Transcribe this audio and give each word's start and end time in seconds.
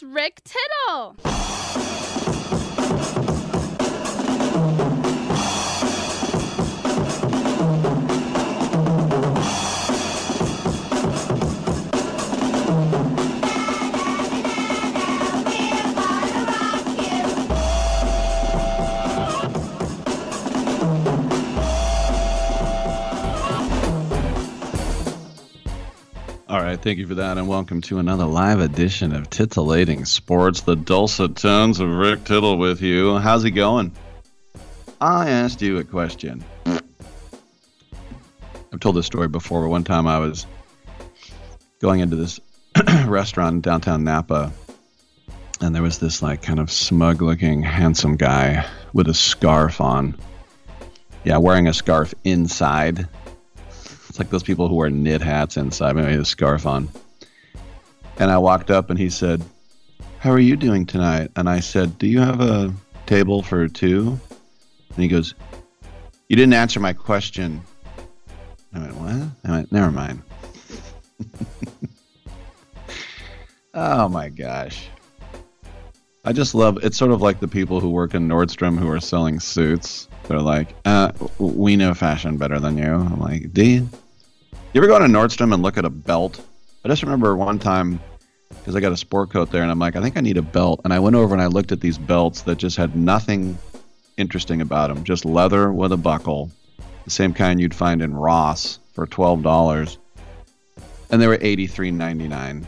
It's 0.00 0.04
Rick 0.04 0.42
Tittle. 0.44 1.97
All 26.48 26.62
right, 26.62 26.80
thank 26.80 26.96
you 26.96 27.06
for 27.06 27.16
that, 27.16 27.36
and 27.36 27.46
welcome 27.46 27.82
to 27.82 27.98
another 27.98 28.24
live 28.24 28.60
edition 28.60 29.14
of 29.14 29.28
Titillating 29.28 30.06
Sports. 30.06 30.62
The 30.62 30.76
dulcet 30.76 31.36
tones 31.36 31.78
of 31.78 31.90
Rick 31.90 32.24
Tittle 32.24 32.56
with 32.56 32.80
you. 32.80 33.18
How's 33.18 33.44
it 33.44 33.50
going? 33.50 33.92
I 34.98 35.28
asked 35.28 35.60
you 35.60 35.76
a 35.76 35.84
question. 35.84 36.42
I've 36.64 36.80
told 38.80 38.96
this 38.96 39.04
story 39.04 39.28
before, 39.28 39.60
but 39.60 39.68
one 39.68 39.84
time 39.84 40.06
I 40.06 40.20
was 40.20 40.46
going 41.80 42.00
into 42.00 42.16
this 42.16 42.40
restaurant 43.04 43.56
in 43.56 43.60
downtown 43.60 44.04
Napa, 44.04 44.50
and 45.60 45.74
there 45.74 45.82
was 45.82 45.98
this 45.98 46.22
like 46.22 46.40
kind 46.40 46.60
of 46.60 46.72
smug-looking, 46.72 47.62
handsome 47.62 48.16
guy 48.16 48.66
with 48.94 49.08
a 49.08 49.14
scarf 49.14 49.82
on. 49.82 50.16
Yeah, 51.24 51.36
wearing 51.36 51.68
a 51.68 51.74
scarf 51.74 52.14
inside 52.24 53.06
it's 54.18 54.24
like 54.24 54.30
those 54.30 54.42
people 54.42 54.66
who 54.66 54.74
wear 54.74 54.90
knit 54.90 55.22
hats 55.22 55.56
inside, 55.56 55.94
maybe 55.94 56.14
a 56.14 56.24
scarf 56.24 56.66
on. 56.66 56.88
And 58.18 58.32
I 58.32 58.38
walked 58.38 58.68
up 58.68 58.90
and 58.90 58.98
he 58.98 59.10
said, 59.10 59.44
How 60.18 60.32
are 60.32 60.40
you 60.40 60.56
doing 60.56 60.86
tonight? 60.86 61.30
And 61.36 61.48
I 61.48 61.60
said, 61.60 61.98
Do 61.98 62.08
you 62.08 62.18
have 62.18 62.40
a 62.40 62.74
table 63.06 63.44
for 63.44 63.68
two? 63.68 64.18
And 64.88 64.98
he 65.04 65.06
goes, 65.06 65.34
You 66.28 66.34
didn't 66.34 66.54
answer 66.54 66.80
my 66.80 66.92
question. 66.92 67.62
I 68.74 68.80
went, 68.80 68.96
What? 68.96 69.28
I 69.44 69.50
went, 69.52 69.70
Never 69.70 69.92
mind. 69.92 70.20
oh 73.74 74.08
my 74.08 74.30
gosh. 74.30 74.88
I 76.24 76.32
just 76.32 76.56
love 76.56 76.78
it's 76.82 76.98
sort 76.98 77.12
of 77.12 77.22
like 77.22 77.38
the 77.38 77.46
people 77.46 77.78
who 77.78 77.90
work 77.90 78.14
in 78.14 78.26
Nordstrom 78.26 78.80
who 78.80 78.90
are 78.90 78.98
selling 78.98 79.38
suits. 79.38 80.08
They're 80.24 80.40
like, 80.40 80.74
uh, 80.84 81.12
we 81.38 81.76
know 81.76 81.94
fashion 81.94 82.36
better 82.36 82.58
than 82.58 82.76
you. 82.76 82.92
I'm 82.92 83.20
like, 83.20 83.56
you? 83.56 83.88
You 84.74 84.82
ever 84.82 84.86
go 84.86 84.98
to 84.98 85.06
Nordstrom 85.06 85.54
and 85.54 85.62
look 85.62 85.78
at 85.78 85.86
a 85.86 85.90
belt? 85.90 86.44
I 86.84 86.88
just 86.88 87.02
remember 87.02 87.34
one 87.34 87.58
time 87.58 88.00
because 88.50 88.76
I 88.76 88.80
got 88.80 88.92
a 88.92 88.98
sport 88.98 89.30
coat 89.30 89.50
there 89.50 89.62
and 89.62 89.70
I'm 89.70 89.78
like, 89.78 89.96
I 89.96 90.02
think 90.02 90.18
I 90.18 90.20
need 90.20 90.36
a 90.36 90.42
belt. 90.42 90.82
And 90.84 90.92
I 90.92 90.98
went 90.98 91.16
over 91.16 91.34
and 91.34 91.40
I 91.40 91.46
looked 91.46 91.72
at 91.72 91.80
these 91.80 91.96
belts 91.96 92.42
that 92.42 92.58
just 92.58 92.76
had 92.76 92.94
nothing 92.94 93.56
interesting 94.18 94.60
about 94.60 94.88
them, 94.88 95.04
just 95.04 95.24
leather 95.24 95.72
with 95.72 95.90
a 95.92 95.96
buckle, 95.96 96.50
the 97.04 97.10
same 97.10 97.32
kind 97.32 97.58
you'd 97.58 97.74
find 97.74 98.02
in 98.02 98.14
Ross 98.14 98.78
for 98.92 99.06
$12. 99.06 99.96
And 101.10 101.22
they 101.22 101.26
were 101.26 101.38
$83.99. 101.38 102.66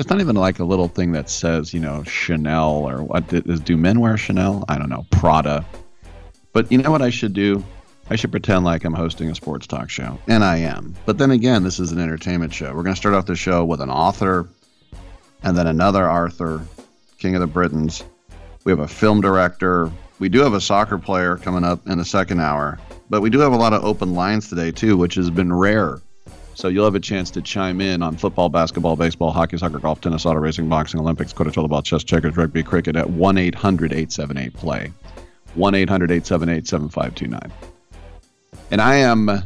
It's 0.00 0.10
not 0.10 0.20
even 0.20 0.34
like 0.34 0.58
a 0.58 0.64
little 0.64 0.88
thing 0.88 1.12
that 1.12 1.30
says, 1.30 1.72
you 1.72 1.78
know, 1.78 2.02
Chanel 2.02 2.88
or 2.88 3.04
what 3.04 3.28
do 3.28 3.76
men 3.76 4.00
wear 4.00 4.16
Chanel? 4.16 4.64
I 4.68 4.76
don't 4.76 4.88
know, 4.88 5.06
Prada. 5.12 5.64
But 6.52 6.72
you 6.72 6.78
know 6.78 6.90
what 6.90 7.02
I 7.02 7.10
should 7.10 7.32
do? 7.32 7.62
I 8.10 8.16
should 8.16 8.30
pretend 8.30 8.64
like 8.64 8.84
I'm 8.84 8.92
hosting 8.92 9.30
a 9.30 9.34
sports 9.34 9.66
talk 9.66 9.88
show, 9.88 10.18
and 10.28 10.44
I 10.44 10.58
am. 10.58 10.94
But 11.06 11.16
then 11.16 11.30
again, 11.30 11.62
this 11.62 11.80
is 11.80 11.90
an 11.90 11.98
entertainment 11.98 12.52
show. 12.52 12.66
We're 12.66 12.82
going 12.82 12.94
to 12.94 13.00
start 13.00 13.14
off 13.14 13.24
the 13.24 13.34
show 13.34 13.64
with 13.64 13.80
an 13.80 13.90
author, 13.90 14.48
and 15.42 15.56
then 15.56 15.66
another 15.66 16.04
Arthur, 16.04 16.62
King 17.18 17.34
of 17.34 17.40
the 17.40 17.46
Britons. 17.46 18.04
We 18.64 18.72
have 18.72 18.80
a 18.80 18.88
film 18.88 19.20
director. 19.22 19.90
We 20.18 20.28
do 20.28 20.40
have 20.40 20.52
a 20.52 20.60
soccer 20.60 20.98
player 20.98 21.36
coming 21.36 21.64
up 21.64 21.86
in 21.86 21.96
the 21.98 22.04
second 22.04 22.40
hour, 22.40 22.78
but 23.08 23.22
we 23.22 23.30
do 23.30 23.38
have 23.40 23.52
a 23.52 23.56
lot 23.56 23.72
of 23.72 23.84
open 23.84 24.14
lines 24.14 24.48
today 24.48 24.70
too, 24.70 24.96
which 24.96 25.14
has 25.14 25.30
been 25.30 25.52
rare. 25.52 26.00
So 26.54 26.68
you'll 26.68 26.84
have 26.84 26.94
a 26.94 27.00
chance 27.00 27.30
to 27.32 27.42
chime 27.42 27.80
in 27.80 28.02
on 28.02 28.16
football, 28.16 28.48
basketball, 28.48 28.96
baseball, 28.96 29.32
hockey, 29.32 29.56
soccer, 29.58 29.80
golf, 29.80 30.00
tennis, 30.00 30.24
auto 30.24 30.38
racing, 30.38 30.68
boxing, 30.68 31.00
Olympics, 31.00 31.32
quarter 31.32 31.50
ball, 31.66 31.82
chess, 31.82 32.04
checkers, 32.04 32.36
rugby, 32.36 32.62
cricket 32.62 32.96
at 32.96 33.10
1 33.10 33.38
800 33.38 33.92
878 33.92 34.54
play. 34.54 34.92
1 35.54 35.74
800 35.74 36.10
878 36.10 36.66
7529. 36.66 37.73
And 38.70 38.80
I 38.80 38.96
am 38.96 39.42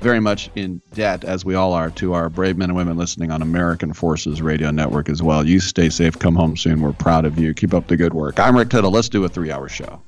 very 0.00 0.20
much 0.20 0.50
in 0.54 0.80
debt, 0.94 1.24
as 1.24 1.44
we 1.44 1.54
all 1.54 1.72
are, 1.72 1.90
to 1.90 2.12
our 2.12 2.28
brave 2.28 2.56
men 2.56 2.70
and 2.70 2.76
women 2.76 2.96
listening 2.96 3.30
on 3.30 3.42
American 3.42 3.92
Forces 3.92 4.40
Radio 4.40 4.70
Network 4.70 5.08
as 5.08 5.22
well. 5.22 5.46
You 5.46 5.60
stay 5.60 5.88
safe. 5.88 6.18
Come 6.18 6.36
home 6.36 6.56
soon. 6.56 6.80
We're 6.80 6.92
proud 6.92 7.24
of 7.24 7.38
you. 7.38 7.54
Keep 7.54 7.74
up 7.74 7.88
the 7.88 7.96
good 7.96 8.14
work. 8.14 8.38
I'm 8.38 8.56
Rick 8.56 8.70
Tittle. 8.70 8.90
Let's 8.90 9.08
do 9.08 9.24
a 9.24 9.28
three 9.28 9.50
hour 9.50 9.68
show. 9.68 10.00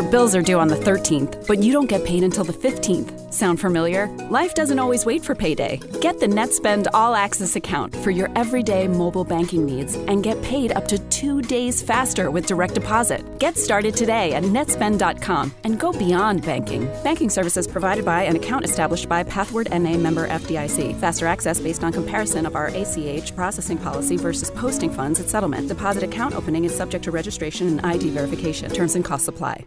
Your 0.00 0.10
bills 0.10 0.34
are 0.34 0.40
due 0.40 0.58
on 0.58 0.68
the 0.68 0.76
13th, 0.76 1.46
but 1.46 1.58
you 1.62 1.74
don't 1.74 1.86
get 1.86 2.06
paid 2.06 2.22
until 2.22 2.42
the 2.42 2.54
15th. 2.54 3.30
Sound 3.34 3.60
familiar? 3.60 4.06
Life 4.30 4.54
doesn't 4.54 4.78
always 4.78 5.04
wait 5.04 5.22
for 5.22 5.34
payday. 5.34 5.78
Get 6.00 6.18
the 6.18 6.26
NetSpend 6.26 6.86
All 6.94 7.14
Access 7.14 7.54
account 7.54 7.94
for 7.96 8.10
your 8.10 8.30
everyday 8.34 8.88
mobile 8.88 9.24
banking 9.24 9.66
needs 9.66 9.96
and 9.96 10.22
get 10.22 10.40
paid 10.40 10.72
up 10.72 10.88
to 10.88 10.98
two 11.10 11.42
days 11.42 11.82
faster 11.82 12.30
with 12.30 12.46
direct 12.46 12.72
deposit. 12.74 13.38
Get 13.38 13.58
started 13.58 13.94
today 13.94 14.32
at 14.32 14.42
netspend.com 14.42 15.52
and 15.64 15.78
go 15.78 15.92
beyond 15.92 16.46
banking. 16.46 16.86
Banking 17.04 17.28
services 17.28 17.66
provided 17.66 18.06
by 18.06 18.22
an 18.22 18.36
account 18.36 18.64
established 18.64 19.06
by 19.06 19.22
Pathward 19.22 19.68
NA 19.70 19.98
member 19.98 20.26
FDIC. 20.28 20.98
Faster 20.98 21.26
access 21.26 21.60
based 21.60 21.84
on 21.84 21.92
comparison 21.92 22.46
of 22.46 22.56
our 22.56 22.68
ACH 22.68 23.36
processing 23.36 23.76
policy 23.76 24.16
versus 24.16 24.50
posting 24.52 24.90
funds 24.90 25.20
at 25.20 25.28
settlement. 25.28 25.68
Deposit 25.68 26.02
account 26.02 26.34
opening 26.34 26.64
is 26.64 26.74
subject 26.74 27.04
to 27.04 27.10
registration 27.10 27.66
and 27.66 27.84
ID 27.84 28.08
verification. 28.08 28.70
Terms 28.70 28.94
and 28.94 29.04
costs 29.04 29.28
apply. 29.28 29.66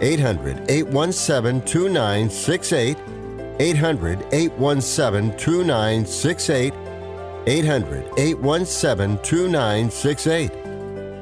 800 0.00 0.70
817 0.70 1.62
2968. 1.62 2.96
800 3.58 4.26
817 4.32 5.36
2968. 5.38 6.74
800 7.46 8.04
817 8.18 9.18
2968. 9.22 10.50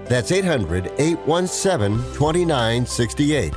That's 0.07 0.33
800 0.33 0.93
817 0.99 1.99
2968. 2.15 3.55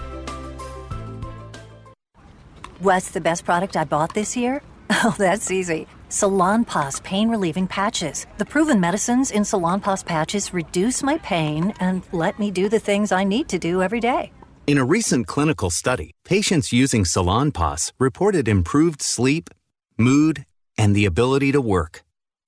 What's 2.79 3.09
the 3.09 3.21
best 3.21 3.43
product 3.43 3.75
I 3.75 3.83
bought 3.85 4.13
this 4.13 4.35
year? 4.37 4.61
Oh, 5.03 5.13
that's 5.17 5.51
easy. 5.51 5.85
Salonpas 6.09 7.03
pain 7.03 7.29
relieving 7.29 7.67
patches. 7.67 8.25
The 8.37 8.45
proven 8.45 8.79
medicines 8.79 9.29
in 9.29 9.43
Salonpas 9.43 10.03
patches 10.03 10.53
reduce 10.53 11.03
my 11.03 11.17
pain 11.19 11.73
and 11.79 12.01
let 12.13 12.39
me 12.39 12.49
do 12.49 12.67
the 12.69 12.79
things 12.79 13.11
I 13.11 13.23
need 13.23 13.47
to 13.49 13.59
do 13.59 13.83
every 13.83 13.99
day. 13.99 14.31
In 14.67 14.77
a 14.77 14.83
recent 14.83 15.27
clinical 15.27 15.69
study, 15.69 16.11
patients 16.25 16.73
using 16.73 17.05
Salonpas 17.05 17.93
reported 17.99 18.49
improved 18.49 19.01
sleep, 19.01 19.49
mood, 19.97 20.45
and 20.77 20.93
the 20.93 21.05
ability 21.05 21.53
to 21.53 21.61
work. 21.61 22.03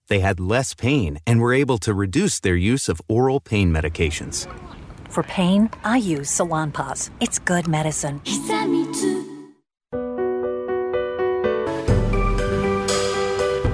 They 0.10 0.20
had 0.20 0.38
less 0.38 0.74
pain 0.74 1.20
and 1.26 1.40
were 1.40 1.54
able 1.54 1.78
to 1.78 1.94
reduce 1.94 2.42
their 2.42 2.58
use 2.58 2.90
of 2.90 3.02
oral 3.08 3.40
pain 3.40 3.72
medications. 3.72 4.52
For 5.08 5.24
pain, 5.24 5.70
I 5.86 5.96
use 5.96 6.30
Salonpas. 6.30 7.10
It's 7.22 7.40
good 7.40 7.70
medicine. 7.70 8.20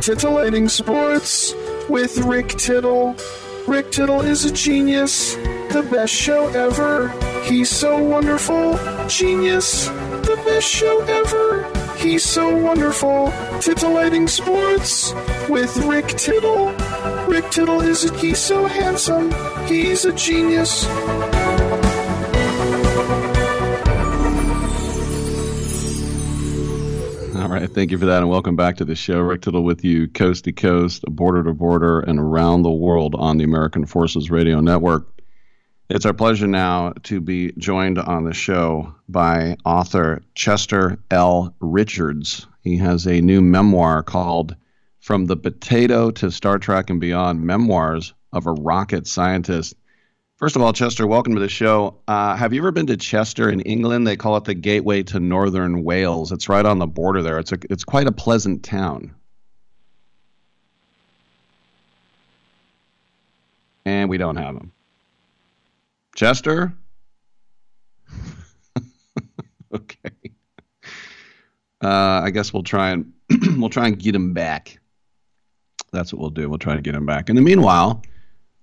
Titillating 0.02 0.70
Sports 0.70 1.56
with 1.90 2.20
Rick 2.20 2.50
Tittle. 2.50 3.16
Rick 3.68 3.92
Tittle 3.92 4.22
is 4.22 4.46
a 4.46 4.54
genius, 4.54 5.36
the 5.76 5.84
best 5.84 6.14
show 6.14 6.48
ever. 6.48 7.10
He's 7.44 7.70
so 7.70 8.02
wonderful, 8.02 8.78
genius, 9.10 9.88
the 9.88 10.42
best 10.46 10.66
show 10.66 11.02
ever. 11.02 11.70
He's 11.98 12.24
so 12.24 12.56
wonderful. 12.56 13.34
Titillating 13.60 14.30
Sports 14.30 15.12
with 15.50 15.76
Rick 15.76 16.08
Tittle. 16.08 16.72
Rick 17.28 17.52
Tittle 17.52 17.82
is 17.82 18.06
a, 18.06 18.18
he's 18.20 18.40
so 18.40 18.68
handsome. 18.68 19.34
He's 19.68 20.06
a 20.06 20.14
genius. 20.14 20.86
All 27.36 27.50
right, 27.50 27.70
thank 27.70 27.92
you 27.92 27.98
for 27.98 28.06
that, 28.06 28.20
and 28.20 28.30
welcome 28.30 28.56
back 28.56 28.78
to 28.78 28.86
the 28.86 28.96
show. 28.96 29.20
Rick 29.20 29.42
Tittle 29.42 29.66
with 29.66 29.84
you, 29.84 30.08
coast 30.08 30.46
to 30.46 30.54
coast, 30.54 31.04
border 31.10 31.44
to 31.44 31.54
border, 31.54 32.00
and 32.00 32.18
around 32.18 32.62
the 32.62 32.72
world 32.72 33.14
on 33.16 33.38
the 33.38 33.44
American 33.44 33.86
Forces 33.86 34.32
Radio 34.32 34.62
Network. 34.62 35.15
It's 35.88 36.08
our 36.08 36.14
pleasure 36.14 36.48
now 36.48 36.94
to 37.04 37.22
be 37.22 37.52
joined 37.60 38.00
on 38.00 38.24
the 38.24 38.34
show 38.34 38.96
by 39.08 39.56
author 39.66 40.24
Chester 40.34 40.98
L. 41.12 41.54
Richards. 41.60 42.48
He 42.64 42.78
has 42.78 43.06
a 43.06 43.22
new 43.22 43.40
memoir 43.40 44.02
called 44.02 44.56
From 45.00 45.28
the 45.28 45.38
Potato 45.38 46.10
to 46.10 46.32
Star 46.32 46.58
Trek 46.58 46.90
and 46.90 47.00
Beyond 47.00 47.44
Memoirs 47.44 48.16
of 48.34 48.48
a 48.48 48.54
Rocket 48.54 49.06
Scientist. 49.06 49.76
First 50.38 50.56
of 50.56 50.64
all, 50.64 50.74
Chester, 50.74 51.06
welcome 51.06 51.36
to 51.36 51.40
the 51.40 51.48
show. 51.48 52.02
Uh, 52.08 52.36
have 52.36 52.52
you 52.52 52.62
ever 52.62 52.72
been 52.72 52.88
to 52.88 52.98
Chester 52.98 53.48
in 53.48 53.62
England? 53.62 54.08
They 54.08 54.18
call 54.18 54.38
it 54.38 54.46
the 54.46 54.56
gateway 54.56 55.04
to 55.04 55.20
northern 55.20 55.84
Wales. 55.84 56.32
It's 56.32 56.50
right 56.50 56.66
on 56.66 56.80
the 56.80 56.88
border 56.88 57.22
there. 57.22 57.38
It's 57.38 57.52
a, 57.52 57.60
it's 57.70 57.84
quite 57.84 58.08
a 58.08 58.12
pleasant 58.12 58.64
town. 58.64 59.14
And 63.86 64.10
we 64.10 64.18
don't 64.18 64.38
have 64.38 64.56
them. 64.56 64.72
Chester? 66.16 66.74
okay. 69.74 70.12
Uh, 71.84 72.22
I 72.24 72.32
guess 72.32 72.54
we'll 72.54 72.64
try 72.64 72.92
and 72.92 73.14
we'll 73.58 73.70
try 73.70 73.88
and 73.88 74.00
get 74.00 74.16
him 74.16 74.34
back. 74.34 74.80
That's 75.92 76.12
what 76.12 76.20
we'll 76.20 76.30
do. 76.30 76.50
We'll 76.50 76.58
try 76.58 76.76
to 76.76 76.82
get 76.82 76.96
him 76.96 77.06
back. 77.06 77.30
In 77.30 77.36
the 77.36 77.42
meanwhile, 77.42 78.02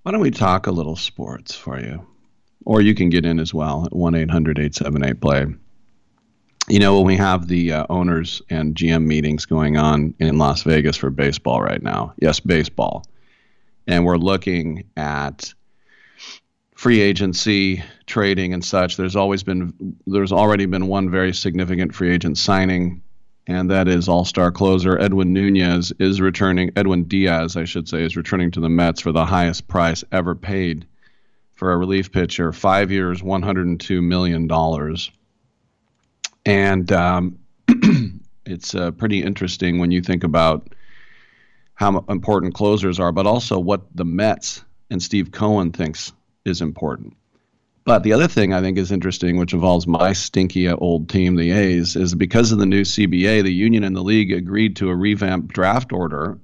why 0.03 0.13
don't 0.13 0.21
we 0.21 0.31
talk 0.31 0.67
a 0.67 0.73
little 0.73 0.97
sports 0.97 1.55
for 1.55 1.79
you? 1.79 2.07
Or 2.65 2.81
you 2.81 2.95
can 2.95 3.11
get 3.11 3.25
in 3.25 3.39
as 3.39 3.53
well 3.53 3.87
at 3.87 3.95
1 3.95 4.15
800 4.15 4.59
878 4.59 5.21
play. 5.21 5.47
You 6.69 6.79
know, 6.79 6.97
when 6.97 7.07
we 7.07 7.17
have 7.17 7.49
the 7.49 7.73
uh, 7.73 7.87
owners 7.91 8.41
and 8.49 8.75
GM 8.75 9.05
meetings 9.05 9.47
going 9.47 9.77
on 9.77 10.15
in 10.21 10.39
Las 10.39 10.63
Vegas 10.63 10.97
for 10.97 11.11
baseball 11.11 11.61
right 11.61 11.83
now, 11.83 12.15
yes, 12.19 12.41
baseball, 12.41 13.05
and 13.87 14.05
we're 14.05 14.17
looking 14.17 14.85
at 14.97 15.53
free 16.83 17.01
agency, 17.01 17.81
trading, 18.07 18.53
and 18.53 18.65
such. 18.65 18.97
There's 18.97 19.15
always 19.15 19.45
been, 19.45 19.97
there's 20.05 20.33
already 20.33 20.67
been 20.67 20.89
one 20.89 21.13
very 21.13 21.33
significant 21.33 21.95
free 21.95 22.13
agent 22.13 22.37
signing 22.37 23.03
and 23.47 23.71
that 23.71 23.87
is 23.87 24.09
all-star 24.09 24.51
closer 24.51 24.99
Edwin 24.99 25.33
Nunez 25.33 25.93
is 26.01 26.21
returning. 26.21 26.73
Edwin 26.75 27.05
Diaz, 27.05 27.57
I 27.57 27.67
should 27.67 27.89
say, 27.89 28.03
is 28.03 28.17
returning 28.17 28.51
to 28.51 28.61
the 28.61 28.69
Mets 28.69 29.01
for 29.01 29.13
the 29.13 29.25
highest 29.25 29.69
price 29.69 30.03
ever 30.11 30.35
paid 30.35 30.85
for 31.55 31.73
a 31.73 31.77
relief 31.77 32.11
pitcher. 32.11 32.53
Five 32.53 32.91
years, 32.91 33.23
102 33.23 34.03
million 34.03 34.49
dollars, 34.49 35.13
and 36.45 36.91
um, 36.91 37.39
it's 38.45 38.75
uh, 38.75 38.91
pretty 38.91 39.23
interesting 39.23 39.79
when 39.79 39.93
you 39.93 40.03
think 40.03 40.25
about 40.25 40.75
how 41.75 42.05
important 42.09 42.55
closers 42.55 42.99
are, 42.99 43.13
but 43.13 43.27
also 43.27 43.61
what 43.61 43.83
the 43.95 44.05
Mets 44.05 44.65
and 44.91 45.01
Steve 45.01 45.31
Cohen 45.31 45.71
thinks 45.71 46.13
is 46.45 46.61
important. 46.61 47.17
But 47.85 48.05
the 48.05 48.13
other 48.13 48.29
thing 48.29 48.53
I 48.53 48.61
think 48.61 48.79
is 48.79 48.93
interesting, 48.93 49.39
which 49.39 49.53
involves 49.53 49.87
my 49.87 50.13
stinky 50.13 50.69
old 50.69 51.09
team, 51.09 51.35
the 51.35 51.51
A's, 51.51 51.97
is 51.97 52.15
because 52.15 52.53
of 52.53 52.59
the 52.59 52.67
new 52.67 52.83
CBA, 52.83 53.43
the 53.43 53.53
union 53.53 53.83
and 53.83 53.97
the 53.97 54.03
league 54.03 54.33
agreed 54.33 54.77
to 54.77 54.89
a 54.89 54.95
revamped 54.95 55.53
draft 55.53 55.93
order 55.93 56.39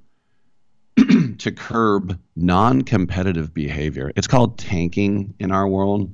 to 1.38 1.52
curb 1.52 2.18
non 2.34 2.82
competitive 2.82 3.54
behavior. 3.54 4.10
It's 4.16 4.26
called 4.26 4.58
tanking 4.58 5.34
in 5.38 5.52
our 5.52 5.68
world. 5.68 6.12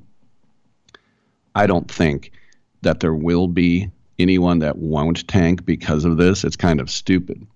I 1.55 1.65
don't 1.65 1.89
think 1.89 2.31
that 2.81 2.99
there 2.99 3.15
will 3.15 3.47
be 3.47 3.89
anyone 4.19 4.59
that 4.59 4.77
won't 4.77 5.27
tank 5.27 5.65
because 5.65 6.05
of 6.05 6.17
this. 6.17 6.43
It's 6.43 6.55
kind 6.55 6.79
of 6.79 6.91
stupid. 6.91 7.47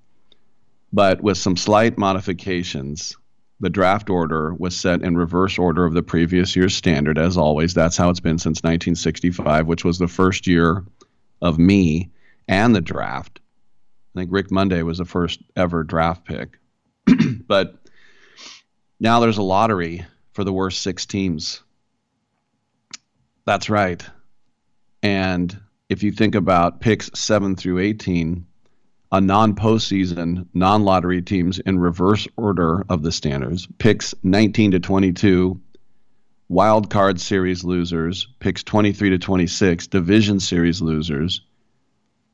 But 0.92 1.22
with 1.22 1.38
some 1.38 1.56
slight 1.56 2.00
modifications, 2.00 3.16
the 3.60 3.70
draft 3.70 4.10
order 4.10 4.54
was 4.54 4.76
set 4.78 5.02
in 5.02 5.18
reverse 5.18 5.58
order 5.58 5.86
of 5.86 5.94
the 5.94 6.04
previous 6.04 6.56
year's 6.56 6.76
standard, 6.76 7.18
as 7.18 7.38
always. 7.38 7.74
That's 7.74 7.98
how 7.98 8.10
it's 8.10 8.20
been 8.20 8.40
since 8.40 8.60
1965, 8.60 9.68
which 9.68 9.84
was 9.84 9.98
the 9.98 10.08
first 10.08 10.48
year 10.48 10.86
of 11.42 11.60
me 11.60 12.12
and 12.48 12.76
the 12.76 12.82
draft. 12.82 13.40
I 14.16 14.20
think 14.20 14.32
Rick 14.32 14.52
Monday 14.52 14.82
was 14.82 14.98
the 14.98 15.06
first 15.06 15.42
ever 15.56 15.84
draft 15.84 16.26
pick. 16.26 16.58
but 17.48 17.76
now 19.00 19.20
there's 19.20 19.38
a 19.38 19.44
lottery 19.44 20.06
for 20.34 20.44
the 20.44 20.54
worst 20.54 20.82
six 20.82 21.06
teams. 21.06 21.62
That's 23.46 23.70
right. 23.70 24.04
And 25.04 25.60
if 25.90 26.04
you 26.04 26.12
think 26.12 26.36
about 26.36 26.82
picks 26.82 27.10
7 27.14 27.56
through 27.56 27.80
18, 27.80 28.46
a 29.12 29.20
non 29.22 29.56
postseason, 29.56 30.48
non 30.54 30.84
lottery 30.84 31.22
teams 31.22 31.60
in 31.60 31.80
reverse 31.80 32.28
order 32.38 32.86
of 32.90 33.02
the 33.02 33.12
standards. 33.12 33.68
Picks 33.78 34.14
19 34.24 34.72
to 34.72 34.80
22, 34.80 35.60
wild 36.48 36.90
card 36.90 37.20
series 37.20 37.64
losers. 37.64 38.28
Picks 38.40 38.64
23 38.64 39.12
to 39.12 39.18
26, 39.18 39.88
division 39.88 40.40
series 40.40 40.82
losers. 40.82 41.42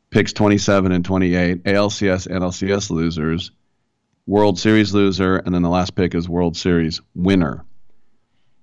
Picks 0.10 0.34
27 0.34 0.92
and 0.92 1.04
28, 1.04 1.64
ALCS, 1.64 2.28
NLCS 2.28 2.90
losers. 2.90 3.52
World 4.28 4.58
Series 4.58 4.92
loser, 4.94 5.38
and 5.38 5.54
then 5.54 5.62
the 5.62 5.70
last 5.70 5.94
pick 5.94 6.16
is 6.16 6.28
World 6.28 6.58
Series 6.58 7.00
winner. 7.14 7.64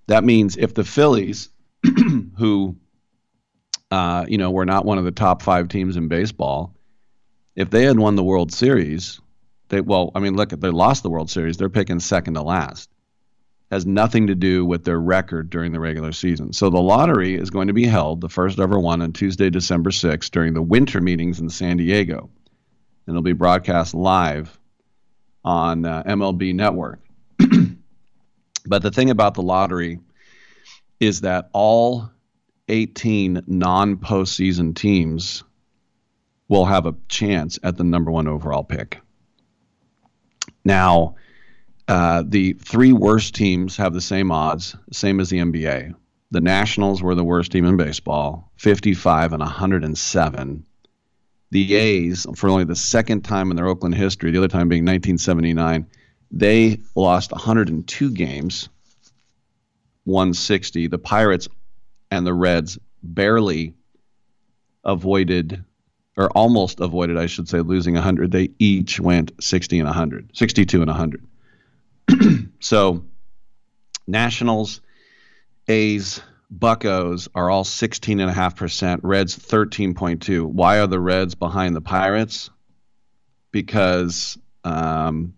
That 0.08 0.24
means 0.24 0.56
if 0.56 0.74
the 0.74 0.82
Phillies, 0.82 1.50
who, 2.36 2.76
uh, 3.92 4.26
you 4.28 4.38
know, 4.38 4.50
were 4.50 4.66
not 4.66 4.84
one 4.84 4.98
of 4.98 5.04
the 5.04 5.12
top 5.12 5.40
five 5.40 5.68
teams 5.68 5.96
in 5.96 6.08
baseball, 6.08 6.74
if 7.54 7.70
they 7.70 7.84
had 7.84 7.98
won 7.98 8.16
the 8.16 8.24
World 8.24 8.52
Series, 8.52 9.20
they 9.68 9.80
well, 9.80 10.10
I 10.14 10.20
mean, 10.20 10.36
look, 10.36 10.52
if 10.52 10.60
they 10.60 10.70
lost 10.70 11.02
the 11.02 11.10
World 11.10 11.30
Series. 11.30 11.56
They're 11.56 11.68
picking 11.68 12.00
second 12.00 12.34
to 12.34 12.42
last. 12.42 12.90
Has 13.70 13.86
nothing 13.86 14.26
to 14.26 14.34
do 14.34 14.66
with 14.66 14.84
their 14.84 15.00
record 15.00 15.48
during 15.48 15.72
the 15.72 15.80
regular 15.80 16.12
season. 16.12 16.52
So 16.52 16.68
the 16.68 16.80
lottery 16.80 17.34
is 17.34 17.48
going 17.48 17.68
to 17.68 17.72
be 17.72 17.86
held, 17.86 18.20
the 18.20 18.28
first 18.28 18.58
ever 18.58 18.78
one, 18.78 19.00
on 19.00 19.12
Tuesday, 19.12 19.48
December 19.48 19.88
6th, 19.88 20.30
during 20.30 20.52
the 20.52 20.60
winter 20.60 21.00
meetings 21.00 21.40
in 21.40 21.48
San 21.48 21.78
Diego, 21.78 22.28
and 23.06 23.14
it'll 23.14 23.22
be 23.22 23.32
broadcast 23.32 23.94
live 23.94 24.58
on 25.42 25.86
uh, 25.86 26.02
MLB 26.02 26.54
Network. 26.54 27.00
but 28.66 28.82
the 28.82 28.90
thing 28.90 29.08
about 29.08 29.32
the 29.32 29.42
lottery 29.42 29.98
is 31.00 31.22
that 31.22 31.48
all 31.54 32.10
18 32.68 33.42
non 33.46 33.96
postseason 33.96 34.76
teams 34.76 35.44
will 36.52 36.66
have 36.66 36.84
a 36.84 36.94
chance 37.08 37.58
at 37.62 37.78
the 37.78 37.82
number 37.82 38.10
one 38.10 38.28
overall 38.28 38.62
pick. 38.62 39.00
Now, 40.62 41.14
uh, 41.88 42.24
the 42.26 42.52
three 42.52 42.92
worst 42.92 43.34
teams 43.34 43.78
have 43.78 43.94
the 43.94 44.02
same 44.02 44.30
odds, 44.30 44.76
same 44.92 45.18
as 45.18 45.30
the 45.30 45.38
NBA. 45.38 45.94
The 46.30 46.40
Nationals 46.42 47.02
were 47.02 47.14
the 47.14 47.24
worst 47.24 47.52
team 47.52 47.64
in 47.64 47.78
baseball, 47.78 48.52
55 48.56 49.32
and 49.32 49.40
107. 49.40 50.66
The 51.52 51.74
A's, 51.74 52.26
for 52.36 52.50
only 52.50 52.64
the 52.64 52.76
second 52.76 53.22
time 53.22 53.50
in 53.50 53.56
their 53.56 53.66
Oakland 53.66 53.94
history, 53.94 54.30
the 54.30 54.36
other 54.36 54.48
time 54.48 54.68
being 54.68 54.82
1979, 54.82 55.86
they 56.32 56.80
lost 56.94 57.32
102 57.32 58.10
games, 58.10 58.68
160. 60.04 60.88
The 60.88 60.98
Pirates 60.98 61.48
and 62.10 62.26
the 62.26 62.34
Reds 62.34 62.78
barely 63.02 63.72
avoided 64.84 65.64
or 66.16 66.30
almost 66.30 66.80
avoided, 66.80 67.16
I 67.16 67.26
should 67.26 67.48
say, 67.48 67.60
losing 67.60 67.94
100. 67.94 68.30
They 68.30 68.50
each 68.58 69.00
went 69.00 69.32
60 69.42 69.78
and 69.78 69.86
100, 69.86 70.36
62 70.36 70.82
and 70.82 70.88
100. 70.88 71.26
so, 72.60 73.04
Nationals, 74.06 74.80
A's, 75.68 76.20
Buccos 76.56 77.28
are 77.34 77.48
all 77.48 77.64
16.5%, 77.64 79.00
Reds 79.02 79.38
13.2. 79.38 80.44
Why 80.44 80.80
are 80.80 80.86
the 80.86 81.00
Reds 81.00 81.34
behind 81.34 81.74
the 81.74 81.80
Pirates? 81.80 82.50
Because 83.52 84.38
um, 84.64 85.32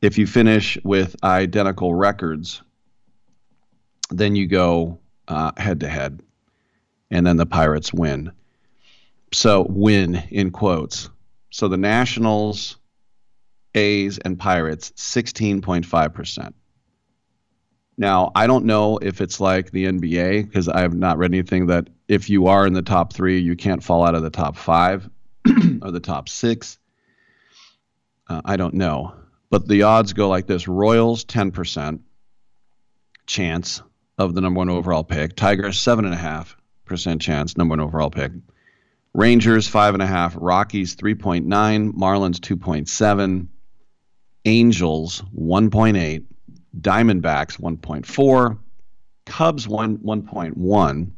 if 0.00 0.16
you 0.16 0.26
finish 0.26 0.78
with 0.82 1.16
identical 1.22 1.94
records, 1.94 2.62
then 4.10 4.34
you 4.34 4.46
go 4.46 4.98
head 5.28 5.80
to 5.80 5.88
head, 5.88 6.22
and 7.10 7.26
then 7.26 7.36
the 7.36 7.46
Pirates 7.46 7.92
win 7.92 8.32
so 9.34 9.66
win 9.68 10.22
in 10.30 10.50
quotes. 10.50 11.10
So 11.50 11.68
the 11.68 11.76
Nationals, 11.76 12.76
A's, 13.74 14.18
and 14.18 14.38
Pirates, 14.38 14.92
16.5%. 14.96 16.52
Now, 17.96 18.32
I 18.34 18.46
don't 18.46 18.64
know 18.64 18.98
if 18.98 19.20
it's 19.20 19.40
like 19.40 19.70
the 19.70 19.86
NBA 19.86 20.46
because 20.46 20.68
I 20.68 20.80
have 20.80 20.94
not 20.94 21.18
read 21.18 21.32
anything 21.32 21.66
that 21.66 21.88
if 22.08 22.28
you 22.28 22.48
are 22.48 22.66
in 22.66 22.72
the 22.72 22.82
top 22.82 23.12
three, 23.12 23.38
you 23.38 23.54
can't 23.54 23.82
fall 23.82 24.04
out 24.04 24.16
of 24.16 24.22
the 24.22 24.30
top 24.30 24.56
five 24.56 25.08
or 25.82 25.90
the 25.92 26.00
top 26.00 26.28
six. 26.28 26.78
Uh, 28.28 28.42
I 28.44 28.56
don't 28.56 28.74
know. 28.74 29.14
But 29.50 29.68
the 29.68 29.84
odds 29.84 30.12
go 30.12 30.28
like 30.28 30.46
this 30.46 30.66
Royals, 30.66 31.24
10% 31.24 32.00
chance 33.26 33.82
of 34.18 34.34
the 34.34 34.40
number 34.40 34.58
one 34.58 34.70
overall 34.70 35.04
pick. 35.04 35.36
Tigers, 35.36 35.78
7.5% 35.78 37.20
chance, 37.20 37.56
number 37.56 37.72
one 37.72 37.80
overall 37.80 38.10
pick. 38.10 38.32
Rangers 39.14 39.68
five 39.68 39.94
and 39.94 40.02
a 40.02 40.06
half, 40.06 40.36
Rockies 40.36 40.94
three 40.94 41.14
point 41.14 41.46
nine, 41.46 41.92
Marlins 41.92 42.40
two 42.40 42.56
point 42.56 42.88
seven, 42.88 43.48
Angels 44.44 45.20
one 45.30 45.70
point 45.70 45.96
eight, 45.96 46.24
Diamondbacks 46.78 47.58
one 47.58 47.76
point 47.76 48.06
four, 48.06 48.58
Cubs 49.24 49.68
one 49.68 49.96
one 50.02 50.22
point 50.22 50.56
one, 50.56 51.14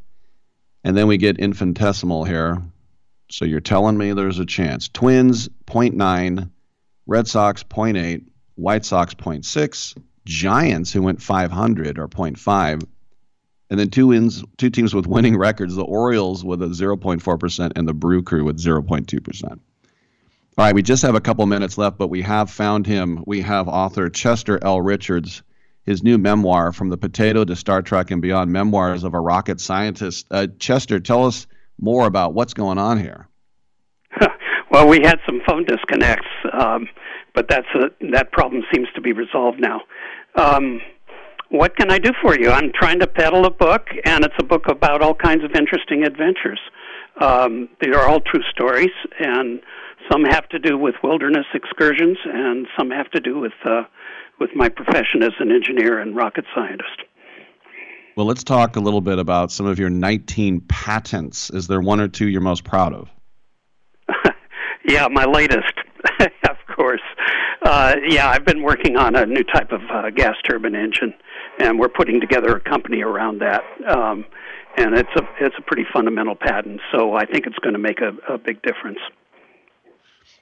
and 0.85 0.97
then 0.97 1.07
we 1.07 1.17
get 1.17 1.39
infinitesimal 1.39 2.25
here. 2.25 2.63
So 3.31 3.45
you're 3.45 3.61
telling 3.61 3.97
me 3.97 4.13
there's 4.13 4.39
a 4.39 4.47
chance. 4.47 4.89
Twins 4.89 5.49
0.9, 5.67 6.51
Red 7.07 7.27
Sox 7.27 7.65
0.8, 7.65 8.25
White 8.55 8.85
Sox 8.85 9.15
0.6, 9.15 10.01
Giants 10.25 10.93
who 10.93 11.03
went 11.03 11.21
500 11.21 11.99
or 11.99 12.07
0.5, 12.07 12.87
and 13.71 13.79
then 13.79 13.91
two 13.91 14.09
wins, 14.09 14.45
two 14.57 14.71
teams 14.71 14.95
with 14.95 15.07
winning 15.07 15.37
records: 15.37 15.75
the 15.75 15.85
Orioles 15.85 16.45
with 16.45 16.63
a 16.63 16.67
0.4 16.67 17.41
percent 17.41 17.73
and 17.77 17.89
the 17.89 17.95
Brew 17.95 18.23
Crew 18.23 18.45
with 18.45 18.59
0.2 18.59 19.23
percent. 19.23 19.61
All 20.59 20.65
right, 20.65 20.75
we 20.75 20.83
just 20.83 21.03
have 21.03 21.15
a 21.15 21.21
couple 21.21 21.45
minutes 21.45 21.77
left, 21.77 21.99
but 21.99 22.09
we 22.09 22.23
have 22.23 22.51
found 22.51 22.87
him. 22.87 23.23
We 23.27 23.43
have 23.43 23.69
author 23.69 24.09
Chester 24.09 24.59
L. 24.63 24.81
Richards, 24.81 25.43
his 25.85 26.03
new 26.03 26.17
memoir, 26.17 26.73
From 26.73 26.89
the 26.89 26.97
Potato 26.97 27.45
to 27.45 27.55
Star 27.55 27.83
Trek 27.83 28.11
and 28.11 28.23
Beyond 28.23 28.51
Memoirs 28.51 29.05
of 29.05 29.13
a 29.13 29.21
Rocket 29.21 29.61
Scientist. 29.61 30.27
Uh, 30.31 30.47
Chester, 30.59 30.99
tell 30.99 31.27
us 31.27 31.47
more 31.79 32.07
about 32.07 32.33
what's 32.33 32.55
going 32.55 32.79
on 32.79 32.99
here. 32.99 33.29
well, 34.71 34.89
we 34.89 35.01
had 35.03 35.19
some 35.27 35.43
phone 35.47 35.67
disconnects, 35.67 36.27
um, 36.55 36.89
but 37.35 37.49
that's 37.51 37.69
a, 37.75 37.91
that 38.13 38.33
problem 38.33 38.63
seems 38.75 38.89
to 38.95 39.03
be 39.03 39.13
resolved 39.13 39.61
now. 39.61 39.83
Um, 40.37 40.81
what 41.57 41.77
can 41.77 41.91
I 41.91 41.99
do 41.99 42.11
for 42.23 42.39
you? 42.39 42.51
I'm 42.51 42.73
trying 42.73 43.01
to 43.01 43.07
peddle 43.07 43.47
a 43.47 43.51
book, 43.51 43.87
and 44.05 44.25
it's 44.25 44.35
a 44.39 44.45
book 44.45 44.69
about 44.69 45.03
all 45.03 45.15
kinds 45.15 45.45
of 45.45 45.53
interesting 45.55 46.05
adventures. 46.05 46.61
Um, 47.21 47.69
they 47.81 47.91
are 47.91 48.07
all 48.07 48.21
true 48.21 48.43
stories, 48.51 48.91
and 49.19 49.61
some 50.11 50.25
have 50.25 50.49
to 50.51 50.59
do 50.59 50.77
with 50.79 50.95
wilderness 51.03 51.47
excursions, 51.55 52.19
and 52.25 52.67
some 52.79 52.91
have 52.91 53.11
to 53.13 53.21
do 53.21 53.39
with 53.39 53.53
uh, 53.65 53.83
with 54.39 54.51
my 54.55 54.69
profession 54.69 55.23
as 55.23 55.33
an 55.41 55.51
engineer 55.51 55.99
and 55.99 56.15
rocket 56.15 56.45
scientist. 56.55 57.03
Well, 58.17 58.27
let's 58.27 58.45
talk 58.45 58.77
a 58.77 58.81
little 58.81 59.01
bit 59.01 59.19
about 59.19 59.51
some 59.51 59.67
of 59.67 59.79
your 59.79 59.91
19 59.91 60.61
patents. 60.63 61.51
Is 61.51 61.67
there 61.67 61.81
one 61.81 62.01
or 62.01 62.09
two 62.09 62.29
you're 62.29 62.41
most 62.41 62.65
proud 62.65 62.93
of? 62.93 63.11
yeah, 64.85 65.09
my 65.09 65.25
latest, 65.25 65.73
of 66.21 66.57
course. 66.75 67.03
Uh, 67.63 67.97
yeah, 68.07 68.29
I've 68.29 68.45
been 68.45 68.63
working 68.63 68.97
on 68.97 69.17
a 69.17 69.27
new 69.27 69.43
type 69.45 69.73
of 69.73 69.81
uh, 69.91 70.11
gas 70.11 70.35
turbine 70.49 70.75
engine 70.75 71.15
and 71.59 71.79
we're 71.79 71.89
putting 71.89 72.21
together 72.21 72.57
a 72.57 72.61
company 72.61 73.03
around 73.03 73.41
that. 73.41 73.63
Um, 73.87 74.25
and 74.77 74.95
it's 74.95 75.11
a 75.17 75.23
it's 75.41 75.55
a 75.59 75.63
pretty 75.63 75.87
fundamental 75.93 76.35
patent, 76.35 76.81
so 76.93 77.15
I 77.15 77.25
think 77.25 77.47
it's 77.47 77.59
going 77.61 77.73
to 77.73 77.79
make 77.79 78.01
a, 78.01 78.13
a 78.33 78.39
big 78.39 78.61
difference. 78.63 78.99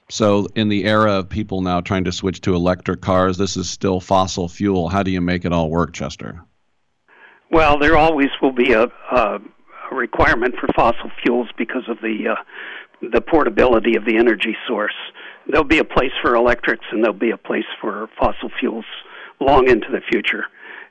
So, 0.09 0.47
in 0.55 0.69
the 0.69 0.85
era 0.85 1.13
of 1.13 1.29
people 1.29 1.61
now 1.61 1.81
trying 1.81 2.03
to 2.03 2.11
switch 2.11 2.41
to 2.41 2.53
electric 2.53 3.01
cars, 3.01 3.37
this 3.37 3.57
is 3.57 3.69
still 3.69 3.99
fossil 3.99 4.47
fuel. 4.47 4.89
How 4.89 5.03
do 5.03 5.11
you 5.11 5.21
make 5.21 5.45
it 5.45 5.53
all 5.53 5.69
work, 5.69 5.93
Chester? 5.93 6.43
Well, 7.49 7.79
there 7.79 7.97
always 7.97 8.29
will 8.41 8.51
be 8.51 8.73
a, 8.73 8.83
a, 8.83 9.39
a 9.91 9.95
requirement 9.95 10.55
for 10.59 10.67
fossil 10.75 11.11
fuels 11.23 11.47
because 11.57 11.87
of 11.87 11.97
the 12.01 12.35
uh, 12.35 13.07
the 13.13 13.21
portability 13.21 13.95
of 13.95 14.05
the 14.05 14.17
energy 14.17 14.55
source. 14.67 14.95
There'll 15.47 15.63
be 15.63 15.79
a 15.79 15.85
place 15.85 16.11
for 16.21 16.35
electrics, 16.35 16.85
and 16.91 17.03
there'll 17.03 17.17
be 17.17 17.31
a 17.31 17.37
place 17.37 17.65
for 17.79 18.09
fossil 18.19 18.51
fuels 18.59 18.85
long 19.39 19.69
into 19.69 19.87
the 19.91 20.01
future 20.11 20.45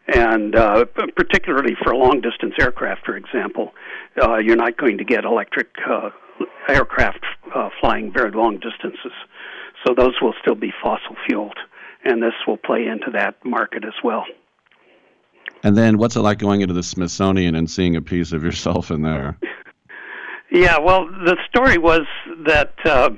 and 0.09 0.55
uh, 0.55 0.85
particularly 1.17 1.77
for 1.83 1.95
long 1.95 2.21
distance 2.21 2.55
aircraft, 2.61 3.05
for 3.07 3.17
example, 3.17 3.73
uh, 4.23 4.37
you're 4.37 4.57
not 4.57 4.77
going 4.77 4.99
to 4.99 5.05
get 5.05 5.25
electric 5.25 5.69
uh, 5.89 6.11
aircraft 6.69 7.25
uh, 7.55 7.71
flying 7.81 8.13
very 8.13 8.31
long 8.31 8.59
distances. 8.59 9.13
So 9.87 9.95
those 9.95 10.15
will 10.21 10.35
still 10.41 10.55
be 10.55 10.73
fossil 10.83 11.17
fueled, 11.27 11.59
and 12.05 12.23
this 12.23 12.35
will 12.47 12.57
play 12.57 12.87
into 12.87 13.11
that 13.13 13.37
market 13.45 13.85
as 13.85 13.95
well. 14.03 14.25
And 15.63 15.77
then, 15.77 15.97
what's 15.97 16.17
it 16.17 16.21
like 16.21 16.39
going 16.39 16.61
into 16.61 16.75
the 16.75 16.83
Smithsonian 16.83 17.55
and 17.55 17.71
seeing 17.71 17.97
a 17.97 18.03
piece 18.03 18.33
of 18.33 18.43
yourself 18.43 18.91
in 18.91 19.03
there? 19.03 19.39
yeah, 20.51 20.79
well, 20.79 21.07
the 21.07 21.37
story 21.49 21.79
was 21.79 22.03
that 22.47 22.75
uh, 22.85 23.11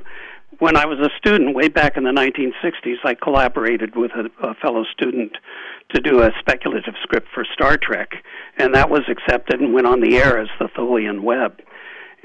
when 0.59 0.77
I 0.77 0.87
was 0.87 0.99
a 1.01 1.11
student 1.19 1.55
way 1.55 1.69
back 1.69 1.97
in 1.97 2.05
the 2.05 2.11
1960s, 2.11 2.97
I 3.05 3.15
collaborated 3.15 3.97
with 3.97 4.13
a, 4.13 4.31
a 4.47 4.55
fellow 4.55 4.85
student 4.85 5.33
to 5.95 6.01
do 6.01 6.23
a 6.23 6.31
speculative 6.41 6.95
script 7.03 7.29
for 7.33 7.45
Star 7.55 7.77
Trek, 7.77 8.11
and 8.59 8.75
that 8.75 8.91
was 8.91 9.03
accepted 9.09 9.61
and 9.61 9.73
went 9.73 9.87
on 9.87 10.01
the 10.01 10.17
air 10.17 10.39
as 10.39 10.49
the 10.59 10.69
Tholian 10.77 11.23
Web. 11.23 11.61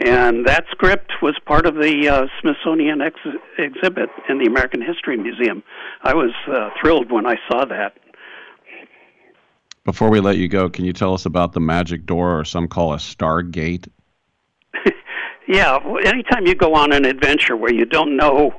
And 0.03 0.47
that 0.47 0.65
script 0.71 1.11
was 1.21 1.35
part 1.45 1.67
of 1.67 1.75
the 1.75 2.09
uh, 2.09 2.25
Smithsonian 2.41 3.01
ex- 3.01 3.19
exhibit 3.59 4.09
in 4.29 4.39
the 4.39 4.45
American 4.45 4.81
History 4.81 5.15
Museum. 5.15 5.63
I 6.01 6.15
was 6.15 6.31
uh, 6.47 6.69
thrilled 6.81 7.11
when 7.11 7.27
I 7.27 7.35
saw 7.49 7.65
that. 7.65 7.97
Before 9.83 10.09
we 10.09 10.19
let 10.19 10.37
you 10.37 10.47
go, 10.47 10.69
can 10.69 10.85
you 10.85 10.93
tell 10.93 11.13
us 11.13 11.25
about 11.25 11.53
the 11.53 11.59
magic 11.59 12.05
door, 12.05 12.39
or 12.39 12.45
some 12.45 12.67
call 12.67 12.93
a 12.93 12.97
Stargate? 12.97 13.87
yeah, 15.47 15.77
anytime 16.03 16.47
you 16.47 16.55
go 16.55 16.73
on 16.73 16.93
an 16.93 17.05
adventure 17.05 17.55
where 17.55 17.73
you 17.73 17.85
don't 17.85 18.15
know 18.15 18.53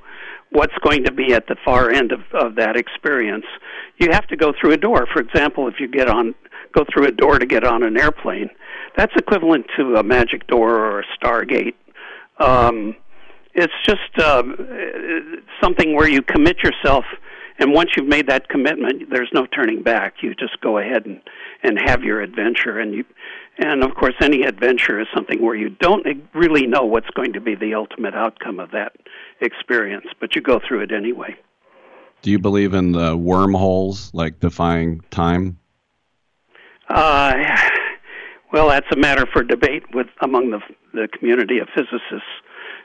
what's 0.50 0.76
going 0.82 1.04
to 1.04 1.12
be 1.12 1.32
at 1.32 1.46
the 1.46 1.56
far 1.64 1.90
end 1.90 2.12
of, 2.12 2.20
of 2.34 2.56
that 2.56 2.76
experience, 2.76 3.46
you 3.98 4.08
have 4.10 4.26
to 4.28 4.36
go 4.36 4.52
through 4.58 4.72
a 4.72 4.76
door. 4.76 5.06
For 5.12 5.20
example, 5.20 5.68
if 5.68 5.74
you 5.78 5.88
get 5.88 6.08
on 6.08 6.34
go 6.74 6.84
through 6.92 7.06
a 7.06 7.12
door 7.12 7.38
to 7.38 7.46
get 7.46 7.64
on 7.64 7.82
an 7.82 7.98
airplane, 7.98 8.48
that's 8.96 9.12
equivalent 9.16 9.66
to 9.76 9.96
a 9.96 10.02
magic 10.02 10.46
door 10.46 10.74
or 10.74 11.00
a 11.00 11.04
Stargate. 11.18 11.74
Um, 12.38 12.96
it's 13.54 13.72
just 13.84 14.00
uh, 14.18 14.42
something 15.62 15.94
where 15.94 16.08
you 16.08 16.22
commit 16.22 16.62
yourself, 16.62 17.04
and 17.58 17.72
once 17.72 17.90
you've 17.96 18.08
made 18.08 18.28
that 18.28 18.48
commitment, 18.48 19.10
there's 19.10 19.28
no 19.34 19.46
turning 19.46 19.82
back. 19.82 20.14
You 20.22 20.34
just 20.34 20.60
go 20.60 20.78
ahead 20.78 21.06
and 21.06 21.20
and 21.62 21.78
have 21.84 22.02
your 22.02 22.20
adventure, 22.20 22.78
and 22.78 22.92
you, 22.94 23.04
and 23.58 23.84
of 23.84 23.94
course, 23.94 24.14
any 24.20 24.42
adventure 24.42 25.00
is 25.00 25.06
something 25.14 25.40
where 25.40 25.54
you 25.54 25.68
don't 25.68 26.04
really 26.34 26.66
know 26.66 26.84
what's 26.84 27.10
going 27.10 27.34
to 27.34 27.40
be 27.40 27.54
the 27.54 27.74
ultimate 27.74 28.14
outcome 28.14 28.58
of 28.58 28.70
that 28.72 28.92
experience, 29.40 30.06
but 30.20 30.34
you 30.34 30.42
go 30.42 30.60
through 30.66 30.80
it 30.80 30.92
anyway. 30.92 31.36
Do 32.22 32.30
you 32.30 32.38
believe 32.38 32.72
in 32.72 32.92
the 32.92 33.16
wormholes, 33.16 34.12
like 34.14 34.40
defying 34.40 35.00
time? 35.10 35.58
Uh, 36.88 37.34
well, 38.52 38.68
that's 38.68 38.86
a 38.92 38.96
matter 38.96 39.26
for 39.32 39.42
debate 39.42 39.82
with 39.94 40.06
among 40.20 40.50
the 40.50 40.60
the 40.94 41.08
community 41.08 41.58
of 41.58 41.68
physicists. 41.74 42.28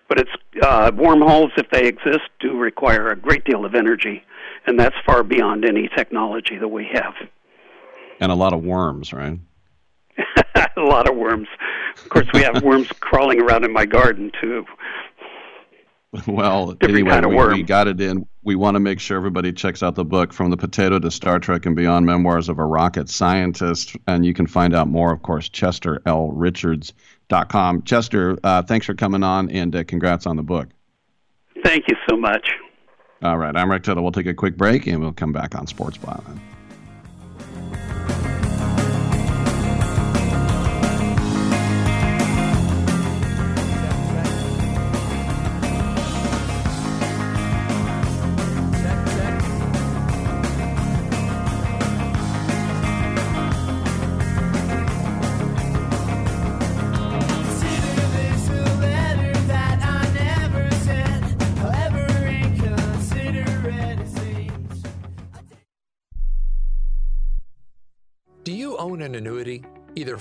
But 0.09 0.19
it's 0.19 0.31
uh, 0.61 0.91
wormholes, 0.95 1.51
if 1.57 1.69
they 1.69 1.85
exist, 1.85 2.29
do 2.39 2.57
require 2.57 3.09
a 3.09 3.15
great 3.15 3.43
deal 3.43 3.65
of 3.65 3.75
energy, 3.75 4.23
and 4.65 4.79
that's 4.79 4.95
far 5.05 5.21
beyond 5.23 5.65
any 5.65 5.89
technology 5.89 6.57
that 6.57 6.69
we 6.69 6.87
have. 6.93 7.13
And 8.19 8.31
a 8.31 8.35
lot 8.35 8.53
of 8.53 8.63
worms, 8.63 9.11
right? 9.11 9.37
a 10.55 10.81
lot 10.81 11.09
of 11.09 11.15
worms. 11.15 11.47
Of 11.97 12.09
course, 12.09 12.27
we 12.33 12.41
have 12.41 12.63
worms 12.63 12.87
crawling 12.99 13.41
around 13.41 13.65
in 13.65 13.73
my 13.73 13.85
garden 13.85 14.31
too. 14.39 14.65
Well, 16.27 16.73
Different 16.73 16.95
anyway, 16.95 17.11
kind 17.11 17.25
of 17.25 17.31
we, 17.31 17.47
we 17.47 17.63
got 17.63 17.87
it 17.87 17.99
in. 18.01 18.27
We 18.43 18.55
want 18.55 18.75
to 18.75 18.79
make 18.79 18.99
sure 18.99 19.17
everybody 19.17 19.51
checks 19.51 19.81
out 19.83 19.95
the 19.95 20.05
book 20.05 20.31
From 20.33 20.51
the 20.51 20.57
Potato 20.57 20.99
to 20.99 21.09
Star 21.11 21.39
Trek 21.39 21.65
and 21.65 21.75
Beyond 21.75 22.05
Memoirs 22.05 22.47
of 22.49 22.59
a 22.59 22.65
Rocket 22.65 23.09
Scientist. 23.09 23.97
And 24.07 24.25
you 24.25 24.33
can 24.33 24.47
find 24.47 24.73
out 24.73 24.87
more, 24.87 25.11
of 25.11 25.21
course, 25.21 25.49
ChesterLRichards.com. 25.49 27.83
Chester, 27.83 28.37
uh, 28.43 28.61
thanks 28.63 28.85
for 28.85 28.93
coming 28.93 29.23
on 29.23 29.51
and 29.51 29.75
uh, 29.75 29.83
congrats 29.83 30.25
on 30.25 30.37
the 30.37 30.43
book. 30.43 30.69
Thank 31.63 31.85
you 31.89 31.97
so 32.09 32.15
much. 32.15 32.47
All 33.21 33.37
right, 33.37 33.55
I'm 33.55 33.69
Rick 33.69 33.83
Tittle. 33.83 34.03
We'll 34.03 34.11
take 34.11 34.27
a 34.27 34.33
quick 34.33 34.57
break 34.57 34.87
and 34.87 35.01
we'll 35.01 35.11
come 35.11 35.33
back 35.33 35.55
on 35.55 35.67
Sports 35.67 35.97
Byline. 35.97 36.39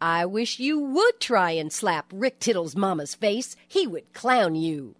I 0.00 0.24
wish 0.24 0.58
you 0.58 0.78
would 0.78 1.20
try 1.20 1.50
and 1.50 1.70
slap 1.70 2.10
Rick 2.10 2.40
Tittle's 2.40 2.74
mama's 2.74 3.14
face. 3.14 3.54
He 3.68 3.86
would 3.86 4.14
clown 4.14 4.54
you. 4.54 4.96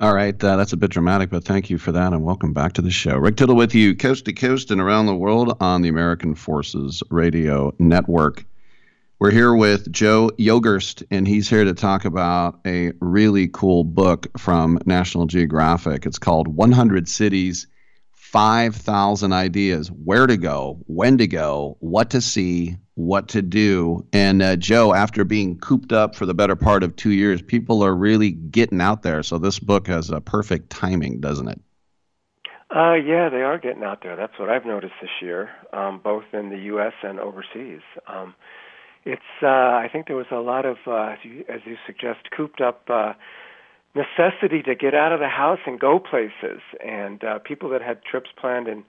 All 0.00 0.12
right, 0.12 0.34
uh, 0.42 0.56
that's 0.56 0.72
a 0.72 0.76
bit 0.76 0.90
dramatic, 0.90 1.30
but 1.30 1.44
thank 1.44 1.70
you 1.70 1.78
for 1.78 1.92
that, 1.92 2.12
and 2.12 2.24
welcome 2.24 2.52
back 2.52 2.72
to 2.74 2.82
the 2.82 2.90
show. 2.90 3.16
Rick 3.16 3.36
Tittle 3.36 3.54
with 3.54 3.76
you, 3.76 3.94
coast 3.94 4.24
to 4.24 4.32
coast 4.32 4.72
and 4.72 4.80
around 4.80 5.06
the 5.06 5.14
world 5.14 5.56
on 5.60 5.82
the 5.82 5.88
American 5.88 6.34
Forces 6.34 7.02
Radio 7.10 7.72
Network. 7.78 8.44
We're 9.20 9.30
here 9.30 9.54
with 9.54 9.90
Joe 9.92 10.32
Yogerst, 10.36 11.04
and 11.12 11.26
he's 11.26 11.48
here 11.48 11.64
to 11.64 11.72
talk 11.72 12.04
about 12.04 12.58
a 12.66 12.92
really 13.00 13.48
cool 13.48 13.84
book 13.84 14.26
from 14.36 14.80
National 14.84 15.26
Geographic. 15.26 16.04
It's 16.04 16.18
called 16.18 16.48
100 16.48 17.08
Cities, 17.08 17.68
5,000 18.32 19.32
Ideas 19.32 19.88
Where 19.88 20.26
to 20.26 20.36
Go, 20.36 20.80
When 20.86 21.16
to 21.18 21.28
Go, 21.28 21.76
What 21.78 22.10
to 22.10 22.20
See, 22.20 22.76
What 22.94 23.28
to 23.28 23.40
Do. 23.40 24.04
And 24.12 24.42
uh, 24.42 24.56
Joe, 24.56 24.92
after 24.92 25.24
being 25.24 25.58
cooped 25.58 25.92
up 25.92 26.16
for 26.16 26.26
the 26.26 26.34
better 26.34 26.56
part 26.56 26.82
of 26.82 26.96
two 26.96 27.12
years, 27.12 27.40
people 27.40 27.84
are 27.84 27.94
really 27.94 28.32
getting 28.32 28.80
out 28.80 29.02
there. 29.02 29.22
So 29.22 29.38
this 29.38 29.60
book 29.60 29.86
has 29.86 30.10
a 30.10 30.20
perfect 30.20 30.70
timing, 30.70 31.20
doesn't 31.20 31.48
it? 31.48 31.60
Uh, 32.74 32.94
yeah, 32.94 33.28
they 33.28 33.42
are 33.42 33.58
getting 33.58 33.84
out 33.84 34.02
there. 34.02 34.16
That's 34.16 34.36
what 34.40 34.50
I've 34.50 34.66
noticed 34.66 34.94
this 35.00 35.10
year, 35.22 35.48
um, 35.72 36.00
both 36.02 36.24
in 36.32 36.50
the 36.50 36.58
U.S. 36.58 36.94
and 37.04 37.20
overseas. 37.20 37.80
Um, 38.08 38.34
it's, 39.04 39.22
uh, 39.40 39.46
I 39.46 39.88
think 39.90 40.08
there 40.08 40.16
was 40.16 40.26
a 40.32 40.40
lot 40.40 40.66
of, 40.66 40.78
uh, 40.84 41.12
as, 41.12 41.18
you, 41.22 41.44
as 41.48 41.60
you 41.64 41.76
suggest, 41.86 42.28
cooped 42.36 42.60
up 42.60 42.82
uh, 42.90 43.12
necessity 43.96 44.62
to 44.62 44.74
get 44.74 44.94
out 44.94 45.12
of 45.12 45.20
the 45.20 45.28
house 45.28 45.58
and 45.66 45.80
go 45.80 45.98
places. 45.98 46.60
And 46.84 47.24
uh, 47.24 47.38
people 47.38 47.70
that 47.70 47.82
had 47.82 48.04
trips 48.04 48.30
planned 48.38 48.68
in 48.68 48.82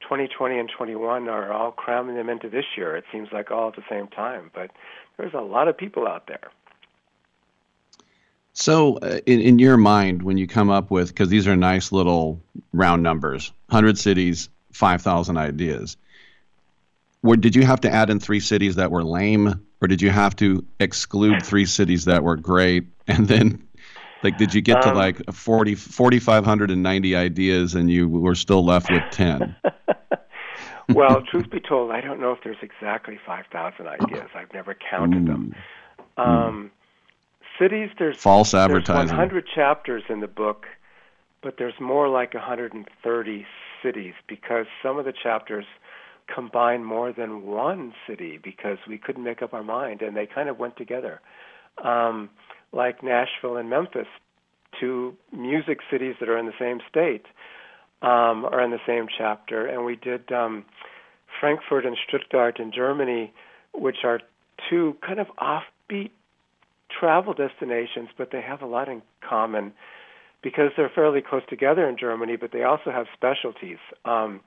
2020 0.00 0.58
and 0.58 0.70
21 0.74 1.28
are 1.28 1.52
all 1.52 1.70
cramming 1.70 2.16
them 2.16 2.28
into 2.28 2.48
this 2.48 2.64
year. 2.76 2.96
It 2.96 3.04
seems 3.12 3.28
like 3.32 3.50
all 3.50 3.68
at 3.68 3.76
the 3.76 3.84
same 3.88 4.08
time. 4.08 4.50
But 4.54 4.70
there's 5.16 5.34
a 5.34 5.40
lot 5.40 5.68
of 5.68 5.76
people 5.76 6.08
out 6.08 6.26
there. 6.26 6.50
So, 8.56 8.98
uh, 8.98 9.18
in, 9.26 9.40
in 9.40 9.58
your 9.58 9.76
mind, 9.76 10.22
when 10.22 10.38
you 10.38 10.46
come 10.46 10.70
up 10.70 10.90
with, 10.90 11.08
because 11.08 11.28
these 11.28 11.48
are 11.48 11.56
nice 11.56 11.90
little 11.90 12.40
round 12.72 13.02
numbers 13.02 13.52
100 13.68 13.98
cities, 13.98 14.48
5,000 14.72 15.36
ideas, 15.36 15.96
where, 17.20 17.36
did 17.36 17.56
you 17.56 17.64
have 17.64 17.80
to 17.80 17.90
add 17.90 18.10
in 18.10 18.20
three 18.20 18.38
cities 18.38 18.76
that 18.76 18.92
were 18.92 19.02
lame, 19.02 19.60
or 19.80 19.88
did 19.88 20.00
you 20.00 20.10
have 20.10 20.36
to 20.36 20.64
exclude 20.78 21.42
three 21.42 21.66
cities 21.66 22.04
that 22.04 22.22
were 22.22 22.36
great? 22.36 22.84
And 23.06 23.28
then, 23.28 23.68
like, 24.24 24.38
did 24.38 24.54
you 24.54 24.60
get 24.60 24.82
to 24.82 24.90
Um, 24.90 24.96
like 24.96 25.22
40, 25.32 25.74
4,590 25.74 27.14
ideas 27.14 27.74
and 27.74 27.90
you 27.90 28.08
were 28.08 28.34
still 28.34 28.64
left 28.64 28.90
with 28.90 29.02
10? 29.10 29.54
well, 30.94 31.22
truth 31.22 31.50
be 31.50 31.60
told, 31.60 31.90
I 31.90 32.00
don't 32.00 32.20
know 32.20 32.32
if 32.32 32.38
there's 32.42 32.62
exactly 32.62 33.18
5,000 33.24 33.86
ideas. 33.86 34.28
I've 34.34 34.52
never 34.52 34.74
counted 34.74 35.26
them. 35.26 35.54
Um, 36.16 36.70
cities, 37.58 37.90
there's 37.98 38.16
False 38.16 38.52
there's 38.52 38.64
advertising. 38.64 39.16
100 39.16 39.46
chapters 39.54 40.02
in 40.08 40.20
the 40.20 40.28
book, 40.28 40.66
but 41.42 41.56
there's 41.58 41.78
more 41.80 42.08
like 42.08 42.34
130 42.34 43.46
cities 43.82 44.14
because 44.26 44.66
some 44.82 44.98
of 44.98 45.04
the 45.04 45.12
chapters 45.12 45.66
combine 46.26 46.82
more 46.84 47.12
than 47.12 47.42
one 47.42 47.92
city 48.06 48.38
because 48.42 48.78
we 48.88 48.96
couldn't 48.96 49.24
make 49.24 49.42
up 49.42 49.52
our 49.52 49.62
mind 49.62 50.00
and 50.00 50.16
they 50.16 50.26
kind 50.26 50.48
of 50.48 50.58
went 50.58 50.76
together. 50.76 51.20
Um, 51.82 52.30
like 52.74 53.02
Nashville 53.02 53.56
and 53.56 53.70
Memphis, 53.70 54.06
two 54.80 55.14
music 55.32 55.78
cities 55.90 56.16
that 56.20 56.28
are 56.28 56.38
in 56.38 56.46
the 56.46 56.52
same 56.58 56.80
state, 56.88 57.26
um, 58.02 58.44
are 58.44 58.60
in 58.62 58.70
the 58.70 58.80
same 58.86 59.06
chapter. 59.16 59.66
And 59.66 59.84
we 59.84 59.96
did 59.96 60.30
um, 60.32 60.64
Frankfurt 61.40 61.86
and 61.86 61.96
Stuttgart 62.08 62.58
in 62.58 62.72
Germany, 62.72 63.32
which 63.72 63.98
are 64.04 64.20
two 64.68 64.96
kind 65.06 65.20
of 65.20 65.28
offbeat 65.38 66.10
travel 66.90 67.34
destinations, 67.34 68.08
but 68.16 68.30
they 68.30 68.40
have 68.40 68.62
a 68.62 68.66
lot 68.66 68.88
in 68.88 69.02
common 69.26 69.72
because 70.42 70.70
they're 70.76 70.92
fairly 70.94 71.22
close 71.22 71.42
together 71.48 71.88
in 71.88 71.96
Germany, 71.98 72.36
but 72.36 72.52
they 72.52 72.62
also 72.62 72.90
have 72.90 73.06
specialties. 73.14 73.78
Um, 74.04 74.40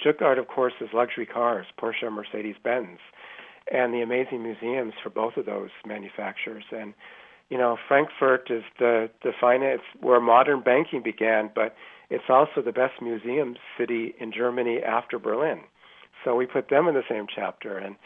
Stuttgart, 0.00 0.38
of 0.38 0.48
course, 0.48 0.72
is 0.80 0.88
luxury 0.94 1.26
cars, 1.26 1.66
Porsche, 1.78 2.10
Mercedes 2.10 2.56
Benz, 2.64 2.98
and 3.70 3.92
the 3.92 4.00
amazing 4.00 4.42
museums 4.42 4.94
for 5.02 5.10
both 5.10 5.36
of 5.36 5.44
those 5.44 5.68
manufacturers. 5.86 6.64
And 6.72 6.94
you 7.52 7.58
know, 7.58 7.76
Frankfurt 7.86 8.50
is 8.50 8.62
the 8.78 9.10
the 9.22 9.32
finance 9.38 9.82
where 10.00 10.22
modern 10.22 10.62
banking 10.62 11.02
began, 11.02 11.50
but 11.54 11.74
it's 12.08 12.24
also 12.30 12.62
the 12.64 12.72
best 12.72 13.02
museum 13.02 13.56
city 13.76 14.14
in 14.18 14.32
Germany 14.32 14.78
after 14.82 15.18
Berlin. 15.18 15.60
So 16.24 16.34
we 16.34 16.46
put 16.46 16.70
them 16.70 16.88
in 16.88 16.94
the 16.94 17.02
same 17.10 17.26
chapter, 17.28 17.76
and 17.76 17.96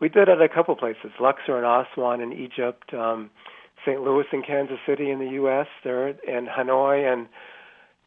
we 0.00 0.08
did 0.08 0.28
it 0.28 0.40
at 0.40 0.40
a 0.40 0.48
couple 0.48 0.74
places: 0.74 1.10
Luxor 1.20 1.58
and 1.58 1.66
Aswan 1.66 2.22
in 2.22 2.32
Egypt, 2.32 2.94
um, 2.94 3.28
St. 3.84 4.00
Louis 4.00 4.24
and 4.32 4.42
Kansas 4.42 4.78
City 4.86 5.10
in 5.10 5.18
the 5.18 5.32
U.S. 5.32 5.66
There, 5.84 6.08
and 6.08 6.48
Hanoi 6.48 7.04
and 7.12 7.26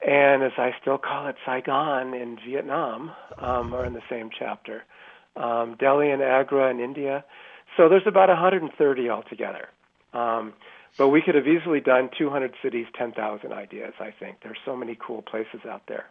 and 0.02 0.42
as 0.42 0.54
I 0.58 0.72
still 0.82 0.98
call 0.98 1.28
it, 1.28 1.36
Saigon 1.46 2.16
in 2.16 2.40
Vietnam 2.44 3.12
um, 3.38 3.72
are 3.72 3.86
in 3.86 3.94
the 3.94 4.02
same 4.10 4.32
chapter. 4.36 4.84
Um, 5.36 5.76
Delhi 5.80 6.10
and 6.10 6.24
Agra 6.24 6.72
in 6.72 6.80
India. 6.80 7.24
So 7.76 7.88
there's 7.88 8.08
about 8.08 8.30
130 8.30 9.10
altogether. 9.12 9.68
Um, 10.12 10.54
but 10.98 11.10
we 11.10 11.22
could 11.22 11.36
have 11.36 11.48
easily 11.48 11.80
done 11.80 12.10
200 12.18 12.54
cities, 12.62 12.88
10,000 12.98 13.54
ideas, 13.54 13.94
I 14.00 14.12
think. 14.12 14.38
There's 14.42 14.58
so 14.66 14.76
many 14.76 14.98
cool 15.00 15.22
places 15.22 15.62
out 15.70 15.84
there. 15.88 16.06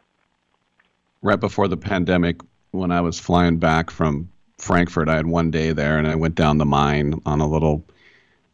right 1.22 1.40
before 1.40 1.68
the 1.68 1.77
pandemic, 1.77 2.40
when 2.70 2.92
I 2.92 3.01
was 3.01 3.18
flying 3.18 3.59
back 3.59 3.90
from 3.90 4.31
Frankfurt, 4.59 5.09
I 5.09 5.16
had 5.16 5.27
one 5.27 5.51
day 5.51 5.72
there, 5.72 5.99
and 5.99 6.07
I 6.07 6.14
went 6.14 6.35
down 6.35 6.59
the 6.59 6.66
Main 6.66 7.20
on 7.27 7.40
a 7.40 7.46
little 7.49 7.85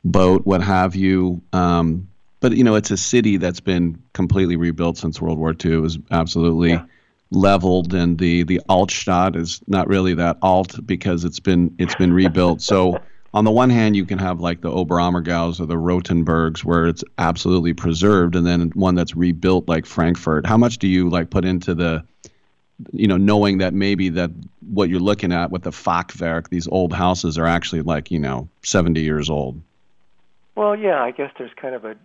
boat, 0.05 0.47
what 0.47 0.63
have 0.63 0.97
you. 0.97 1.43
Um, 1.53 2.09
but 2.41 2.57
you 2.57 2.65
know, 2.65 2.75
it's 2.75 2.91
a 2.91 2.97
city 2.97 3.37
that's 3.37 3.61
been 3.61 4.03
completely 4.15 4.57
rebuilt 4.57 4.99
since 4.99 5.21
World 5.21 5.39
War 5.39 5.55
II. 5.65 5.75
It 5.75 5.77
was 5.77 5.99
absolutely 6.11 6.81
leveled, 7.31 7.95
and 7.95 8.19
the 8.19 8.43
the 8.43 8.61
Altstadt 8.69 9.37
is 9.37 9.61
not 9.67 9.87
really 9.87 10.15
that 10.15 10.39
alt 10.43 10.85
because 10.85 11.25
it's 11.25 11.41
been 11.41 11.75
it's 11.79 11.95
been 11.95 12.13
rebuilt. 12.13 12.63
So. 12.63 12.99
On 13.35 13.45
the 13.45 13.51
one 13.51 13.71
hand, 13.71 13.97
you 13.97 14.05
can 14.05 14.19
have 14.19 14.41
like 14.41 14.61
the 14.61 14.71
Oberammergaus 14.71 15.59
or 15.59 15.67
the 15.67 15.77
Rothenburgs, 15.77 16.65
where 16.65 16.87
it's 16.87 17.03
absolutely 17.17 17.73
preserved, 17.73 18.37
and 18.37 18.47
then 18.47 18.71
one 18.75 18.95
that's 18.95 19.17
rebuilt 19.17 19.69
like 19.69 19.87
Frankfurt. 19.87 20.47
How 20.47 20.59
much 20.59 20.79
do 20.79 20.87
you 20.87 21.09
like 21.09 21.31
put 21.31 21.45
into 21.45 21.75
the 21.75 22.05
you 22.93 23.07
know, 23.07 23.17
knowing 23.17 23.59
that 23.59 23.75
maybe 23.75 24.09
that 24.11 24.31
what 24.71 24.89
you're 24.89 25.01
looking 25.01 25.33
at 25.33 25.51
with 25.51 25.63
the 25.63 25.71
Fachwerk, 25.71 26.49
these 26.49 26.67
old 26.69 26.93
houses 26.93 27.39
are 27.39 27.47
actually 27.47 27.83
like, 27.83 28.11
you 28.11 28.19
know, 28.19 28.49
70 28.63 29.01
years 29.01 29.31
old. 29.31 29.61
Well, 30.55 30.77
yeah, 30.77 31.03
I 31.03 31.11
guess 31.11 31.31
there's 31.39 31.53
kind 31.55 31.75
of 31.75 31.85
a 31.85 31.97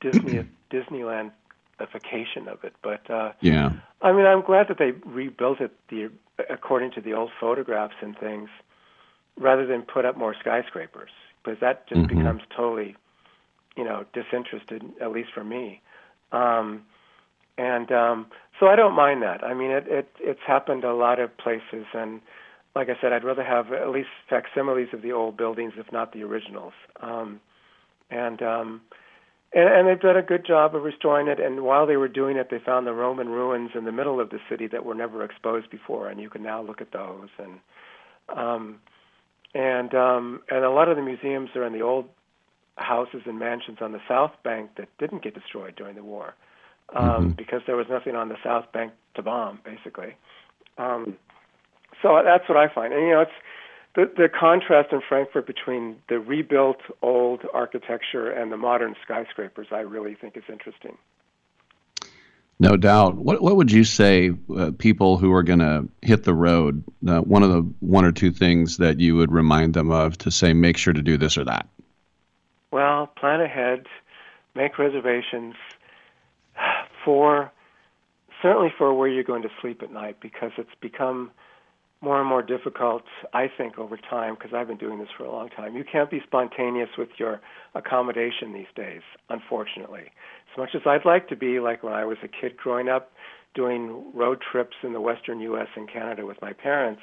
Disney 0.00 0.46
Disneylandification 0.70 2.46
of 2.48 2.64
it, 2.64 2.74
but 2.82 3.08
uh, 3.10 3.32
Yeah. 3.40 3.72
I 4.02 4.12
mean, 4.12 4.26
I'm 4.26 4.42
glad 4.42 4.68
that 4.68 4.78
they 4.78 4.92
rebuilt 5.04 5.60
it 5.60 5.72
the 5.88 6.10
according 6.48 6.90
to 6.92 7.02
the 7.02 7.12
old 7.12 7.30
photographs 7.38 7.96
and 8.00 8.18
things, 8.18 8.48
rather 9.38 9.66
than 9.66 9.82
put 9.82 10.04
up 10.04 10.16
more 10.16 10.34
skyscrapers, 10.38 11.10
because 11.42 11.58
that 11.60 11.86
just 11.88 12.02
Mhm. 12.02 12.08
becomes 12.08 12.42
totally, 12.54 12.96
you 13.76 13.84
know, 13.84 14.04
disinterested, 14.12 14.82
at 15.00 15.10
least 15.12 15.32
for 15.32 15.44
me. 15.44 15.80
Um, 16.32 16.84
and 17.58 17.90
um, 17.92 18.26
so 18.58 18.66
I 18.68 18.76
don't 18.76 18.94
mind 18.94 19.22
that. 19.22 19.44
I 19.44 19.54
mean, 19.54 19.70
it, 19.70 19.86
it 19.88 20.08
it's 20.20 20.40
happened 20.46 20.84
a 20.84 20.94
lot 20.94 21.18
of 21.18 21.36
places, 21.36 21.86
and 21.92 22.20
like 22.74 22.88
I 22.88 22.96
said, 23.00 23.12
I'd 23.12 23.24
rather 23.24 23.44
have 23.44 23.72
at 23.72 23.90
least 23.90 24.10
facsimiles 24.28 24.92
of 24.92 25.02
the 25.02 25.12
old 25.12 25.36
buildings, 25.36 25.72
if 25.76 25.90
not 25.92 26.12
the 26.12 26.22
originals. 26.22 26.72
Um, 27.00 27.40
and 28.10 28.42
um, 28.42 28.80
and, 29.52 29.68
and 29.68 29.88
they've 29.88 30.00
done 30.00 30.16
a 30.16 30.22
good 30.22 30.46
job 30.46 30.74
of 30.74 30.82
restoring 30.82 31.26
it. 31.28 31.40
And 31.40 31.62
while 31.62 31.86
they 31.86 31.96
were 31.96 32.08
doing 32.08 32.36
it, 32.36 32.48
they 32.50 32.58
found 32.58 32.86
the 32.86 32.92
Roman 32.92 33.28
ruins 33.28 33.70
in 33.74 33.84
the 33.84 33.92
middle 33.92 34.20
of 34.20 34.30
the 34.30 34.38
city 34.48 34.66
that 34.68 34.84
were 34.84 34.94
never 34.94 35.24
exposed 35.24 35.70
before, 35.70 36.08
and 36.08 36.20
you 36.20 36.30
can 36.30 36.42
now 36.42 36.62
look 36.62 36.80
at 36.80 36.92
those. 36.92 37.28
And 37.38 37.58
um, 38.36 38.80
and 39.54 39.94
um, 39.94 40.42
and 40.48 40.64
a 40.64 40.70
lot 40.70 40.88
of 40.88 40.96
the 40.96 41.02
museums 41.02 41.50
are 41.54 41.64
in 41.64 41.72
the 41.72 41.82
old 41.82 42.08
houses 42.76 43.22
and 43.26 43.38
mansions 43.38 43.78
on 43.80 43.92
the 43.92 44.00
South 44.08 44.32
Bank 44.42 44.70
that 44.76 44.88
didn't 44.98 45.22
get 45.22 45.34
destroyed 45.34 45.76
during 45.76 45.96
the 45.96 46.04
war 46.04 46.34
um, 46.94 47.06
mm-hmm. 47.06 47.30
because 47.30 47.60
there 47.66 47.76
was 47.76 47.86
nothing 47.90 48.16
on 48.16 48.28
the 48.28 48.36
South 48.42 48.70
Bank 48.72 48.92
to 49.14 49.22
bomb, 49.22 49.60
basically. 49.64 50.14
Um, 50.78 51.16
so 52.02 52.20
that's 52.24 52.48
what 52.48 52.56
I 52.56 52.72
find, 52.72 52.92
and 52.92 53.02
you 53.02 53.10
know, 53.10 53.20
it's 53.20 53.30
the 53.94 54.10
the 54.16 54.28
contrast 54.28 54.92
in 54.92 55.00
Frankfurt 55.06 55.46
between 55.46 55.96
the 56.08 56.18
rebuilt 56.18 56.78
old 57.02 57.42
architecture 57.52 58.30
and 58.30 58.52
the 58.52 58.56
modern 58.56 58.94
skyscrapers. 59.02 59.66
I 59.72 59.80
really 59.80 60.14
think 60.14 60.36
is 60.36 60.44
interesting. 60.48 60.96
No 62.60 62.76
doubt. 62.76 63.16
What 63.16 63.40
what 63.40 63.56
would 63.56 63.72
you 63.72 63.84
say 63.84 64.32
uh, 64.54 64.72
people 64.76 65.16
who 65.16 65.32
are 65.32 65.42
going 65.42 65.60
to 65.60 65.88
hit 66.02 66.24
the 66.24 66.34
road? 66.34 66.84
Uh, 67.08 67.20
one 67.22 67.42
of 67.42 67.48
the 67.48 67.62
one 67.80 68.04
or 68.04 68.12
two 68.12 68.30
things 68.30 68.76
that 68.76 69.00
you 69.00 69.16
would 69.16 69.32
remind 69.32 69.72
them 69.72 69.90
of 69.90 70.18
to 70.18 70.30
say, 70.30 70.52
make 70.52 70.76
sure 70.76 70.92
to 70.92 71.00
do 71.00 71.16
this 71.16 71.38
or 71.38 71.44
that. 71.44 71.66
Well, 72.70 73.06
plan 73.06 73.40
ahead, 73.40 73.86
make 74.54 74.78
reservations 74.78 75.54
for 77.04 77.50
certainly 78.42 78.72
for 78.76 78.92
where 78.92 79.08
you're 79.08 79.24
going 79.24 79.42
to 79.42 79.50
sleep 79.62 79.82
at 79.82 79.90
night 79.90 80.18
because 80.20 80.52
it's 80.58 80.74
become 80.82 81.30
more 82.02 82.18
and 82.18 82.28
more 82.28 82.42
difficult, 82.42 83.02
I 83.34 83.48
think, 83.48 83.78
over 83.78 83.96
time, 83.98 84.34
because 84.34 84.54
I've 84.54 84.68
been 84.68 84.78
doing 84.78 84.98
this 84.98 85.08
for 85.16 85.24
a 85.24 85.30
long 85.30 85.50
time. 85.50 85.76
You 85.76 85.84
can't 85.84 86.10
be 86.10 86.20
spontaneous 86.26 86.88
with 86.96 87.10
your 87.18 87.40
accommodation 87.74 88.52
these 88.52 88.72
days, 88.74 89.02
unfortunately. 89.28 90.10
As 90.52 90.58
much 90.58 90.70
as 90.74 90.82
I'd 90.86 91.04
like 91.04 91.28
to 91.28 91.36
be 91.36 91.60
like 91.60 91.82
when 91.82 91.92
I 91.92 92.04
was 92.04 92.18
a 92.22 92.28
kid 92.28 92.56
growing 92.56 92.88
up, 92.88 93.12
doing 93.54 94.04
road 94.14 94.38
trips 94.52 94.76
in 94.82 94.92
the 94.92 95.00
western 95.00 95.40
U.S. 95.40 95.68
and 95.76 95.90
Canada 95.90 96.26
with 96.26 96.40
my 96.40 96.52
parents, 96.52 97.02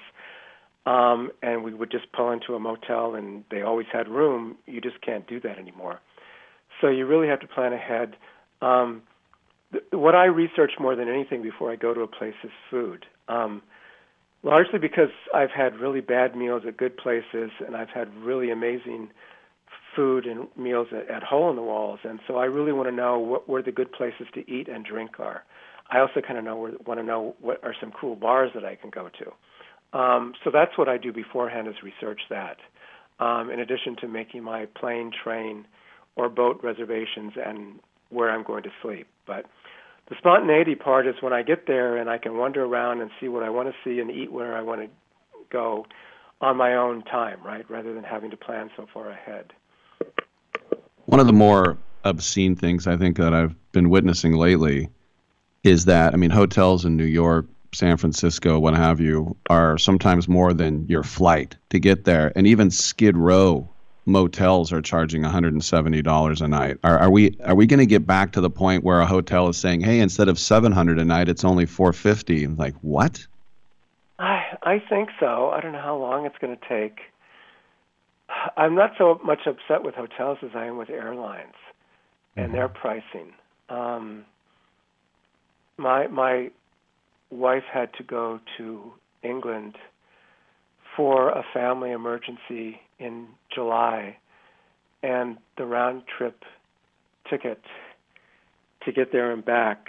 um, 0.86 1.32
and 1.42 1.64
we 1.64 1.74
would 1.74 1.92
just 1.92 2.12
pull 2.14 2.32
into 2.32 2.56
a 2.56 2.60
motel 2.60 3.16
and 3.16 3.44
they 3.52 3.62
always 3.62 3.88
had 3.92 4.08
room, 4.08 4.56
you 4.66 4.80
just 4.80 5.02
can't 5.02 5.28
do 5.28 5.40
that 5.42 5.58
anymore. 5.58 6.00
So 6.80 6.88
you 6.88 7.06
really 7.06 7.28
have 7.28 7.42
to 7.42 7.48
plan 7.48 7.74
ahead. 7.74 8.16
Um, 8.62 9.02
th- 9.74 9.84
what 9.92 10.16
I 10.16 10.26
research 10.26 10.72
more 10.80 10.96
than 10.96 11.10
anything 11.10 11.42
before 11.42 11.72
I 11.72 11.76
go 11.76 11.94
to 11.94 12.02
a 12.02 12.08
place 12.08 12.36
is 12.44 12.52
food. 12.72 13.06
Um, 13.28 13.64
largely 14.44 14.80
because 14.80 15.10
I've 15.34 15.52
had 15.52 15.76
really 15.76 16.00
bad 16.00 16.36
meals 16.38 16.64
at 16.66 16.78
good 16.78 16.96
places 16.96 17.52
and 17.66 17.76
I've 17.76 17.90
had 17.90 18.16
really 18.16 18.50
amazing 18.50 19.10
food 19.98 20.26
and 20.26 20.48
meals 20.56 20.88
at, 20.94 21.10
at 21.14 21.24
hole 21.24 21.50
in 21.50 21.58
the 21.58 21.62
walls 21.62 22.00
and 22.06 22.22
so 22.28 22.38
I 22.38 22.46
really 22.46 22.72
want 22.72 22.88
to 22.88 22.96
know 22.96 23.20
what 23.20 23.50
where 23.50 23.62
the 23.62 23.74
good 23.74 23.92
places 23.92 24.28
to 24.36 24.50
eat 24.50 24.70
and 24.70 24.86
drink 24.86 25.20
are. 25.20 25.44
I 25.90 26.00
also 26.00 26.22
kind 26.26 26.38
of 26.38 26.46
know 26.46 26.56
where, 26.56 26.74
want 26.86 27.00
to 27.00 27.06
know 27.06 27.36
what 27.42 27.62
are 27.64 27.76
some 27.82 27.92
cool 28.00 28.16
bars 28.16 28.52
that 28.56 28.64
I 28.64 28.76
can 28.76 28.90
go 28.90 29.10
to. 29.10 29.98
Um, 29.98 30.34
so 30.44 30.52
that's 30.52 30.78
what 30.78 30.90
I 30.90 30.98
do 30.98 31.12
beforehand 31.12 31.68
is 31.68 31.76
research 31.84 32.22
that. 32.30 32.58
Um, 33.20 33.50
in 33.50 33.60
addition 33.60 33.96
to 34.02 34.08
making 34.08 34.44
my 34.44 34.68
plane, 34.80 35.12
train, 35.24 35.66
or 36.16 36.30
boat 36.30 36.60
reservations 36.62 37.34
and 37.44 37.80
where 38.10 38.30
I'm 38.30 38.44
going 38.44 38.64
to 38.64 38.70
sleep. 38.82 39.08
But 39.26 39.46
the 40.10 40.16
spontaneity 40.18 40.76
part 40.76 41.08
is 41.08 41.16
when 41.22 41.34
I 41.34 41.42
get 41.42 41.68
there 41.68 41.98
and 41.98 42.10
I 42.10 42.18
can 42.18 42.38
wander 42.38 42.64
around 42.64 43.02
and 43.02 43.10
see 43.20 43.28
what 43.28 43.44
I 43.44 43.50
want 43.50 43.70
to 43.70 43.76
see 43.84 44.00
and 44.00 44.12
eat 44.12 44.32
where 44.32 44.56
I 44.56 44.62
want 44.62 44.82
to 44.82 44.88
go 45.52 45.86
on 46.42 46.58
my 46.58 46.76
own 46.76 47.04
time, 47.04 47.40
right? 47.44 47.70
Rather 47.70 47.94
than 47.94 48.04
having 48.04 48.32
to 48.32 48.38
plan 48.38 48.70
so 48.76 48.86
far 48.94 49.10
ahead. 49.10 49.54
One 51.06 51.20
of 51.20 51.28
the 51.28 51.34
more 51.34 51.78
obscene 52.04 52.56
things 52.56 52.88
I 52.88 52.98
think 52.98 53.18
that 53.18 53.34
I've 53.34 53.56
been 53.72 53.90
witnessing 53.90 54.34
lately 54.34 54.90
is 55.64 55.86
that, 55.86 56.14
I 56.14 56.18
mean, 56.18 56.30
hotels 56.30 56.86
in 56.86 56.96
New 56.96 57.06
York, 57.06 57.46
San 57.74 57.98
Francisco, 57.98 58.60
what 58.60 58.76
have 58.76 59.00
you, 59.00 59.36
are 59.50 59.78
sometimes 59.78 60.28
more 60.28 60.54
than 60.54 60.86
your 60.88 61.04
flight 61.04 61.56
to 61.70 61.80
get 61.80 62.06
there. 62.06 62.32
And 62.36 62.48
even 62.48 62.72
Skid 62.72 63.18
Row 63.18 63.68
motels 64.08 64.72
are 64.72 64.82
charging 64.82 65.22
$170 65.22 66.42
a 66.42 66.48
night. 66.48 66.78
Are, 66.84 66.98
are 66.98 67.10
we 67.10 67.38
are 67.44 67.56
we 67.56 67.68
going 67.68 67.80
to 67.80 67.86
get 67.86 68.08
back 68.08 68.32
to 68.32 68.42
the 68.42 68.50
point 68.50 68.84
where 68.84 69.02
a 69.02 69.06
hotel 69.06 69.50
is 69.50 69.58
saying, 69.58 69.82
"Hey, 69.82 70.00
instead 70.00 70.30
of 70.30 70.40
700 70.40 70.98
a 70.98 71.06
night, 71.06 71.30
it's 71.30 71.44
only 71.44 71.66
450?" 71.66 72.48
Like, 72.48 72.76
what? 72.82 73.28
I 74.18 74.58
I 74.64 74.80
think 74.80 75.10
so. 75.20 75.50
I 75.50 75.60
don't 75.60 75.74
know 75.74 75.82
how 75.82 75.98
long 75.98 76.26
it's 76.26 76.38
going 76.40 76.58
to 76.58 76.68
take. 76.68 77.00
I'm 78.58 78.76
not 78.76 78.92
so 78.98 79.20
much 79.24 79.42
upset 79.46 79.84
with 79.84 79.96
hotels 79.96 80.40
as 80.42 80.52
I 80.54 80.66
am 80.66 80.78
with 80.78 80.90
airlines 80.90 81.56
and 82.36 82.54
their 82.54 82.68
mm-hmm. 82.68 82.78
pricing. 82.78 83.34
Um, 83.70 84.26
my 85.78 86.08
my 86.08 86.52
wife 87.30 87.64
had 87.72 87.94
to 87.96 88.04
go 88.04 88.40
to 88.58 88.92
England 89.24 89.76
for 90.96 91.30
a 91.30 91.44
family 91.54 91.92
emergency 91.92 92.82
in 93.00 93.28
July, 93.54 94.18
and 95.04 95.38
the 95.58 95.66
round 95.66 96.04
trip 96.18 96.44
ticket 97.30 97.62
to 98.86 98.92
get 98.92 99.12
there 99.12 99.32
and 99.32 99.44
back 99.44 99.88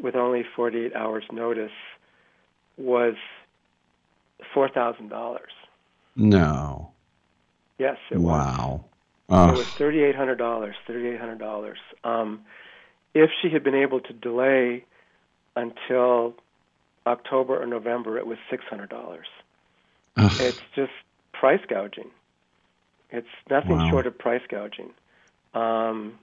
with 0.00 0.14
only 0.14 0.44
48 0.54 0.94
hours 0.94 1.24
notice 1.32 1.72
was 2.76 3.14
$4,000. 4.54 5.38
No. 6.16 6.89
Yes, 7.80 7.96
it 8.10 8.18
wow. 8.18 8.84
was. 9.26 9.54
It 9.54 9.56
was 9.56 9.66
$3,800, 9.68 10.74
$3,800. 10.86 11.74
Um, 12.04 12.42
if 13.14 13.30
she 13.40 13.48
had 13.48 13.64
been 13.64 13.74
able 13.74 14.00
to 14.00 14.12
delay 14.12 14.84
until 15.56 16.34
October 17.06 17.60
or 17.60 17.64
November, 17.64 18.18
it 18.18 18.26
was 18.26 18.36
$600. 18.52 19.20
It's 20.18 20.60
just 20.76 20.92
price 21.32 21.62
gouging. 21.68 22.10
It's 23.08 23.26
nothing 23.48 23.78
wow. 23.78 23.90
short 23.90 24.06
of 24.06 24.18
price 24.18 24.42
gouging. 24.50 24.90
Um, 25.54 26.18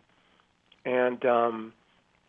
and 0.86 1.26
um, 1.26 1.74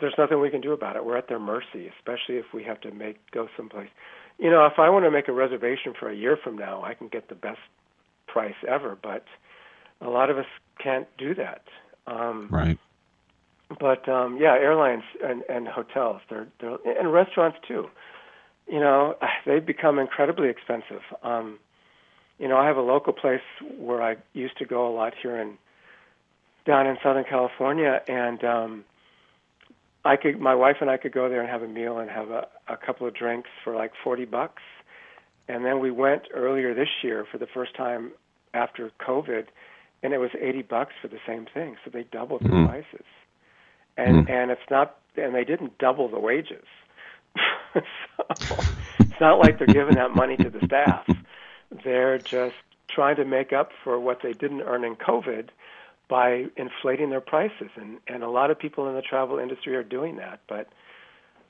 there's 0.00 0.14
nothing 0.16 0.40
we 0.40 0.48
can 0.48 0.62
do 0.62 0.72
about 0.72 0.96
it. 0.96 1.04
We're 1.04 1.18
at 1.18 1.28
their 1.28 1.38
mercy, 1.38 1.90
especially 1.98 2.36
if 2.36 2.46
we 2.54 2.64
have 2.64 2.80
to 2.80 2.90
make 2.92 3.18
go 3.30 3.48
someplace. 3.58 3.90
You 4.38 4.50
know, 4.50 4.64
if 4.64 4.78
I 4.78 4.88
want 4.88 5.04
to 5.04 5.10
make 5.10 5.28
a 5.28 5.32
reservation 5.32 5.92
for 5.98 6.08
a 6.08 6.14
year 6.14 6.38
from 6.42 6.56
now, 6.56 6.82
I 6.82 6.94
can 6.94 7.08
get 7.08 7.28
the 7.28 7.34
best 7.34 7.58
price 8.28 8.54
ever, 8.66 8.96
but 9.02 9.24
a 10.00 10.08
lot 10.08 10.30
of 10.30 10.38
us 10.38 10.46
can't 10.78 11.08
do 11.16 11.34
that. 11.34 11.62
Um, 12.06 12.48
right. 12.50 12.78
But 13.80 14.08
um, 14.08 14.38
yeah, 14.40 14.54
airlines 14.54 15.02
and, 15.22 15.42
and 15.48 15.68
hotels, 15.68 16.22
they're, 16.30 16.46
they're 16.60 16.78
and 16.98 17.12
restaurants 17.12 17.58
too. 17.66 17.88
You 18.66 18.80
know, 18.80 19.16
they've 19.46 19.64
become 19.64 19.98
incredibly 19.98 20.48
expensive. 20.48 21.02
Um, 21.22 21.58
you 22.38 22.48
know, 22.48 22.56
I 22.56 22.66
have 22.66 22.76
a 22.76 22.82
local 22.82 23.12
place 23.12 23.42
where 23.76 24.00
I 24.00 24.16
used 24.32 24.56
to 24.58 24.64
go 24.64 24.88
a 24.88 24.92
lot 24.94 25.12
here 25.20 25.36
in 25.36 25.58
down 26.64 26.86
in 26.86 26.98
Southern 27.02 27.24
California, 27.24 28.00
and 28.08 28.44
um, 28.44 28.84
I 30.04 30.16
could, 30.16 30.38
my 30.38 30.54
wife 30.54 30.76
and 30.80 30.90
I 30.90 30.98
could 30.98 31.12
go 31.12 31.28
there 31.28 31.40
and 31.40 31.48
have 31.48 31.62
a 31.62 31.68
meal 31.68 31.98
and 31.98 32.10
have 32.10 32.30
a, 32.30 32.46
a 32.68 32.76
couple 32.76 33.06
of 33.06 33.14
drinks 33.14 33.48
for 33.64 33.74
like 33.74 33.92
forty 34.04 34.24
bucks, 34.24 34.62
and 35.48 35.64
then 35.64 35.80
we 35.80 35.90
went 35.90 36.22
earlier 36.34 36.74
this 36.74 36.88
year 37.02 37.26
for 37.30 37.38
the 37.38 37.46
first 37.46 37.74
time 37.74 38.12
after 38.54 38.90
COVID, 39.00 39.46
and 40.02 40.12
it 40.12 40.18
was 40.18 40.30
eighty 40.40 40.62
bucks 40.62 40.92
for 41.00 41.08
the 41.08 41.18
same 41.26 41.46
thing. 41.52 41.76
So 41.84 41.90
they 41.90 42.04
doubled 42.04 42.42
the 42.42 42.66
prices, 42.66 43.06
and 43.96 44.24
mm-hmm. 44.24 44.32
and 44.32 44.50
it's 44.50 44.70
not, 44.70 44.96
and 45.16 45.34
they 45.34 45.44
didn't 45.44 45.78
double 45.78 46.08
the 46.08 46.20
wages. 46.20 46.64
so 47.74 48.56
it's 49.00 49.20
not 49.20 49.38
like 49.38 49.58
they're 49.58 49.66
giving 49.66 49.96
that 49.96 50.14
money 50.14 50.36
to 50.36 50.50
the 50.50 50.64
staff. 50.64 51.06
They're 51.84 52.18
just 52.18 52.56
trying 52.88 53.16
to 53.16 53.24
make 53.24 53.52
up 53.52 53.70
for 53.84 53.98
what 53.98 54.20
they 54.22 54.32
didn't 54.32 54.62
earn 54.62 54.84
in 54.84 54.96
COVID 54.96 55.48
by 56.08 56.46
inflating 56.56 57.10
their 57.10 57.20
prices, 57.20 57.70
and 57.76 57.98
and 58.06 58.22
a 58.22 58.30
lot 58.30 58.50
of 58.50 58.58
people 58.58 58.88
in 58.88 58.94
the 58.94 59.02
travel 59.02 59.38
industry 59.38 59.76
are 59.76 59.82
doing 59.82 60.16
that. 60.16 60.40
But 60.48 60.68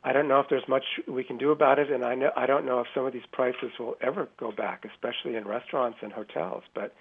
I 0.08 0.12
don't 0.14 0.26
know 0.26 0.40
if 0.40 0.46
there's 0.48 0.66
much 0.66 0.84
we 1.06 1.22
can 1.22 1.36
do 1.36 1.50
about 1.50 1.78
it, 1.78 1.90
and 1.90 2.02
I 2.02 2.14
know 2.14 2.30
I 2.34 2.46
don't 2.46 2.64
know 2.64 2.80
if 2.80 2.86
some 2.94 3.04
of 3.04 3.12
these 3.12 3.26
prices 3.30 3.72
will 3.78 3.94
ever 4.00 4.26
go 4.38 4.50
back, 4.50 4.86
especially 4.86 5.36
in 5.36 5.46
restaurants 5.46 5.98
and 6.00 6.10
hotels. 6.10 6.62
But 6.74 6.94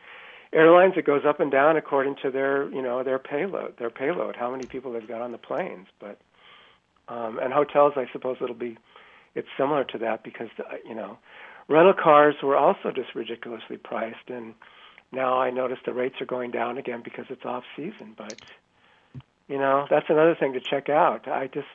airlines, 0.52 0.96
it 0.98 1.06
goes 1.06 1.22
up 1.26 1.40
and 1.40 1.50
down 1.50 1.78
according 1.78 2.18
to 2.24 2.32
their 2.32 2.70
you 2.70 2.82
know 2.82 3.04
their 3.04 3.18
payload, 3.18 3.78
their 3.78 3.90
payload, 3.90 4.36
how 4.36 4.52
many 4.52 4.66
people 4.66 4.92
they've 4.92 5.08
got 5.08 5.22
on 5.22 5.32
the 5.32 5.38
planes. 5.38 5.88
But 6.02 6.20
um, 7.08 7.40
and 7.42 7.54
hotels, 7.54 7.94
I 7.96 8.08
suppose 8.12 8.40
it'll 8.42 8.56
be 8.56 8.78
it's 9.36 9.48
similar 9.58 9.86
to 9.86 10.00
that 10.00 10.22
because 10.22 10.50
you 10.86 10.94
know 10.94 11.18
rental 11.70 11.94
cars 11.94 12.36
were 12.44 12.58
also 12.58 12.92
just 12.94 13.16
ridiculously 13.16 13.78
priced, 13.78 14.28
and 14.28 14.54
now 15.14 15.40
I 15.40 15.50
notice 15.50 15.78
the 15.86 15.94
rates 15.94 16.16
are 16.20 16.26
going 16.26 16.52
down 16.52 16.78
again 16.78 17.04
because 17.06 17.28
it's 17.30 17.46
off 17.46 17.64
season. 17.78 18.16
But 18.18 18.36
you 19.48 19.58
know, 19.58 19.88
that's 19.90 20.10
another 20.10 20.36
thing 20.36 20.52
to 20.54 20.60
check 20.60 20.90
out. 20.90 21.30
I 21.30 21.48
just 21.48 21.68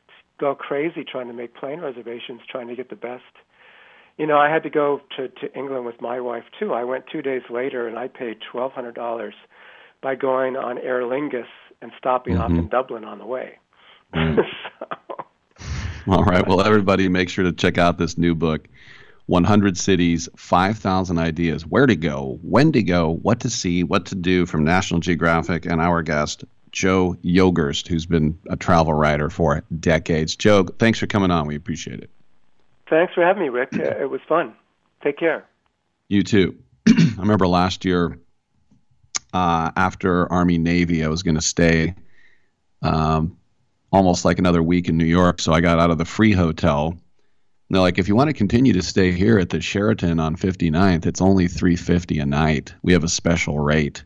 go 0.43 0.55
crazy 0.55 1.05
trying 1.05 1.29
to 1.29 1.33
make 1.33 1.55
plane 1.55 1.81
reservations, 1.81 2.41
trying 2.51 2.67
to 2.69 2.75
get 2.77 2.91
the 2.91 2.97
best. 2.97 3.23
You 4.19 4.27
know, 4.27 4.37
I 4.39 4.49
had 4.53 4.63
to 4.65 4.71
go 4.71 5.01
to 5.17 5.29
to 5.29 5.47
England 5.57 5.87
with 5.87 6.01
my 6.03 6.19
wife 6.21 6.45
too. 6.59 6.75
I 6.75 6.85
went 6.85 7.05
two 7.11 7.23
days 7.23 7.43
later, 7.49 7.87
and 7.89 7.97
I 7.97 8.09
paid 8.09 8.37
twelve 8.51 8.73
hundred 8.73 8.95
dollars 8.95 9.35
by 10.03 10.17
going 10.17 10.57
on 10.57 10.79
Aer 10.79 11.03
Lingus 11.03 11.47
and 11.81 11.93
stopping 11.97 12.37
off 12.37 12.51
Mhm. 12.51 12.59
in 12.59 12.69
Dublin 12.69 13.05
on 13.05 13.19
the 13.19 13.27
way. 13.27 13.59
All 16.09 16.25
right. 16.25 16.47
Well, 16.47 16.61
everybody, 16.61 17.09
make 17.09 17.29
sure 17.29 17.45
to 17.45 17.53
check 17.53 17.79
out 17.79 17.97
this 17.99 18.19
new 18.19 18.35
book 18.35 18.67
100 19.27 19.79
Cities, 19.79 20.29
5,000 20.37 21.19
Ideas 21.19 21.65
Where 21.65 21.87
to 21.87 21.95
Go, 21.95 22.39
When 22.43 22.73
to 22.73 22.83
Go, 22.83 23.19
What 23.23 23.39
to 23.41 23.49
See, 23.51 23.85
What 23.85 24.07
to 24.07 24.17
Do 24.17 24.45
from 24.47 24.65
National 24.65 24.99
Geographic 24.99 25.65
and 25.65 25.81
our 25.81 26.03
guest, 26.03 26.45
Joe 26.73 27.17
Yogerst, 27.23 27.87
who's 27.87 28.07
been 28.07 28.39
a 28.49 28.57
travel 28.57 28.95
writer 28.95 29.31
for 29.31 29.63
decades. 29.79 30.35
Joe, 30.35 30.65
thanks 30.65 30.99
for 30.99 31.07
coming 31.07 31.31
on. 31.31 31.47
We 31.47 31.55
appreciate 31.55 32.01
it. 32.01 32.11
Thanks 32.89 33.15
for 33.15 33.25
having 33.25 33.43
me, 33.43 33.49
Rick. 33.51 33.71
It 33.75 34.11
was 34.11 34.21
fun. 34.29 34.55
Take 35.03 35.19
care. 35.19 35.45
You 36.09 36.23
too. 36.23 36.59
I 36.89 37.15
remember 37.19 37.47
last 37.47 37.85
year 37.85 38.19
uh, 39.33 39.71
after 39.77 40.31
Army 40.31 40.59
Navy, 40.59 41.05
I 41.05 41.09
was 41.09 41.23
going 41.23 41.37
to 41.37 41.43
stay 41.43 41.95
um, 42.83 43.37
almost 43.91 44.25
like 44.25 44.39
another 44.39 44.63
week 44.63 44.89
in 44.89 44.97
New 44.97 45.05
York. 45.05 45.41
So 45.41 45.53
I 45.53 45.61
got 45.61 45.79
out 45.79 45.91
of 45.91 45.99
the 45.99 46.05
free 46.05 46.33
hotel. 46.33 46.89
And 46.89 47.01
they're 47.71 47.81
like, 47.81 47.99
if 47.99 48.09
you 48.09 48.17
want 48.17 48.29
to 48.29 48.35
continue 48.35 48.73
to 48.75 48.83
stay 48.83 49.13
here 49.13 49.39
at 49.39 49.51
the 49.51 49.61
Sheraton 49.61 50.21
on 50.21 50.37
59th, 50.37 51.07
it's 51.07 51.21
only 51.23 51.49
350 51.49 52.19
a 52.19 52.27
night. 52.27 52.75
We 52.83 52.93
have 52.93 53.05
a 53.05 53.09
special 53.09 53.59
rate. 53.59 54.05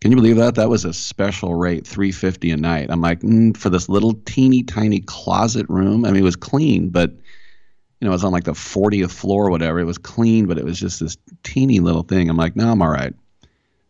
Can 0.00 0.10
you 0.10 0.16
believe 0.16 0.36
that? 0.36 0.56
That 0.56 0.68
was 0.68 0.84
a 0.84 0.92
special 0.92 1.54
rate, 1.54 1.86
350 1.86 2.50
a 2.50 2.56
night. 2.56 2.88
I'm 2.90 3.00
like, 3.00 3.20
mm, 3.20 3.56
for 3.56 3.70
this 3.70 3.88
little 3.88 4.14
teeny 4.26 4.62
tiny 4.62 5.00
closet 5.00 5.66
room. 5.68 6.04
I 6.04 6.10
mean, 6.10 6.20
it 6.20 6.24
was 6.24 6.36
clean, 6.36 6.90
but 6.90 7.10
you 7.10 8.04
know, 8.04 8.10
it 8.10 8.12
was 8.12 8.24
on 8.24 8.32
like 8.32 8.44
the 8.44 8.52
40th 8.52 9.10
floor 9.10 9.46
or 9.46 9.50
whatever. 9.50 9.80
It 9.80 9.84
was 9.84 9.98
clean, 9.98 10.46
but 10.46 10.58
it 10.58 10.64
was 10.64 10.78
just 10.78 11.00
this 11.00 11.16
teeny 11.42 11.80
little 11.80 12.02
thing. 12.02 12.28
I'm 12.28 12.36
like, 12.36 12.56
no, 12.56 12.70
I'm 12.70 12.82
all 12.82 12.90
right. 12.90 13.14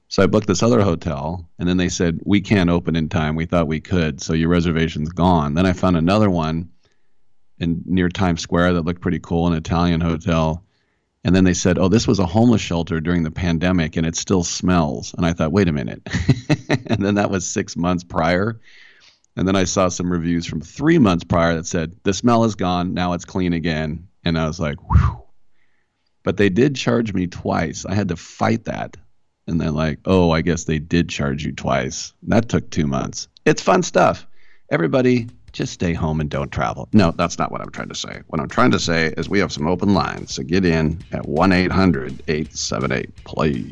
So 0.09 0.23
I 0.23 0.27
booked 0.27 0.47
this 0.47 0.63
other 0.63 0.81
hotel, 0.83 1.49
and 1.59 1.69
then 1.69 1.79
they 1.79 1.89
said, 1.89 2.21
we 2.25 2.41
can't 2.41 2.71
open 2.71 2.95
in 2.95 3.09
time. 3.09 3.35
We 3.35 3.47
thought 3.47 3.67
we 3.67 3.81
could, 3.81 4.23
so 4.23 4.35
your 4.35 4.49
reservation's 4.49 5.09
gone. 5.09 5.55
Then 5.55 5.67
I 5.67 5.73
found 5.73 5.97
another 5.97 6.31
one 6.31 6.71
in 7.59 7.83
near 7.85 8.09
Times 8.09 8.41
Square 8.41 8.75
that 8.75 8.85
looked 8.85 9.01
pretty 9.01 9.19
cool, 9.19 9.49
an 9.49 9.55
Italian 9.55 10.01
hotel. 10.01 10.63
And 11.27 11.35
then 11.35 11.43
they 11.43 11.55
said, 11.55 11.77
oh, 11.77 11.89
this 11.89 12.07
was 12.07 12.21
a 12.21 12.25
homeless 12.25 12.61
shelter 12.61 13.01
during 13.01 13.25
the 13.25 13.33
pandemic, 13.33 13.97
and 13.97 14.07
it 14.07 14.15
still 14.15 14.45
smells. 14.45 15.13
And 15.13 15.27
I 15.27 15.33
thought, 15.33 15.51
wait 15.51 15.67
a 15.67 15.73
minute. 15.73 16.01
and 16.87 17.05
then 17.05 17.17
that 17.17 17.33
was 17.33 17.45
six 17.45 17.77
months 17.77 18.05
prior. 18.05 18.61
And 19.35 19.49
then 19.49 19.57
I 19.57 19.65
saw 19.65 19.89
some 19.89 20.09
reviews 20.09 20.47
from 20.47 20.61
three 20.61 21.01
months 21.01 21.25
prior 21.25 21.57
that 21.57 21.67
said, 21.67 21.97
the 22.05 22.15
smell 22.15 22.45
is 22.45 22.55
gone. 22.55 22.95
Now 22.95 23.15
it's 23.15 23.25
clean 23.25 23.55
again. 23.55 24.07
And 24.25 24.39
I 24.39 24.47
was 24.47 24.61
like, 24.61 24.77
whew. 24.89 25.21
But 26.23 26.37
they 26.37 26.49
did 26.49 26.77
charge 26.77 27.13
me 27.13 27.27
twice. 27.27 27.85
I 27.85 27.97
had 27.97 28.11
to 28.11 28.17
fight 28.17 28.67
that. 28.67 28.97
And 29.49 29.61
they're 29.61 29.73
like, 29.73 29.99
oh, 30.05 30.31
I 30.31 30.43
guess 30.43 30.63
they 30.63 30.79
did 30.79 31.09
charge 31.09 31.45
you 31.45 31.51
twice. 31.51 32.13
That 32.29 32.49
took 32.49 32.71
two 32.71 32.87
months. 32.87 33.27
It's 33.45 33.63
fun 33.63 33.83
stuff. 33.83 34.29
Everybody, 34.71 35.27
just 35.57 35.73
stay 35.73 35.95
home 35.95 36.21
and 36.21 36.29
don't 36.29 36.53
travel. 36.53 36.89
No, 36.93 37.13
that's 37.13 37.39
not 37.39 37.51
what 37.51 37.61
I'm 37.63 37.71
trying 37.71 37.89
to 37.89 37.95
say. 37.95 38.21
What 38.27 38.41
I'm 38.41 38.49
trying 38.49 38.71
to 38.73 38.79
say 38.79 39.15
is 39.17 39.29
we 39.29 39.39
have 39.39 39.53
some 39.53 39.67
open 39.67 39.95
lines. 39.95 40.35
So 40.35 40.43
get 40.43 40.65
in 40.65 41.03
at 41.13 41.27
1 41.27 41.53
800 41.53 42.23
878 42.29 43.25
play. 43.25 43.65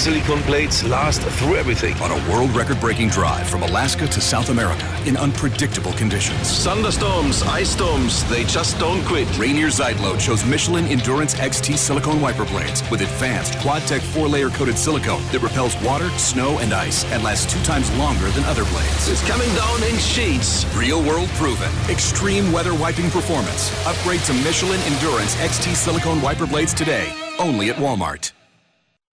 Silicone 0.00 0.40
plates 0.44 0.82
last 0.82 1.20
through 1.20 1.56
everything. 1.56 1.92
On 1.98 2.10
a 2.10 2.32
world 2.32 2.48
record 2.56 2.80
breaking 2.80 3.10
drive 3.10 3.46
from 3.46 3.62
Alaska 3.62 4.06
to 4.06 4.18
South 4.18 4.48
America 4.48 4.88
in 5.04 5.14
unpredictable 5.14 5.92
conditions. 5.92 6.64
Thunderstorms, 6.64 7.42
ice 7.42 7.72
storms, 7.72 8.24
they 8.30 8.44
just 8.44 8.78
don't 8.78 9.04
quit. 9.04 9.28
Rainer 9.36 9.66
Zietlow 9.66 10.18
chose 10.18 10.42
Michelin 10.46 10.86
Endurance 10.86 11.34
XT 11.34 11.76
silicone 11.76 12.18
wiper 12.18 12.46
blades 12.46 12.82
with 12.90 13.02
advanced 13.02 13.58
quad 13.58 13.82
tech 13.82 14.00
four 14.00 14.26
layer 14.26 14.48
coated 14.48 14.78
silicone 14.78 15.22
that 15.32 15.42
repels 15.42 15.76
water, 15.82 16.08
snow, 16.16 16.58
and 16.60 16.72
ice 16.72 17.04
and 17.12 17.22
lasts 17.22 17.52
two 17.52 17.62
times 17.62 17.94
longer 17.98 18.30
than 18.30 18.44
other 18.44 18.64
blades. 18.72 19.06
It's 19.06 19.28
coming 19.28 19.54
down 19.54 19.82
in 19.82 19.98
sheets. 19.98 20.64
Real 20.74 21.02
world 21.02 21.28
proven. 21.36 21.70
Extreme 21.90 22.52
weather 22.52 22.72
wiping 22.72 23.10
performance. 23.10 23.70
Upgrade 23.86 24.20
to 24.20 24.32
Michelin 24.32 24.80
Endurance 24.80 25.34
XT 25.36 25.76
silicone 25.76 26.22
wiper 26.22 26.46
blades 26.46 26.72
today. 26.72 27.12
Only 27.38 27.68
at 27.68 27.76
Walmart. 27.76 28.32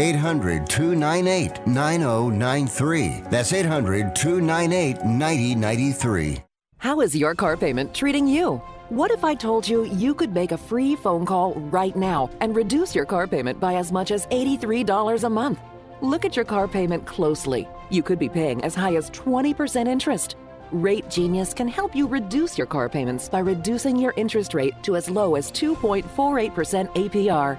800 0.00 0.66
298 0.66 1.66
9093. 1.66 3.22
That's 3.30 3.52
800 3.52 4.16
298 4.16 5.04
9093. 5.04 6.42
How 6.78 7.02
is 7.02 7.14
your 7.14 7.34
car 7.34 7.58
payment 7.58 7.92
treating 7.92 8.26
you? 8.26 8.56
What 8.88 9.10
if 9.10 9.22
I 9.22 9.34
told 9.34 9.68
you 9.68 9.84
you 9.84 10.14
could 10.14 10.32
make 10.32 10.52
a 10.52 10.58
free 10.58 10.96
phone 10.96 11.26
call 11.26 11.52
right 11.54 11.94
now 11.94 12.30
and 12.40 12.56
reduce 12.56 12.94
your 12.94 13.04
car 13.04 13.26
payment 13.26 13.60
by 13.60 13.74
as 13.74 13.92
much 13.92 14.10
as 14.10 14.26
$83 14.28 15.24
a 15.24 15.28
month? 15.28 15.60
Look 16.00 16.24
at 16.24 16.34
your 16.34 16.46
car 16.46 16.66
payment 16.66 17.04
closely. 17.06 17.68
You 17.90 18.02
could 18.02 18.18
be 18.18 18.30
paying 18.30 18.64
as 18.64 18.74
high 18.74 18.96
as 18.96 19.10
20% 19.10 19.86
interest. 19.86 20.36
Rate 20.72 21.10
Genius 21.10 21.52
can 21.52 21.68
help 21.68 21.94
you 21.94 22.06
reduce 22.06 22.56
your 22.56 22.66
car 22.66 22.88
payments 22.88 23.28
by 23.28 23.40
reducing 23.40 23.96
your 23.96 24.14
interest 24.16 24.54
rate 24.54 24.74
to 24.84 24.96
as 24.96 25.10
low 25.10 25.34
as 25.34 25.52
2.48% 25.52 26.94
APR. 26.94 27.58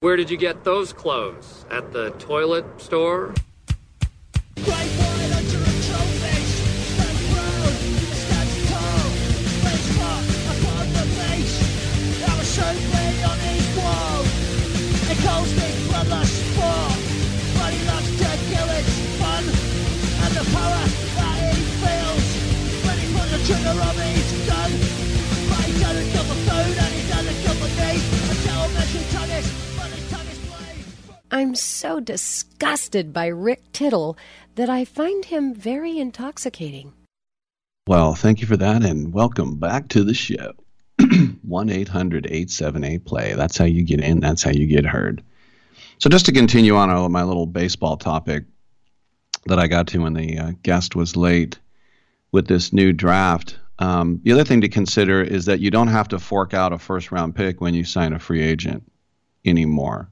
Where 0.00 0.16
did 0.16 0.30
you 0.30 0.36
get 0.36 0.62
those 0.62 0.92
clothes? 0.92 1.64
At 1.70 1.90
the 1.90 2.10
toilet 2.18 2.66
store? 2.78 3.32
Trigger 23.46 23.80
of 23.80 23.96
each 24.00 24.15
I'm 31.30 31.56
so 31.56 31.98
disgusted 31.98 33.12
by 33.12 33.26
Rick 33.26 33.72
Tittle 33.72 34.16
that 34.54 34.70
I 34.70 34.84
find 34.84 35.24
him 35.24 35.54
very 35.54 35.98
intoxicating. 35.98 36.92
Well, 37.88 38.14
thank 38.14 38.40
you 38.40 38.46
for 38.46 38.56
that, 38.56 38.84
and 38.84 39.12
welcome 39.12 39.58
back 39.58 39.88
to 39.88 40.04
the 40.04 40.14
show. 40.14 40.52
1 41.42 41.70
800 41.70 42.26
878 42.26 43.04
play. 43.04 43.34
That's 43.34 43.58
how 43.58 43.64
you 43.64 43.82
get 43.82 44.00
in, 44.00 44.20
that's 44.20 44.44
how 44.44 44.52
you 44.52 44.66
get 44.66 44.86
heard. 44.86 45.22
So, 45.98 46.08
just 46.08 46.26
to 46.26 46.32
continue 46.32 46.76
on 46.76 47.10
my 47.10 47.24
little 47.24 47.46
baseball 47.46 47.96
topic 47.96 48.44
that 49.46 49.58
I 49.58 49.66
got 49.66 49.88
to 49.88 50.02
when 50.02 50.14
the 50.14 50.38
uh, 50.38 50.52
guest 50.62 50.94
was 50.94 51.16
late 51.16 51.58
with 52.30 52.46
this 52.46 52.72
new 52.72 52.92
draft, 52.92 53.58
um, 53.80 54.20
the 54.22 54.32
other 54.32 54.44
thing 54.44 54.60
to 54.60 54.68
consider 54.68 55.22
is 55.22 55.46
that 55.46 55.60
you 55.60 55.72
don't 55.72 55.88
have 55.88 56.08
to 56.08 56.20
fork 56.20 56.54
out 56.54 56.72
a 56.72 56.78
first 56.78 57.10
round 57.10 57.34
pick 57.34 57.60
when 57.60 57.74
you 57.74 57.84
sign 57.84 58.12
a 58.12 58.18
free 58.18 58.42
agent 58.42 58.84
anymore. 59.44 60.08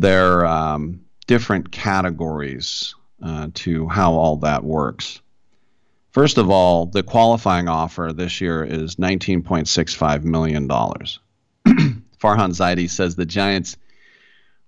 There 0.00 0.44
are 0.44 0.46
um, 0.46 1.00
different 1.26 1.72
categories 1.72 2.94
uh, 3.20 3.48
to 3.54 3.88
how 3.88 4.12
all 4.12 4.36
that 4.36 4.62
works. 4.62 5.20
First 6.12 6.38
of 6.38 6.50
all, 6.50 6.86
the 6.86 7.02
qualifying 7.02 7.66
offer 7.66 8.12
this 8.12 8.40
year 8.40 8.62
is 8.62 8.94
$19.65 8.94 10.22
million. 10.22 10.68
Farhan 10.68 12.04
Zaidi 12.20 12.88
says 12.88 13.16
the 13.16 13.26
Giants 13.26 13.76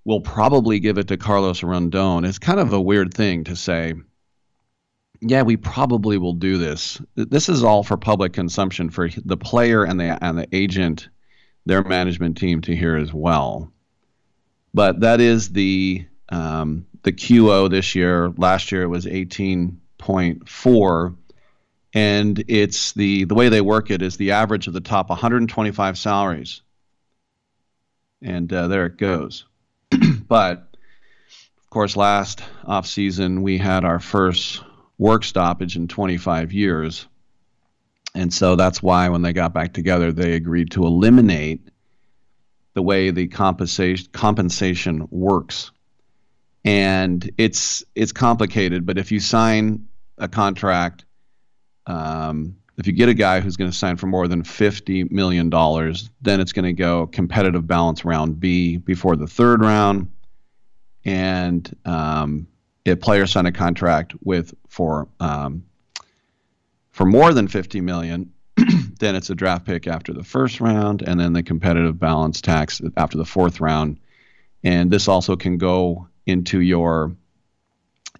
will 0.05 0.21
probably 0.21 0.81
give 0.81 0.99
it 0.99 1.07
to 1.07 1.17
Carlos 1.17 1.61
Rodon. 1.61 2.27
It's 2.27 2.41
kind 2.41 2.59
of 2.59 2.73
a 2.73 2.81
weird 2.81 3.15
thing 3.15 3.45
to 3.45 3.55
say, 3.55 3.95
yeah, 5.21 5.43
we 5.43 5.57
probably 5.57 6.19
will 6.19 6.33
do 6.33 6.59
this. 6.59 7.01
This 7.15 7.49
is 7.49 7.63
all 7.63 7.85
for 7.85 7.97
public 7.97 8.33
consumption 8.33 8.91
for 8.91 9.09
the 9.25 9.37
player 9.37 9.85
and 9.85 10.01
the 10.01 10.19
and 10.25 10.37
the 10.37 10.49
agent, 10.51 11.09
their 11.67 11.85
management 11.85 12.37
team 12.37 12.63
to 12.63 12.75
hear 12.75 12.97
as 12.97 13.15
well. 13.15 13.73
But 14.73 15.01
that 15.01 15.21
is 15.21 15.51
the 15.51 16.07
um, 16.29 16.87
the 17.03 17.13
QO 17.13 17.69
this 17.71 17.95
year. 17.95 18.31
Last 18.37 18.73
year 18.73 18.83
it 18.83 18.89
was 18.89 19.07
18.4 19.07 21.17
and 21.93 22.45
it's 22.47 22.93
the 22.93 23.25
the 23.25 23.35
way 23.35 23.49
they 23.49 23.61
work 23.61 23.91
it 23.91 24.03
is 24.03 24.17
the 24.17 24.33
average 24.33 24.67
of 24.67 24.73
the 24.73 24.81
top 24.81 25.09
125 25.09 25.99
salaries. 25.99 26.63
And 28.23 28.53
uh, 28.53 28.69
there 28.69 28.87
it 28.87 28.97
goes. 28.97 29.45
But 30.29 30.77
of 31.59 31.71
course 31.71 31.97
last 31.97 32.45
off 32.65 32.87
season 32.87 33.43
we 33.43 33.59
had 33.59 33.85
our 33.85 33.99
first 33.99 34.63
work 34.97 35.25
stoppage 35.25 35.77
in 35.77 35.89
25 35.89 36.53
years. 36.53 37.07
And 38.15 38.33
so 38.33 38.55
that's 38.55 38.81
why 38.81 39.09
when 39.09 39.23
they 39.23 39.33
got 39.33 39.53
back 39.53 39.73
together 39.73 40.13
they 40.13 40.35
agreed 40.35 40.71
to 40.73 40.87
eliminate 40.87 41.70
the 42.75 42.83
way 42.83 43.11
the 43.11 43.29
compensation 43.29 44.09
compensation 44.13 45.09
works 45.11 45.71
and 46.65 47.31
it's 47.39 47.85
it's 47.95 48.13
complicated 48.13 48.87
but 48.87 48.99
if 48.99 49.13
you 49.13 49.21
sign 49.21 49.87
a 50.19 50.29
contract 50.29 51.05
um, 51.87 52.57
if 52.81 52.87
you 52.87 52.95
get 52.95 53.11
a 53.11 53.15
guy 53.15 53.41
who's 53.41 53.59
going 53.59 53.71
to 53.71 53.77
sign 53.77 53.97
for 53.97 54.07
more 54.07 54.27
than 54.27 54.43
$50 54.43 55.11
million, 55.11 55.51
then 56.23 56.41
it's 56.41 56.53
going 56.53 56.65
to 56.65 56.73
go 56.73 57.07
competitive 57.07 57.67
balance 57.67 58.07
round 58.07 58.41
B 58.41 58.79
before 58.79 59.17
the 59.17 59.27
third 59.27 59.61
round. 59.61 60.11
And 61.05 61.77
um, 61.85 62.47
if 62.87 63.01
players 63.01 63.33
sign 63.33 63.45
a 63.45 63.53
contract 63.53 64.15
with 64.23 64.55
for 64.69 65.09
um, 65.21 65.65
for 66.91 67.05
more 67.05 67.35
than 67.35 67.49
50 67.49 67.83
million, 67.83 68.33
then 68.99 69.15
it's 69.15 69.31
a 69.31 69.35
draft 69.35 69.67
pick 69.67 69.87
after 69.87 70.13
the 70.13 70.25
first 70.25 70.61
round, 70.61 71.03
and 71.03 71.19
then 71.19 71.33
the 71.33 71.43
competitive 71.43 71.99
balance 71.99 72.41
tax 72.41 72.81
after 72.97 73.19
the 73.19 73.25
fourth 73.25 73.61
round. 73.61 73.99
And 74.63 74.91
this 74.91 75.09
also 75.09 75.37
can 75.37 75.59
go 75.59 76.09
into 76.27 76.61
your 76.61 77.17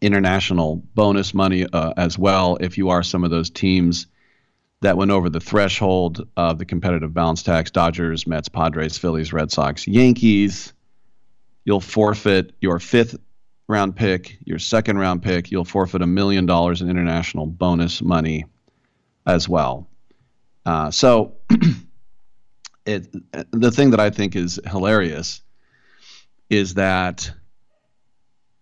international 0.01 0.77
bonus 0.95 1.35
money 1.35 1.67
uh, 1.71 1.93
as 1.97 2.19
well 2.19 2.57
if 2.61 2.79
you 2.79 2.89
are 2.89 3.03
some 3.03 3.25
of 3.25 3.31
those 3.31 3.51
teams 3.51 4.07
that 4.81 4.97
went 4.97 5.11
over 5.11 5.29
the 5.29 5.41
threshold 5.41 6.27
of 6.37 6.59
the 6.59 6.65
competitive 6.65 7.13
balance 7.13 7.43
tax 7.43 7.71
Dodgers, 7.71 8.27
Mets, 8.27 8.49
Padres, 8.49 8.97
Phillies, 8.97 9.33
Red 9.33 9.53
Sox, 9.53 9.87
Yankees. 9.87 10.73
You'll 11.65 11.83
forfeit 11.83 12.53
your 12.63 12.79
fifth 12.79 13.17
round 13.69 13.95
pick, 13.95 14.39
your 14.45 14.59
second 14.59 14.97
round 14.99 15.23
pick. 15.23 15.51
You'll 15.51 15.67
forfeit 15.67 16.01
a 16.01 16.07
million 16.07 16.47
dollars 16.47 16.81
in 16.81 16.89
international 16.89 17.45
bonus 17.45 18.01
money 18.01 18.47
as 19.27 19.47
well. 19.49 19.90
Uh, 20.67 20.91
so, 20.91 21.35
it, 22.87 23.07
the 23.51 23.71
thing 23.71 23.91
that 23.91 24.01
I 24.01 24.11
think 24.11 24.37
is 24.37 24.61
hilarious 24.67 25.43
is 26.49 26.75
that, 26.75 27.31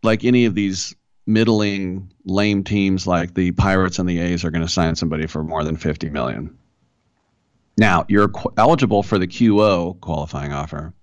like 0.02 0.24
any 0.24 0.44
of 0.44 0.54
these 0.54 0.94
middling, 1.26 2.12
lame 2.24 2.64
teams 2.64 3.06
like 3.06 3.34
the 3.34 3.52
Pirates 3.52 3.98
and 3.98 4.08
the 4.08 4.18
A's 4.18 4.44
are 4.44 4.50
going 4.50 4.64
to 4.64 4.72
sign 4.72 4.94
somebody 4.94 5.26
for 5.26 5.42
more 5.42 5.64
than 5.64 5.76
50 5.76 6.10
million. 6.10 6.56
Now, 7.76 8.06
you're 8.08 8.28
qu- 8.28 8.52
eligible 8.56 9.02
for 9.02 9.18
the 9.18 9.26
QO 9.26 10.00
qualifying 10.00 10.52
offer 10.52 10.94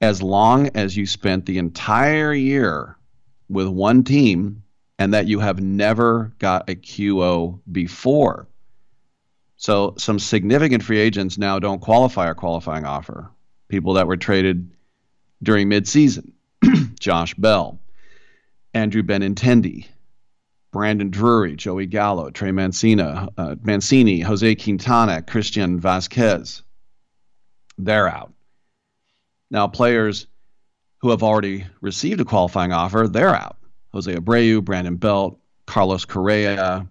as 0.00 0.22
long 0.22 0.68
as 0.68 0.96
you 0.96 1.06
spent 1.06 1.46
the 1.46 1.58
entire 1.58 2.32
year 2.32 2.96
with 3.48 3.66
one 3.68 4.04
team 4.04 4.62
and 4.98 5.12
that 5.14 5.26
you 5.26 5.40
have 5.40 5.60
never 5.60 6.32
got 6.38 6.68
a 6.68 6.74
QO 6.74 7.60
before. 7.70 8.46
So, 9.56 9.94
some 9.96 10.18
significant 10.18 10.82
free 10.82 10.98
agents 10.98 11.38
now 11.38 11.58
don't 11.58 11.80
qualify 11.80 12.28
a 12.28 12.34
qualifying 12.34 12.84
offer. 12.84 13.30
People 13.68 13.94
that 13.94 14.06
were 14.06 14.16
traded 14.16 14.70
during 15.42 15.68
midseason 15.68 16.32
Josh 17.00 17.34
Bell, 17.34 17.80
Andrew 18.74 19.02
Benintendi, 19.02 19.86
Brandon 20.72 21.10
Drury, 21.10 21.56
Joey 21.56 21.86
Gallo, 21.86 22.30
Trey 22.30 22.50
Mancina, 22.50 23.28
uh, 23.38 23.56
Mancini, 23.62 24.20
Jose 24.20 24.54
Quintana, 24.56 25.22
Christian 25.22 25.80
Vázquez. 25.80 26.62
They're 27.78 28.08
out. 28.08 28.32
Now, 29.50 29.68
players 29.68 30.26
who 30.98 31.10
have 31.10 31.22
already 31.22 31.66
received 31.80 32.20
a 32.20 32.24
qualifying 32.24 32.72
offer, 32.72 33.08
they're 33.08 33.34
out. 33.34 33.56
Jose 33.92 34.14
Abreu, 34.14 34.62
Brandon 34.62 34.96
Belt, 34.96 35.38
Carlos 35.66 36.04
Correa, 36.04 36.86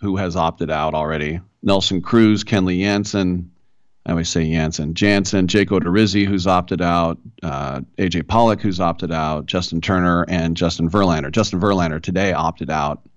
who 0.00 0.16
has 0.16 0.36
opted 0.36 0.70
out 0.70 0.94
already, 0.94 1.40
Nelson 1.62 2.02
Cruz, 2.02 2.44
Kenley 2.44 2.80
Jansen, 2.80 3.52
I 4.04 4.10
always 4.10 4.28
say 4.28 4.50
Jansen, 4.50 4.94
Jansen, 4.94 5.46
Jake 5.46 5.68
Odorizzi, 5.68 6.26
who's 6.26 6.46
opted 6.46 6.82
out, 6.82 7.18
uh, 7.42 7.82
AJ 7.98 8.26
Pollock, 8.26 8.60
who's 8.60 8.80
opted 8.80 9.12
out, 9.12 9.46
Justin 9.46 9.80
Turner, 9.80 10.24
and 10.28 10.56
Justin 10.56 10.90
Verlander. 10.90 11.30
Justin 11.30 11.60
Verlander 11.60 12.02
today 12.02 12.32
opted 12.32 12.68
out 12.68 13.08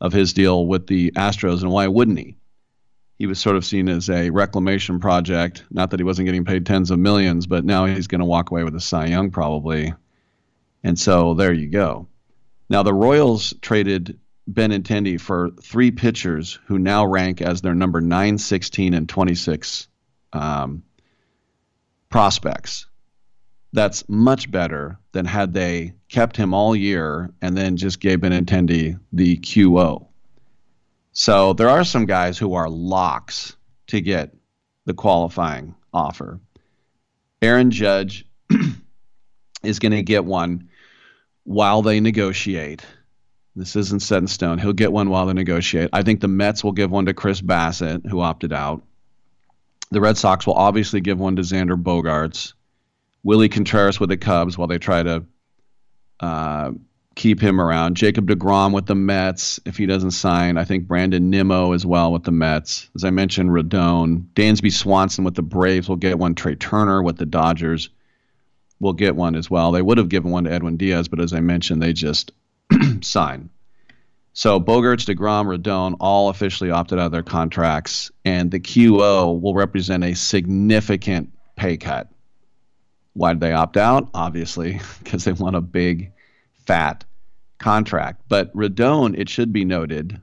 of 0.00 0.12
his 0.12 0.32
deal 0.32 0.66
with 0.66 0.88
the 0.88 1.12
Astros, 1.12 1.62
and 1.62 1.70
why 1.70 1.86
wouldn't 1.86 2.18
he? 2.18 2.36
He 3.18 3.26
was 3.26 3.38
sort 3.38 3.56
of 3.56 3.64
seen 3.64 3.88
as 3.88 4.10
a 4.10 4.30
reclamation 4.30 4.98
project. 4.98 5.64
Not 5.70 5.90
that 5.90 6.00
he 6.00 6.04
wasn't 6.04 6.26
getting 6.26 6.44
paid 6.44 6.66
tens 6.66 6.90
of 6.90 6.98
millions, 6.98 7.46
but 7.46 7.64
now 7.64 7.86
he's 7.86 8.08
going 8.08 8.18
to 8.18 8.26
walk 8.26 8.50
away 8.50 8.64
with 8.64 8.74
a 8.74 8.80
Cy 8.80 9.06
Young 9.06 9.30
probably. 9.30 9.94
And 10.82 10.98
so 10.98 11.34
there 11.34 11.52
you 11.52 11.68
go. 11.68 12.08
Now 12.68 12.82
the 12.82 12.92
Royals 12.92 13.54
traded 13.62 14.18
Benintendi 14.50 15.20
for 15.20 15.50
three 15.62 15.90
pitchers 15.90 16.58
who 16.66 16.78
now 16.78 17.04
rank 17.04 17.42
as 17.42 17.60
their 17.62 17.74
number 17.74 18.00
9, 18.00 18.38
16, 18.38 18.94
and 18.94 19.08
26 19.08 19.88
um, 20.32 20.82
prospects. 22.08 22.86
that's 23.72 24.08
much 24.08 24.50
better 24.50 24.98
than 25.12 25.26
had 25.26 25.52
they 25.52 25.92
kept 26.08 26.36
him 26.36 26.54
all 26.54 26.74
year 26.74 27.30
and 27.42 27.56
then 27.56 27.76
just 27.76 28.00
gave 28.00 28.20
Benintendi 28.20 28.98
the 29.12 29.36
QO. 29.38 30.06
So 31.12 31.52
there 31.52 31.68
are 31.68 31.84
some 31.84 32.06
guys 32.06 32.38
who 32.38 32.54
are 32.54 32.70
locks 32.70 33.56
to 33.88 34.00
get 34.00 34.34
the 34.86 34.94
qualifying 34.94 35.74
offer. 35.92 36.40
Aaron 37.42 37.70
Judge 37.70 38.24
is 39.62 39.78
going 39.78 39.92
to 39.92 40.02
get 40.02 40.24
one 40.24 40.68
while 41.44 41.82
they 41.82 42.00
negotiate. 42.00 42.84
This 43.56 43.74
isn't 43.74 44.02
set 44.02 44.18
in 44.18 44.26
stone. 44.26 44.58
He'll 44.58 44.74
get 44.74 44.92
one 44.92 45.08
while 45.08 45.24
they 45.24 45.32
negotiate. 45.32 45.88
I 45.94 46.02
think 46.02 46.20
the 46.20 46.28
Mets 46.28 46.62
will 46.62 46.72
give 46.72 46.90
one 46.90 47.06
to 47.06 47.14
Chris 47.14 47.40
Bassitt, 47.40 48.06
who 48.06 48.20
opted 48.20 48.52
out. 48.52 48.82
The 49.90 50.00
Red 50.00 50.18
Sox 50.18 50.46
will 50.46 50.54
obviously 50.54 51.00
give 51.00 51.18
one 51.18 51.36
to 51.36 51.42
Xander 51.42 51.82
Bogaerts. 51.82 52.52
Willie 53.22 53.48
Contreras 53.48 53.98
with 53.98 54.10
the 54.10 54.18
Cubs 54.18 54.58
while 54.58 54.68
they 54.68 54.78
try 54.78 55.02
to 55.02 55.24
uh, 56.20 56.72
keep 57.14 57.40
him 57.40 57.58
around. 57.58 57.96
Jacob 57.96 58.28
DeGrom 58.28 58.74
with 58.74 58.84
the 58.84 58.94
Mets 58.94 59.58
if 59.64 59.78
he 59.78 59.86
doesn't 59.86 60.10
sign. 60.10 60.58
I 60.58 60.64
think 60.64 60.86
Brandon 60.86 61.30
Nimmo 61.30 61.72
as 61.72 61.86
well 61.86 62.12
with 62.12 62.24
the 62.24 62.32
Mets. 62.32 62.90
As 62.94 63.04
I 63.04 63.10
mentioned, 63.10 63.50
Rodon. 63.50 64.26
Dansby 64.34 64.70
Swanson 64.70 65.24
with 65.24 65.34
the 65.34 65.42
Braves 65.42 65.88
will 65.88 65.96
get 65.96 66.18
one. 66.18 66.34
Trea 66.34 66.56
Turner 66.56 67.02
with 67.02 67.16
the 67.16 67.26
Dodgers 67.26 67.88
will 68.80 68.92
get 68.92 69.16
one 69.16 69.34
as 69.34 69.50
well. 69.50 69.72
They 69.72 69.80
would 69.80 69.96
have 69.96 70.10
given 70.10 70.30
one 70.30 70.44
to 70.44 70.52
Edwin 70.52 70.76
Diaz, 70.76 71.08
but 71.08 71.20
as 71.20 71.32
I 71.32 71.40
mentioned, 71.40 71.82
they 71.82 71.94
just 71.94 72.32
sign. 73.02 73.50
So 74.32 74.60
Bogaerts, 74.60 75.06
DeGrom, 75.06 75.46
Rodon 75.46 75.96
all 75.98 76.28
officially 76.28 76.70
opted 76.70 76.98
out 76.98 77.06
of 77.06 77.12
their 77.12 77.22
contracts, 77.22 78.10
and 78.24 78.50
the 78.50 78.60
QO 78.60 79.40
will 79.40 79.54
represent 79.54 80.04
a 80.04 80.14
significant 80.14 81.32
pay 81.56 81.78
cut. 81.78 82.08
Why 83.14 83.32
did 83.32 83.40
they 83.40 83.52
opt 83.52 83.78
out? 83.78 84.10
Obviously, 84.12 84.80
because 85.02 85.24
they 85.24 85.32
want 85.32 85.56
a 85.56 85.62
big, 85.62 86.12
fat 86.66 87.04
contract. 87.58 88.22
But 88.28 88.54
Rodon, 88.54 89.18
it 89.18 89.30
should 89.30 89.54
be 89.54 89.64
noted, 89.64 90.20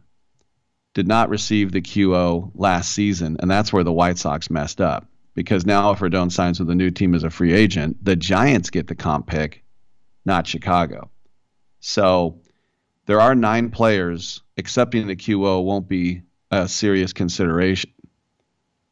did 0.93 1.07
not 1.07 1.29
receive 1.29 1.71
the 1.71 1.81
QO 1.81 2.51
last 2.53 2.91
season, 2.91 3.37
and 3.39 3.49
that's 3.49 3.73
where 3.73 3.83
the 3.83 3.91
White 3.91 4.19
Sox 4.19 4.49
messed 4.51 4.79
up. 4.79 5.07
Because 5.33 5.65
now, 5.65 5.89
if 5.89 5.99
Rodon 5.99 6.31
signs 6.31 6.59
with 6.59 6.69
a 6.69 6.75
new 6.75 6.91
team 6.91 7.15
as 7.15 7.23
a 7.23 7.31
free 7.31 7.53
agent, 7.53 7.97
the 8.05 8.15
Giants 8.15 8.69
get 8.69 8.85
the 8.85 8.93
comp 8.93 9.25
pick, 9.25 9.63
not 10.23 10.45
Chicago. 10.45 11.09
So 11.85 12.39
there 13.07 13.19
are 13.19 13.35
nine 13.35 13.69
players. 13.69 14.41
Accepting 14.57 15.05
the 15.05 15.17
QO 15.17 15.65
won't 15.65 15.89
be 15.89 16.21
a 16.49 16.65
serious 16.65 17.11
consideration. 17.11 17.91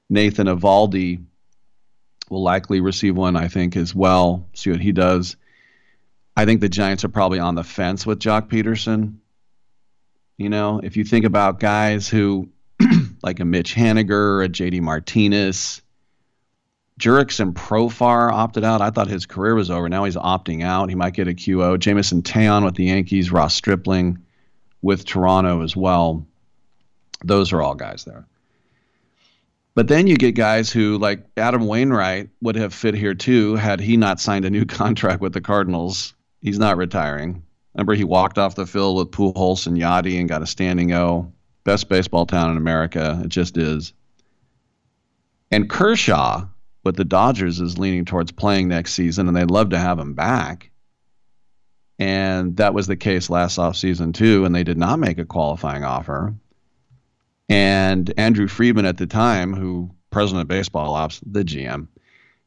Nathan 0.09 0.47
Eovaldi 0.47 1.23
will 2.29 2.43
likely 2.43 2.81
receive 2.81 3.15
one, 3.15 3.37
I 3.37 3.47
think, 3.47 3.77
as 3.77 3.95
well. 3.95 4.49
See 4.53 4.71
what 4.71 4.81
he 4.81 4.91
does. 4.91 5.37
I 6.35 6.43
think 6.43 6.59
the 6.59 6.67
Giants 6.67 7.05
are 7.05 7.09
probably 7.09 7.39
on 7.39 7.55
the 7.55 7.63
fence 7.63 8.05
with 8.05 8.19
Joc 8.19 8.49
Pederson. 8.49 9.19
You 10.37 10.49
know, 10.49 10.81
if 10.83 10.97
you 10.97 11.05
think 11.05 11.23
about 11.23 11.61
guys 11.61 12.09
who, 12.09 12.49
like 13.23 13.39
a 13.39 13.45
Mitch 13.45 13.73
Haniger, 13.73 14.43
a 14.43 14.49
JD 14.49 14.81
Martinez, 14.81 15.81
Jurickson 17.01 17.51
Profar 17.53 18.31
opted 18.31 18.63
out. 18.63 18.79
I 18.79 18.91
thought 18.91 19.07
his 19.07 19.25
career 19.25 19.55
was 19.55 19.71
over. 19.71 19.89
Now 19.89 20.03
he's 20.03 20.15
opting 20.15 20.63
out. 20.63 20.87
He 20.87 20.95
might 20.95 21.15
get 21.15 21.27
a 21.27 21.33
QO. 21.33 21.79
Jameson 21.79 22.21
Taillon 22.21 22.63
with 22.63 22.75
the 22.75 22.85
Yankees, 22.85 23.31
Ross 23.31 23.55
Stripling 23.55 24.19
with 24.83 25.03
Toronto 25.03 25.63
as 25.63 25.75
well. 25.75 26.27
Those 27.23 27.51
are 27.53 27.61
all 27.61 27.73
guys 27.73 28.03
there. 28.05 28.27
But 29.73 29.87
then 29.87 30.05
you 30.05 30.15
get 30.15 30.35
guys 30.35 30.71
who, 30.71 30.99
like 30.99 31.25
Adam 31.37 31.65
Wainwright, 31.65 32.29
would 32.43 32.55
have 32.55 32.71
fit 32.71 32.93
here 32.93 33.15
too 33.15 33.55
had 33.55 33.79
he 33.79 33.97
not 33.97 34.19
signed 34.19 34.45
a 34.45 34.51
new 34.51 34.65
contract 34.79 35.21
with 35.21 35.33
the 35.33 35.41
Cardinals. 35.41 36.13
He's 36.43 36.59
not 36.59 36.77
retiring. 36.77 37.41
Remember, 37.73 37.95
he 37.95 38.03
walked 38.03 38.37
off 38.37 38.53
the 38.53 38.67
field 38.67 38.97
with 38.97 39.09
Pujols 39.09 39.65
and 39.65 39.75
Yadi 39.75 40.19
and 40.19 40.29
got 40.29 40.43
a 40.43 40.47
standing 40.47 40.93
O. 40.93 41.33
Best 41.63 41.89
baseball 41.89 42.27
town 42.27 42.51
in 42.51 42.57
America. 42.57 43.19
It 43.23 43.29
just 43.29 43.57
is. 43.57 43.93
And 45.49 45.67
Kershaw, 45.67 46.45
with 46.84 46.95
the 46.95 47.05
Dodgers, 47.05 47.59
is 47.59 47.77
leaning 47.77 48.05
towards 48.05 48.32
playing 48.32 48.67
next 48.67 48.93
season, 48.93 49.27
and 49.27 49.36
they'd 49.36 49.51
love 49.51 49.69
to 49.69 49.79
have 49.79 49.99
him 49.99 50.13
back. 50.13 50.71
And 51.99 52.57
that 52.57 52.73
was 52.73 52.88
the 52.88 52.95
case 52.95 53.29
last 53.29 53.57
offseason, 53.57 54.13
too, 54.13 54.45
and 54.45 54.55
they 54.55 54.63
did 54.63 54.77
not 54.77 54.99
make 54.99 55.19
a 55.19 55.25
qualifying 55.25 55.84
offer. 55.84 56.34
And 57.47 58.11
Andrew 58.17 58.47
Friedman 58.47 58.86
at 58.86 58.97
the 58.97 59.07
time, 59.07 59.53
who 59.53 59.91
president 60.09 60.43
of 60.43 60.47
baseball 60.47 60.93
ops, 60.95 61.21
the 61.25 61.43
GM, 61.43 61.88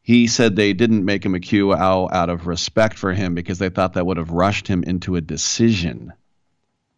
he 0.03 0.27
said 0.27 0.55
they 0.55 0.73
didn't 0.73 1.05
make 1.05 1.25
him 1.25 1.35
a 1.35 1.41
QO 1.41 2.11
out 2.13 2.29
of 2.29 2.47
respect 2.47 2.99
for 2.99 3.13
him 3.13 3.35
because 3.35 3.59
they 3.59 3.71
thought 3.71 3.95
that 3.95 4.05
would 4.05 4.19
have 4.19 4.31
rushed 4.31 4.69
him 4.69 4.83
into 4.83 5.17
a 5.17 5.21
decision, 5.21 6.13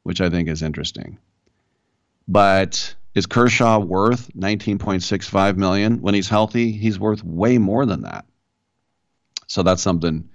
which 0.02 0.20
I 0.20 0.28
think 0.28 0.48
is 0.48 0.62
interesting. 0.62 1.18
But 2.26 2.96
is 3.16 3.24
Kershaw 3.24 3.78
worth 3.78 4.30
19.65 4.34 5.56
million 5.56 6.02
when 6.02 6.14
he's 6.14 6.28
healthy? 6.28 6.70
He's 6.70 7.00
worth 7.00 7.24
way 7.24 7.56
more 7.56 7.86
than 7.86 8.02
that. 8.02 8.26
So 9.46 9.62
that's 9.62 9.80
something 9.80 10.28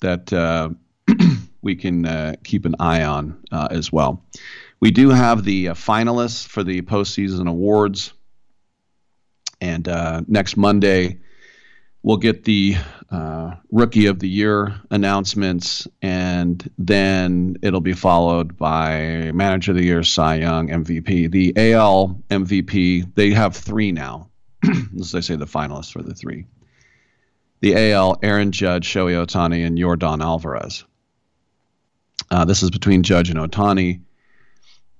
that 0.00 0.32
uh, 0.32 0.70
we 1.62 1.76
can 1.76 2.04
uh, 2.04 2.34
keep 2.42 2.64
an 2.64 2.74
eye 2.80 3.04
on 3.04 3.40
uh, 3.52 3.68
as 3.70 3.92
well. 3.92 4.24
We 4.80 4.90
do 4.90 5.10
have 5.10 5.44
the 5.44 5.68
uh, 5.68 5.74
finalists 5.74 6.44
for 6.44 6.64
the 6.64 6.82
postseason 6.82 7.48
awards, 7.48 8.12
and 9.60 9.86
uh, 9.86 10.22
next 10.26 10.56
Monday 10.56 11.20
we'll 12.04 12.18
get 12.18 12.44
the 12.44 12.76
uh, 13.10 13.54
rookie 13.72 14.06
of 14.06 14.20
the 14.20 14.28
year 14.28 14.74
announcements, 14.90 15.88
and 16.02 16.70
then 16.78 17.56
it'll 17.62 17.80
be 17.80 17.94
followed 17.94 18.56
by 18.56 19.32
manager 19.34 19.72
of 19.72 19.78
the 19.78 19.84
year, 19.84 20.04
Cy 20.04 20.36
Young, 20.36 20.68
MVP. 20.68 21.30
The 21.30 21.72
AL 21.72 22.20
MVP, 22.30 23.14
they 23.14 23.30
have 23.30 23.56
three 23.56 23.90
now. 23.90 24.28
As 25.00 25.12
they 25.12 25.22
say, 25.22 25.34
the 25.34 25.46
finalists 25.46 25.92
for 25.92 26.02
the 26.02 26.14
three. 26.14 26.46
The 27.60 27.92
AL, 27.92 28.18
Aaron 28.22 28.52
Judge, 28.52 28.86
Shohei 28.86 29.24
Ohtani, 29.24 29.66
and 29.66 29.78
Yordan 29.78 30.22
Alvarez. 30.22 30.84
Uh, 32.30 32.44
this 32.44 32.62
is 32.62 32.70
between 32.70 33.02
Judge 33.02 33.30
and 33.30 33.38
Ohtani. 33.38 34.02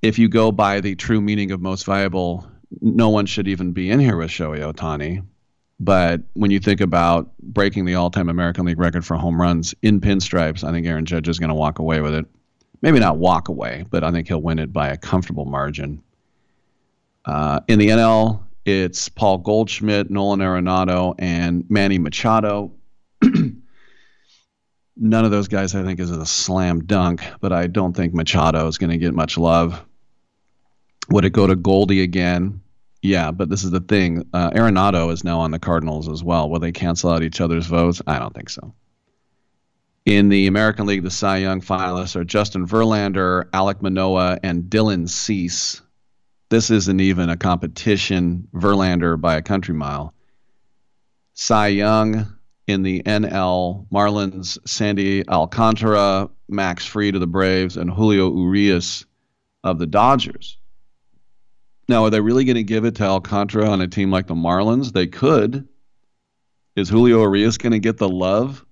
If 0.00 0.18
you 0.18 0.28
go 0.28 0.50
by 0.50 0.80
the 0.80 0.94
true 0.94 1.20
meaning 1.20 1.50
of 1.50 1.60
most 1.60 1.84
viable, 1.84 2.46
no 2.80 3.10
one 3.10 3.26
should 3.26 3.48
even 3.48 3.72
be 3.72 3.90
in 3.90 4.00
here 4.00 4.16
with 4.16 4.30
Shohei 4.30 4.72
Ohtani. 4.72 5.22
But 5.84 6.22
when 6.32 6.50
you 6.50 6.60
think 6.60 6.80
about 6.80 7.36
breaking 7.38 7.84
the 7.84 7.96
all-time 7.96 8.30
American 8.30 8.64
League 8.64 8.78
record 8.78 9.04
for 9.04 9.16
home 9.16 9.38
runs 9.38 9.74
in 9.82 10.00
pinstripes, 10.00 10.64
I 10.64 10.72
think 10.72 10.86
Aaron 10.86 11.04
Judge 11.04 11.28
is 11.28 11.38
going 11.38 11.50
to 11.50 11.54
walk 11.54 11.78
away 11.78 12.00
with 12.00 12.14
it. 12.14 12.24
Maybe 12.80 12.98
not 12.98 13.18
walk 13.18 13.48
away, 13.48 13.84
but 13.90 14.02
I 14.02 14.10
think 14.10 14.26
he'll 14.26 14.40
win 14.40 14.58
it 14.58 14.72
by 14.72 14.88
a 14.88 14.96
comfortable 14.96 15.44
margin. 15.44 16.02
Uh, 17.26 17.60
in 17.68 17.78
the 17.78 17.88
NL, 17.88 18.40
it's 18.64 19.10
Paul 19.10 19.38
Goldschmidt, 19.38 20.10
Nolan 20.10 20.40
Arenado, 20.40 21.14
and 21.18 21.68
Manny 21.68 21.98
Machado. 21.98 22.72
None 24.96 25.24
of 25.24 25.30
those 25.30 25.48
guys, 25.48 25.74
I 25.74 25.82
think, 25.82 26.00
is 26.00 26.10
a 26.10 26.24
slam 26.24 26.84
dunk, 26.84 27.22
but 27.40 27.52
I 27.52 27.66
don't 27.66 27.94
think 27.94 28.14
Machado 28.14 28.66
is 28.68 28.78
going 28.78 28.90
to 28.90 28.96
get 28.96 29.12
much 29.12 29.36
love. 29.36 29.84
Would 31.10 31.26
it 31.26 31.34
go 31.34 31.46
to 31.46 31.56
Goldie 31.56 32.00
again? 32.00 32.62
Yeah, 33.04 33.32
but 33.32 33.50
this 33.50 33.64
is 33.64 33.70
the 33.70 33.80
thing. 33.80 34.26
Uh, 34.32 34.50
Arenado 34.52 35.12
is 35.12 35.24
now 35.24 35.40
on 35.40 35.50
the 35.50 35.58
Cardinals 35.58 36.08
as 36.08 36.24
well. 36.24 36.48
Will 36.48 36.58
they 36.58 36.72
cancel 36.72 37.10
out 37.10 37.22
each 37.22 37.38
other's 37.38 37.66
votes? 37.66 38.00
I 38.06 38.18
don't 38.18 38.34
think 38.34 38.48
so. 38.48 38.72
In 40.06 40.30
the 40.30 40.46
American 40.46 40.86
League, 40.86 41.02
the 41.02 41.10
Cy 41.10 41.36
Young 41.36 41.60
finalists 41.60 42.16
are 42.16 42.24
Justin 42.24 42.66
Verlander, 42.66 43.44
Alek 43.50 43.82
Manoah, 43.82 44.38
and 44.42 44.64
Dylan 44.64 45.06
Cease. 45.06 45.82
This 46.48 46.70
isn't 46.70 46.98
even 46.98 47.28
a 47.28 47.36
competition. 47.36 48.48
Verlander 48.54 49.20
by 49.20 49.36
a 49.36 49.42
country 49.42 49.74
mile. 49.74 50.14
Cy 51.34 51.66
Young 51.66 52.34
in 52.66 52.82
the 52.82 53.02
NL, 53.02 53.86
Marlins, 53.92 54.56
Sandy 54.66 55.28
Alcantara, 55.28 56.30
Max 56.48 56.86
Fried 56.86 57.16
of 57.16 57.20
the 57.20 57.26
Braves, 57.26 57.76
and 57.76 57.90
Julio 57.90 58.34
Urias 58.34 59.04
of 59.62 59.78
the 59.78 59.86
Dodgers. 59.86 60.56
Now, 61.88 62.04
are 62.04 62.10
they 62.10 62.20
really 62.20 62.44
going 62.44 62.56
to 62.56 62.62
give 62.62 62.84
it 62.84 62.96
to 62.96 63.04
Alcantara 63.04 63.68
on 63.68 63.80
a 63.80 63.88
team 63.88 64.10
like 64.10 64.26
the 64.26 64.34
Marlins? 64.34 64.92
They 64.92 65.06
could. 65.06 65.68
Is 66.76 66.88
Julio 66.88 67.20
Urias 67.20 67.58
going 67.58 67.72
to 67.72 67.78
get 67.78 67.98
the 67.98 68.08
love? 68.08 68.64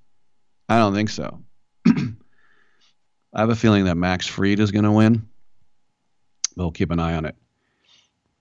I 0.69 0.79
don't 0.79 0.95
think 0.95 1.11
so. 1.11 1.43
I 1.87 3.41
have 3.41 3.51
a 3.51 3.57
feeling 3.57 3.85
that 3.85 3.97
Max 3.97 4.27
Fried 4.27 4.61
is 4.61 4.73
going 4.73 4.85
to 4.85 4.93
win. 4.93 5.29
We'll 6.57 6.73
keep 6.73 6.91
an 6.91 7.01
eye 7.01 7.15
on 7.15 7.27
it. 7.27 7.37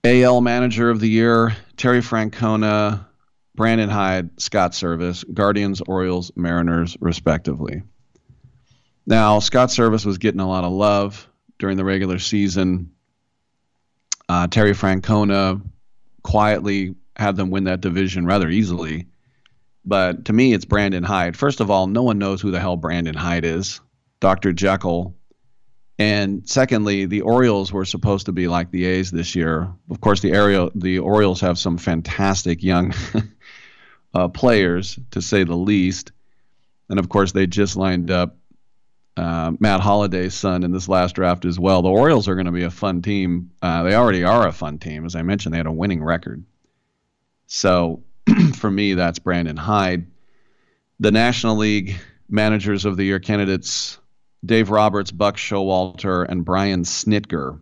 AL 0.04 0.40
Manager 0.40 0.90
of 0.90 1.00
the 1.00 1.08
Year, 1.08 1.56
Terry 1.76 2.00
Francona, 2.00 3.06
Brandon 3.54 3.88
Hyde, 3.88 4.40
Scott 4.40 4.72
Servais, 4.72 5.24
Guardians, 5.32 5.80
Orioles, 5.80 6.32
Mariners, 6.34 6.96
respectively. 7.00 7.82
Now, 9.06 9.38
Scott 9.38 9.68
Servais 9.68 10.06
was 10.06 10.18
getting 10.18 10.40
a 10.40 10.48
lot 10.48 10.64
of 10.64 10.72
love 10.72 11.28
during 11.58 11.76
the 11.76 11.84
regular 11.84 12.18
season. 12.18 12.92
Uh, 14.32 14.46
Terry 14.46 14.72
Francona 14.72 15.60
quietly 16.22 16.94
had 17.16 17.36
them 17.36 17.50
win 17.50 17.64
that 17.64 17.82
division 17.82 18.24
rather 18.24 18.48
easily. 18.48 19.06
but 19.84 20.24
to 20.24 20.32
me, 20.32 20.54
it's 20.54 20.64
Brandon 20.64 21.02
Hyde. 21.02 21.36
First 21.36 21.60
of 21.60 21.70
all, 21.70 21.86
no 21.86 22.02
one 22.02 22.18
knows 22.18 22.40
who 22.40 22.50
the 22.50 22.58
hell 22.58 22.78
Brandon 22.78 23.14
Hyde 23.14 23.44
is. 23.44 23.82
Dr. 24.20 24.54
Jekyll. 24.54 25.14
And 25.98 26.48
secondly, 26.48 27.04
the 27.04 27.20
Orioles 27.20 27.74
were 27.74 27.84
supposed 27.84 28.24
to 28.24 28.32
be 28.32 28.48
like 28.48 28.70
the 28.70 28.86
A's 28.86 29.10
this 29.10 29.34
year. 29.34 29.70
Of 29.90 30.00
course, 30.00 30.20
the 30.20 30.32
Ariel, 30.32 30.70
the 30.74 31.00
Orioles 31.00 31.42
have 31.42 31.58
some 31.58 31.76
fantastic 31.76 32.62
young 32.62 32.94
uh, 34.14 34.28
players, 34.28 34.98
to 35.10 35.20
say 35.20 35.44
the 35.44 35.56
least. 35.56 36.10
And 36.88 36.98
of 36.98 37.10
course, 37.10 37.32
they 37.32 37.46
just 37.46 37.76
lined 37.76 38.10
up 38.10 38.38
uh, 39.16 39.52
Matt 39.58 39.80
Holliday's 39.80 40.34
son 40.34 40.62
in 40.62 40.72
this 40.72 40.88
last 40.88 41.14
draft 41.14 41.44
as 41.44 41.58
well. 41.58 41.82
The 41.82 41.90
Orioles 41.90 42.28
are 42.28 42.34
going 42.34 42.46
to 42.46 42.52
be 42.52 42.62
a 42.62 42.70
fun 42.70 43.02
team. 43.02 43.50
Uh, 43.60 43.82
they 43.82 43.94
already 43.94 44.24
are 44.24 44.46
a 44.46 44.52
fun 44.52 44.78
team. 44.78 45.04
As 45.04 45.14
I 45.14 45.22
mentioned, 45.22 45.52
they 45.52 45.58
had 45.58 45.66
a 45.66 45.72
winning 45.72 46.02
record. 46.02 46.44
So 47.46 48.02
for 48.56 48.70
me, 48.70 48.94
that's 48.94 49.18
Brandon 49.18 49.56
Hyde. 49.56 50.06
The 51.00 51.10
National 51.10 51.56
League 51.56 51.96
Managers 52.28 52.84
of 52.84 52.96
the 52.96 53.04
Year 53.04 53.20
candidates 53.20 53.98
Dave 54.44 54.70
Roberts, 54.70 55.10
Buck 55.10 55.36
Showalter, 55.36 56.26
and 56.28 56.44
Brian 56.44 56.82
Snitker. 56.82 57.60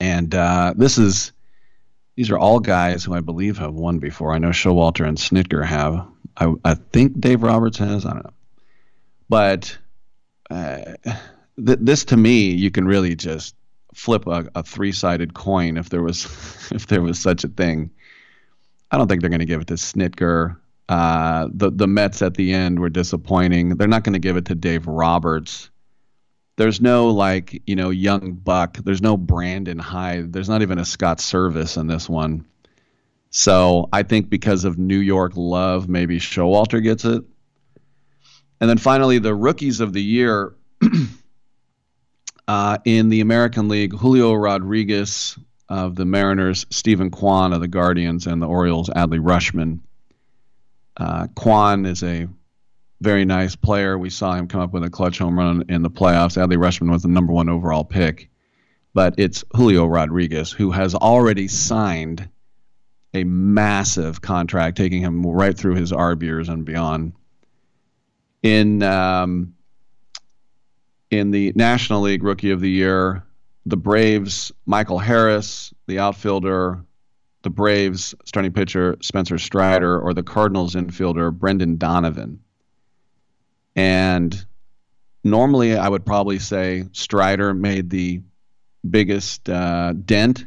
And 0.00 0.34
uh, 0.34 0.74
this 0.76 0.98
is 0.98 1.32
these 2.16 2.30
are 2.30 2.38
all 2.38 2.60
guys 2.60 3.04
who 3.04 3.14
I 3.14 3.20
believe 3.20 3.58
have 3.58 3.74
won 3.74 3.98
before. 3.98 4.32
I 4.32 4.38
know 4.38 4.50
Showalter 4.50 5.06
and 5.06 5.16
Snitker 5.16 5.64
have. 5.64 6.06
I, 6.36 6.52
I 6.64 6.74
think 6.74 7.20
Dave 7.20 7.42
Roberts 7.42 7.78
has. 7.78 8.04
I 8.06 8.14
don't 8.14 8.24
know. 8.24 8.32
But 9.28 9.78
uh, 10.52 10.96
th- 11.64 11.78
this 11.80 12.04
to 12.06 12.16
me, 12.16 12.50
you 12.50 12.70
can 12.70 12.86
really 12.86 13.14
just 13.14 13.54
flip 13.94 14.26
a, 14.26 14.48
a 14.54 14.62
three-sided 14.62 15.34
coin 15.34 15.76
if 15.76 15.90
there 15.90 16.02
was 16.02 16.24
if 16.70 16.86
there 16.86 17.02
was 17.02 17.18
such 17.18 17.44
a 17.44 17.48
thing. 17.48 17.90
I 18.90 18.98
don't 18.98 19.08
think 19.08 19.20
they're 19.20 19.30
going 19.30 19.40
to 19.40 19.46
give 19.46 19.62
it 19.62 19.68
to 19.68 19.74
Snitker. 19.74 20.56
Uh, 20.88 21.48
the 21.52 21.70
the 21.70 21.86
Mets 21.86 22.22
at 22.22 22.34
the 22.34 22.52
end 22.52 22.78
were 22.78 22.90
disappointing. 22.90 23.70
They're 23.76 23.88
not 23.88 24.04
going 24.04 24.12
to 24.12 24.18
give 24.18 24.36
it 24.36 24.46
to 24.46 24.54
Dave 24.54 24.86
Roberts. 24.86 25.70
There's 26.56 26.80
no 26.80 27.08
like 27.08 27.62
you 27.66 27.76
know 27.76 27.90
young 27.90 28.32
buck. 28.32 28.76
There's 28.76 29.00
no 29.00 29.16
Brandon 29.16 29.78
Hyde. 29.78 30.32
There's 30.32 30.48
not 30.48 30.62
even 30.62 30.78
a 30.78 30.84
Scott 30.84 31.18
Servais 31.18 31.78
in 31.80 31.86
this 31.86 32.08
one. 32.08 32.44
So 33.30 33.88
I 33.94 34.02
think 34.02 34.28
because 34.28 34.64
of 34.64 34.78
New 34.78 34.98
York 34.98 35.32
love, 35.36 35.88
maybe 35.88 36.18
Showalter 36.18 36.82
gets 36.82 37.06
it. 37.06 37.24
And 38.62 38.70
then 38.70 38.78
finally, 38.78 39.18
the 39.18 39.34
rookies 39.34 39.80
of 39.80 39.92
the 39.92 40.00
year 40.00 40.54
uh, 42.48 42.78
in 42.84 43.08
the 43.08 43.20
American 43.20 43.66
League: 43.66 43.92
Julio 43.92 44.34
Rodriguez 44.34 45.36
of 45.68 45.96
the 45.96 46.04
Mariners, 46.04 46.64
Steven 46.70 47.10
Kwan 47.10 47.52
of 47.52 47.60
the 47.60 47.66
Guardians, 47.66 48.28
and 48.28 48.40
the 48.40 48.46
Orioles, 48.46 48.88
Adley 48.88 49.18
Rutschman. 49.18 49.80
Uh, 50.96 51.26
Kwan 51.34 51.86
is 51.86 52.04
a 52.04 52.28
very 53.00 53.24
nice 53.24 53.56
player. 53.56 53.98
We 53.98 54.10
saw 54.10 54.34
him 54.34 54.46
come 54.46 54.60
up 54.60 54.72
with 54.72 54.84
a 54.84 54.90
clutch 54.90 55.18
home 55.18 55.36
run 55.36 55.64
in 55.68 55.82
the 55.82 55.90
playoffs. 55.90 56.40
Adley 56.40 56.56
Rutschman 56.56 56.92
was 56.92 57.02
the 57.02 57.08
number 57.08 57.32
one 57.32 57.48
overall 57.48 57.82
pick. 57.82 58.30
But 58.94 59.14
it's 59.18 59.42
Julio 59.56 59.86
Rodriguez 59.86 60.52
who 60.52 60.70
has 60.70 60.94
already 60.94 61.48
signed 61.48 62.28
a 63.12 63.24
massive 63.24 64.20
contract, 64.20 64.76
taking 64.76 65.02
him 65.02 65.26
right 65.26 65.58
through 65.58 65.74
his 65.74 65.90
ARB 65.90 66.22
years 66.22 66.48
and 66.48 66.64
beyond. 66.64 67.14
In 68.42 68.82
um, 68.82 69.54
in 71.10 71.30
the 71.30 71.52
National 71.54 72.02
League 72.02 72.24
Rookie 72.24 72.50
of 72.50 72.60
the 72.60 72.70
Year, 72.70 73.24
the 73.66 73.76
Braves, 73.76 74.50
Michael 74.66 74.98
Harris, 74.98 75.72
the 75.86 75.98
outfielder, 76.00 76.84
the 77.42 77.50
Braves 77.50 78.14
starting 78.24 78.52
pitcher 78.52 78.96
Spencer 79.00 79.38
Strider 79.38 80.00
or 80.00 80.14
the 80.14 80.22
Cardinals 80.22 80.74
infielder 80.74 81.32
Brendan 81.32 81.76
Donovan. 81.76 82.40
And 83.76 84.44
normally 85.24 85.76
I 85.76 85.88
would 85.88 86.04
probably 86.04 86.38
say 86.38 86.84
Strider 86.92 87.54
made 87.54 87.90
the 87.90 88.22
biggest 88.88 89.48
uh, 89.48 89.92
dent 89.92 90.46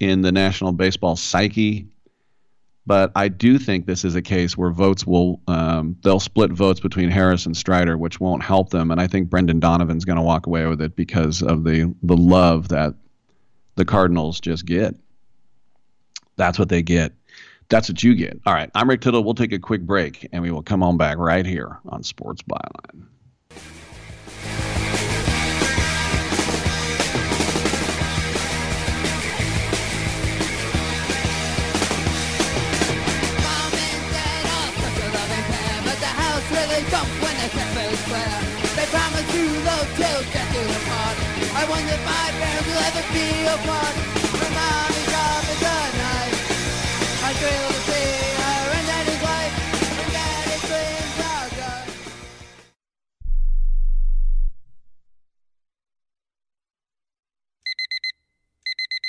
in 0.00 0.22
the 0.22 0.32
National 0.32 0.72
Baseball 0.72 1.16
psyche. 1.16 1.88
But 2.86 3.12
I 3.16 3.28
do 3.28 3.58
think 3.58 3.86
this 3.86 4.04
is 4.04 4.14
a 4.14 4.20
case 4.20 4.58
where 4.58 4.70
votes 4.70 5.06
will 5.06 5.40
um, 5.48 5.96
they'll 6.02 6.20
split 6.20 6.52
votes 6.52 6.80
between 6.80 7.10
Harris 7.10 7.46
and 7.46 7.56
Strider, 7.56 7.96
which 7.96 8.20
won't 8.20 8.42
help 8.42 8.70
them. 8.70 8.90
And 8.90 9.00
I 9.00 9.06
think 9.06 9.30
Brendan 9.30 9.58
Donovan's 9.58 10.04
going 10.04 10.16
to 10.16 10.22
walk 10.22 10.46
away 10.46 10.66
with 10.66 10.82
it 10.82 10.94
because 10.94 11.42
of 11.42 11.64
the 11.64 11.94
the 12.02 12.16
love 12.16 12.68
that 12.68 12.94
the 13.76 13.84
Cardinals 13.84 14.38
just 14.40 14.66
get. 14.66 14.94
That's 16.36 16.58
what 16.58 16.68
they 16.68 16.82
get. 16.82 17.12
That's 17.70 17.88
what 17.88 18.02
you 18.02 18.14
get. 18.14 18.38
All 18.44 18.52
right. 18.52 18.70
I'm 18.74 18.88
Rick 18.88 19.00
Tittle. 19.00 19.24
We'll 19.24 19.34
take 19.34 19.52
a 19.52 19.58
quick 19.58 19.82
break 19.82 20.28
and 20.32 20.42
we 20.42 20.50
will 20.50 20.62
come 20.62 20.82
on 20.82 20.96
back 20.96 21.16
right 21.16 21.46
here 21.46 21.78
on 21.86 22.02
Sports 22.02 22.42
Byline. 22.42 23.06
They 38.04 38.86
promise 38.92 39.34
you 39.34 39.48
love 39.64 39.88
till 39.96 40.20
death 40.32 40.52
do 40.52 40.62
part. 40.88 41.16
I 41.56 41.64
wonder 41.70 41.92
if 41.92 42.04
my 42.04 42.26
parents 42.36 42.68
will 42.68 42.82
ever 42.88 43.04
be 43.16 43.28
apart. 43.48 43.96
My 44.52 44.92
job 45.12 45.44
is 45.54 45.62
a 45.62 45.78
knife. 45.98 46.38
I 47.24 47.32
thrill 47.40 47.68
to 47.68 47.74
see 47.74 47.83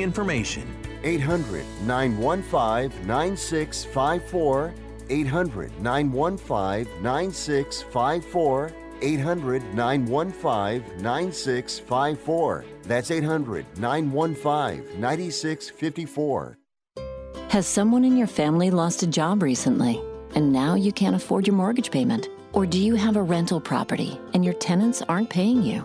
information. 0.00 0.66
800 1.02 1.64
915 1.86 3.06
9654. 3.06 4.74
800 5.08 5.80
915 5.80 7.02
9654. 7.02 8.72
800 9.02 9.74
915 9.74 11.02
9654. 11.02 12.64
That's 12.84 13.10
800 13.10 13.66
915 13.78 15.00
9654. 15.00 16.58
Has 17.48 17.66
someone 17.66 18.04
in 18.04 18.16
your 18.16 18.26
family 18.26 18.70
lost 18.70 19.02
a 19.02 19.06
job 19.06 19.42
recently 19.42 20.00
and 20.34 20.52
now 20.52 20.74
you 20.74 20.92
can't 20.92 21.16
afford 21.16 21.46
your 21.46 21.56
mortgage 21.56 21.90
payment? 21.90 22.28
Or 22.52 22.64
do 22.66 22.78
you 22.78 22.94
have 22.94 23.16
a 23.16 23.22
rental 23.22 23.60
property 23.60 24.18
and 24.34 24.44
your 24.44 24.54
tenants 24.54 25.02
aren't 25.02 25.30
paying 25.30 25.62
you? 25.62 25.84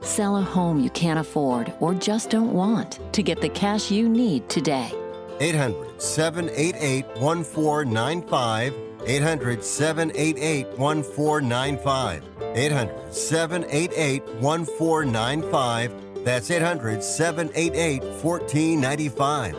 Sell 0.00 0.36
a 0.36 0.42
home 0.42 0.80
you 0.80 0.90
can't 0.90 1.18
afford 1.18 1.72
or 1.80 1.94
just 1.94 2.30
don't 2.30 2.52
want 2.52 3.00
to 3.12 3.22
get 3.22 3.40
the 3.40 3.48
cash 3.48 3.90
you 3.90 4.08
need 4.08 4.48
today. 4.48 4.92
800 5.40 6.00
788 6.00 7.06
1495. 7.18 8.74
800 9.06 9.64
788 9.64 10.78
1495. 10.78 12.24
800 12.54 13.14
788 13.14 14.22
1495. 14.40 16.24
That's 16.24 16.50
800 16.50 17.02
788 17.02 18.02
1495. 18.02 19.56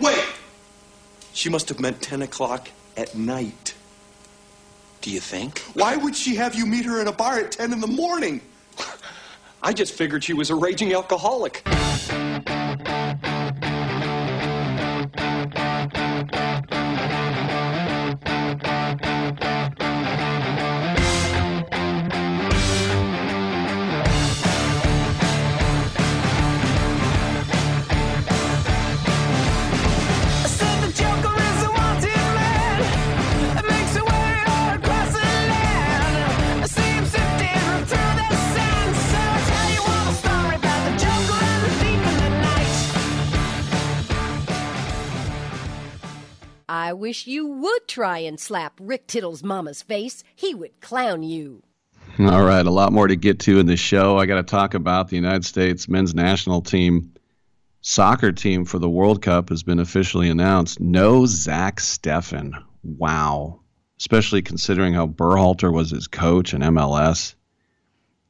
Wait! 0.00 0.24
She 1.32 1.48
must 1.48 1.68
have 1.68 1.80
meant 1.80 2.00
10 2.02 2.22
o'clock 2.22 2.68
at 2.96 3.14
night. 3.14 3.73
Do 5.04 5.10
you 5.10 5.20
think? 5.20 5.58
Why 5.74 5.98
would 5.98 6.16
she 6.16 6.34
have 6.36 6.54
you 6.54 6.64
meet 6.64 6.86
her 6.86 6.98
at 6.98 7.06
a 7.06 7.12
bar 7.12 7.38
at 7.38 7.52
10 7.52 7.74
in 7.74 7.80
the 7.82 7.86
morning? 7.86 8.40
I 9.62 9.74
just 9.74 9.92
figured 9.92 10.24
she 10.24 10.32
was 10.32 10.48
a 10.48 10.54
raging 10.54 10.94
alcoholic. 10.94 11.62
I 46.84 46.92
wish 46.92 47.26
you 47.26 47.46
would 47.46 47.88
try 47.88 48.18
and 48.18 48.38
slap 48.38 48.78
Rick 48.78 49.06
Tittle's 49.06 49.42
mama's 49.42 49.80
face. 49.80 50.22
He 50.36 50.54
would 50.54 50.82
clown 50.82 51.22
you. 51.22 51.62
All 52.18 52.44
right, 52.44 52.66
a 52.66 52.70
lot 52.70 52.92
more 52.92 53.06
to 53.06 53.16
get 53.16 53.38
to 53.40 53.58
in 53.58 53.64
the 53.64 53.78
show. 53.78 54.18
I 54.18 54.26
got 54.26 54.34
to 54.34 54.42
talk 54.42 54.74
about 54.74 55.08
the 55.08 55.16
United 55.16 55.46
States 55.46 55.88
men's 55.88 56.14
national 56.14 56.60
team 56.60 57.14
soccer 57.80 58.32
team 58.32 58.66
for 58.66 58.78
the 58.78 58.90
World 58.90 59.22
Cup 59.22 59.48
has 59.48 59.62
been 59.62 59.78
officially 59.78 60.28
announced. 60.28 60.78
No 60.78 61.24
Zach 61.24 61.76
Steffen. 61.80 62.52
Wow. 62.82 63.60
Especially 63.98 64.42
considering 64.42 64.92
how 64.92 65.06
Berhalter 65.06 65.72
was 65.72 65.90
his 65.90 66.06
coach 66.06 66.52
in 66.52 66.60
MLS. 66.60 67.34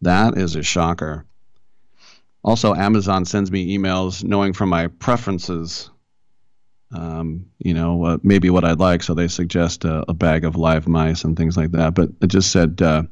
That 0.02 0.38
is 0.38 0.54
a 0.54 0.62
shocker. 0.62 1.26
Also, 2.44 2.72
Amazon 2.72 3.24
sends 3.24 3.50
me 3.50 3.76
emails 3.76 4.22
knowing 4.22 4.52
from 4.52 4.68
my 4.68 4.86
preferences, 4.86 5.90
um, 6.94 7.46
you 7.58 7.74
know, 7.74 8.04
uh, 8.04 8.18
maybe 8.22 8.50
what 8.50 8.64
I'd 8.64 8.78
like. 8.78 9.02
So 9.02 9.14
they 9.14 9.28
suggest 9.28 9.84
a, 9.84 10.04
a, 10.08 10.14
bag 10.14 10.44
of 10.44 10.56
live 10.56 10.86
mice 10.86 11.24
and 11.24 11.36
things 11.36 11.56
like 11.56 11.72
that. 11.72 11.94
But 11.94 12.10
it 12.20 12.28
just 12.28 12.52
said, 12.52 12.80
uh, 12.80 13.02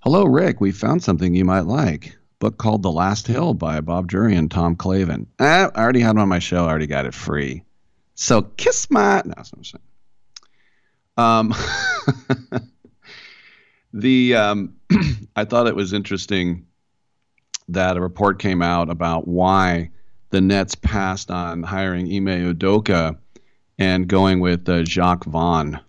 Hello, 0.00 0.24
Rick. 0.24 0.60
We 0.60 0.72
found 0.72 1.02
something 1.02 1.34
you 1.34 1.44
might 1.44 1.66
like. 1.66 2.16
Book 2.40 2.58
called 2.58 2.82
The 2.82 2.90
Last 2.90 3.26
Hill 3.26 3.54
by 3.54 3.80
Bob 3.80 4.06
Drury 4.06 4.36
and 4.36 4.50
Tom 4.50 4.76
Clavin. 4.76 5.26
Eh, 5.38 5.44
I 5.44 5.80
already 5.80 6.00
had 6.00 6.16
it 6.16 6.20
on 6.20 6.28
my 6.28 6.38
show. 6.38 6.64
I 6.64 6.68
already 6.68 6.86
got 6.86 7.06
it 7.06 7.14
free. 7.14 7.64
So 8.14 8.42
kiss 8.42 8.90
my. 8.90 9.22
No, 9.24 9.34
that's 9.36 9.52
what 9.52 9.58
I'm 9.58 9.64
saying. 9.64 9.82
Um, 11.16 11.54
the 13.92 14.34
um, 14.34 14.74
I 15.36 15.44
thought 15.44 15.66
it 15.66 15.76
was 15.76 15.92
interesting 15.92 16.66
that 17.68 17.96
a 17.96 18.00
report 18.00 18.38
came 18.38 18.62
out 18.62 18.88
about 18.88 19.26
why 19.28 19.90
the 20.30 20.40
Nets 20.40 20.74
passed 20.74 21.30
on 21.30 21.62
hiring 21.62 22.06
Ime 22.06 22.54
Udoka 22.54 23.16
and 23.78 24.08
going 24.08 24.40
with 24.40 24.68
uh, 24.68 24.82
Jacque 24.82 25.24
Vaughn. 25.24 25.80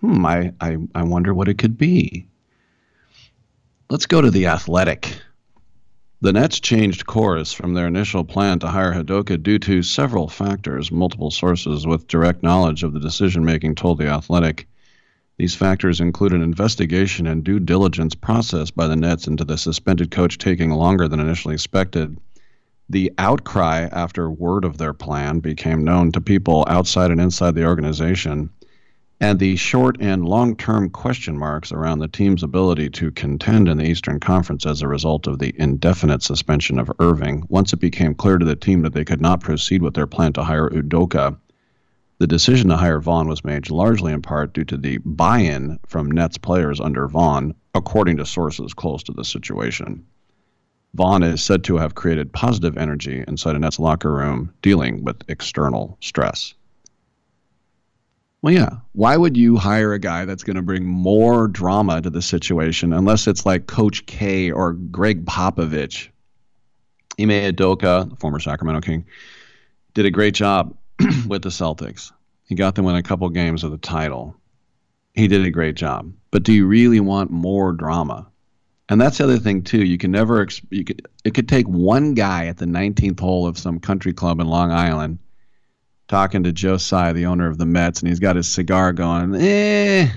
Hmm, 0.00 0.24
I, 0.24 0.52
I, 0.60 0.76
I 0.94 1.02
wonder 1.02 1.34
what 1.34 1.48
it 1.48 1.58
could 1.58 1.76
be. 1.76 2.28
Let's 3.90 4.06
go 4.06 4.20
to 4.20 4.30
the 4.30 4.46
athletic. 4.46 5.20
The 6.20 6.32
Nets 6.32 6.60
changed 6.60 7.06
course 7.06 7.52
from 7.52 7.74
their 7.74 7.86
initial 7.86 8.24
plan 8.24 8.58
to 8.60 8.68
hire 8.68 8.92
Udoka 8.92 9.42
due 9.42 9.58
to 9.60 9.82
several 9.82 10.28
factors. 10.28 10.92
Multiple 10.92 11.30
sources 11.30 11.86
with 11.86 12.08
direct 12.08 12.42
knowledge 12.42 12.82
of 12.82 12.92
the 12.92 13.00
decision 13.00 13.44
making 13.44 13.76
told 13.76 13.98
The 13.98 14.08
Athletic. 14.08 14.68
These 15.36 15.54
factors 15.54 16.00
include 16.00 16.32
an 16.32 16.42
investigation 16.42 17.28
and 17.28 17.44
due 17.44 17.60
diligence 17.60 18.16
process 18.16 18.72
by 18.72 18.88
the 18.88 18.96
Nets 18.96 19.28
into 19.28 19.44
the 19.44 19.56
suspended 19.56 20.10
coach 20.10 20.38
taking 20.38 20.70
longer 20.70 21.06
than 21.06 21.20
initially 21.20 21.54
expected. 21.54 22.18
The 22.90 23.12
outcry 23.18 23.88
after 23.92 24.30
word 24.30 24.64
of 24.64 24.78
their 24.78 24.94
plan 24.94 25.40
became 25.40 25.84
known 25.84 26.10
to 26.12 26.20
people 26.20 26.64
outside 26.68 27.10
and 27.10 27.20
inside 27.20 27.54
the 27.54 27.66
organization 27.66 28.50
and 29.20 29.38
the 29.38 29.56
short 29.56 29.96
and 30.00 30.24
long 30.24 30.54
term 30.56 30.90
question 30.90 31.36
marks 31.36 31.72
around 31.72 31.98
the 31.98 32.08
team's 32.08 32.44
ability 32.44 32.88
to 32.90 33.10
contend 33.10 33.68
in 33.68 33.78
the 33.78 33.84
Eastern 33.84 34.20
Conference 34.20 34.64
as 34.64 34.80
a 34.80 34.88
result 34.88 35.26
of 35.26 35.40
the 35.40 35.52
indefinite 35.58 36.22
suspension 36.22 36.78
of 36.78 36.90
Irving. 37.00 37.42
Once 37.48 37.72
it 37.72 37.80
became 37.80 38.14
clear 38.14 38.38
to 38.38 38.44
the 38.44 38.54
team 38.54 38.82
that 38.82 38.92
they 38.92 39.04
could 39.04 39.20
not 39.20 39.40
proceed 39.40 39.82
with 39.82 39.94
their 39.94 40.06
plan 40.06 40.32
to 40.34 40.44
hire 40.44 40.70
Udoka, 40.70 41.36
the 42.18 42.26
decision 42.28 42.70
to 42.70 42.76
hire 42.76 43.00
Vaughn 43.00 43.28
was 43.28 43.44
made 43.44 43.70
largely 43.70 44.12
in 44.12 44.22
part 44.22 44.52
due 44.52 44.64
to 44.64 44.76
the 44.76 44.98
buy 44.98 45.38
in 45.38 45.78
from 45.86 46.10
Nets 46.10 46.38
players 46.38 46.80
under 46.80 47.08
Vaughn, 47.08 47.54
according 47.74 48.18
to 48.18 48.26
sources 48.26 48.72
close 48.72 49.02
to 49.02 49.12
the 49.12 49.24
situation. 49.24 50.04
Vaughn 50.94 51.22
is 51.22 51.42
said 51.42 51.64
to 51.64 51.76
have 51.76 51.94
created 51.94 52.32
positive 52.32 52.76
energy 52.76 53.24
inside 53.28 53.60
Nets 53.60 53.78
locker 53.78 54.12
room 54.12 54.52
dealing 54.62 55.04
with 55.04 55.22
external 55.28 55.98
stress. 56.00 56.54
Well, 58.40 58.54
yeah. 58.54 58.70
Why 58.92 59.16
would 59.16 59.36
you 59.36 59.56
hire 59.56 59.92
a 59.92 59.98
guy 59.98 60.24
that's 60.24 60.44
going 60.44 60.56
to 60.56 60.62
bring 60.62 60.84
more 60.84 61.48
drama 61.48 62.00
to 62.00 62.10
the 62.10 62.22
situation 62.22 62.92
unless 62.92 63.26
it's 63.26 63.44
like 63.44 63.66
Coach 63.66 64.06
K 64.06 64.50
or 64.52 64.72
Gregg 64.72 65.24
Popovich? 65.24 66.08
Ime 67.20 67.30
Udoka, 67.30 68.08
the 68.08 68.16
former 68.16 68.38
Sacramento 68.38 68.80
King, 68.80 69.06
did 69.94 70.06
a 70.06 70.10
great 70.10 70.34
job 70.34 70.76
with 71.26 71.42
the 71.42 71.48
Celtics. 71.48 72.12
He 72.44 72.54
got 72.54 72.76
them 72.76 72.86
in 72.86 72.94
a 72.94 73.02
couple 73.02 73.28
games 73.28 73.64
of 73.64 73.72
the 73.72 73.78
title. 73.78 74.36
He 75.14 75.26
did 75.26 75.44
a 75.44 75.50
great 75.50 75.74
job. 75.74 76.12
But 76.30 76.44
do 76.44 76.52
you 76.52 76.66
really 76.66 77.00
want 77.00 77.32
more 77.32 77.72
drama? 77.72 78.28
And 78.90 79.00
that's 79.00 79.18
the 79.18 79.24
other 79.24 79.38
thing 79.38 79.62
too. 79.62 79.84
You 79.84 79.98
can 79.98 80.10
never. 80.10 80.46
You 80.70 80.84
could. 80.84 81.06
It 81.24 81.34
could 81.34 81.48
take 81.48 81.66
one 81.66 82.14
guy 82.14 82.46
at 82.46 82.56
the 82.56 82.64
19th 82.64 83.20
hole 83.20 83.46
of 83.46 83.58
some 83.58 83.80
country 83.80 84.12
club 84.12 84.40
in 84.40 84.46
Long 84.46 84.72
Island 84.72 85.18
talking 86.08 86.42
to 86.42 86.52
Joe 86.52 86.78
Tsai, 86.78 87.12
the 87.12 87.26
owner 87.26 87.48
of 87.48 87.58
the 87.58 87.66
Mets, 87.66 88.00
and 88.00 88.08
he's 88.08 88.18
got 88.18 88.36
his 88.36 88.48
cigar 88.48 88.92
going, 88.92 89.34
eh, 89.36 90.08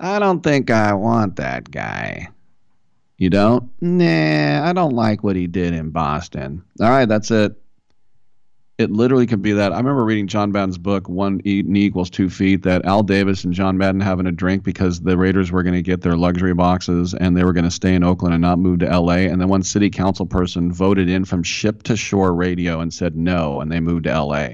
I 0.00 0.18
don't 0.18 0.42
think 0.42 0.70
I 0.70 0.92
want 0.92 1.36
that 1.36 1.70
guy. 1.70 2.28
You 3.16 3.30
don't? 3.30 3.70
Nah, 3.80 4.68
I 4.68 4.72
don't 4.72 4.94
like 4.94 5.24
what 5.24 5.36
he 5.36 5.46
did 5.46 5.72
in 5.72 5.90
Boston. 5.90 6.62
All 6.80 6.88
right, 6.88 7.08
that's 7.08 7.30
it. 7.30 7.60
It 8.78 8.92
literally 8.92 9.26
could 9.26 9.42
be 9.42 9.52
that. 9.52 9.72
I 9.72 9.76
remember 9.76 10.04
reading 10.04 10.28
John 10.28 10.52
Madden's 10.52 10.78
book, 10.78 11.08
One 11.08 11.40
Knee 11.44 11.80
Equals 11.80 12.10
Two 12.10 12.30
Feet, 12.30 12.62
that 12.62 12.84
Al 12.84 13.02
Davis 13.02 13.42
and 13.42 13.52
John 13.52 13.76
Madden 13.76 14.00
having 14.00 14.26
a 14.26 14.32
drink 14.32 14.62
because 14.62 15.00
the 15.00 15.18
Raiders 15.18 15.50
were 15.50 15.64
going 15.64 15.74
to 15.74 15.82
get 15.82 16.00
their 16.00 16.16
luxury 16.16 16.54
boxes 16.54 17.12
and 17.12 17.36
they 17.36 17.42
were 17.42 17.52
going 17.52 17.64
to 17.64 17.72
stay 17.72 17.94
in 17.94 18.04
Oakland 18.04 18.34
and 18.34 18.42
not 18.42 18.60
move 18.60 18.78
to 18.78 18.98
LA. 18.98 19.26
And 19.26 19.40
then 19.40 19.48
one 19.48 19.64
city 19.64 19.90
council 19.90 20.26
person 20.26 20.72
voted 20.72 21.08
in 21.08 21.24
from 21.24 21.42
ship 21.42 21.82
to 21.84 21.96
shore 21.96 22.32
radio 22.32 22.80
and 22.80 22.94
said 22.94 23.16
no, 23.16 23.60
and 23.60 23.72
they 23.72 23.80
moved 23.80 24.04
to 24.04 24.22
LA 24.22 24.48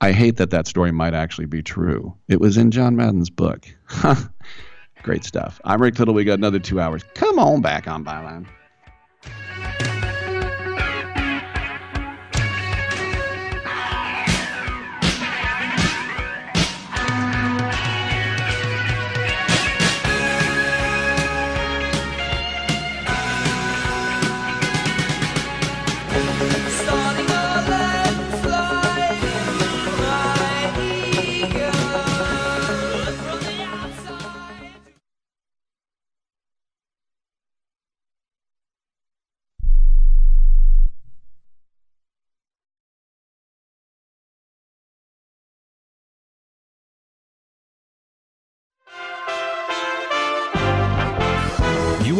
I 0.00 0.12
hate 0.12 0.36
that 0.36 0.50
that 0.50 0.66
story 0.66 0.92
might 0.92 1.14
actually 1.14 1.46
be 1.46 1.62
true. 1.62 2.14
It 2.28 2.40
was 2.40 2.58
in 2.58 2.70
John 2.70 2.96
Madden's 2.96 3.30
book. 3.30 3.66
Great 5.02 5.24
stuff. 5.24 5.60
I'm 5.64 5.80
Rick 5.80 5.94
Tittle. 5.94 6.12
We 6.12 6.24
got 6.24 6.38
another 6.38 6.58
two 6.58 6.80
hours. 6.80 7.02
Come 7.14 7.38
on 7.38 7.62
back 7.62 7.88
on 7.88 8.04
Byline. 8.04 8.46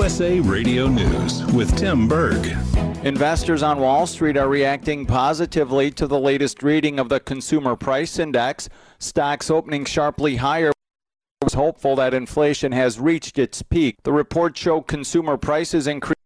USA 0.07 0.39
Radio 0.39 0.87
News 0.87 1.45
with 1.47 1.77
Tim 1.77 2.07
Berg. 2.07 2.47
Investors 3.05 3.65
on 3.65 3.81
Wall 3.81 4.07
Street 4.07 4.37
are 4.37 4.49
reacting 4.49 5.05
positively 5.05 5.91
to 5.91 6.07
the 6.07 6.17
latest 6.17 6.63
reading 6.63 7.01
of 7.01 7.09
the 7.09 7.19
Consumer 7.19 7.75
Price 7.75 8.21
Index. 8.21 8.69
Stocks 9.01 9.51
opening 9.51 9.85
sharply 9.85 10.37
higher 10.37 10.71
was 11.43 11.55
hopeful 11.55 11.97
that 11.97 12.15
inflation 12.15 12.71
has 12.71 13.01
reached 13.01 13.37
its 13.37 13.63
peak. 13.63 13.97
The 14.05 14.13
report 14.13 14.57
showed 14.57 14.83
consumer 14.83 15.37
prices 15.37 15.89
increased 15.89 16.21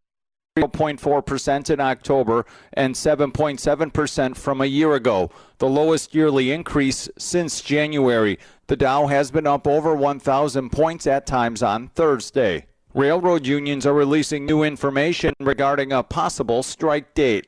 0.4% 0.59 1.70
in 1.70 1.81
October 1.81 2.45
and 2.74 2.95
7.7% 2.95 4.37
from 4.37 4.61
a 4.61 4.66
year 4.66 4.93
ago, 4.93 5.31
the 5.57 5.70
lowest 5.70 6.14
yearly 6.14 6.53
increase 6.53 7.09
since 7.16 7.62
January. 7.62 8.39
The 8.66 8.76
Dow 8.76 9.07
has 9.07 9.31
been 9.31 9.47
up 9.47 9.66
over 9.66 9.95
1,000 9.95 10.68
points 10.68 11.07
at 11.07 11.24
times 11.24 11.62
on 11.62 11.89
Thursday. 11.89 12.66
Railroad 12.95 13.47
unions 13.47 13.86
are 13.86 13.95
releasing 13.95 14.47
new 14.47 14.64
information 14.64 15.32
regarding 15.38 15.93
a 15.93 16.03
possible 16.03 16.64
strike 16.64 17.14
date. 17.14 17.47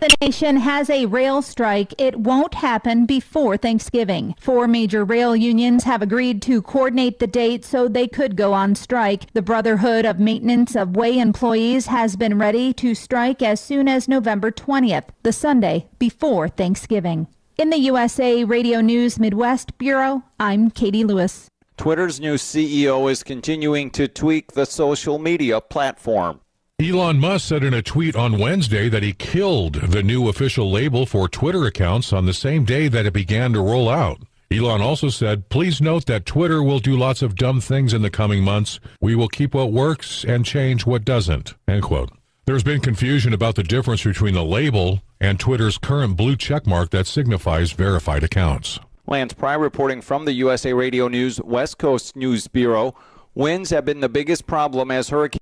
The 0.00 0.16
nation 0.20 0.56
has 0.56 0.90
a 0.90 1.06
rail 1.06 1.42
strike. 1.42 1.94
It 1.96 2.16
won't 2.16 2.54
happen 2.54 3.06
before 3.06 3.56
Thanksgiving. 3.56 4.34
Four 4.40 4.66
major 4.66 5.04
rail 5.04 5.36
unions 5.36 5.84
have 5.84 6.02
agreed 6.02 6.42
to 6.42 6.60
coordinate 6.60 7.20
the 7.20 7.28
date 7.28 7.64
so 7.64 7.86
they 7.86 8.08
could 8.08 8.34
go 8.34 8.52
on 8.52 8.74
strike. 8.74 9.32
The 9.32 9.42
Brotherhood 9.42 10.04
of 10.04 10.18
Maintenance 10.18 10.74
of 10.74 10.96
Way 10.96 11.18
employees 11.18 11.86
has 11.86 12.16
been 12.16 12.36
ready 12.36 12.72
to 12.74 12.96
strike 12.96 13.42
as 13.42 13.60
soon 13.60 13.86
as 13.86 14.08
November 14.08 14.50
20th, 14.50 15.06
the 15.22 15.32
Sunday 15.32 15.86
before 16.00 16.48
Thanksgiving. 16.48 17.28
In 17.56 17.70
the 17.70 17.78
USA 17.78 18.42
Radio 18.42 18.80
News 18.80 19.20
Midwest 19.20 19.78
Bureau, 19.78 20.24
I'm 20.40 20.70
Katie 20.70 21.04
Lewis. 21.04 21.48
Twitter's 21.78 22.20
new 22.20 22.34
CEO 22.34 23.08
is 23.08 23.22
continuing 23.22 23.88
to 23.90 24.08
tweak 24.08 24.50
the 24.50 24.66
social 24.66 25.16
media 25.16 25.60
platform. 25.60 26.40
Elon 26.82 27.20
Musk 27.20 27.48
said 27.48 27.62
in 27.62 27.72
a 27.72 27.82
tweet 27.82 28.16
on 28.16 28.36
Wednesday 28.36 28.88
that 28.88 29.04
he 29.04 29.12
killed 29.12 29.74
the 29.74 30.02
new 30.02 30.28
official 30.28 30.72
label 30.72 31.06
for 31.06 31.28
Twitter 31.28 31.64
accounts 31.66 32.12
on 32.12 32.26
the 32.26 32.34
same 32.34 32.64
day 32.64 32.88
that 32.88 33.06
it 33.06 33.12
began 33.12 33.52
to 33.52 33.60
roll 33.60 33.88
out. 33.88 34.20
Elon 34.50 34.80
also 34.80 35.08
said, 35.08 35.48
Please 35.50 35.80
note 35.80 36.06
that 36.06 36.26
Twitter 36.26 36.64
will 36.64 36.80
do 36.80 36.96
lots 36.96 37.22
of 37.22 37.36
dumb 37.36 37.60
things 37.60 37.94
in 37.94 38.02
the 38.02 38.10
coming 38.10 38.42
months. 38.42 38.80
We 39.00 39.14
will 39.14 39.28
keep 39.28 39.54
what 39.54 39.72
works 39.72 40.24
and 40.24 40.44
change 40.44 40.84
what 40.84 41.04
doesn't. 41.04 41.54
End 41.68 41.84
quote. 41.84 42.10
There's 42.46 42.64
been 42.64 42.80
confusion 42.80 43.32
about 43.32 43.54
the 43.54 43.62
difference 43.62 44.02
between 44.02 44.34
the 44.34 44.44
label 44.44 45.02
and 45.20 45.38
Twitter's 45.38 45.78
current 45.78 46.16
blue 46.16 46.34
checkmark 46.34 46.90
that 46.90 47.06
signifies 47.06 47.70
verified 47.70 48.24
accounts. 48.24 48.80
Lance 49.08 49.32
Pry 49.32 49.54
reporting 49.54 50.02
from 50.02 50.26
the 50.26 50.34
USA 50.34 50.74
Radio 50.74 51.08
News 51.08 51.40
West 51.40 51.78
Coast 51.78 52.14
News 52.14 52.46
Bureau. 52.46 52.94
Winds 53.34 53.70
have 53.70 53.86
been 53.86 54.00
the 54.00 54.08
biggest 54.10 54.46
problem 54.46 54.90
as 54.90 55.08
hurricane 55.08 55.40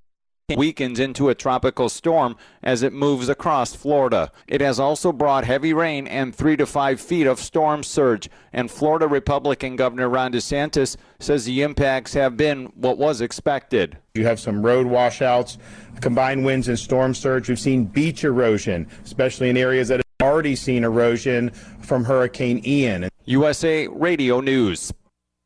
weakens 0.57 1.01
into 1.01 1.31
a 1.31 1.35
tropical 1.35 1.89
storm 1.89 2.37
as 2.63 2.85
it 2.85 2.93
moves 2.93 3.29
across 3.29 3.75
Florida. 3.75 4.31
It 4.47 4.61
has 4.61 4.79
also 4.79 5.11
brought 5.11 5.45
heavy 5.45 5.75
rain 5.75 6.07
and 6.07 6.33
three 6.33 6.57
to 6.59 6.65
five 6.65 7.01
feet 7.01 7.27
of 7.27 7.41
storm 7.41 7.83
surge. 7.83 8.31
And 8.53 8.71
Florida 8.71 9.09
Republican 9.09 9.75
Governor 9.75 10.09
Ron 10.09 10.33
DeSantis 10.33 10.97
says 11.19 11.45
the 11.45 11.63
impacts 11.63 12.15
have 12.15 12.37
been 12.37 12.67
what 12.77 12.99
was 12.99 13.21
expected. 13.21 13.99
You 14.15 14.27
have 14.27 14.39
some 14.39 14.65
road 14.65 14.87
washouts, 14.87 15.59
combined 16.01 16.45
winds 16.45 16.69
and 16.69 16.79
storm 16.79 17.15
surge. 17.15 17.49
We've 17.49 17.59
seen 17.59 17.87
beach 17.87 18.23
erosion, 18.23 18.87
especially 19.03 19.51
in 19.51 19.57
areas 19.57 19.89
that 19.89 20.06
already 20.27 20.57
seen 20.57 20.85
erosion 20.85 21.51
from 21.81 22.05
Hurricane 22.05 22.61
Ian. 22.67 23.09
USA 23.27 23.87
Radio 23.89 24.41
News. 24.41 24.93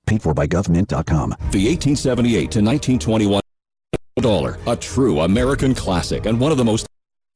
Paid 0.07 0.23
for 0.23 0.35
by 0.35 0.47
government.com. 0.47 1.31
The 1.53 1.69
1878 1.69 2.33
to 2.33 2.61
1921 2.61 3.41
dollar, 4.21 4.59
a 4.67 4.77
true 4.77 5.21
American 5.21 5.75
classic 5.75 6.27
and 6.27 6.39
one 6.39 6.53
of 6.53 6.59
the 6.59 6.65
most 6.65 6.87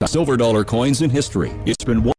silver 0.07 0.37
dollar 0.37 0.65
coins 0.65 1.03
in 1.03 1.09
history. 1.11 1.53
It's 1.65 1.85
been 1.85 2.03
one 2.03 2.15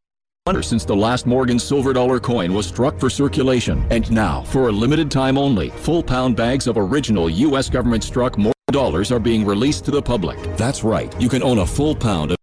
since 0.61 0.85
the 0.85 0.95
last 0.95 1.25
Morgan 1.25 1.57
silver 1.59 1.91
dollar 1.91 2.19
coin 2.19 2.53
was 2.53 2.67
struck 2.67 2.99
for 2.99 3.09
circulation. 3.09 3.85
And 3.89 4.09
now, 4.11 4.43
for 4.43 4.69
a 4.69 4.71
limited 4.71 5.09
time 5.09 5.37
only, 5.37 5.69
full 5.71 6.03
pound 6.03 6.35
bags 6.35 6.67
of 6.67 6.77
original 6.77 7.29
U.S. 7.29 7.69
government 7.69 8.03
struck 8.03 8.37
Morgan 8.37 8.53
dollars 8.71 9.11
are 9.11 9.19
being 9.19 9.45
released 9.45 9.85
to 9.85 9.91
the 9.91 10.01
public. 10.01 10.37
That's 10.55 10.83
right, 10.83 11.19
you 11.19 11.29
can 11.29 11.41
own 11.43 11.59
a 11.59 11.65
full 11.65 11.95
pound 11.95 12.31
of 12.31 12.37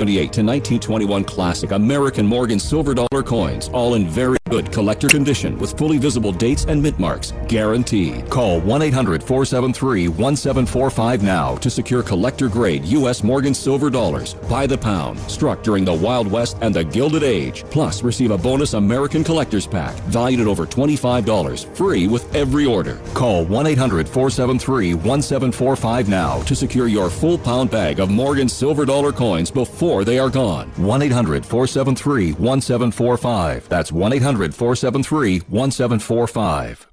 1978 0.00 0.32
to 0.32 0.42
1921 0.42 1.24
classic 1.24 1.72
American 1.72 2.24
Morgan 2.26 2.58
silver 2.58 2.94
dollar 2.94 3.22
coins, 3.22 3.68
all 3.68 3.96
in 3.96 4.08
very 4.08 4.38
good 4.48 4.72
collector 4.72 5.08
condition 5.08 5.58
with 5.58 5.76
fully 5.76 5.98
visible 5.98 6.32
dates 6.32 6.64
and 6.64 6.82
mint 6.82 6.98
marks, 6.98 7.34
guaranteed. 7.48 8.30
Call 8.30 8.62
1-800-473-1745 8.62 11.20
now 11.22 11.56
to 11.56 11.68
secure 11.68 12.02
collector 12.02 12.48
grade 12.48 12.82
U.S. 12.86 13.22
Morgan 13.22 13.52
silver 13.52 13.90
dollars 13.90 14.32
by 14.48 14.66
the 14.66 14.78
pound, 14.78 15.18
struck 15.30 15.62
during 15.62 15.84
the 15.84 15.92
Wild 15.92 16.30
West 16.30 16.56
and 16.62 16.74
the 16.74 16.84
Gilded 16.84 17.22
Age. 17.22 17.64
Plus, 17.70 18.02
receive 18.02 18.30
a 18.30 18.38
bonus 18.38 18.72
American 18.72 19.22
collector's 19.22 19.66
pack 19.66 19.94
valued 20.04 20.40
at 20.40 20.46
over 20.46 20.64
$25, 20.66 21.76
free 21.76 22.08
with 22.08 22.34
every 22.34 22.64
order. 22.64 22.98
Call 23.12 23.44
1-800-473-1745 23.46 26.08
now 26.08 26.40
to 26.42 26.56
secure 26.56 26.88
your 26.88 27.10
full 27.10 27.36
pound 27.36 27.70
bag 27.70 28.00
of 28.00 28.10
Morgan 28.10 28.48
silver 28.48 28.86
dollar 28.86 29.12
coins 29.12 29.50
before 29.50 29.89
before 29.90 30.04
they 30.04 30.20
are 30.20 30.30
gone. 30.30 30.68
1 30.76 31.02
800 31.02 31.44
473 31.44 32.34
1745. 32.34 33.68
That's 33.68 33.90
1 33.90 34.12
800 34.12 34.54
473 34.54 35.40
1745. 35.40 36.86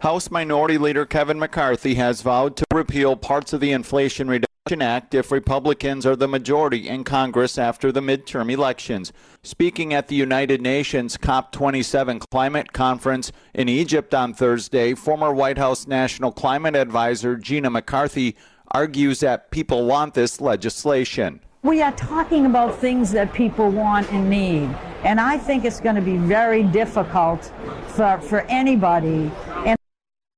House 0.00 0.30
Minority 0.30 0.78
Leader 0.78 1.04
Kevin 1.04 1.40
McCarthy 1.40 1.96
has 1.96 2.22
vowed 2.22 2.56
to 2.56 2.64
repeal 2.72 3.16
parts 3.16 3.52
of 3.52 3.60
the 3.60 3.72
Inflation 3.72 4.28
Reduction 4.28 4.80
Act 4.80 5.14
if 5.14 5.32
Republicans 5.32 6.06
are 6.06 6.14
the 6.14 6.28
majority 6.28 6.88
in 6.88 7.02
Congress 7.02 7.58
after 7.58 7.90
the 7.90 8.00
midterm 8.00 8.52
elections. 8.52 9.12
Speaking 9.42 9.92
at 9.92 10.06
the 10.06 10.14
United 10.14 10.62
Nations 10.62 11.16
COP27 11.16 12.22
climate 12.30 12.72
conference 12.72 13.32
in 13.52 13.68
Egypt 13.68 14.14
on 14.14 14.32
Thursday, 14.32 14.94
former 14.94 15.32
White 15.32 15.58
House 15.58 15.88
National 15.88 16.30
Climate 16.30 16.76
Advisor 16.76 17.34
Gina 17.34 17.68
McCarthy 17.68 18.36
argues 18.70 19.18
that 19.20 19.50
people 19.50 19.86
want 19.86 20.14
this 20.14 20.40
legislation. 20.40 21.40
We 21.64 21.82
are 21.82 21.90
talking 21.92 22.46
about 22.46 22.78
things 22.78 23.10
that 23.10 23.32
people 23.32 23.68
want 23.70 24.12
and 24.12 24.30
need. 24.30 24.70
And 25.02 25.20
I 25.20 25.36
think 25.36 25.64
it's 25.64 25.80
going 25.80 25.96
to 25.96 26.00
be 26.00 26.16
very 26.16 26.62
difficult 26.62 27.52
for, 27.88 28.20
for 28.22 28.42
anybody 28.42 29.30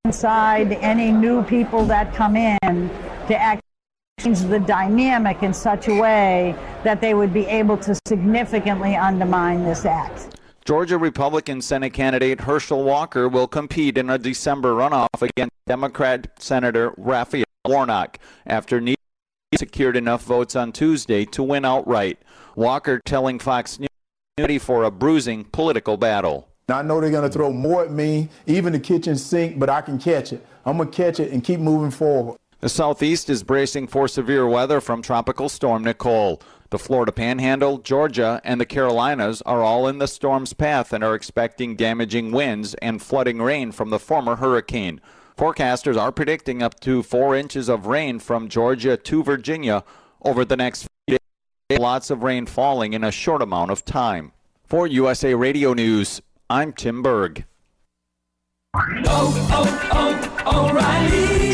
inside 0.06 0.72
any 0.72 1.12
new 1.12 1.42
people 1.42 1.84
that 1.84 2.14
come 2.14 2.36
in 2.36 2.58
to 3.28 3.36
act 3.36 3.60
change 4.18 4.40
the 4.40 4.60
dynamic 4.60 5.42
in 5.42 5.52
such 5.52 5.88
a 5.88 5.94
way 5.94 6.54
that 6.84 7.02
they 7.02 7.14
would 7.14 7.32
be 7.32 7.44
able 7.46 7.76
to 7.76 7.94
significantly 8.06 8.96
undermine 8.96 9.62
this 9.64 9.84
act. 9.84 10.38
Georgia 10.64 10.98
Republican 10.98 11.60
Senate 11.60 11.90
candidate 11.90 12.40
Herschel 12.40 12.82
Walker 12.82 13.28
will 13.28 13.46
compete 13.46 13.98
in 13.98 14.08
a 14.08 14.18
December 14.18 14.72
runoff 14.72 15.20
against 15.20 15.52
Democrat 15.66 16.28
Senator 16.38 16.94
Raphael 16.96 17.44
Warnock 17.66 18.18
after 18.46 18.80
secured 19.58 19.96
enough 19.96 20.22
votes 20.22 20.54
on 20.54 20.70
Tuesday 20.70 21.24
to 21.24 21.42
win 21.42 21.64
outright. 21.64 22.20
Walker 22.54 23.00
telling 23.04 23.40
Fox 23.40 23.80
News 23.80 23.88
ready 24.38 24.58
for 24.58 24.84
a 24.84 24.92
bruising 24.92 25.42
political 25.42 25.96
battle. 25.96 26.48
I 26.68 26.82
know 26.82 27.00
they're 27.00 27.10
going 27.10 27.28
to 27.28 27.36
throw 27.36 27.52
more 27.52 27.84
at 27.84 27.90
me, 27.90 28.28
even 28.46 28.72
the 28.72 28.78
kitchen 28.78 29.16
sink, 29.16 29.58
but 29.58 29.68
I 29.68 29.80
can 29.80 29.98
catch 29.98 30.32
it. 30.32 30.46
I'm 30.64 30.76
going 30.76 30.88
to 30.88 30.96
catch 30.96 31.18
it 31.18 31.32
and 31.32 31.42
keep 31.42 31.58
moving 31.58 31.90
forward. 31.90 32.38
The 32.60 32.68
southeast 32.68 33.28
is 33.28 33.42
bracing 33.42 33.88
for 33.88 34.06
severe 34.06 34.46
weather 34.46 34.80
from 34.80 35.02
Tropical 35.02 35.48
Storm 35.48 35.82
Nicole. 35.82 36.40
The 36.68 36.78
Florida 36.78 37.10
Panhandle, 37.10 37.78
Georgia, 37.78 38.40
and 38.44 38.60
the 38.60 38.66
Carolinas 38.66 39.42
are 39.42 39.62
all 39.62 39.88
in 39.88 39.98
the 39.98 40.06
storm's 40.06 40.52
path 40.52 40.92
and 40.92 41.02
are 41.02 41.16
expecting 41.16 41.74
damaging 41.74 42.30
winds 42.30 42.74
and 42.74 43.02
flooding 43.02 43.42
rain 43.42 43.72
from 43.72 43.90
the 43.90 43.98
former 43.98 44.36
hurricane. 44.36 45.00
Forecasters 45.40 45.96
are 45.96 46.12
predicting 46.12 46.62
up 46.62 46.78
to 46.80 47.02
four 47.02 47.34
inches 47.34 47.70
of 47.70 47.86
rain 47.86 48.18
from 48.18 48.50
Georgia 48.50 48.98
to 48.98 49.22
Virginia 49.22 49.82
over 50.20 50.44
the 50.44 50.54
next 50.54 50.86
few 51.08 51.16
days. 51.70 51.78
Lots 51.78 52.10
of 52.10 52.22
rain 52.22 52.44
falling 52.44 52.92
in 52.92 53.02
a 53.02 53.10
short 53.10 53.40
amount 53.40 53.70
of 53.70 53.82
time. 53.86 54.32
For 54.64 54.86
USA 54.86 55.32
Radio 55.34 55.72
News, 55.72 56.20
I'm 56.50 56.74
Tim 56.74 57.00
Berg. 57.02 57.46
Oh, 58.74 59.48
oh, 59.50 59.88
oh, 59.92 60.10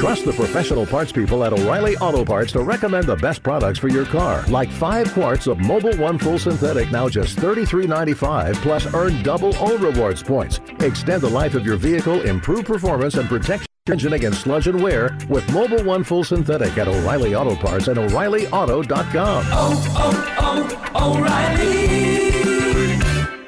Trust 0.01 0.25
the 0.25 0.33
professional 0.33 0.85
parts 0.85 1.13
people 1.13 1.45
at 1.45 1.53
O'Reilly 1.53 1.97
Auto 1.99 2.25
Parts 2.25 2.51
to 2.53 2.63
recommend 2.63 3.07
the 3.07 3.17
best 3.17 3.43
products 3.45 3.79
for 3.79 3.89
your 3.89 4.05
car. 4.05 4.45
Like 4.49 4.71
5 4.71 5.13
quarts 5.13 5.47
of 5.47 5.59
Mobil 5.59 5.97
One 5.99 6.19
Full 6.19 6.41
Synthetic, 6.41 6.91
now 6.91 7.09
just 7.09 7.39
$33.95, 7.39 8.55
plus 8.57 8.93
earn 8.95 9.23
double 9.23 9.55
O 9.59 9.79
Rewards 9.79 10.25
points. 10.25 10.61
Extend 10.81 11.23
the 11.23 11.31
life 11.31 11.55
of 11.55 11.65
your 11.65 11.77
vehicle, 11.77 12.21
improve 12.23 12.65
performance, 12.65 13.15
and 13.15 13.29
protect 13.29 13.61
your 13.61 13.76
engine 13.91 14.15
against 14.15 14.41
sludge 14.43 14.67
and 14.67 14.83
wear 14.83 15.17
with 15.29 15.47
Mobil 15.49 15.85
One 15.85 16.03
Full 16.05 16.25
Synthetic 16.25 16.77
at 16.79 16.89
O'Reilly 16.89 17.35
Auto 17.35 17.55
Parts 17.57 17.89
and 17.89 17.99
O'ReillyAuto.com. 17.99 19.45
Oh, 19.49 19.85
oh, 19.97 20.87
oh, 20.95 21.17
O'Reilly 21.17 21.87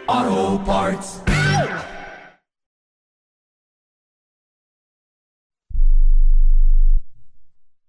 Auto 0.07 0.65
Parts. 0.65 1.21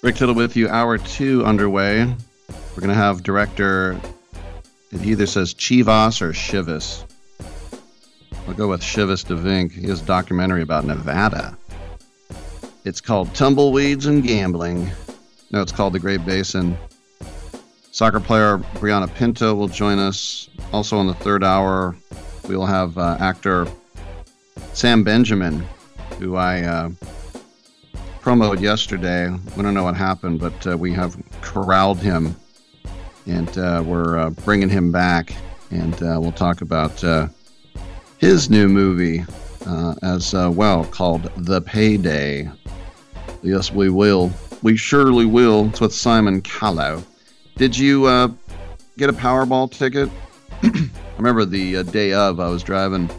Rick 0.00 0.14
Tittle 0.14 0.34
with 0.36 0.56
you, 0.56 0.68
hour 0.68 0.96
two 0.96 1.44
underway. 1.44 2.04
We're 2.04 2.80
going 2.80 2.88
to 2.88 2.94
have 2.94 3.24
director, 3.24 3.98
it 4.92 5.04
either 5.04 5.26
says 5.26 5.54
Chivas 5.54 6.22
or 6.22 6.32
Chivas. 6.32 7.04
I'll 8.46 8.54
go 8.54 8.68
with 8.68 8.80
Chivas 8.80 9.26
DeVinck. 9.26 9.72
He 9.72 9.88
has 9.88 10.00
a 10.00 10.06
documentary 10.06 10.62
about 10.62 10.84
Nevada. 10.84 11.58
It's 12.84 13.00
called 13.00 13.34
Tumbleweeds 13.34 14.06
and 14.06 14.22
Gambling. 14.22 14.88
No, 15.50 15.62
it's 15.62 15.72
called 15.72 15.94
The 15.94 15.98
Great 15.98 16.24
Basin. 16.24 16.78
Soccer 17.90 18.20
player 18.20 18.58
Brianna 18.74 19.12
Pinto 19.12 19.52
will 19.54 19.66
join 19.66 19.98
us. 19.98 20.48
Also, 20.72 21.00
in 21.00 21.08
the 21.08 21.14
third 21.14 21.42
hour, 21.42 21.96
we 22.48 22.56
will 22.56 22.66
have 22.66 22.96
uh, 22.96 23.16
actor 23.18 23.66
Sam 24.74 25.02
Benjamin, 25.02 25.66
who 26.20 26.36
I 26.36 26.62
uh, 26.62 26.90
promoted 28.20 28.62
yesterday. 28.62 29.30
We 29.56 29.62
don't 29.62 29.74
know 29.74 29.84
what 29.84 29.96
happened, 29.96 30.40
but 30.40 30.66
uh, 30.66 30.76
we 30.76 30.92
have 30.92 31.16
corralled 31.40 31.98
him 31.98 32.36
and 33.26 33.58
uh, 33.58 33.82
we're 33.84 34.18
uh, 34.18 34.30
bringing 34.30 34.68
him 34.68 34.90
back. 34.90 35.34
And 35.70 35.94
uh, 36.02 36.18
we'll 36.20 36.32
talk 36.32 36.62
about 36.62 37.02
uh, 37.04 37.28
his 38.18 38.48
new 38.48 38.68
movie 38.68 39.24
as 40.02 40.32
well 40.32 40.84
called 40.84 41.30
The 41.36 41.60
Payday. 41.60 42.50
Yes, 43.42 43.70
we 43.70 43.90
will. 43.90 44.32
We 44.62 44.76
surely 44.76 45.24
will. 45.24 45.68
It's 45.68 45.80
with 45.80 45.94
Simon 45.94 46.40
Callow. 46.40 47.04
Did 47.56 47.76
you 47.76 48.06
uh, 48.06 48.28
get 48.96 49.10
a 49.10 49.12
Powerball 49.12 49.70
ticket? 49.70 50.08
I 50.62 50.90
remember 51.16 51.44
the 51.44 51.78
uh, 51.78 51.82
day 51.84 52.12
of, 52.12 52.40
I 52.40 52.48
was 52.48 52.62
driving 52.62 53.10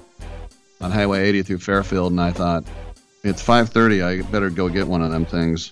on 0.81 0.91
Highway 0.91 1.27
80 1.27 1.43
through 1.43 1.59
Fairfield, 1.59 2.11
and 2.11 2.21
I 2.21 2.31
thought, 2.31 2.65
it's 3.23 3.41
5:30. 3.41 4.03
I 4.03 4.21
better 4.29 4.49
go 4.49 4.69
get 4.69 4.87
one 4.87 5.01
of 5.01 5.11
them 5.11 5.25
things. 5.25 5.71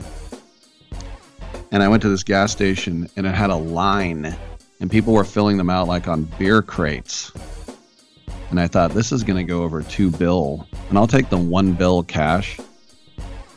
And 1.72 1.84
I 1.84 1.88
went 1.88 2.02
to 2.04 2.10
this 2.10 2.24
gas 2.24 2.52
station, 2.52 3.10
and 3.18 3.26
it 3.26 3.36
had 3.36 3.50
a 3.50 3.56
line, 3.56 4.36
and 4.80 4.90
people 4.90 5.14
were 5.14 5.26
filling 5.26 5.58
them 5.58 5.70
out 5.70 5.88
like 5.88 6.08
on 6.08 6.24
beer 6.40 6.62
crates. 6.62 7.32
And 8.50 8.60
I 8.60 8.68
thought, 8.68 8.92
this 8.92 9.12
is 9.12 9.24
going 9.24 9.38
to 9.38 9.44
go 9.44 9.64
over 9.64 9.82
two 9.82 10.10
bill, 10.12 10.66
and 10.90 10.98
I'll 10.98 11.08
take 11.08 11.30
the 11.30 11.38
one 11.38 11.74
bill 11.74 12.04
cash. 12.04 12.58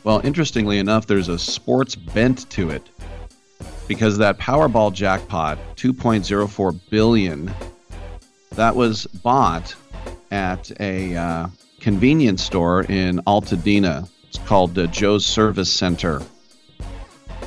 Well, 0.03 0.19
interestingly 0.25 0.79
enough, 0.79 1.07
there's 1.07 1.29
a 1.29 1.39
sports 1.39 1.95
bent 1.95 2.49
to 2.51 2.69
it 2.71 2.89
because 3.87 4.17
that 4.17 4.37
Powerball 4.39 4.93
jackpot, 4.93 5.57
2.04 5.75 6.79
billion, 6.89 7.53
that 8.51 8.75
was 8.75 9.05
bought 9.05 9.75
at 10.31 10.71
a 10.79 11.15
uh, 11.15 11.47
convenience 11.81 12.43
store 12.43 12.83
in 12.83 13.17
Altadena. 13.27 14.07
It's 14.29 14.37
called 14.37 14.77
uh, 14.77 14.87
Joe's 14.87 15.25
Service 15.25 15.71
Center. 15.71 16.21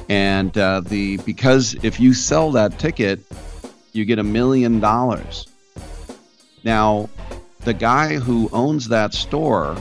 And 0.08 0.56
uh, 0.58 0.80
the 0.80 1.16
because 1.18 1.74
if 1.82 1.98
you 1.98 2.12
sell 2.12 2.50
that 2.52 2.78
ticket, 2.78 3.20
you 3.92 4.04
get 4.04 4.18
a 4.18 4.24
million 4.24 4.80
dollars. 4.80 5.46
Now, 6.64 7.08
the 7.60 7.72
guy 7.72 8.16
who 8.16 8.50
owns 8.52 8.88
that 8.88 9.14
store 9.14 9.76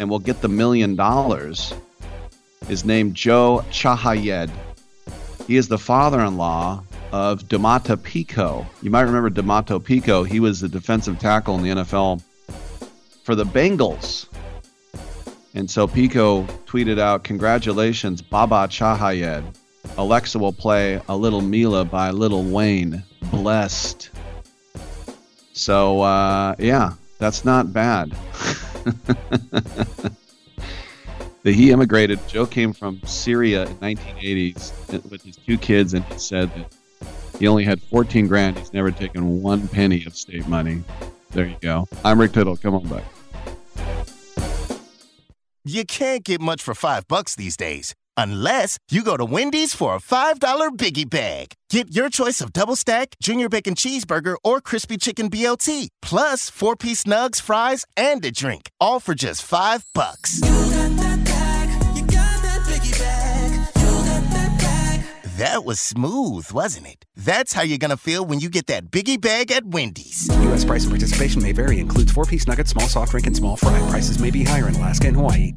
and 0.00 0.10
will 0.10 0.18
get 0.18 0.40
the 0.40 0.48
million 0.48 0.96
dollars 0.96 1.72
is 2.68 2.84
named 2.84 3.14
Joe 3.14 3.64
Chahayed. 3.70 4.50
He 5.46 5.56
is 5.56 5.68
the 5.68 5.78
father-in-law 5.78 6.82
of 7.12 7.42
Domata 7.44 7.96
Peko. 7.96 8.66
You 8.80 8.90
might 8.90 9.02
remember 9.02 9.30
Domata 9.30 9.78
Peko. 9.80 10.26
He 10.26 10.40
was 10.40 10.60
the 10.60 10.68
defensive 10.68 11.18
tackle 11.18 11.56
in 11.56 11.62
the 11.62 11.82
NFL 11.82 12.22
for 13.22 13.34
the 13.34 13.44
Bengals. 13.44 14.26
And 15.54 15.70
so 15.70 15.86
Peko 15.86 16.46
tweeted 16.66 16.98
out, 16.98 17.24
Congratulations, 17.24 18.22
Baba 18.22 18.66
Chahayed. 18.68 19.44
Alexa 19.98 20.38
will 20.38 20.52
play 20.52 21.00
A 21.08 21.16
Little 21.16 21.42
Mila 21.42 21.84
by 21.84 22.10
Lil 22.10 22.42
Wayne. 22.44 23.02
Blessed. 23.30 24.10
So, 25.52 26.00
uh, 26.00 26.54
yeah, 26.58 26.94
that's 27.18 27.44
not 27.44 27.72
bad. 27.72 28.10
that 31.42 31.54
he 31.54 31.70
immigrated. 31.70 32.18
Joe 32.28 32.46
came 32.46 32.72
from 32.72 33.00
Syria 33.04 33.64
in 33.66 33.76
1980s 33.76 35.10
with 35.10 35.22
his 35.22 35.36
two 35.36 35.58
kids, 35.58 35.94
and 35.94 36.04
he 36.06 36.18
said 36.18 36.50
that 36.54 36.74
he 37.38 37.46
only 37.46 37.64
had 37.64 37.82
14 37.82 38.26
grand. 38.28 38.58
He's 38.58 38.72
never 38.72 38.90
taken 38.90 39.42
one 39.42 39.68
penny 39.68 40.04
of 40.06 40.16
state 40.16 40.46
money. 40.48 40.82
There 41.32 41.46
you 41.46 41.56
go. 41.60 41.88
I'm 42.04 42.20
Rick 42.20 42.32
Tittle. 42.32 42.56
Come 42.56 42.74
on 42.74 42.88
back. 42.88 43.04
You 45.64 45.84
can't 45.84 46.24
get 46.24 46.40
much 46.40 46.60
for 46.62 46.74
five 46.74 47.06
bucks 47.08 47.36
these 47.36 47.56
days. 47.56 47.94
Unless 48.16 48.78
you 48.90 49.02
go 49.02 49.16
to 49.16 49.24
Wendy's 49.24 49.74
for 49.74 49.94
a 49.94 49.98
$5 49.98 50.38
biggie 50.76 51.08
bag. 51.08 51.52
Get 51.70 51.94
your 51.94 52.10
choice 52.10 52.40
of 52.40 52.52
double 52.52 52.76
stack, 52.76 53.14
junior 53.22 53.48
bacon 53.48 53.74
cheeseburger, 53.74 54.36
or 54.44 54.60
crispy 54.60 54.98
chicken 54.98 55.30
BLT, 55.30 55.88
plus 56.02 56.50
four 56.50 56.76
piece 56.76 57.04
nugs, 57.04 57.40
fries, 57.40 57.84
and 57.96 58.24
a 58.24 58.30
drink, 58.30 58.70
all 58.80 59.00
for 59.00 59.14
just 59.14 59.42
five 59.42 59.84
bucks. 59.94 60.40
That 65.38 65.64
was 65.64 65.80
smooth, 65.80 66.50
wasn't 66.52 66.88
it? 66.88 67.06
That's 67.16 67.54
how 67.54 67.62
you're 67.62 67.78
gonna 67.78 67.96
feel 67.96 68.24
when 68.24 68.40
you 68.40 68.50
get 68.50 68.66
that 68.66 68.90
biggie 68.90 69.20
bag 69.20 69.50
at 69.50 69.64
Wendy's. 69.64 70.28
U.S. 70.42 70.64
price 70.64 70.84
and 70.84 70.92
participation 70.92 71.42
may 71.42 71.52
vary. 71.52 71.78
Includes 71.78 72.12
four-piece 72.12 72.46
nuggets, 72.46 72.70
small 72.70 72.88
soft 72.88 73.12
drink, 73.12 73.26
and 73.26 73.36
small 73.36 73.56
fry. 73.56 73.78
Prices 73.88 74.18
may 74.18 74.30
be 74.30 74.44
higher 74.44 74.68
in 74.68 74.74
Alaska 74.74 75.08
and 75.08 75.16
Hawaii. 75.16 75.54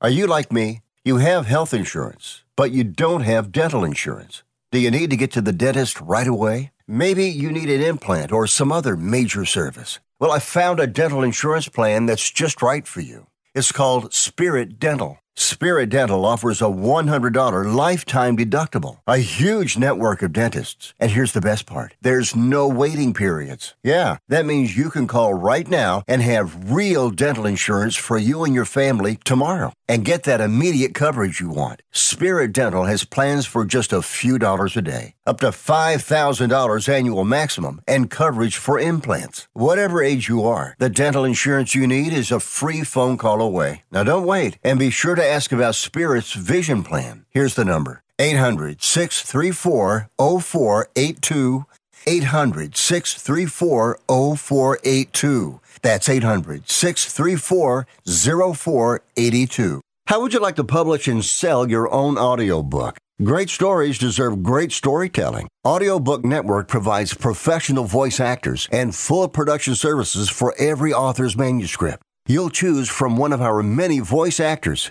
Are 0.00 0.10
you 0.10 0.26
like 0.28 0.52
me? 0.52 0.82
You 1.04 1.16
have 1.16 1.46
health 1.46 1.74
insurance, 1.74 2.44
but 2.56 2.70
you 2.70 2.84
don't 2.84 3.22
have 3.22 3.50
dental 3.50 3.84
insurance. 3.84 4.44
Do 4.70 4.78
you 4.78 4.90
need 4.90 5.10
to 5.10 5.16
get 5.16 5.32
to 5.32 5.40
the 5.40 5.52
dentist 5.52 6.00
right 6.00 6.26
away? 6.26 6.72
Maybe 6.86 7.24
you 7.24 7.50
need 7.50 7.70
an 7.70 7.80
implant 7.80 8.30
or 8.30 8.46
some 8.46 8.70
other 8.70 8.96
major 8.96 9.44
service. 9.44 9.98
Well, 10.20 10.30
I 10.30 10.38
found 10.38 10.78
a 10.78 10.86
dental 10.86 11.22
insurance 11.22 11.68
plan 11.68 12.06
that's 12.06 12.30
just 12.30 12.62
right 12.62 12.86
for 12.86 13.00
you. 13.00 13.26
It's 13.54 13.72
called 13.72 14.14
Spirit 14.14 14.78
Dental. 14.78 15.18
Spirit 15.38 15.90
Dental 15.90 16.24
offers 16.24 16.60
a 16.60 16.64
$100 16.64 17.74
lifetime 17.74 18.36
deductible, 18.36 19.00
a 19.06 19.18
huge 19.18 19.78
network 19.78 20.22
of 20.22 20.32
dentists. 20.32 20.92
And 20.98 21.10
here's 21.10 21.32
the 21.32 21.40
best 21.40 21.66
part 21.66 21.94
there's 22.02 22.34
no 22.34 22.66
waiting 22.66 23.12
periods. 23.12 23.74
Yeah, 23.82 24.16
that 24.28 24.46
means 24.46 24.76
you 24.76 24.90
can 24.90 25.06
call 25.06 25.34
right 25.34 25.68
now 25.68 26.02
and 26.08 26.22
have 26.22 26.72
real 26.72 27.10
dental 27.10 27.46
insurance 27.46 27.96
for 27.96 28.18
you 28.18 28.44
and 28.44 28.54
your 28.54 28.64
family 28.64 29.18
tomorrow 29.24 29.72
and 29.88 30.04
get 30.04 30.24
that 30.24 30.40
immediate 30.40 30.94
coverage 30.94 31.40
you 31.40 31.48
want. 31.50 31.82
Spirit 31.92 32.52
Dental 32.52 32.84
has 32.84 33.04
plans 33.04 33.46
for 33.46 33.64
just 33.64 33.92
a 33.92 34.02
few 34.02 34.38
dollars 34.38 34.76
a 34.76 34.82
day, 34.82 35.14
up 35.26 35.40
to 35.40 35.48
$5,000 35.48 36.88
annual 36.88 37.24
maximum, 37.24 37.80
and 37.86 38.10
coverage 38.10 38.56
for 38.56 38.78
implants. 38.80 39.48
Whatever 39.52 40.02
age 40.02 40.28
you 40.28 40.44
are, 40.44 40.74
the 40.78 40.90
dental 40.90 41.24
insurance 41.24 41.74
you 41.74 41.86
need 41.86 42.12
is 42.12 42.30
a 42.30 42.40
free 42.40 42.82
phone 42.82 43.16
call 43.16 43.40
away. 43.40 43.82
Now 43.90 44.02
don't 44.02 44.26
wait 44.26 44.58
and 44.62 44.78
be 44.78 44.90
sure 44.90 45.14
to 45.14 45.24
ask 45.24 45.52
about 45.52 45.74
Spirit's 45.74 46.32
vision 46.32 46.82
plan. 46.82 47.24
Here's 47.30 47.54
the 47.54 47.64
number 47.64 48.02
800 48.18 48.82
634 48.82 50.10
0482. 50.18 51.64
800 52.06 52.76
634 52.76 53.98
0482. 54.06 55.60
That's 55.82 56.08
800 56.08 56.68
634 56.68 57.86
0482. 58.06 59.80
How 60.06 60.20
would 60.20 60.32
you 60.32 60.40
like 60.40 60.56
to 60.56 60.64
publish 60.64 61.08
and 61.08 61.24
sell 61.24 61.68
your 61.68 61.92
own 61.92 62.16
audiobook? 62.16 62.96
Great 63.22 63.48
stories 63.48 63.98
deserve 63.98 64.42
great 64.42 64.70
storytelling. 64.70 65.48
Audiobook 65.66 66.24
Network 66.24 66.68
provides 66.68 67.14
professional 67.14 67.84
voice 67.84 68.20
actors 68.20 68.68
and 68.70 68.94
full 68.94 69.26
production 69.26 69.74
services 69.74 70.28
for 70.28 70.54
every 70.58 70.92
author's 70.92 71.36
manuscript. 71.36 72.02
You'll 72.28 72.50
choose 72.50 72.88
from 72.88 73.16
one 73.16 73.32
of 73.32 73.40
our 73.40 73.62
many 73.62 74.00
voice 74.00 74.38
actors. 74.38 74.90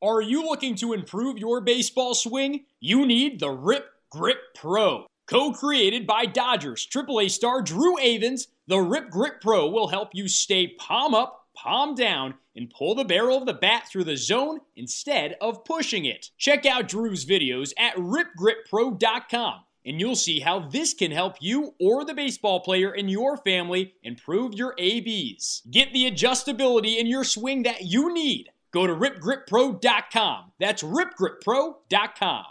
Are 0.00 0.20
you 0.20 0.44
looking 0.44 0.76
to 0.76 0.92
improve 0.92 1.38
your 1.38 1.60
baseball 1.60 2.14
swing? 2.14 2.66
You 2.78 3.04
need 3.04 3.40
the 3.40 3.50
Rip 3.50 3.90
Grip 4.10 4.38
Pro. 4.54 5.06
Co 5.26 5.52
created 5.52 6.06
by 6.06 6.24
Dodgers 6.24 6.86
AAA 6.86 7.32
star 7.32 7.62
Drew 7.62 7.96
Avans, 7.96 8.46
the 8.68 8.78
Rip 8.78 9.10
Grip 9.10 9.40
Pro 9.40 9.68
will 9.68 9.88
help 9.88 10.10
you 10.14 10.28
stay 10.28 10.68
palm 10.68 11.14
up, 11.14 11.46
palm 11.52 11.96
down, 11.96 12.34
and 12.54 12.70
pull 12.70 12.94
the 12.94 13.04
barrel 13.04 13.38
of 13.38 13.46
the 13.46 13.54
bat 13.54 13.88
through 13.90 14.04
the 14.04 14.16
zone 14.16 14.60
instead 14.76 15.36
of 15.40 15.64
pushing 15.64 16.04
it. 16.04 16.30
Check 16.38 16.64
out 16.64 16.86
Drew's 16.86 17.26
videos 17.26 17.72
at 17.76 17.96
ripgrippro.com 17.96 19.62
and 19.84 19.98
you'll 19.98 20.14
see 20.14 20.38
how 20.38 20.60
this 20.60 20.94
can 20.94 21.10
help 21.10 21.36
you 21.40 21.74
or 21.80 22.04
the 22.04 22.14
baseball 22.14 22.60
player 22.60 22.94
in 22.94 23.08
your 23.08 23.36
family 23.38 23.94
improve 24.04 24.54
your 24.54 24.76
ABs. 24.78 25.62
Get 25.68 25.92
the 25.92 26.08
adjustability 26.08 26.98
in 26.98 27.08
your 27.08 27.24
swing 27.24 27.64
that 27.64 27.82
you 27.82 28.14
need. 28.14 28.50
Go 28.72 28.86
to 28.86 28.94
ripgrippro.com. 28.94 30.52
That's 30.60 30.82
ripgrippro.com. 30.82 32.44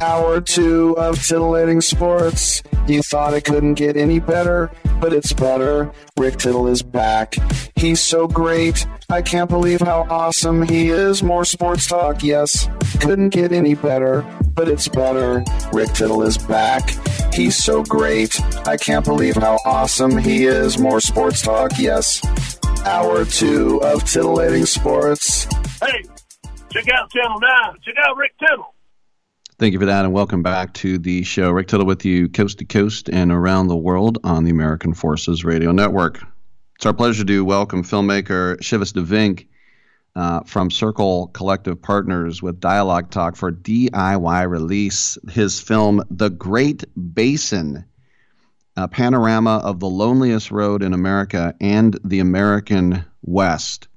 Hour 0.00 0.40
two 0.40 0.96
of 0.98 1.14
uh, 1.14 1.22
titillating 1.22 1.80
sports. 1.80 2.62
You 2.86 3.00
thought 3.02 3.32
it 3.32 3.44
couldn't 3.44 3.74
get 3.74 3.96
any 3.96 4.18
better, 4.18 4.70
but 5.00 5.12
it's 5.12 5.32
better. 5.32 5.90
Rick 6.18 6.38
Tittle 6.38 6.66
is 6.66 6.82
back. 6.82 7.36
He's 7.76 8.00
so 8.00 8.26
great. 8.26 8.86
I 9.08 9.22
can't 9.22 9.48
believe 9.48 9.80
how 9.80 10.06
awesome 10.10 10.62
he 10.62 10.90
is. 10.90 11.22
More 11.22 11.44
sports 11.44 11.86
talk, 11.86 12.22
yes. 12.22 12.68
Couldn't 13.00 13.30
get 13.30 13.52
any 13.52 13.74
better, 13.74 14.22
but 14.52 14.68
it's 14.68 14.88
better. 14.88 15.44
Rick 15.72 15.92
Tittle 15.94 16.22
is 16.22 16.36
back. 16.36 16.90
He's 17.32 17.56
so 17.56 17.82
great. 17.84 18.38
I 18.66 18.76
can't 18.76 19.04
believe 19.04 19.36
how 19.36 19.58
awesome 19.64 20.18
he 20.18 20.44
is. 20.44 20.76
More 20.76 21.00
sports 21.00 21.40
talk, 21.40 21.72
yes. 21.78 22.20
Hour 22.84 23.24
two 23.24 23.80
of 23.82 24.04
titillating 24.04 24.66
sports. 24.66 25.44
Hey, 25.80 26.04
check 26.70 26.88
out 26.90 27.10
Channel 27.10 27.40
9. 27.40 27.76
Check 27.82 27.94
out 28.06 28.16
Rick 28.16 28.32
Tittle. 28.38 28.74
Thank 29.58 29.72
you 29.72 29.78
for 29.78 29.86
that, 29.86 30.04
and 30.04 30.12
welcome 30.12 30.42
back 30.42 30.74
to 30.74 30.98
the 30.98 31.22
show. 31.22 31.50
Rick 31.50 31.68
Tittle 31.68 31.86
with 31.86 32.04
you, 32.04 32.28
coast 32.28 32.58
to 32.58 32.66
coast 32.66 33.08
and 33.08 33.32
around 33.32 33.68
the 33.68 33.76
world 33.76 34.18
on 34.22 34.44
the 34.44 34.50
American 34.50 34.92
Forces 34.92 35.44
Radio 35.44 35.72
Network. 35.72 36.20
It's 36.76 36.84
our 36.84 36.92
pleasure 36.92 37.24
to 37.24 37.44
welcome 37.44 37.84
filmmaker 37.84 38.58
Chivas 38.58 38.92
DeVinck 38.92 39.46
uh, 40.14 40.40
from 40.40 40.70
Circle 40.70 41.28
Collective 41.28 41.80
Partners 41.80 42.42
with 42.42 42.60
Dialogue 42.60 43.10
Talk 43.10 43.36
for 43.36 43.50
DIY 43.50 44.50
release. 44.50 45.16
His 45.30 45.58
film, 45.58 46.02
The 46.10 46.28
Great 46.28 46.84
Basin, 47.14 47.84
a 48.76 48.88
panorama 48.88 49.60
of 49.64 49.80
the 49.80 49.88
loneliest 49.88 50.50
road 50.50 50.82
in 50.82 50.92
America 50.92 51.54
and 51.60 51.98
the 52.04 52.20
American 52.20 53.04
West. 53.22 53.88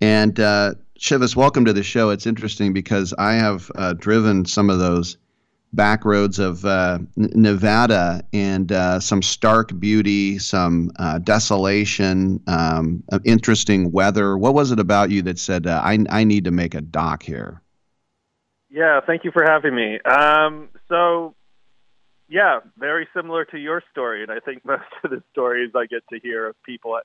And 0.00 0.38
uh, 0.38 0.74
Chivas, 0.98 1.36
welcome 1.36 1.64
to 1.64 1.72
the 1.72 1.82
show. 1.82 2.10
It's 2.10 2.26
interesting 2.26 2.72
because 2.72 3.14
I 3.18 3.34
have 3.34 3.70
uh, 3.74 3.92
driven 3.94 4.44
some 4.44 4.70
of 4.70 4.78
those 4.78 5.16
back 5.72 6.04
roads 6.04 6.38
of 6.38 6.64
uh, 6.64 6.98
Nevada 7.16 8.22
and 8.32 8.72
uh, 8.72 9.00
some 9.00 9.22
stark 9.22 9.78
beauty, 9.78 10.38
some 10.38 10.90
uh, 10.98 11.18
desolation, 11.18 12.40
um, 12.46 13.02
interesting 13.24 13.92
weather. 13.92 14.38
What 14.38 14.54
was 14.54 14.72
it 14.72 14.80
about 14.80 15.10
you 15.10 15.22
that 15.22 15.38
said, 15.38 15.66
uh, 15.66 15.80
I, 15.84 15.98
I 16.08 16.24
need 16.24 16.44
to 16.44 16.50
make 16.50 16.74
a 16.74 16.80
doc 16.80 17.22
here? 17.22 17.60
Yeah, 18.70 19.00
thank 19.06 19.24
you 19.24 19.30
for 19.30 19.44
having 19.44 19.74
me. 19.74 20.00
Um, 20.00 20.68
so, 20.88 21.34
yeah, 22.28 22.60
very 22.78 23.08
similar 23.14 23.44
to 23.46 23.58
your 23.58 23.82
story, 23.90 24.22
and 24.22 24.30
I 24.30 24.40
think 24.40 24.64
most 24.64 24.84
of 25.04 25.10
the 25.10 25.22
stories 25.32 25.72
I 25.74 25.86
get 25.86 26.02
to 26.12 26.20
hear 26.20 26.48
of 26.48 26.56
people 26.64 26.98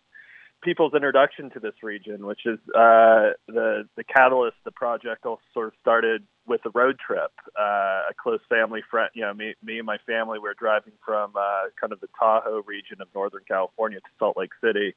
people's 0.64 0.94
introduction 0.94 1.50
to 1.52 1.60
this 1.60 1.74
region, 1.84 2.26
which 2.26 2.46
is 2.46 2.58
uh, 2.70 3.36
the 3.48 3.88
the 3.96 4.04
catalyst. 4.04 4.58
The 4.64 4.72
project 4.72 5.26
all 5.26 5.40
sort 5.54 5.68
of 5.68 5.74
started 5.82 6.24
with 6.48 6.62
a 6.66 6.70
road 6.74 6.98
trip. 7.06 7.32
Uh, 7.60 8.10
a 8.10 8.14
close 8.22 8.40
family 8.50 8.82
friend, 8.90 9.10
you 9.14 9.22
know, 9.22 9.34
me, 9.34 9.54
me 9.64 9.78
and 9.78 9.86
my 9.86 9.98
family 10.06 10.40
were 10.40 10.56
driving 10.58 10.94
from 11.06 11.34
uh, 11.36 11.70
kind 11.80 11.94
of 11.94 12.00
the 12.00 12.08
Tahoe 12.20 12.64
region 12.66 13.02
of 13.02 13.08
Northern 13.14 13.44
California 13.48 14.00
to 14.00 14.10
Salt 14.20 14.38
Lake 14.38 14.52
City, 14.64 14.96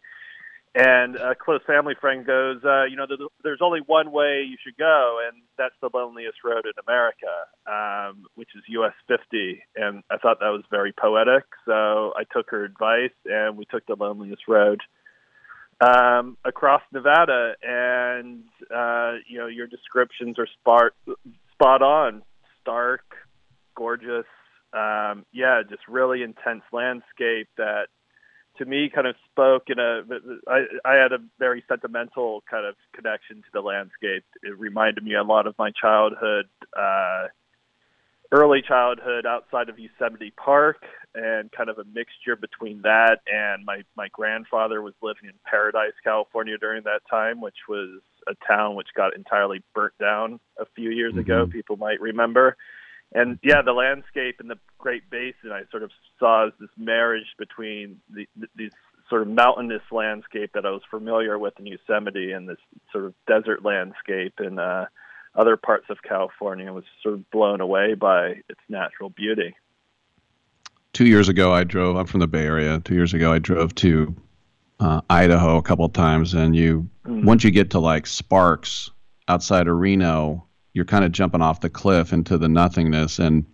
and 0.76 1.16
a 1.16 1.34
close 1.34 1.62
family 1.66 1.94
friend 1.98 2.26
goes, 2.26 2.58
uh, 2.62 2.84
you 2.84 2.96
know, 2.96 3.06
there's 3.42 3.60
only 3.62 3.80
one 3.86 4.12
way 4.12 4.44
you 4.46 4.58
should 4.62 4.76
go, 4.76 5.18
and 5.26 5.42
that's 5.56 5.74
the 5.80 5.88
loneliest 5.92 6.36
road 6.44 6.66
in 6.66 6.72
America, 6.86 7.32
um, 7.66 8.26
which 8.34 8.50
is 8.54 8.62
US 8.68 8.92
50. 9.08 9.62
And 9.74 10.02
I 10.10 10.18
thought 10.18 10.40
that 10.40 10.50
was 10.50 10.64
very 10.70 10.92
poetic, 10.92 11.44
so 11.64 12.12
I 12.14 12.24
took 12.30 12.50
her 12.50 12.62
advice, 12.62 13.16
and 13.24 13.56
we 13.56 13.64
took 13.64 13.86
the 13.86 13.96
loneliest 13.98 14.42
road 14.46 14.82
um, 15.80 16.36
across 16.44 16.82
Nevada, 16.92 17.54
and 17.62 18.44
uh, 18.74 19.14
you 19.26 19.38
know 19.38 19.46
your 19.46 19.66
descriptions 19.66 20.38
are 20.38 20.46
spot 20.60 20.92
spot 21.52 21.82
on, 21.82 22.22
stark, 22.60 23.02
gorgeous, 23.74 24.26
um, 24.72 25.24
yeah, 25.32 25.62
just 25.68 25.82
really 25.88 26.22
intense 26.22 26.62
landscape 26.72 27.48
that 27.56 27.86
to 28.58 28.64
me 28.64 28.90
kind 28.92 29.06
of 29.06 29.16
spoke 29.30 29.64
in 29.68 29.78
a 29.78 30.02
I, 30.48 30.64
I 30.84 30.94
had 30.94 31.12
a 31.12 31.18
very 31.38 31.64
sentimental 31.68 32.42
kind 32.50 32.66
of 32.66 32.74
connection 32.94 33.36
to 33.36 33.48
the 33.52 33.60
landscape. 33.60 34.24
It 34.42 34.58
reminded 34.58 35.04
me 35.04 35.14
a 35.14 35.22
lot 35.22 35.46
of 35.46 35.54
my 35.58 35.70
childhood. 35.70 36.46
Uh, 36.76 37.28
early 38.32 38.62
childhood 38.66 39.24
outside 39.26 39.68
of 39.68 39.78
Yosemite 39.78 40.32
Park 40.36 40.82
and 41.14 41.50
kind 41.52 41.70
of 41.70 41.78
a 41.78 41.84
mixture 41.84 42.36
between 42.36 42.82
that 42.82 43.18
and 43.32 43.64
my 43.64 43.82
my 43.96 44.08
grandfather 44.08 44.82
was 44.82 44.94
living 45.02 45.24
in 45.24 45.32
Paradise, 45.44 45.92
California 46.04 46.58
during 46.58 46.82
that 46.84 47.00
time, 47.08 47.40
which 47.40 47.68
was 47.68 48.00
a 48.28 48.34
town 48.46 48.74
which 48.74 48.88
got 48.96 49.14
entirely 49.14 49.62
burnt 49.74 49.94
down 50.00 50.40
a 50.58 50.66
few 50.74 50.90
years 50.90 51.12
mm-hmm. 51.12 51.20
ago, 51.20 51.46
people 51.46 51.76
might 51.76 52.00
remember. 52.00 52.56
And 53.14 53.38
yeah, 53.42 53.62
the 53.62 53.72
landscape 53.72 54.40
in 54.40 54.48
the 54.48 54.58
Great 54.78 55.08
Basin 55.10 55.52
I 55.52 55.62
sort 55.70 55.82
of 55.82 55.90
saw 56.18 56.46
as 56.46 56.52
this 56.60 56.70
marriage 56.76 57.34
between 57.38 58.00
the, 58.10 58.26
these 58.54 58.72
sort 59.08 59.22
of 59.22 59.28
mountainous 59.28 59.82
landscape 59.92 60.50
that 60.54 60.66
I 60.66 60.70
was 60.70 60.82
familiar 60.90 61.38
with 61.38 61.54
in 61.58 61.66
Yosemite 61.66 62.32
and 62.32 62.48
this 62.48 62.58
sort 62.92 63.04
of 63.04 63.14
desert 63.26 63.64
landscape 63.64 64.34
in 64.40 64.58
uh 64.58 64.86
other 65.36 65.56
parts 65.56 65.86
of 65.90 65.98
California 66.02 66.72
was 66.72 66.84
sort 67.02 67.14
of 67.14 67.30
blown 67.30 67.60
away 67.60 67.94
by 67.94 68.40
its 68.48 68.60
natural 68.68 69.10
beauty. 69.10 69.54
Two 70.92 71.06
years 71.06 71.28
ago, 71.28 71.52
I 71.52 71.64
drove. 71.64 71.96
I'm 71.96 72.06
from 72.06 72.20
the 72.20 72.26
Bay 72.26 72.46
Area. 72.46 72.80
Two 72.80 72.94
years 72.94 73.12
ago, 73.12 73.32
I 73.32 73.38
drove 73.38 73.74
to 73.76 74.16
uh, 74.80 75.02
Idaho 75.10 75.58
a 75.58 75.62
couple 75.62 75.84
of 75.84 75.92
times, 75.92 76.32
and 76.32 76.56
you 76.56 76.88
mm. 77.06 77.24
once 77.24 77.44
you 77.44 77.50
get 77.50 77.70
to 77.70 77.78
like 77.78 78.06
Sparks 78.06 78.90
outside 79.28 79.68
of 79.68 79.76
Reno, 79.76 80.45
you're 80.76 80.84
kind 80.84 81.06
of 81.06 81.10
jumping 81.10 81.40
off 81.40 81.60
the 81.60 81.70
cliff 81.70 82.12
into 82.12 82.36
the 82.36 82.50
nothingness 82.50 83.18
and 83.18 83.46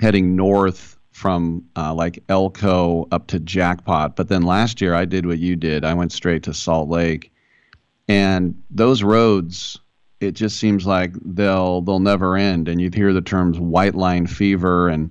heading 0.00 0.36
north 0.36 0.98
from 1.10 1.64
uh, 1.76 1.94
like 1.94 2.22
Elko 2.28 3.08
up 3.10 3.26
to 3.28 3.40
Jackpot. 3.40 4.16
But 4.16 4.28
then 4.28 4.42
last 4.42 4.82
year, 4.82 4.94
I 4.94 5.06
did 5.06 5.24
what 5.24 5.38
you 5.38 5.56
did. 5.56 5.82
I 5.82 5.94
went 5.94 6.12
straight 6.12 6.42
to 6.42 6.52
Salt 6.52 6.90
Lake, 6.90 7.32
and 8.06 8.62
those 8.70 9.02
roads 9.02 9.78
it 10.20 10.32
just 10.32 10.58
seems 10.58 10.86
like 10.86 11.14
they'll 11.24 11.80
they'll 11.80 11.98
never 12.00 12.36
end. 12.36 12.68
And 12.68 12.80
you 12.80 12.90
hear 12.94 13.14
the 13.14 13.22
terms 13.22 13.58
white 13.58 13.94
line 13.94 14.26
fever, 14.26 14.88
and 14.88 15.10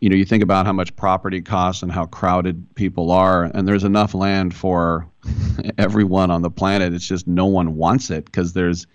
you 0.00 0.10
know 0.10 0.16
you 0.16 0.24
think 0.24 0.42
about 0.42 0.66
how 0.66 0.72
much 0.72 0.96
property 0.96 1.40
costs 1.40 1.84
and 1.84 1.92
how 1.92 2.06
crowded 2.06 2.66
people 2.74 3.12
are, 3.12 3.44
and 3.44 3.66
there's 3.68 3.84
enough 3.84 4.12
land 4.12 4.54
for 4.54 5.08
everyone 5.78 6.32
on 6.32 6.42
the 6.42 6.50
planet. 6.50 6.92
It's 6.92 7.06
just 7.06 7.28
no 7.28 7.46
one 7.46 7.76
wants 7.76 8.10
it 8.10 8.24
because 8.24 8.54
there's 8.54 8.88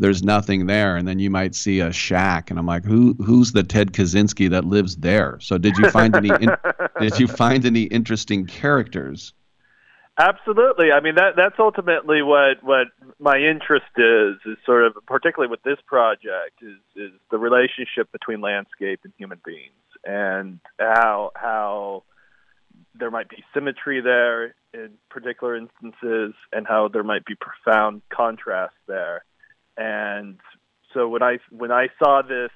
there's 0.00 0.22
nothing 0.22 0.66
there, 0.66 0.96
and 0.96 1.06
then 1.06 1.18
you 1.18 1.30
might 1.30 1.54
see 1.54 1.80
a 1.80 1.92
shack, 1.92 2.50
and 2.50 2.58
I'm 2.58 2.66
like, 2.66 2.84
who 2.84 3.14
who's 3.14 3.52
the 3.52 3.62
Ted 3.62 3.92
Kaczynski 3.92 4.50
that 4.50 4.64
lives 4.64 4.96
there? 4.96 5.38
So 5.40 5.58
did 5.58 5.76
you 5.78 5.90
find 5.90 6.16
any 6.16 6.30
in, 6.30 6.50
did 7.00 7.18
you 7.18 7.28
find 7.28 7.64
any 7.64 7.82
interesting 7.82 8.46
characters? 8.46 9.32
Absolutely. 10.18 10.92
I 10.92 11.00
mean 11.00 11.14
that 11.14 11.34
that's 11.36 11.54
ultimately 11.58 12.22
what 12.22 12.62
what 12.62 12.88
my 13.18 13.36
interest 13.38 13.86
is 13.96 14.36
is 14.44 14.58
sort 14.66 14.84
of 14.84 14.94
particularly 15.06 15.50
with 15.50 15.62
this 15.62 15.78
project 15.86 16.60
is 16.62 16.78
is 16.94 17.12
the 17.30 17.38
relationship 17.38 18.10
between 18.12 18.40
landscape 18.40 19.00
and 19.04 19.12
human 19.16 19.40
beings 19.44 19.72
and 20.04 20.60
how 20.78 21.30
how 21.34 22.02
there 22.98 23.10
might 23.10 23.28
be 23.28 23.42
symmetry 23.54 24.00
there 24.00 24.54
in 24.74 24.90
particular 25.08 25.56
instances 25.56 26.34
and 26.52 26.66
how 26.66 26.88
there 26.88 27.02
might 27.02 27.24
be 27.24 27.34
profound 27.34 28.02
contrast 28.10 28.74
there. 28.86 29.24
And 29.80 30.38
so 30.92 31.08
when 31.08 31.22
I 31.22 31.38
when 31.50 31.72
I 31.72 31.88
saw 31.98 32.22
this 32.22 32.50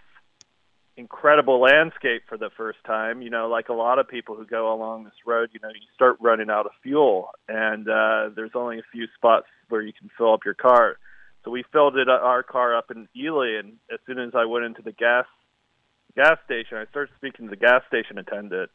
incredible 0.97 1.61
landscape 1.61 2.23
for 2.29 2.39
the 2.39 2.51
first 2.57 2.79
time. 2.87 3.23
You 3.23 3.31
know, 3.31 3.49
like 3.49 3.69
a 3.69 3.73
lot 3.75 3.99
of 3.99 4.09
people 4.09 4.37
who 4.37 4.47
go 4.47 4.73
along 4.73 5.05
this 5.05 5.15
road, 5.27 5.51
you 5.53 5.61
know, 5.61 5.69
you 5.69 5.87
start 5.95 6.17
running 6.21 6.51
out 6.51 6.67
of 6.67 6.73
fuel, 6.83 7.31
and 7.49 7.89
uh, 7.89 8.31
there's 8.35 8.53
only 8.55 8.79
a 8.79 8.83
few 8.93 9.07
spots 9.17 9.47
where 9.69 9.83
you 9.83 9.93
can 9.93 10.11
fill 10.17 10.33
up 10.33 10.45
your 10.45 10.55
car. 10.55 10.99
So 11.45 11.51
we 11.51 11.65
filled 11.73 11.97
it 11.97 12.09
our 12.09 12.43
car 12.43 12.77
up 12.77 12.91
in 12.91 13.09
Ely, 13.17 13.59
and 13.59 13.75
as 13.93 13.99
soon 14.07 14.19
as 14.19 14.31
I 14.35 14.47
went 14.47 14.65
into 14.65 14.83
the 14.83 14.93
gas 14.93 15.27
gas 16.17 16.39
station, 16.45 16.79
I 16.79 16.87
started 16.87 17.13
speaking 17.17 17.47
to 17.47 17.51
the 17.51 17.57
gas 17.57 17.83
station 17.89 18.19
attendant, 18.19 18.71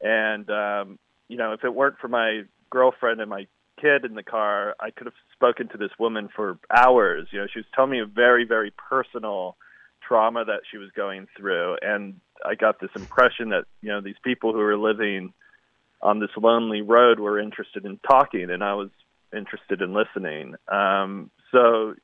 and 0.00 0.48
um, 0.50 0.98
you 1.28 1.36
know, 1.36 1.52
if 1.52 1.64
it 1.64 1.74
weren't 1.74 1.98
for 1.98 2.08
my 2.08 2.42
girlfriend 2.70 3.20
and 3.20 3.30
my 3.30 3.46
kid 3.80 4.04
in 4.04 4.14
the 4.14 4.22
car, 4.22 4.74
I 4.80 4.90
could 4.90 5.06
have 5.06 5.14
spoken 5.32 5.68
to 5.68 5.78
this 5.78 5.90
woman 5.98 6.28
for 6.34 6.58
hours. 6.74 7.28
You 7.30 7.40
know, 7.40 7.46
she 7.52 7.60
was 7.60 7.66
telling 7.74 7.90
me 7.90 8.00
a 8.00 8.06
very, 8.06 8.44
very 8.44 8.72
personal 8.72 9.56
trauma 10.06 10.44
that 10.44 10.60
she 10.70 10.78
was 10.78 10.90
going 10.96 11.26
through. 11.36 11.76
And 11.82 12.20
I 12.44 12.54
got 12.54 12.80
this 12.80 12.90
impression 12.94 13.50
that 13.50 13.64
you 13.80 13.90
know 13.90 14.00
these 14.00 14.16
people 14.22 14.52
who 14.52 14.58
were 14.58 14.76
living 14.76 15.32
on 16.02 16.20
this 16.20 16.30
lonely 16.36 16.82
road 16.82 17.18
were 17.18 17.38
interested 17.40 17.84
in 17.84 17.98
talking 18.08 18.50
and 18.50 18.62
I 18.62 18.74
was 18.74 18.90
interested 19.36 19.80
in 19.80 19.94
listening. 19.94 20.54
Um 20.68 21.30
so 21.52 21.94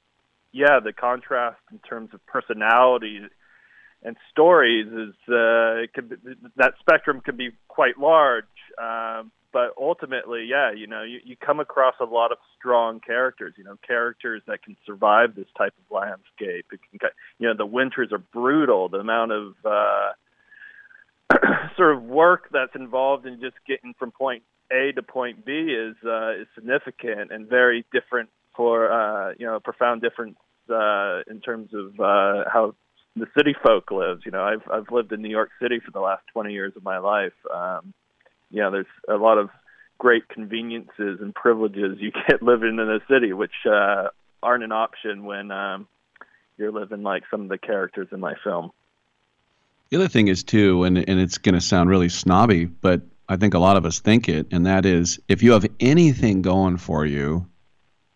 yeah 0.53 0.81
the 0.83 0.93
contrast 0.93 1.61
in 1.71 1.79
terms 1.79 2.11
of 2.15 2.25
personality 2.27 3.21
and 4.03 4.17
stories 4.31 4.87
is 4.87 5.15
uh 5.29 5.87
be, 5.95 6.17
that 6.57 6.75
spectrum 6.81 7.21
can 7.21 7.37
be 7.37 7.51
quite 7.69 7.99
large. 7.99 8.45
Um 8.81 9.31
but 9.53 9.75
ultimately, 9.79 10.47
yeah, 10.49 10.73
you 10.73 10.87
know, 10.87 11.03
you, 11.03 11.21
you 11.25 11.37
come 11.37 11.61
across 11.61 11.95
a 12.01 12.05
lot 12.05 12.33
of 12.33 12.39
strong 12.59 13.01
characters, 13.01 13.55
you 13.57 13.65
know, 13.65 13.77
characters 13.87 14.43
that 14.47 14.63
can 14.63 14.77
survive 14.87 15.35
this 15.35 15.47
type 15.57 15.75
of 15.79 15.95
landscape. 15.95 16.67
It 16.73 16.81
can, 16.91 17.11
you 17.39 17.49
know, 17.49 17.55
the 17.57 17.67
winters 17.67 18.11
are 18.13 18.19
brutal. 18.19 18.89
The 18.89 18.99
amount 18.99 19.33
of 19.33 19.55
uh, 19.65 20.13
sort 21.77 21.97
of 21.97 22.03
work 22.03 22.49
that's 22.53 22.75
involved 22.75 23.27
in 23.27 23.41
just 23.41 23.57
getting 23.67 23.95
from 23.99 24.13
point 24.13 24.43
A 24.71 24.93
to 24.93 25.03
point 25.03 25.45
B 25.45 25.53
is 25.53 25.97
uh, 26.05 26.33
is 26.41 26.47
significant 26.55 27.33
and 27.33 27.49
very 27.49 27.85
different 27.93 28.31
for 28.57 28.91
uh, 28.93 29.33
you 29.39 29.47
know 29.47 29.57
a 29.57 29.61
profound 29.61 30.03
difference 30.03 30.37
uh, 30.71 31.21
in 31.29 31.41
terms 31.41 31.71
of 31.75 31.99
uh, 32.01 32.49
how 32.53 32.75
the 33.17 33.27
city 33.37 33.55
folk 33.65 33.91
lives. 33.91 34.23
You 34.25 34.33
know, 34.33 34.43
I've 34.43 34.63
I've 34.71 34.91
lived 34.91 35.13
in 35.13 35.23
New 35.23 35.31
York 35.31 35.51
City 35.61 35.81
for 35.85 35.91
the 35.91 36.01
last 36.01 36.23
20 36.33 36.53
years 36.53 36.73
of 36.77 36.85
my 36.85 36.99
life. 36.99 37.33
Um, 37.53 37.93
you 38.51 38.61
know, 38.61 38.71
there's 38.71 38.87
a 39.09 39.17
lot 39.17 39.39
of 39.39 39.51
great 39.99 40.29
conveniences 40.29 41.21
and 41.21 41.35
privileges 41.35 41.99
you 42.01 42.11
get 42.29 42.43
living 42.43 42.79
in 42.79 42.91
a 42.91 43.01
city, 43.09 43.33
which 43.33 43.67
uh, 43.67 44.09
aren't 44.43 44.65
an 44.65 44.73
option 44.73 45.25
when 45.25 45.51
um, 45.51 45.87
you're 46.57 46.73
living 46.73 47.03
like 47.03 47.23
some 47.31 47.43
of 47.43 47.49
the 47.49 47.59
characters 47.59 48.09
in 48.13 48.21
my 48.21 48.35
film. 48.43 48.71
The 49.91 49.97
other 49.97 50.09
thing 50.09 50.29
is 50.29 50.45
too, 50.45 50.85
and 50.85 50.97
and 50.97 51.21
it's 51.21 51.39
going 51.39 51.57
to 51.57 51.61
sound 51.61 51.91
really 51.91 52.09
snobby, 52.09 52.65
but 52.65 53.03
I 53.29 53.37
think 53.37 53.55
a 53.55 53.59
lot 53.59 53.77
of 53.77 53.85
us 53.85 53.99
think 53.99 54.29
it, 54.29 54.47
and 54.53 54.67
that 54.67 54.87
is 54.87 55.21
if 55.29 55.43
you 55.43 55.53
have 55.53 55.67
anything 55.81 56.43
going 56.43 56.77
for 56.77 57.05
you, 57.05 57.47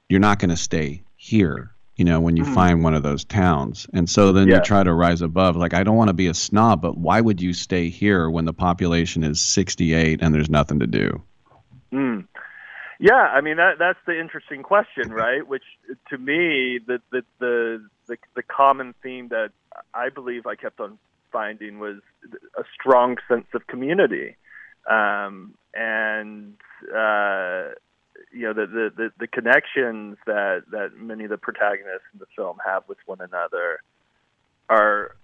you're 0.09 0.21
not 0.21 0.39
going 0.39 0.51
to 0.51 0.57
stay 0.57 1.03
here 1.17 1.74
you 1.97 2.05
know, 2.05 2.21
when 2.21 2.37
you 2.37 2.45
mm. 2.45 2.55
find 2.55 2.83
one 2.83 2.95
of 2.95 3.03
those 3.03 3.25
towns. 3.25 3.87
And 3.93 4.09
so 4.11 4.33
then 4.33 4.49
yeah. 4.49 4.57
you 4.57 4.63
try 4.63 4.83
to 4.83 4.93
rise 4.93 5.23
above. 5.23 5.57
Like, 5.57 5.75
I 5.75 5.85
don't 5.85 5.97
want 5.97 6.09
to 6.09 6.15
be 6.15 6.27
a 6.27 6.35
snob, 6.35 6.83
but 6.83 6.99
why 6.99 7.21
would 7.21 7.41
you 7.41 7.53
stay 7.53 7.89
here 7.89 8.29
when 8.29 8.45
the 8.45 8.53
population 8.53 9.23
is 9.23 9.41
68 9.41 10.21
and 10.21 10.35
there's 10.35 10.51
nothing 10.51 10.81
to 10.81 10.87
do? 10.87 11.23
Mm. 11.93 12.27
Yeah, 13.01 13.15
I 13.15 13.41
mean 13.41 13.57
that 13.57 13.75
that's 13.79 13.99
the 14.07 14.19
interesting 14.19 14.63
question, 14.63 15.13
right? 15.13 15.47
Which 15.47 15.65
to 16.11 16.19
me, 16.19 16.79
the 16.79 17.01
the 17.11 17.23
the 17.39 17.89
the, 18.07 18.17
the 18.37 18.43
common 18.43 18.95
theme 19.03 19.29
that 19.29 19.51
I 19.93 20.09
believe 20.09 20.47
I 20.47 20.55
kept 20.55 20.81
on 20.81 20.99
finding 21.33 21.81
was 21.81 21.97
a 22.57 22.63
strong 22.73 23.17
sense 23.29 23.47
of 23.53 23.67
community, 23.67 24.37
um, 24.89 25.55
and 25.75 26.55
uh, 26.97 27.75
you 28.33 28.43
know 28.43 28.53
the, 28.53 28.67
the 28.67 28.91
the 28.97 29.11
the 29.21 29.27
connections 29.27 30.17
that 30.27 30.65
that 30.71 30.97
many 30.97 31.25
of 31.25 31.31
the 31.31 31.39
protagonists 31.39 32.07
in 32.13 32.19
the 32.19 32.27
film 32.37 32.59
have 32.65 32.85
with 32.89 32.99
one 33.07 33.21
another 33.21 33.81
are 34.69 35.17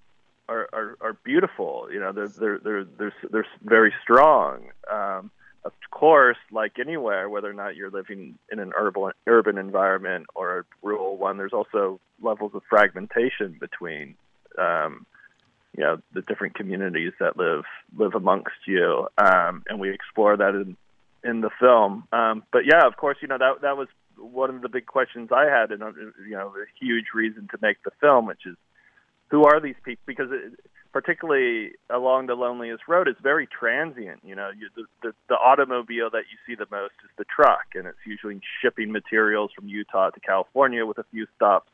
are 0.51 0.69
are, 0.73 0.97
are 1.01 1.13
beautiful. 1.25 1.89
You 1.91 2.01
know, 2.01 2.13
they're 2.13 2.29
they're 2.29 2.59
they're 2.59 2.85
they're, 2.85 3.15
they're 3.31 3.47
very 3.63 3.95
strong. 4.03 4.71
Um, 4.91 5.31
of 5.65 5.73
course, 5.91 6.39
like 6.51 6.79
anywhere, 6.79 7.29
whether 7.29 7.49
or 7.49 7.53
not 7.53 7.77
you're 7.77 7.91
living 7.91 8.39
in 8.51 8.59
an 8.59 8.73
urban 8.77 9.13
urban 9.27 9.59
environment 9.59 10.27
or 10.35 10.59
a 10.59 10.65
rural 10.83 11.17
one, 11.17 11.37
there's 11.37 11.53
also 11.53 12.01
levels 12.21 12.53
of 12.55 12.63
fragmentation 12.69 13.57
between 13.61 14.17
um, 14.59 15.07
you 15.77 15.85
know 15.85 15.99
the 16.13 16.23
different 16.23 16.55
communities 16.55 17.13
that 17.21 17.37
live 17.37 17.65
live 17.97 18.15
amongst 18.15 18.67
you, 18.67 19.07
um, 19.19 19.63
and 19.69 19.79
we 19.79 19.91
explore 19.91 20.37
that 20.37 20.55
in 20.55 20.77
in 21.25 21.41
the 21.41 21.51
film. 21.61 22.05
Um, 22.13 22.43
but 22.53 22.63
yeah, 22.65 22.87
of 22.87 22.97
course, 22.97 23.19
you 23.21 23.29
know 23.29 23.39
that 23.39 23.63
that 23.63 23.77
was 23.77 23.89
one 24.17 24.55
of 24.55 24.63
the 24.63 24.69
big 24.69 24.87
questions 24.87 25.31
I 25.35 25.45
had, 25.45 25.71
and 25.71 25.83
uh, 25.83 25.93
you 26.27 26.37
know, 26.37 26.49
a 26.49 26.85
huge 26.85 27.07
reason 27.15 27.49
to 27.51 27.59
make 27.61 27.83
the 27.85 27.91
film, 28.01 28.27
which 28.27 28.47
is 28.47 28.57
who 29.29 29.45
are 29.45 29.61
these 29.61 29.77
people? 29.85 30.03
Because 30.07 30.29
it, 30.31 30.53
particularly 30.93 31.73
along 31.89 32.27
the 32.27 32.35
loneliest 32.35 32.83
road, 32.89 33.09
it's 33.09 33.21
very 33.21 33.47
transient. 33.47 34.21
You 34.25 34.35
know, 34.35 34.51
you, 34.57 34.69
the, 34.77 34.85
the 35.03 35.15
the 35.29 35.35
automobile 35.35 36.11
that 36.11 36.25
you 36.31 36.39
see 36.47 36.57
the 36.57 36.67
most 36.71 36.95
is 37.05 37.11
the 37.17 37.25
truck, 37.25 37.67
and 37.75 37.87
it's 37.87 37.99
usually 38.07 38.41
shipping 38.63 38.93
materials 38.93 39.51
from 39.55 39.69
Utah 39.69 40.11
to 40.11 40.21
California 40.21 40.85
with 40.85 40.99
a 40.99 41.05
few 41.11 41.27
stops 41.37 41.71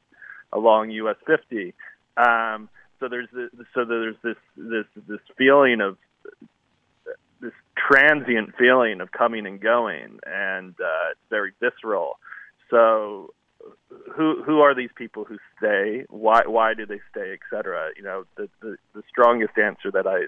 along 0.53 0.91
US 0.91 1.17
50. 1.27 1.75
Um, 2.17 2.69
so 3.01 3.09
there's 3.09 3.29
this, 3.33 3.51
so 3.75 3.85
there's 3.85 4.17
this 4.23 4.37
this 4.57 4.87
this 5.09 5.21
feeling 5.37 5.81
of 5.81 5.99
this 7.41 7.53
transient 7.77 8.55
feeling 8.57 9.01
of 9.01 9.13
coming 9.13 9.47
and 9.47 9.61
going, 9.61 10.19
and 10.27 10.75
uh, 10.81 11.11
it's 11.13 11.21
very 11.31 11.53
visceral. 11.61 12.19
So 12.71 13.33
who 14.15 14.43
who 14.43 14.61
are 14.61 14.75
these 14.75 14.91
people 14.97 15.25
who 15.25 15.39
stay? 15.59 16.05
Why 16.09 16.43
why 16.47 16.75
do 16.75 16.87
they 16.87 17.01
stay, 17.11 17.33
et 17.33 17.41
cetera? 17.51 17.91
You 17.97 18.03
know, 18.03 18.25
the 18.37 18.49
the, 18.61 18.77
the 18.95 19.03
strongest 19.09 19.59
answer 19.59 19.91
that 19.93 20.07
I 20.07 20.27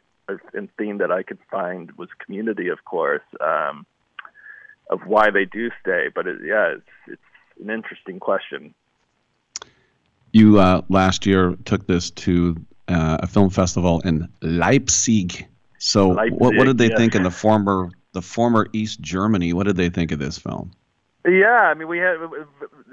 and 0.54 0.68
theme 0.76 0.98
that 0.98 1.10
I 1.10 1.22
could 1.22 1.38
find 1.50 1.90
was 1.92 2.08
community, 2.24 2.68
of 2.68 2.84
course, 2.84 3.22
um, 3.40 3.86
of 4.90 5.00
why 5.06 5.30
they 5.30 5.44
do 5.44 5.70
stay. 5.80 6.08
But 6.14 6.26
it, 6.26 6.38
yeah, 6.44 6.74
it's 6.76 6.90
it's 7.06 7.22
an 7.62 7.70
interesting 7.70 8.20
question. 8.20 8.74
You 10.32 10.58
uh, 10.58 10.82
last 10.88 11.24
year 11.24 11.56
took 11.64 11.86
this 11.86 12.10
to 12.10 12.56
uh, 12.88 13.18
a 13.22 13.26
film 13.26 13.50
festival 13.50 14.00
in 14.00 14.28
Leipzig. 14.42 15.46
So 15.78 16.10
Leipzig, 16.10 16.40
what 16.40 16.56
what 16.56 16.64
did 16.64 16.78
they 16.78 16.90
yeah. 16.90 16.96
think 16.96 17.14
in 17.14 17.22
the 17.22 17.30
former 17.30 17.90
the 18.12 18.22
former 18.22 18.66
East 18.72 19.00
Germany? 19.00 19.52
What 19.52 19.66
did 19.66 19.76
they 19.76 19.88
think 19.88 20.12
of 20.12 20.18
this 20.18 20.38
film? 20.38 20.72
Yeah, 21.26 21.68
I 21.70 21.74
mean, 21.74 21.88
we 21.88 21.98
had, 21.98 22.16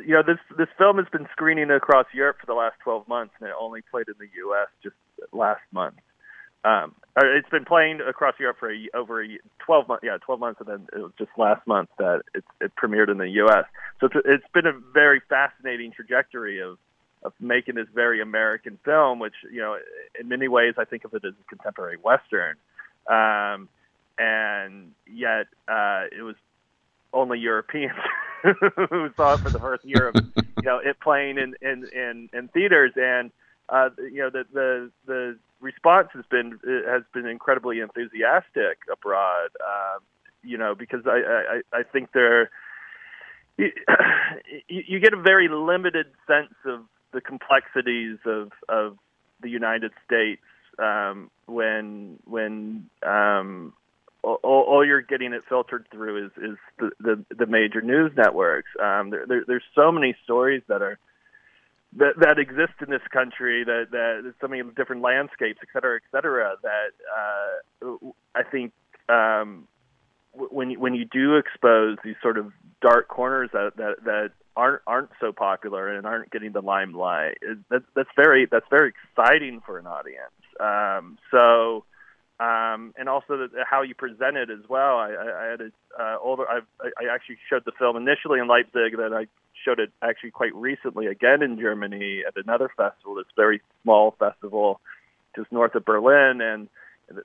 you 0.05 0.13
know, 0.13 0.23
this 0.23 0.39
this 0.57 0.67
film 0.77 0.97
has 0.97 1.07
been 1.11 1.27
screening 1.31 1.71
across 1.71 2.05
Europe 2.13 2.37
for 2.39 2.47
the 2.47 2.53
last 2.53 2.75
12 2.83 3.07
months, 3.07 3.33
and 3.39 3.49
it 3.49 3.55
only 3.59 3.81
played 3.89 4.07
in 4.07 4.15
the 4.19 4.27
U.S. 4.37 4.67
just 4.83 4.95
last 5.31 5.61
month. 5.71 5.95
Um, 6.65 6.95
it's 7.17 7.49
been 7.49 7.63
playing 7.63 8.01
across 8.01 8.33
Europe 8.39 8.57
for 8.59 8.73
a, 8.73 8.89
over 8.95 9.23
a, 9.23 9.37
12 9.59 9.87
months, 9.87 10.03
yeah, 10.03 10.17
12 10.17 10.39
months, 10.39 10.59
and 10.59 10.67
then 10.67 10.87
it 10.93 11.03
was 11.03 11.11
just 11.17 11.29
last 11.37 11.65
month 11.67 11.89
that 11.99 12.23
it, 12.33 12.43
it 12.59 12.71
premiered 12.75 13.09
in 13.09 13.19
the 13.19 13.29
U.S. 13.29 13.65
So 13.99 14.07
it's, 14.07 14.15
it's 14.25 14.51
been 14.53 14.65
a 14.65 14.73
very 14.93 15.21
fascinating 15.29 15.91
trajectory 15.91 16.61
of 16.61 16.77
of 17.23 17.33
making 17.39 17.73
this 17.73 17.87
very 17.93 18.21
American 18.21 18.77
film, 18.85 19.19
which 19.19 19.33
you 19.51 19.59
know, 19.59 19.77
in 20.19 20.27
many 20.27 20.47
ways, 20.47 20.75
I 20.77 20.85
think 20.85 21.05
of 21.05 21.13
it 21.13 21.23
as 21.25 21.33
a 21.39 21.49
contemporary 21.49 21.97
western, 21.97 22.55
um, 23.09 23.69
and 24.17 24.91
yet 25.07 25.47
uh, 25.67 26.05
it 26.11 26.23
was 26.23 26.35
only 27.13 27.39
Europeans 27.39 27.93
who 28.43 29.09
saw 29.15 29.33
it 29.33 29.39
for 29.39 29.49
the 29.49 29.59
first 29.59 29.85
year 29.85 30.09
of 30.09 30.15
you 30.35 30.63
know 30.63 30.77
it 30.77 30.99
playing 30.99 31.37
in 31.37 31.55
in 31.61 31.87
in, 31.93 32.29
in 32.33 32.47
theaters, 32.49 32.93
and 32.95 33.31
uh, 33.69 33.89
you 33.97 34.19
know 34.19 34.29
the 34.29 34.45
the 34.53 34.91
the 35.05 35.37
response 35.59 36.09
has 36.13 36.25
been 36.29 36.59
has 36.87 37.03
been 37.13 37.25
incredibly 37.25 37.79
enthusiastic 37.79 38.79
abroad. 38.91 39.49
Um, 39.63 40.01
you 40.43 40.57
know 40.57 40.75
because 40.75 41.01
I 41.05 41.61
I, 41.73 41.79
I 41.79 41.83
think 41.83 42.11
there 42.13 42.51
you, 43.57 43.71
you 44.67 44.99
get 44.99 45.13
a 45.13 45.21
very 45.21 45.47
limited 45.49 46.07
sense 46.27 46.53
of 46.65 46.81
the 47.13 47.21
complexities 47.21 48.17
of 48.25 48.51
of 48.69 48.97
the 49.41 49.49
United 49.49 49.91
States 50.05 50.41
um, 50.79 51.29
when 51.45 52.19
when 52.25 52.89
um, 53.05 53.73
all, 54.23 54.39
all 54.43 54.85
you're 54.85 55.01
getting 55.01 55.33
it 55.33 55.43
filtered 55.47 55.87
through 55.91 56.25
is 56.25 56.31
is 56.37 56.57
the 56.79 56.91
the, 56.99 57.35
the 57.35 57.45
major 57.45 57.81
news 57.81 58.11
networks. 58.15 58.69
Um, 58.81 59.09
there, 59.09 59.25
there, 59.27 59.43
there's 59.47 59.63
so 59.75 59.91
many 59.91 60.15
stories 60.23 60.63
that 60.67 60.81
are 60.81 60.97
that 61.97 62.13
that 62.19 62.39
exist 62.39 62.73
in 62.81 62.89
this 62.89 63.05
country 63.11 63.63
that 63.63 63.87
that 63.91 64.33
so 64.41 64.47
many 64.47 64.63
different 64.75 65.01
landscapes, 65.01 65.59
et 65.61 65.69
cetera, 65.71 65.97
et 65.97 66.03
cetera. 66.11 66.55
That 66.61 66.91
uh, 67.83 67.95
I 68.35 68.43
think 68.43 68.73
um, 69.09 69.67
when 70.33 70.79
when 70.79 70.95
you 70.95 71.05
do 71.05 71.37
expose 71.37 71.97
these 72.03 72.15
sort 72.21 72.37
of 72.37 72.51
dark 72.81 73.07
corners 73.07 73.49
that 73.53 73.77
that, 73.77 74.03
that 74.05 74.31
aren't 74.55 74.81
aren't 74.87 75.11
so 75.19 75.31
popular 75.31 75.95
and 75.95 76.05
aren't 76.05 76.31
getting 76.31 76.51
the 76.51 76.61
limelight, 76.61 77.37
that, 77.69 77.83
that's 77.95 78.09
very 78.15 78.47
that's 78.49 78.67
very 78.69 78.91
exciting 78.91 79.61
for 79.65 79.77
an 79.77 79.87
audience. 79.87 80.31
Um, 80.59 81.17
so 81.31 81.85
um, 82.39 82.93
and 82.97 83.07
also 83.07 83.37
the, 83.37 83.49
how 83.69 83.81
you 83.81 83.95
present 83.95 84.35
it 84.35 84.49
as 84.49 84.67
well. 84.67 84.97
I, 84.97 85.11
I, 85.11 85.45
I 85.45 85.51
had 85.51 85.61
uh, 85.97 86.17
older. 86.21 86.43
I've, 86.49 86.67
I 86.81 87.13
actually 87.13 87.37
showed 87.49 87.63
the 87.65 87.71
film 87.79 87.95
initially 87.95 88.39
in 88.39 88.47
Leipzig, 88.47 88.97
then 88.97 89.13
I 89.13 89.27
showed 89.63 89.79
it 89.79 89.91
actually 90.01 90.31
quite 90.31 90.53
recently 90.53 91.07
again 91.07 91.41
in 91.41 91.57
Germany 91.57 92.23
at 92.27 92.33
another 92.35 92.69
festival. 92.75 93.15
This 93.15 93.25
very 93.37 93.61
small 93.83 94.15
festival 94.19 94.81
just 95.33 95.51
north 95.51 95.75
of 95.75 95.85
Berlin, 95.85 96.41
and 96.41 96.67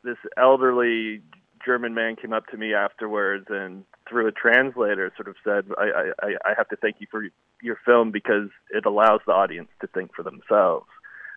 this 0.04 0.16
elderly 0.36 1.22
German 1.64 1.92
man 1.92 2.14
came 2.14 2.32
up 2.32 2.46
to 2.48 2.56
me 2.56 2.74
afterwards 2.74 3.46
and 3.48 3.84
through 4.08 4.28
a 4.28 4.32
translator 4.32 5.12
sort 5.16 5.28
of 5.28 5.34
said, 5.44 5.66
I, 5.76 6.12
I, 6.22 6.26
I 6.44 6.54
have 6.56 6.68
to 6.68 6.76
thank 6.76 6.96
you 7.00 7.06
for 7.10 7.24
your 7.62 7.78
film 7.84 8.10
because 8.10 8.48
it 8.70 8.86
allows 8.86 9.20
the 9.26 9.32
audience 9.32 9.68
to 9.80 9.86
think 9.86 10.14
for 10.14 10.22
themselves 10.22 10.86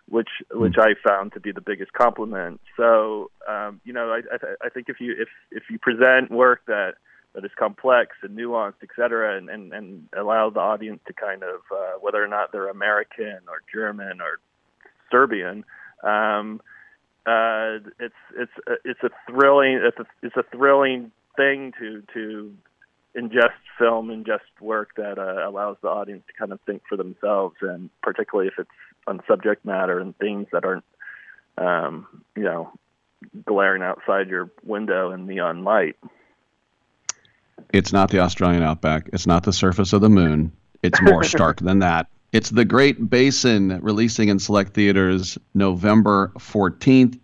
which 0.08 0.28
which 0.52 0.76
I 0.78 0.94
found 1.06 1.32
to 1.32 1.40
be 1.40 1.52
the 1.52 1.60
biggest 1.60 1.92
compliment. 1.92 2.60
So 2.76 3.30
um, 3.48 3.80
you 3.84 3.92
know, 3.92 4.10
I, 4.10 4.18
I, 4.18 4.38
th- 4.38 4.56
I 4.62 4.68
think 4.68 4.88
if 4.88 5.00
you 5.00 5.14
if 5.18 5.28
if 5.50 5.64
you 5.70 5.78
present 5.78 6.30
work 6.30 6.60
that 6.66 6.94
that 7.34 7.44
is 7.44 7.50
complex 7.58 8.16
and 8.22 8.38
nuanced, 8.38 8.74
et 8.82 8.90
cetera, 8.94 9.36
and, 9.36 9.50
and, 9.50 9.72
and 9.72 10.08
allow 10.16 10.50
the 10.50 10.60
audience 10.60 11.00
to 11.06 11.12
kind 11.12 11.42
of 11.42 11.60
uh, 11.72 11.98
whether 12.00 12.22
or 12.22 12.28
not 12.28 12.52
they're 12.52 12.68
American 12.68 13.40
or 13.48 13.60
German 13.72 14.20
or 14.20 14.38
Serbian, 15.10 15.64
um, 16.04 16.60
uh, 17.26 17.78
it's 17.98 18.14
it's 18.36 18.52
it's 18.84 19.02
a 19.02 19.10
thrilling 19.28 19.80
it's 19.82 19.98
a, 19.98 20.06
it's 20.22 20.36
a 20.36 20.44
thrilling 20.56 21.10
thing 21.36 21.72
to 21.78 22.02
to 22.12 22.54
ingest 23.16 23.62
film, 23.78 24.08
ingest 24.08 24.60
work 24.60 24.90
that 24.96 25.18
uh, 25.18 25.48
allows 25.48 25.76
the 25.82 25.88
audience 25.88 26.22
to 26.26 26.32
kind 26.38 26.52
of 26.52 26.60
think 26.66 26.82
for 26.88 26.96
themselves, 26.96 27.56
and 27.62 27.90
particularly 28.02 28.48
if 28.48 28.58
it's 28.58 28.70
on 29.06 29.20
subject 29.28 29.64
matter 29.64 29.98
and 29.98 30.16
things 30.18 30.46
that 30.52 30.64
aren't, 30.64 30.84
um, 31.58 32.06
you 32.36 32.44
know, 32.44 32.72
glaring 33.44 33.82
outside 33.82 34.28
your 34.28 34.50
window 34.62 35.12
in 35.12 35.26
neon 35.26 35.64
light. 35.64 35.96
It's 37.72 37.92
not 37.92 38.10
the 38.10 38.20
Australian 38.20 38.62
outback. 38.62 39.08
It's 39.12 39.26
not 39.26 39.44
the 39.44 39.52
surface 39.52 39.92
of 39.92 40.00
the 40.00 40.08
moon. 40.08 40.52
It's 40.82 41.00
more 41.00 41.24
stark 41.24 41.60
than 41.60 41.80
that. 41.80 42.08
It's 42.32 42.50
the 42.50 42.64
Great 42.64 43.08
Basin 43.08 43.78
releasing 43.80 44.28
in 44.28 44.40
select 44.40 44.74
theaters 44.74 45.38
November 45.54 46.32
14th 46.38 47.18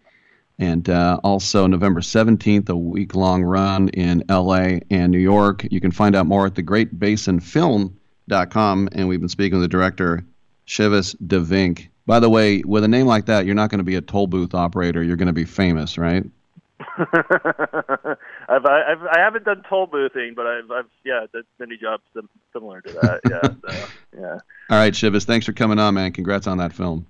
and 0.60 0.88
uh, 0.88 1.18
also 1.24 1.66
November 1.66 2.00
17th, 2.00 2.68
a 2.68 2.76
week 2.76 3.16
long 3.16 3.42
run 3.42 3.88
in 3.88 4.22
LA 4.28 4.78
and 4.90 5.10
New 5.10 5.18
York. 5.18 5.66
You 5.70 5.80
can 5.80 5.90
find 5.90 6.14
out 6.14 6.26
more 6.26 6.46
at 6.46 6.54
thegreatbasinfilm.com. 6.54 8.88
And 8.92 9.08
we've 9.08 9.18
been 9.18 9.28
speaking 9.28 9.58
with 9.58 9.64
the 9.64 9.68
director, 9.68 10.24
Chivas 10.70 11.16
DeVinck. 11.26 11.88
By 12.06 12.20
the 12.20 12.30
way, 12.30 12.62
with 12.64 12.84
a 12.84 12.88
name 12.88 13.06
like 13.06 13.26
that, 13.26 13.44
you're 13.44 13.56
not 13.56 13.70
going 13.70 13.80
to 13.80 13.84
be 13.84 13.96
a 13.96 14.00
toll 14.00 14.28
booth 14.28 14.54
operator. 14.54 15.02
You're 15.02 15.16
going 15.16 15.26
to 15.26 15.32
be 15.32 15.44
famous, 15.44 15.98
right? 15.98 16.24
I've, 16.98 18.64
I've 18.64 19.02
I 19.02 19.18
haven't 19.18 19.44
done 19.44 19.62
toll 19.68 19.86
boothing, 19.86 20.32
but 20.34 20.46
I've, 20.46 20.70
I've 20.70 20.88
yeah 21.04 21.26
done 21.32 21.42
many 21.58 21.76
jobs 21.76 22.04
similar 22.52 22.80
to 22.82 22.92
that. 22.94 23.20
Yeah, 23.28 23.70
so, 23.70 23.88
yeah. 24.18 24.38
All 24.70 24.78
right, 24.78 24.92
Shivis, 24.92 25.24
thanks 25.24 25.44
for 25.44 25.52
coming 25.52 25.78
on, 25.78 25.94
man. 25.94 26.12
Congrats 26.12 26.46
on 26.46 26.58
that 26.58 26.72
film. 26.72 27.04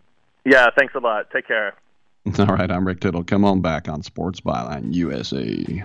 Yeah, 0.45 0.69
thanks 0.77 0.95
a 0.95 0.99
lot. 0.99 1.31
Take 1.31 1.47
care. 1.47 1.75
All 2.39 2.47
right, 2.47 2.71
I'm 2.71 2.87
Rick 2.87 3.01
Tittle. 3.01 3.23
Come 3.23 3.45
on 3.45 3.61
back 3.61 3.89
on 3.89 4.03
Sports 4.03 4.41
Byline 4.41 4.93
USA. 4.95 5.85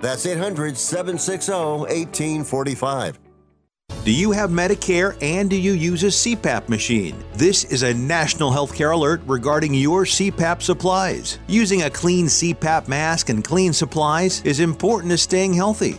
That's 0.00 0.26
800 0.26 0.76
760 0.76 1.52
1845. 1.52 3.18
Do 4.02 4.12
you 4.12 4.30
have 4.32 4.48
Medicare 4.48 5.14
and 5.20 5.50
do 5.50 5.56
you 5.56 5.72
use 5.72 6.04
a 6.04 6.06
CPAP 6.06 6.70
machine? 6.70 7.22
This 7.34 7.64
is 7.64 7.82
a 7.82 7.92
national 7.92 8.50
healthcare 8.50 8.94
alert 8.94 9.20
regarding 9.26 9.74
your 9.74 10.04
CPAP 10.04 10.62
supplies. 10.62 11.38
Using 11.48 11.82
a 11.82 11.90
clean 11.90 12.24
CPAP 12.24 12.88
mask 12.88 13.28
and 13.28 13.44
clean 13.44 13.74
supplies 13.74 14.42
is 14.42 14.60
important 14.60 15.10
to 15.10 15.18
staying 15.18 15.52
healthy. 15.52 15.98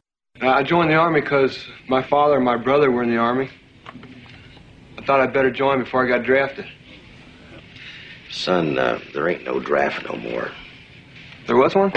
Uh, 0.41 0.49
I 0.49 0.63
joined 0.63 0.89
the 0.89 0.95
Army 0.95 1.21
because 1.21 1.67
my 1.87 2.01
father 2.01 2.37
and 2.37 2.43
my 2.43 2.57
brother 2.57 2.89
were 2.89 3.03
in 3.03 3.11
the 3.11 3.17
Army. 3.17 3.47
I 4.97 5.05
thought 5.05 5.21
I'd 5.21 5.33
better 5.33 5.51
join 5.51 5.83
before 5.83 6.03
I 6.03 6.07
got 6.07 6.23
drafted. 6.23 6.65
Son, 8.31 8.75
uh, 8.79 8.99
there 9.13 9.29
ain't 9.29 9.43
no 9.43 9.59
draft 9.59 10.03
no 10.09 10.15
more. 10.15 10.49
There 11.45 11.57
was 11.57 11.75
one? 11.75 11.91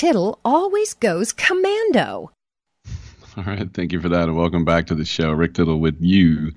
Tittle 0.00 0.40
always 0.46 0.94
goes 0.94 1.34
commando. 1.34 2.30
All 3.36 3.44
right, 3.44 3.70
thank 3.74 3.92
you 3.92 4.00
for 4.00 4.08
that, 4.08 4.30
and 4.30 4.34
welcome 4.34 4.64
back 4.64 4.86
to 4.86 4.94
the 4.94 5.04
show. 5.04 5.30
Rick 5.30 5.52
Tittle 5.52 5.78
with 5.78 5.98
you, 6.00 6.52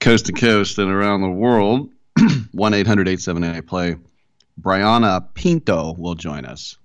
coast 0.00 0.24
to 0.24 0.32
coast 0.32 0.78
and 0.78 0.90
around 0.90 1.20
the 1.20 1.28
world. 1.28 1.90
1 2.52 2.72
800 2.72 3.08
878 3.08 3.66
play. 3.66 3.96
Brianna 4.58 5.22
Pinto 5.34 5.92
will 5.98 6.14
join 6.14 6.46
us. 6.46 6.78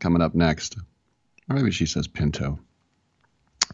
Coming 0.00 0.20
up 0.20 0.34
next. 0.34 0.76
Or 1.48 1.54
maybe 1.54 1.70
she 1.70 1.86
says 1.86 2.08
Pinto. 2.08 2.58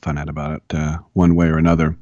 Find 0.02 0.18
out 0.18 0.28
about 0.28 0.56
it 0.56 0.76
uh, 0.76 0.98
one 1.14 1.34
way 1.34 1.46
or 1.46 1.56
another. 1.56 1.96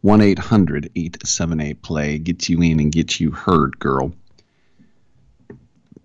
1 0.00 0.22
800 0.22 0.90
878 0.96 1.82
play. 1.82 2.16
Gets 2.16 2.48
you 2.48 2.62
in 2.62 2.80
and 2.80 2.90
gets 2.90 3.20
you 3.20 3.30
heard, 3.30 3.78
girl. 3.78 4.14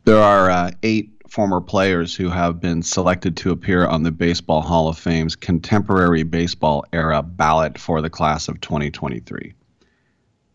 There 0.03 0.21
are 0.21 0.49
uh, 0.49 0.71
eight 0.83 1.16
former 1.29 1.61
players 1.61 2.15
who 2.15 2.29
have 2.29 2.59
been 2.59 2.81
selected 2.81 3.37
to 3.37 3.51
appear 3.51 3.85
on 3.85 4.03
the 4.03 4.11
Baseball 4.11 4.61
Hall 4.61 4.87
of 4.87 4.97
Fame's 4.97 5.35
contemporary 5.35 6.23
baseball 6.23 6.85
era 6.93 7.21
ballot 7.21 7.77
for 7.77 8.01
the 8.01 8.09
class 8.09 8.47
of 8.47 8.61
2023. 8.61 9.53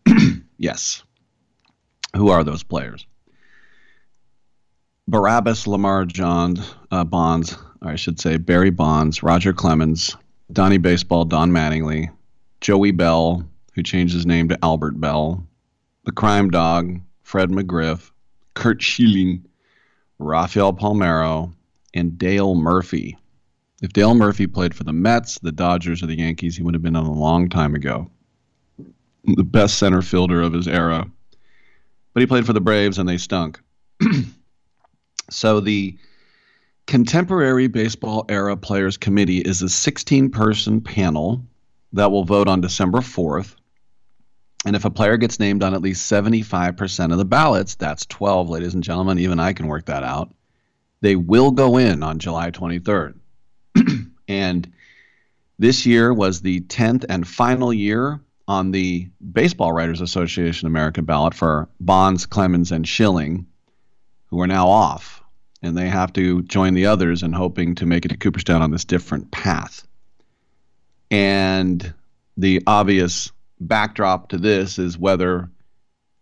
yes. 0.57 1.03
Who 2.15 2.29
are 2.29 2.43
those 2.43 2.63
players? 2.63 3.05
Barabbas 5.07 5.67
Lamar 5.67 6.05
Johns, 6.05 6.75
uh, 6.91 7.03
Bonds, 7.03 7.57
or 7.81 7.91
I 7.91 7.95
should 7.95 8.19
say 8.19 8.37
Barry 8.37 8.69
Bonds, 8.69 9.21
Roger 9.21 9.53
Clemens, 9.53 10.15
Donnie 10.51 10.77
Baseball, 10.77 11.25
Don 11.25 11.51
Mattingly, 11.51 12.09
Joey 12.61 12.91
Belle, 12.91 13.45
who 13.73 13.83
changed 13.83 14.13
his 14.13 14.25
name 14.25 14.47
to 14.49 14.59
Albert 14.63 14.99
Belle, 14.99 15.45
the 16.05 16.11
Crime 16.11 16.49
Dog, 16.49 17.01
Fred 17.23 17.49
McGriff, 17.49 18.11
Curt 18.53 18.81
Schilling, 18.81 19.43
Rafael 20.19 20.73
Palmeiro, 20.73 21.53
and 21.93 22.17
Dale 22.17 22.55
Murphy. 22.55 23.17
If 23.81 23.93
Dale 23.93 24.15
Murphy 24.15 24.47
played 24.47 24.73
for 24.73 24.83
the 24.83 24.93
Mets, 24.93 25.39
the 25.39 25.51
Dodgers, 25.51 26.01
or 26.01 26.07
the 26.07 26.17
Yankees, 26.17 26.55
he 26.55 26.63
would 26.63 26.73
have 26.73 26.83
been 26.83 26.95
on 26.95 27.05
a 27.05 27.11
long 27.13 27.49
time 27.49 27.75
ago. 27.75 28.09
The 29.25 29.43
best 29.43 29.77
center 29.77 30.01
fielder 30.01 30.41
of 30.41 30.53
his 30.53 30.67
era. 30.67 31.09
But 32.13 32.21
he 32.21 32.27
played 32.27 32.45
for 32.45 32.53
the 32.53 32.61
Braves 32.61 32.99
and 32.99 33.07
they 33.07 33.17
stunk. 33.17 33.59
so 35.29 35.59
the 35.59 35.97
Contemporary 36.85 37.67
Baseball 37.67 38.25
Era 38.29 38.57
Players 38.57 38.97
Committee 38.97 39.39
is 39.39 39.61
a 39.61 39.69
16 39.69 40.29
person 40.29 40.81
panel 40.81 41.45
that 41.93 42.11
will 42.11 42.25
vote 42.25 42.47
on 42.47 42.61
December 42.61 42.99
4th. 42.99 43.55
And 44.65 44.75
if 44.75 44.85
a 44.85 44.89
player 44.89 45.17
gets 45.17 45.39
named 45.39 45.63
on 45.63 45.73
at 45.73 45.81
least 45.81 46.09
75% 46.11 47.11
of 47.11 47.17
the 47.17 47.25
ballots, 47.25 47.75
that's 47.75 48.05
12, 48.05 48.49
ladies 48.49 48.73
and 48.73 48.83
gentlemen, 48.83 49.19
even 49.19 49.39
I 49.39 49.53
can 49.53 49.67
work 49.67 49.85
that 49.85 50.03
out, 50.03 50.33
they 51.01 51.15
will 51.15 51.51
go 51.51 51.77
in 51.77 52.01
on 52.01 52.19
July 52.19 52.51
23rd. 52.51 53.15
and 54.27 54.71
this 55.59 55.85
year 55.85 56.13
was 56.13 56.41
the 56.41 56.61
10th 56.61 57.05
and 57.09 57.27
final 57.27 57.73
year 57.73 58.21
on 58.47 58.71
the 58.71 59.09
Baseball 59.31 59.71
Writers 59.71 60.01
Association 60.01 60.67
America 60.67 61.01
ballot 61.01 61.33
for 61.33 61.69
Bonds, 61.79 62.25
Clemens, 62.25 62.71
and 62.71 62.87
Schilling. 62.87 63.47
who 64.27 64.41
are 64.41 64.47
now 64.47 64.67
off, 64.67 65.23
and 65.61 65.77
they 65.77 65.87
have 65.87 66.11
to 66.13 66.41
join 66.41 66.73
the 66.73 66.87
others 66.87 67.21
in 67.21 67.33
hoping 67.33 67.75
to 67.75 67.85
make 67.85 68.05
it 68.05 68.09
to 68.09 68.17
Cooperstown 68.17 68.61
on 68.61 68.71
this 68.71 68.85
different 68.85 69.29
path. 69.29 69.85
And 71.11 71.93
the 72.35 72.63
obvious 72.65 73.31
backdrop 73.67 74.29
to 74.29 74.37
this 74.37 74.79
is 74.79 74.97
whether 74.97 75.49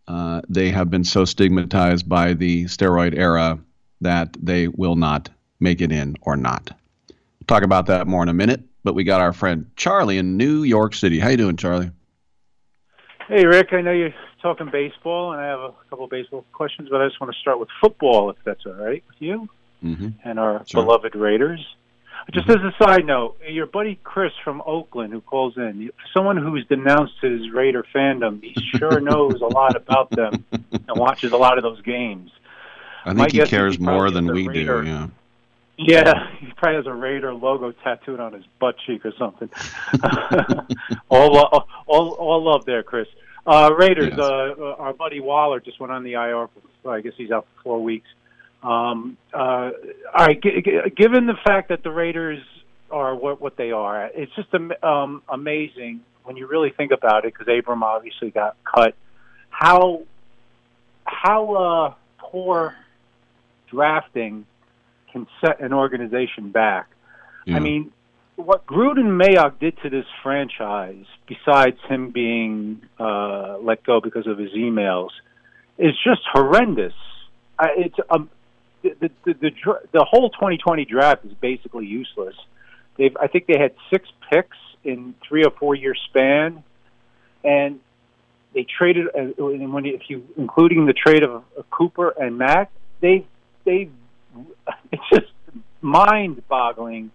uh, 0.08 0.42
they 0.50 0.70
have 0.70 0.90
been 0.90 1.04
so 1.04 1.26
stigmatized 1.26 2.08
by 2.08 2.34
the 2.34 2.66
steroid 2.66 3.18
era 3.18 3.60
that 4.02 4.36
they 4.42 4.68
will 4.68 4.96
not 4.96 5.30
make 5.60 5.82
it 5.82 5.92
in 5.92 6.16
or 6.22 6.36
not. 6.36 6.72
We'll 7.10 7.48
talk 7.48 7.64
about 7.64 7.86
that 7.88 8.08
more 8.08 8.24
in 8.24 8.30
a 8.30 8.34
minute. 8.34 8.64
But 8.84 8.96
we 8.96 9.04
got 9.04 9.22
our 9.22 9.32
friend 9.32 9.70
Charlie 9.76 10.18
in 10.18 10.38
New 10.38 10.64
York 10.64 10.96
City. 10.96 11.20
How 11.20 11.30
you 11.30 11.38
doing, 11.38 11.56
Charlie? 11.56 11.92
Hey, 13.28 13.46
Rick. 13.46 13.74
I 13.74 13.82
know 13.82 13.92
you're 13.92 14.14
talking 14.42 14.72
baseball, 14.72 15.34
and 15.34 15.40
I 15.40 15.46
have 15.46 15.60
a 15.60 15.72
couple 15.88 16.06
of 16.06 16.10
baseball 16.10 16.46
questions, 16.52 16.90
but 16.90 17.00
I 17.00 17.08
just 17.08 17.22
want 17.22 17.32
to 17.32 17.40
start 17.40 17.60
with 17.60 17.70
football, 17.80 18.32
if 18.32 18.38
that's 18.44 18.66
all 18.66 18.74
right 18.74 19.04
with 19.08 19.18
you 19.20 19.48
mm-hmm. 19.84 20.10
and 20.24 20.40
our 20.40 20.64
Sure. 20.66 20.84
beloved 20.84 21.16
Raiders. 21.16 21.64
Just 22.32 22.49
as 22.49 22.58
a 22.58 22.74
side 22.82 23.06
note, 23.06 23.38
your 23.48 23.66
buddy 23.66 23.99
Chris 24.03 24.32
from 24.44 24.62
Oakland, 24.66 25.12
who 25.12 25.22
calls 25.22 25.58
in, 25.58 25.90
someone 26.14 26.38
who's 26.38 26.66
denounced 26.68 27.16
his 27.22 27.52
Raider 27.52 27.86
fandom, 27.94 28.41
he 28.41 28.56
sure 28.78 28.99
knows 29.02 29.41
a 29.41 29.45
lot 29.48 29.76
about 29.76 30.10
them 30.12 30.45
and 30.72 30.84
watches 30.95 31.34
a 31.34 31.38
lot 31.38 31.58
of 31.58 31.64
those 31.64 31.82
games. 31.82 32.32
I 33.03 33.14
My 33.14 33.26
think 33.28 33.44
he 33.44 33.49
cares 33.49 33.76
he 33.76 33.84
more 33.84 34.12
than 34.12 34.32
we 34.32 34.48
Raider. 34.48 34.82
do. 34.84 34.88
Yeah. 34.90 35.08
Yeah, 35.78 36.28
he 36.38 36.52
probably 36.58 36.76
has 36.76 36.86
a 36.86 36.94
Raider 36.94 37.34
logo 37.34 37.72
tattooed 37.84 38.20
on 38.20 38.34
his 38.34 38.44
butt 38.60 38.76
cheek 38.86 39.03
or 39.03 39.14
something. 39.18 39.49
all, 41.10 41.38
all, 41.40 41.68
all, 41.88 42.10
all 42.12 42.44
love 42.44 42.66
there, 42.66 42.84
Chris. 42.84 43.08
Uh, 43.48 43.72
Raiders. 43.76 44.10
Yes. 44.12 44.20
Uh, 44.20 44.53
uh, 44.60 44.76
our 44.78 44.94
buddy 44.94 45.20
Waller 45.20 45.60
just 45.60 45.80
went 45.80 45.91
on 45.91 46.03
the 46.03 46.14
IR. 46.14 46.48
For, 46.84 46.91
I 46.94 47.02
guess 47.02 47.14
he's 47.18 47.32
out 47.32 47.48
for 47.56 47.64
four 47.64 47.84
weeks. 47.84 48.08
Um, 48.64 49.18
uh, 49.34 49.38
all 49.38 49.72
right. 50.26 50.42
G- 50.42 50.62
g- 50.64 50.90
given 50.96 51.26
the 51.28 51.38
fact 51.44 51.70
that 51.70 51.84
the 51.84 51.92
Raiders 51.92 52.44
are 52.90 53.16
what, 53.16 53.42
what 53.42 53.58
they 53.58 53.72
are, 53.72 54.10
it's 54.14 54.32
just 54.36 54.50
um, 54.84 55.24
amazing 55.28 56.02
when 56.24 56.38
you 56.38 56.48
really 56.48 56.72
think 56.76 56.92
about 56.92 57.26
it. 57.26 57.34
Because 57.34 57.48
Abram 57.48 57.84
obviously 57.84 58.30
got 58.30 58.56
cut. 58.64 58.96
How 59.50 60.04
how 61.04 61.54
uh, 61.56 61.94
poor 62.20 62.76
drafting 63.70 64.46
can 65.12 65.28
set 65.44 65.60
an 65.62 65.74
organization 65.74 66.52
back. 66.52 66.90
I 67.56 67.60
mean, 67.60 67.92
what 68.36 68.66
Gruden 68.66 69.20
Mayock 69.20 69.60
did 69.60 69.78
to 69.84 69.90
this 69.90 70.06
franchise, 70.24 71.06
besides 71.28 71.78
him 71.90 72.12
being 72.12 72.82
uh, 73.00 73.58
let 73.60 73.84
go 73.84 74.00
because 74.02 74.28
of 74.28 74.38
his 74.38 74.52
emails, 74.52 75.10
is 75.78 75.94
just 76.04 76.22
horrendous. 76.32 76.94
I, 77.58 77.70
it's 77.78 77.96
um, 78.10 78.30
the 78.84 78.95
the 78.99 79.34
the, 79.34 79.52
the, 79.91 80.03
whole 80.03 80.30
2020 80.30 80.86
draft 80.86 81.26
is 81.26 81.34
basically 81.34 81.86
useless. 81.86 82.36
They've 82.98 83.16
I 83.20 83.28
think 83.28 83.48
they 83.48 83.60
had 83.60 83.74
six 83.91 84.08
picks 84.30 84.58
in 84.84 85.16
three 85.28 85.44
or 85.44 85.52
four 85.52 85.76
year 85.76 85.95
span, 86.10 86.64
and 87.44 87.80
they 88.53 88.66
traded. 88.66 89.08
Uh, 89.08 89.32
when 89.38 89.86
if 89.86 90.02
you 90.10 90.28
including 90.38 90.86
the 90.86 90.94
trade 90.94 91.24
of, 91.24 91.44
of 91.58 91.70
Cooper 91.70 92.10
and 92.10 92.38
Mack, 92.38 92.72
they 93.02 93.26
they 93.66 93.90
it's 94.91 95.03
just 95.12 95.32
mind 95.82 96.48
boggling 96.48 97.12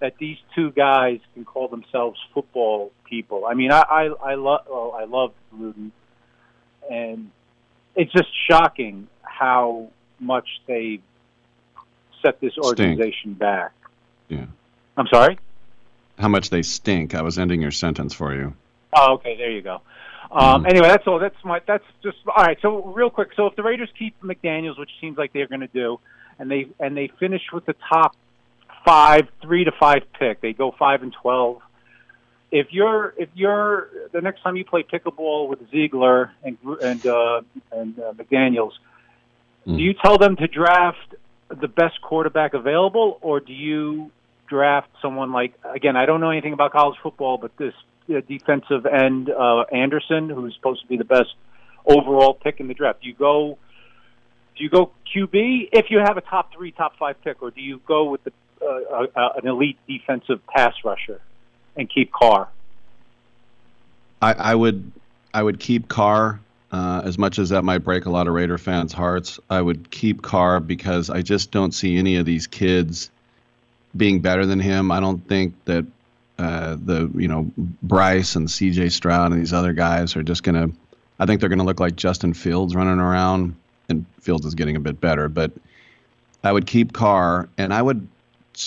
that 0.00 0.14
these 0.18 0.36
two 0.54 0.70
guys 0.70 1.18
can 1.34 1.44
call 1.44 1.68
themselves 1.68 2.18
football 2.32 2.92
people. 3.04 3.44
I 3.46 3.54
mean, 3.54 3.72
I 3.72 3.80
I, 3.80 4.04
I 4.04 4.34
love 4.34 4.60
well, 4.68 4.96
I 4.98 5.04
love 5.04 5.32
Gruden, 5.54 5.90
and 6.90 7.30
it's 7.96 8.12
just 8.12 8.28
shocking 8.48 9.08
how 9.22 9.88
much 10.20 10.48
they 10.66 11.00
set 12.22 12.40
this 12.40 12.52
Stink. 12.52 12.66
organization 12.66 13.34
back. 13.34 13.72
Yeah. 14.28 14.46
I'm 14.96 15.06
sorry. 15.08 15.38
How 16.18 16.28
much 16.28 16.50
they 16.50 16.62
stink. 16.62 17.14
I 17.14 17.22
was 17.22 17.38
ending 17.38 17.62
your 17.62 17.70
sentence 17.70 18.12
for 18.12 18.34
you. 18.34 18.54
Oh, 18.92 19.14
okay, 19.14 19.36
there 19.36 19.50
you 19.50 19.62
go. 19.62 19.80
Um, 20.30 20.66
Anyway, 20.66 20.88
that's 20.88 21.06
all. 21.06 21.18
That's 21.18 21.36
my. 21.44 21.60
That's 21.66 21.84
just 22.02 22.18
all 22.26 22.44
right. 22.44 22.58
So 22.60 22.82
real 22.84 23.08
quick. 23.08 23.30
So 23.34 23.46
if 23.46 23.56
the 23.56 23.62
Raiders 23.62 23.88
keep 23.98 24.20
McDaniels, 24.22 24.78
which 24.78 24.90
seems 25.00 25.16
like 25.16 25.32
they're 25.32 25.46
going 25.46 25.60
to 25.60 25.68
do, 25.68 26.00
and 26.38 26.50
they 26.50 26.68
and 26.80 26.96
they 26.96 27.10
finish 27.18 27.42
with 27.52 27.64
the 27.64 27.74
top 27.88 28.14
five, 28.84 29.28
three 29.40 29.64
to 29.64 29.72
five 29.72 30.02
pick, 30.18 30.40
they 30.40 30.52
go 30.52 30.74
five 30.78 31.02
and 31.02 31.12
twelve. 31.12 31.62
If 32.50 32.68
you're 32.72 33.14
if 33.16 33.28
you're 33.34 33.88
the 34.12 34.20
next 34.20 34.42
time 34.42 34.56
you 34.56 34.64
play 34.64 34.82
pickleball 34.82 35.48
with 35.48 35.70
Ziegler 35.70 36.32
and 36.42 36.58
and 36.82 37.06
uh, 37.06 37.42
and 37.72 37.98
uh, 37.98 38.12
McDaniels, 38.14 38.72
do 39.66 39.74
you 39.74 39.94
tell 39.94 40.18
them 40.18 40.36
to 40.36 40.46
draft 40.46 41.14
the 41.48 41.68
best 41.68 42.00
quarterback 42.02 42.54
available, 42.54 43.18
or 43.20 43.40
do 43.40 43.52
you 43.52 44.10
draft 44.48 44.88
someone 45.00 45.32
like 45.32 45.54
again? 45.64 45.96
I 45.96 46.06
don't 46.06 46.20
know 46.20 46.30
anything 46.30 46.52
about 46.52 46.72
college 46.72 46.98
football, 47.02 47.38
but 47.38 47.56
this 47.56 47.74
uh, 48.10 48.20
defensive 48.28 48.86
end 48.86 49.30
uh, 49.30 49.62
Anderson, 49.72 50.28
who's 50.28 50.54
supposed 50.54 50.82
to 50.82 50.86
be 50.86 50.96
the 50.96 51.04
best 51.04 51.34
overall 51.84 52.34
pick 52.34 52.60
in 52.60 52.68
the 52.68 52.74
draft. 52.74 53.02
Do 53.02 53.08
you 53.08 53.14
go? 53.14 53.58
Do 54.56 54.64
you 54.64 54.70
go 54.70 54.90
QB 55.14 55.68
if 55.72 55.86
you 55.90 55.98
have 55.98 56.16
a 56.16 56.20
top 56.20 56.52
three, 56.52 56.72
top 56.72 56.96
five 56.98 57.22
pick, 57.22 57.42
or 57.42 57.50
do 57.50 57.60
you 57.60 57.80
go 57.86 58.10
with 58.10 58.24
the, 58.24 58.32
uh, 58.60 59.06
uh, 59.14 59.28
an 59.36 59.46
elite 59.46 59.78
defensive 59.86 60.44
pass 60.46 60.74
rusher 60.84 61.20
and 61.76 61.88
keep 61.88 62.12
Carr? 62.12 62.48
I, 64.20 64.32
I 64.32 64.54
would 64.54 64.90
I 65.32 65.42
would 65.42 65.60
keep 65.60 65.88
Carr 65.88 66.40
uh, 66.70 67.02
as 67.04 67.18
much 67.18 67.38
as 67.38 67.48
that 67.50 67.64
might 67.64 67.78
break 67.78 68.06
a 68.06 68.10
lot 68.10 68.28
of 68.28 68.34
Raider 68.34 68.58
fans' 68.58 68.92
hearts. 68.92 69.40
I 69.48 69.60
would 69.60 69.90
keep 69.90 70.22
Carr 70.22 70.60
because 70.60 71.10
I 71.10 71.22
just 71.22 71.50
don't 71.50 71.72
see 71.72 71.96
any 71.96 72.16
of 72.16 72.26
these 72.26 72.46
kids 72.46 73.10
being 73.96 74.20
better 74.20 74.44
than 74.44 74.60
him. 74.60 74.90
I 74.90 75.00
don't 75.00 75.26
think 75.26 75.54
that 75.64 75.86
uh, 76.38 76.76
the 76.82 77.10
you 77.14 77.28
know 77.28 77.50
Bryce 77.82 78.36
and 78.36 78.50
C.J. 78.50 78.90
Stroud 78.90 79.32
and 79.32 79.40
these 79.40 79.52
other 79.52 79.72
guys 79.72 80.14
are 80.16 80.22
just 80.22 80.42
gonna. 80.42 80.70
I 81.18 81.26
think 81.26 81.40
they're 81.40 81.48
gonna 81.48 81.64
look 81.64 81.80
like 81.80 81.96
Justin 81.96 82.34
Fields 82.34 82.74
running 82.76 83.00
around, 83.00 83.56
and 83.88 84.04
Fields 84.20 84.46
is 84.46 84.54
getting 84.54 84.76
a 84.76 84.80
bit 84.80 85.00
better, 85.00 85.28
but 85.28 85.50
I 86.44 86.52
would 86.52 86.66
keep 86.66 86.92
Carr, 86.92 87.48
and 87.56 87.72
I 87.72 87.82
would 87.82 88.06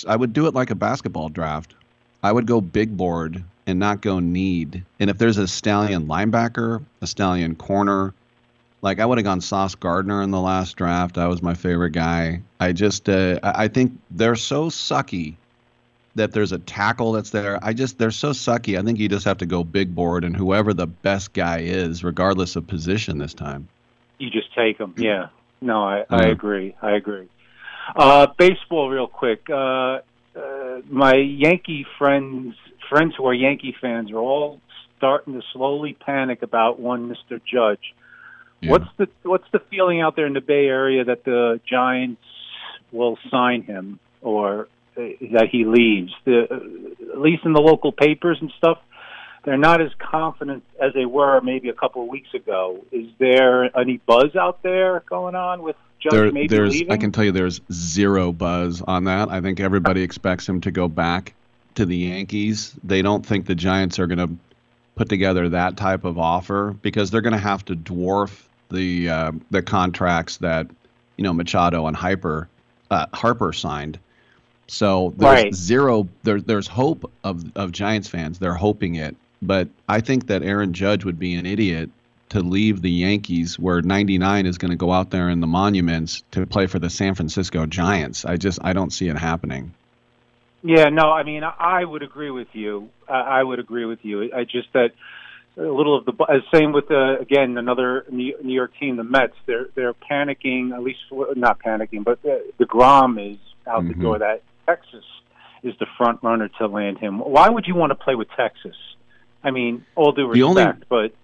I 0.06 0.16
would 0.16 0.32
do 0.32 0.46
it 0.46 0.54
like 0.54 0.70
a 0.70 0.74
basketball 0.74 1.28
draft. 1.28 1.74
I 2.22 2.32
would 2.32 2.46
go 2.46 2.60
big 2.60 2.96
board 2.96 3.42
and 3.66 3.78
not 3.78 4.00
go 4.00 4.18
need. 4.18 4.84
And 4.98 5.10
if 5.10 5.18
there's 5.18 5.38
a 5.38 5.46
stallion 5.46 6.06
linebacker, 6.06 6.84
a 7.00 7.06
stallion 7.06 7.54
corner, 7.54 8.14
like 8.82 8.98
I 8.98 9.06
would 9.06 9.18
have 9.18 9.24
gone 9.24 9.40
Sauce 9.40 9.74
Gardner 9.74 10.22
in 10.22 10.30
the 10.30 10.40
last 10.40 10.76
draft. 10.76 11.18
I 11.18 11.28
was 11.28 11.42
my 11.42 11.54
favorite 11.54 11.92
guy. 11.92 12.42
I 12.58 12.72
just 12.72 13.08
uh, 13.08 13.38
I 13.42 13.68
think 13.68 13.98
they're 14.10 14.36
so 14.36 14.68
sucky 14.68 15.36
that 16.14 16.32
there's 16.32 16.52
a 16.52 16.58
tackle 16.58 17.12
that's 17.12 17.30
there. 17.30 17.58
I 17.62 17.72
just 17.72 17.98
they're 17.98 18.10
so 18.10 18.30
sucky. 18.30 18.78
I 18.78 18.82
think 18.82 18.98
you 18.98 19.08
just 19.08 19.24
have 19.24 19.38
to 19.38 19.46
go 19.46 19.64
big 19.64 19.94
board 19.94 20.24
and 20.24 20.36
whoever 20.36 20.74
the 20.74 20.86
best 20.86 21.32
guy 21.32 21.60
is, 21.60 22.04
regardless 22.04 22.56
of 22.56 22.66
position 22.66 23.18
this 23.18 23.34
time. 23.34 23.68
You 24.18 24.30
just 24.30 24.54
take 24.54 24.78
them. 24.78 24.94
Yeah. 24.96 25.28
No, 25.60 25.84
I, 25.84 26.04
I 26.10 26.24
agree. 26.26 26.74
I 26.82 26.92
agree. 26.92 27.28
Uh, 27.94 28.26
baseball, 28.36 28.90
real 28.90 29.06
quick. 29.06 29.48
Uh, 29.48 30.00
uh, 30.34 30.80
my 30.88 31.14
Yankee 31.14 31.86
friends, 31.98 32.56
friends 32.88 33.14
who 33.16 33.26
are 33.26 33.34
Yankee 33.34 33.74
fans, 33.80 34.10
are 34.10 34.18
all 34.18 34.60
starting 34.98 35.34
to 35.34 35.42
slowly 35.52 35.94
panic 35.94 36.42
about 36.42 36.78
one 36.78 37.08
Mister 37.08 37.40
Judge. 37.40 37.94
What's 38.64 38.86
the 38.96 39.08
What's 39.24 39.50
the 39.52 39.58
feeling 39.70 40.00
out 40.00 40.14
there 40.14 40.26
in 40.26 40.34
the 40.34 40.40
Bay 40.40 40.66
Area 40.66 41.04
that 41.04 41.24
the 41.24 41.60
Giants 41.68 42.22
will 42.92 43.18
sign 43.28 43.62
him 43.62 43.98
or 44.20 44.68
uh, 44.96 45.00
that 45.32 45.48
he 45.50 45.64
leaves? 45.64 46.12
The, 46.24 46.46
uh, 46.48 47.12
at 47.12 47.20
least 47.20 47.44
in 47.44 47.54
the 47.54 47.60
local 47.60 47.90
papers 47.90 48.38
and 48.40 48.52
stuff, 48.58 48.78
they're 49.44 49.56
not 49.56 49.80
as 49.80 49.90
confident 49.98 50.62
as 50.80 50.94
they 50.94 51.06
were 51.06 51.40
maybe 51.40 51.70
a 51.70 51.72
couple 51.72 52.02
of 52.02 52.08
weeks 52.08 52.32
ago. 52.34 52.84
Is 52.92 53.08
there 53.18 53.76
any 53.76 53.96
buzz 53.96 54.36
out 54.36 54.62
there 54.62 55.02
going 55.10 55.34
on 55.34 55.62
with 55.62 55.74
Judge 55.98 56.12
There, 56.12 56.30
maybe 56.30 56.46
there's 56.46 56.74
leaving? 56.74 56.92
I 56.92 56.98
can 56.98 57.10
tell 57.10 57.24
you 57.24 57.32
there's 57.32 57.60
zero 57.72 58.30
buzz 58.30 58.80
on 58.80 59.04
that. 59.04 59.28
I 59.28 59.40
think 59.40 59.58
everybody 59.58 60.02
expects 60.02 60.48
him 60.48 60.60
to 60.60 60.70
go 60.70 60.86
back 60.86 61.34
to 61.76 61.86
the 61.86 61.96
Yankees. 61.96 62.74
They 62.84 63.02
don't 63.02 63.24
think 63.24 63.46
the 63.46 63.54
Giants 63.54 63.98
are 63.98 64.06
going 64.06 64.18
to 64.18 64.30
put 64.94 65.08
together 65.08 65.48
that 65.50 65.76
type 65.76 66.04
of 66.04 66.18
offer 66.18 66.76
because 66.82 67.10
they're 67.10 67.20
going 67.22 67.32
to 67.32 67.38
have 67.38 67.64
to 67.66 67.74
dwarf 67.76 68.42
the 68.70 69.08
uh, 69.08 69.32
the 69.50 69.62
contracts 69.62 70.38
that 70.38 70.66
you 71.16 71.24
know 71.24 71.32
Machado 71.32 71.86
and 71.86 71.96
Hyper 71.96 72.48
uh, 72.90 73.06
Harper 73.12 73.52
signed. 73.52 73.98
So 74.68 75.12
there's 75.16 75.44
Right. 75.44 75.54
zero. 75.54 76.08
There, 76.22 76.40
there's 76.40 76.66
hope 76.66 77.10
of 77.24 77.44
of 77.56 77.72
Giants 77.72 78.08
fans. 78.08 78.38
They're 78.38 78.54
hoping 78.54 78.94
it, 78.94 79.16
but 79.40 79.68
I 79.88 80.00
think 80.00 80.28
that 80.28 80.42
Aaron 80.42 80.72
Judge 80.72 81.04
would 81.04 81.18
be 81.18 81.34
an 81.34 81.46
idiot 81.46 81.90
to 82.30 82.40
leave 82.40 82.80
the 82.80 82.90
Yankees, 82.90 83.58
where 83.58 83.82
99 83.82 84.46
is 84.46 84.56
going 84.56 84.70
to 84.70 84.76
go 84.76 84.90
out 84.90 85.10
there 85.10 85.28
in 85.28 85.40
the 85.40 85.46
monuments 85.46 86.22
to 86.30 86.46
play 86.46 86.66
for 86.66 86.78
the 86.78 86.88
San 86.88 87.14
Francisco 87.14 87.66
Giants. 87.66 88.24
I 88.24 88.38
just 88.38 88.58
I 88.62 88.72
don't 88.72 88.90
see 88.90 89.08
it 89.08 89.18
happening. 89.18 89.74
Yeah, 90.62 90.88
no, 90.90 91.10
I 91.10 91.22
mean, 91.24 91.42
I 91.44 91.84
would 91.84 92.02
agree 92.02 92.30
with 92.30 92.48
you. 92.52 92.88
I 93.08 93.40
I 93.40 93.42
would 93.42 93.58
agree 93.58 93.84
with 93.84 94.00
you. 94.02 94.30
I 94.34 94.44
just 94.44 94.72
that 94.74 94.90
a 95.56 95.62
little 95.62 95.98
of 95.98 96.04
the 96.06 96.42
same 96.54 96.72
with 96.72 96.90
uh, 96.90 97.18
again 97.18 97.58
another 97.58 98.04
New 98.10 98.34
New 98.42 98.54
York 98.54 98.72
team, 98.78 98.96
the 98.96 99.04
Mets. 99.04 99.34
They're 99.46 99.66
they're 99.74 99.94
panicking. 99.94 100.72
At 100.72 100.82
least 100.82 101.00
not 101.36 101.58
panicking, 101.60 102.04
but 102.04 102.18
uh, 102.24 102.36
the 102.58 102.64
Grom 102.66 103.18
is 103.18 103.38
out 103.66 103.86
the 103.86 103.94
Mhm. 103.94 104.00
door. 104.02 104.18
That 104.20 104.42
Texas 104.66 105.04
is 105.62 105.74
the 105.78 105.86
front 105.98 106.20
runner 106.22 106.48
to 106.58 106.66
land 106.66 106.98
him. 106.98 107.18
Why 107.18 107.48
would 107.48 107.66
you 107.66 107.74
want 107.74 107.90
to 107.90 107.94
play 107.96 108.14
with 108.14 108.28
Texas? 108.36 108.76
I 109.44 109.50
mean, 109.50 109.84
all 109.96 110.12
due 110.12 110.32
The 110.32 110.42
only- 110.44 110.64
respect, 110.64 110.84
but 110.88 111.12
The 111.12 111.16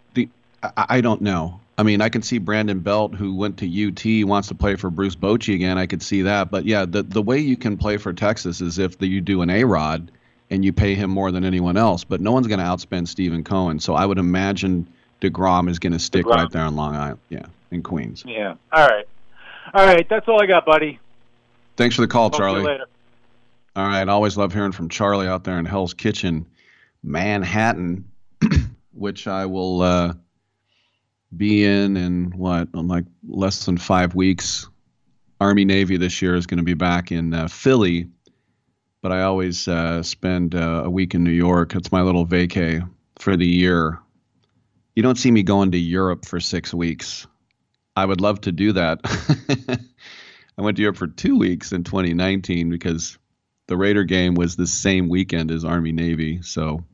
I, 0.63 0.87
I 0.89 1.01
don't 1.01 1.23
know. 1.23 1.61
I 1.77 1.85
mean, 1.85 2.01
I 2.01 2.09
can 2.09 2.23
see 2.23 2.39
Brandon 2.39 2.81
Belt, 2.81 3.15
who 3.15 3.37
went 3.37 3.59
to 3.59 3.67
UT, 3.67 4.29
wants 4.29 4.49
to 4.49 4.55
play 4.55 4.75
for 4.75 4.91
Bruce 4.91 5.15
Bochy 5.15 5.55
again. 5.55 5.79
I 5.79 5.87
could 5.87 6.03
see 6.03 6.23
that, 6.23 6.51
but 6.51 6.65
yeah, 6.65 6.85
the 6.85 7.05
the 7.05 7.23
way 7.23 7.39
you 7.39 7.57
can 7.57 7.77
play 7.77 7.99
for 7.99 8.13
Texas 8.13 8.61
is 8.61 8.79
if 8.79 8.99
the, 8.99 9.07
you 9.07 9.21
do 9.21 9.43
an 9.43 9.51
A 9.51 9.63
Rod 9.65 10.11
and 10.51 10.65
you 10.65 10.73
pay 10.73 10.95
him 10.95 11.11
more 11.11 11.31
than 11.31 11.45
anyone 11.45 11.77
else. 11.77 12.03
But 12.03 12.21
no 12.21 12.33
one's 12.33 12.49
going 12.49 12.59
to 12.59 12.65
outspend 12.65 13.07
Stephen 13.07 13.45
Cohen, 13.45 13.79
so 13.79 13.95
I 13.95 14.05
would 14.05 14.19
imagine 14.19 14.89
Degrom 15.21 15.69
is 15.69 15.79
going 15.79 15.93
to 15.93 15.99
stick 16.01 16.25
DeGrom. 16.25 16.35
right 16.35 16.51
there 16.51 16.65
on 16.65 16.75
Long 16.75 16.97
Island, 16.97 17.21
yeah, 17.29 17.47
in 17.71 17.83
Queens. 17.83 18.25
yeah. 18.27 18.55
All 18.73 18.87
right, 18.87 19.07
all 19.73 19.87
right. 19.87 20.09
That's 20.09 20.27
all 20.27 20.43
I 20.43 20.47
got, 20.47 20.67
buddy. 20.67 20.99
Thanks 21.77 21.95
for 21.95 22.01
the 22.01 22.09
call, 22.09 22.31
Talk 22.31 22.41
to 22.41 22.45
you 22.45 22.51
Charlie. 22.51 22.65
later. 22.65 22.87
All 23.77 23.87
right, 23.87 24.09
always 24.09 24.37
love 24.37 24.53
hearing 24.53 24.73
from 24.73 24.89
Charlie 24.89 25.29
out 25.29 25.45
there 25.45 25.61
in 25.61 25.65
Hell's 25.65 25.95
Kitchen, 25.95 26.47
Manhattan, 27.05 28.11
which 28.93 29.29
I 29.29 29.47
will 29.47 29.83
uh, 29.83 30.15
be 31.37 31.65
in 31.65 31.97
in 31.97 32.33
what 32.37 32.69
in 32.75 32.89
like 32.89 33.05
less 33.27 33.67
than 33.67 33.77
five 33.79 34.15
weeks. 34.15 34.69
Army 35.41 35.65
Navy 35.65 35.97
this 35.97 36.21
year 36.21 36.35
is 36.35 36.47
going 36.47 36.59
to 36.59 36.65
be 36.65 36.75
back 36.75 37.13
in 37.13 37.33
uh, 37.33 37.47
Philly, 37.49 38.09
but 39.03 39.13
I 39.13 39.23
always 39.23 39.69
uh, 39.69 40.03
spend 40.03 40.55
uh, 40.55 40.83
a 40.85 40.91
week 40.91 41.15
in 41.15 41.23
New 41.23 41.31
York. 41.31 41.75
It's 41.75 41.93
my 41.93 42.03
little 42.03 42.27
vacay 42.27 42.89
for 43.19 43.37
the 43.37 43.47
year. 43.47 44.01
You 44.97 45.03
don't 45.03 45.19
see 45.19 45.31
me 45.31 45.45
going 45.45 45.71
to 45.73 45.79
Europe 45.79 46.27
for 46.27 46.41
six 46.41 46.75
weeks. 46.75 47.27
I 47.95 48.05
would 48.05 48.21
love 48.21 48.41
to 48.43 48.53
do 48.53 48.73
that. 48.73 49.01
I 50.59 50.63
went 50.63 50.77
to 50.77 50.83
Europe 50.83 50.97
for 50.97 51.07
two 51.07 51.39
weeks 51.39 51.73
in 51.73 51.85
2019 51.85 52.69
because 52.69 53.17
the 53.69 53.77
Raider 53.77 54.03
game 54.03 54.35
was 54.35 54.57
the 54.57 54.67
same 54.67 55.09
weekend 55.09 55.53
as 55.53 55.65
Army 55.65 55.93
Navy. 55.93 56.43
So 56.43 56.85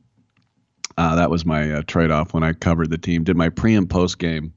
uh, 0.97 1.15
that 1.15 1.29
was 1.29 1.45
my 1.45 1.71
uh, 1.71 1.81
trade 1.83 2.11
off 2.11 2.33
when 2.33 2.43
I 2.43 2.53
covered 2.53 2.89
the 2.89 2.97
team. 2.97 3.23
Did 3.23 3.35
my 3.35 3.49
pre 3.49 3.75
and 3.75 3.89
post 3.89 4.19
game 4.19 4.53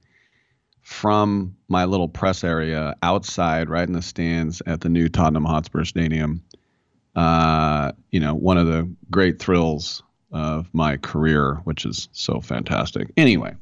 from 0.82 1.54
my 1.68 1.84
little 1.84 2.08
press 2.08 2.44
area 2.44 2.94
outside, 3.02 3.68
right 3.68 3.86
in 3.86 3.92
the 3.92 4.02
stands 4.02 4.62
at 4.66 4.80
the 4.80 4.88
new 4.88 5.08
Tottenham 5.08 5.44
Hotspur 5.44 5.84
Stadium. 5.84 6.42
Uh, 7.14 7.92
you 8.10 8.20
know, 8.20 8.34
one 8.34 8.56
of 8.56 8.66
the 8.66 8.90
great 9.10 9.38
thrills 9.38 10.02
of 10.32 10.72
my 10.72 10.96
career, 10.96 11.56
which 11.64 11.84
is 11.84 12.08
so 12.12 12.40
fantastic. 12.40 13.10
Anyway, 13.16 13.54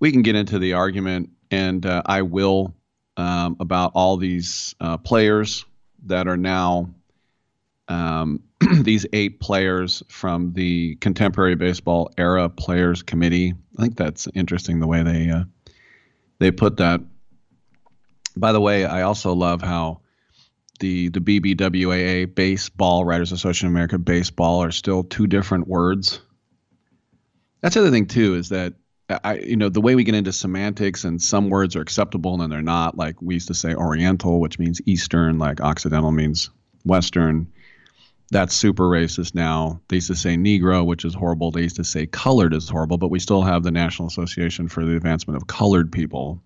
we 0.00 0.12
can 0.12 0.22
get 0.22 0.36
into 0.36 0.58
the 0.58 0.72
argument, 0.72 1.30
and 1.50 1.84
uh, 1.84 2.02
I 2.06 2.22
will, 2.22 2.74
um, 3.16 3.56
about 3.60 3.92
all 3.94 4.16
these 4.16 4.74
uh, 4.80 4.96
players 4.96 5.64
that 6.06 6.28
are 6.28 6.36
now 6.36 6.88
um, 7.88 8.42
these 8.82 9.06
eight 9.12 9.40
players 9.40 10.02
from 10.08 10.52
the 10.52 10.96
Contemporary 10.96 11.54
Baseball 11.54 12.12
Era 12.18 12.48
Players 12.48 13.02
Committee. 13.02 13.54
I 13.78 13.82
think 13.82 13.96
that's 13.96 14.28
interesting 14.34 14.80
the 14.80 14.86
way 14.86 15.02
they 15.02 15.30
uh, 15.30 15.44
they 16.38 16.50
put 16.50 16.78
that. 16.78 17.00
By 18.36 18.52
the 18.52 18.60
way, 18.60 18.84
I 18.84 19.02
also 19.02 19.32
love 19.34 19.62
how 19.62 20.00
the 20.80 21.08
the 21.08 21.20
BBWAA 21.20 22.34
Baseball 22.34 23.04
Writers 23.04 23.32
Association 23.32 23.68
of 23.68 23.72
America 23.72 23.98
Baseball 23.98 24.62
are 24.62 24.72
still 24.72 25.04
two 25.04 25.26
different 25.26 25.68
words. 25.68 26.20
That's 27.60 27.74
the 27.74 27.80
other 27.82 27.90
thing 27.90 28.06
too 28.06 28.34
is 28.34 28.48
that 28.50 28.74
I 29.08 29.38
you 29.38 29.56
know 29.56 29.68
the 29.68 29.80
way 29.80 29.94
we 29.94 30.04
get 30.04 30.14
into 30.14 30.32
semantics 30.32 31.04
and 31.04 31.20
some 31.20 31.50
words 31.50 31.76
are 31.76 31.80
acceptable 31.80 32.32
and 32.34 32.42
then 32.42 32.50
they're 32.50 32.62
not. 32.62 32.96
Like 32.96 33.20
we 33.20 33.34
used 33.34 33.48
to 33.48 33.54
say 33.54 33.74
Oriental, 33.74 34.40
which 34.40 34.58
means 34.58 34.80
Eastern, 34.86 35.38
like 35.38 35.60
Occidental 35.60 36.12
means 36.12 36.50
Western. 36.84 37.52
That's 38.32 38.54
super 38.54 38.84
racist 38.84 39.34
now. 39.34 39.82
They 39.88 39.96
used 39.96 40.06
to 40.06 40.16
say 40.16 40.36
Negro, 40.36 40.86
which 40.86 41.04
is 41.04 41.12
horrible. 41.12 41.50
They 41.50 41.64
used 41.64 41.76
to 41.76 41.84
say 41.84 42.06
colored 42.06 42.54
is 42.54 42.66
horrible, 42.66 42.96
but 42.96 43.10
we 43.10 43.18
still 43.18 43.42
have 43.42 43.62
the 43.62 43.70
National 43.70 44.08
Association 44.08 44.68
for 44.68 44.86
the 44.86 44.96
Advancement 44.96 45.36
of 45.36 45.46
Colored 45.46 45.92
People. 45.92 46.42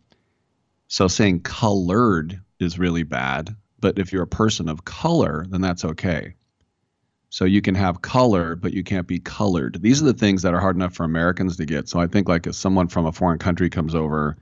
So 0.89 1.07
saying 1.07 1.43
colored 1.43 2.41
is 2.59 2.77
really 2.77 3.05
bad, 3.05 3.55
but 3.79 4.01
if 4.01 4.13
you're 4.13 4.25
a 4.25 4.27
person 4.27 4.69
of 4.69 4.85
color, 4.85 5.47
then 5.49 5.61
that's 5.61 5.85
okay. 5.85 6.35
So 7.31 7.45
you 7.45 7.63
can 7.63 7.77
have 7.77 8.03
color, 8.03 8.57
but 8.57 8.73
you 8.73 8.83
can't 8.83 9.07
be 9.07 9.21
colored. 9.21 9.81
These 9.81 10.03
are 10.03 10.07
the 10.07 10.13
things 10.13 10.43
that 10.43 10.55
are 10.55 10.61
hard 10.61 10.75
enough 10.75 10.95
for 10.95 11.05
Americans 11.05 11.57
to 11.59 11.67
get. 11.67 11.89
So 11.89 12.01
I 12.01 12.09
think 12.09 12.29
like 12.29 12.49
if 12.49 12.57
someone 12.57 12.89
from 12.89 13.07
a 13.07 13.13
foreign 13.13 13.39
country 13.39 13.71
comes 13.71 13.95
over, 13.95 14.37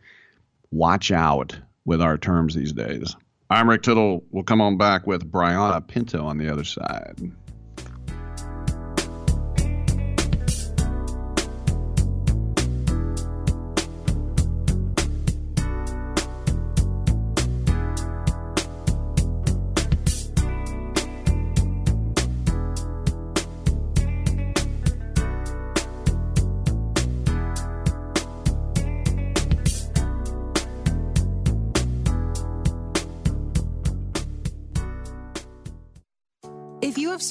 watch 0.71 1.11
out 1.11 1.59
with 1.85 2.01
our 2.01 2.17
terms 2.17 2.55
these 2.55 2.73
days. 2.73 3.15
I'm 3.55 3.71
Rick 3.71 3.83
Tittle. 3.83 4.25
We'll 4.33 4.43
come 4.43 4.61
on 4.61 4.77
back 4.79 5.07
with 5.07 5.31
Brianna 5.31 5.87
Pinto 5.87 6.27
on 6.27 6.39
the 6.39 6.51
other 6.51 6.65
side. 6.65 7.17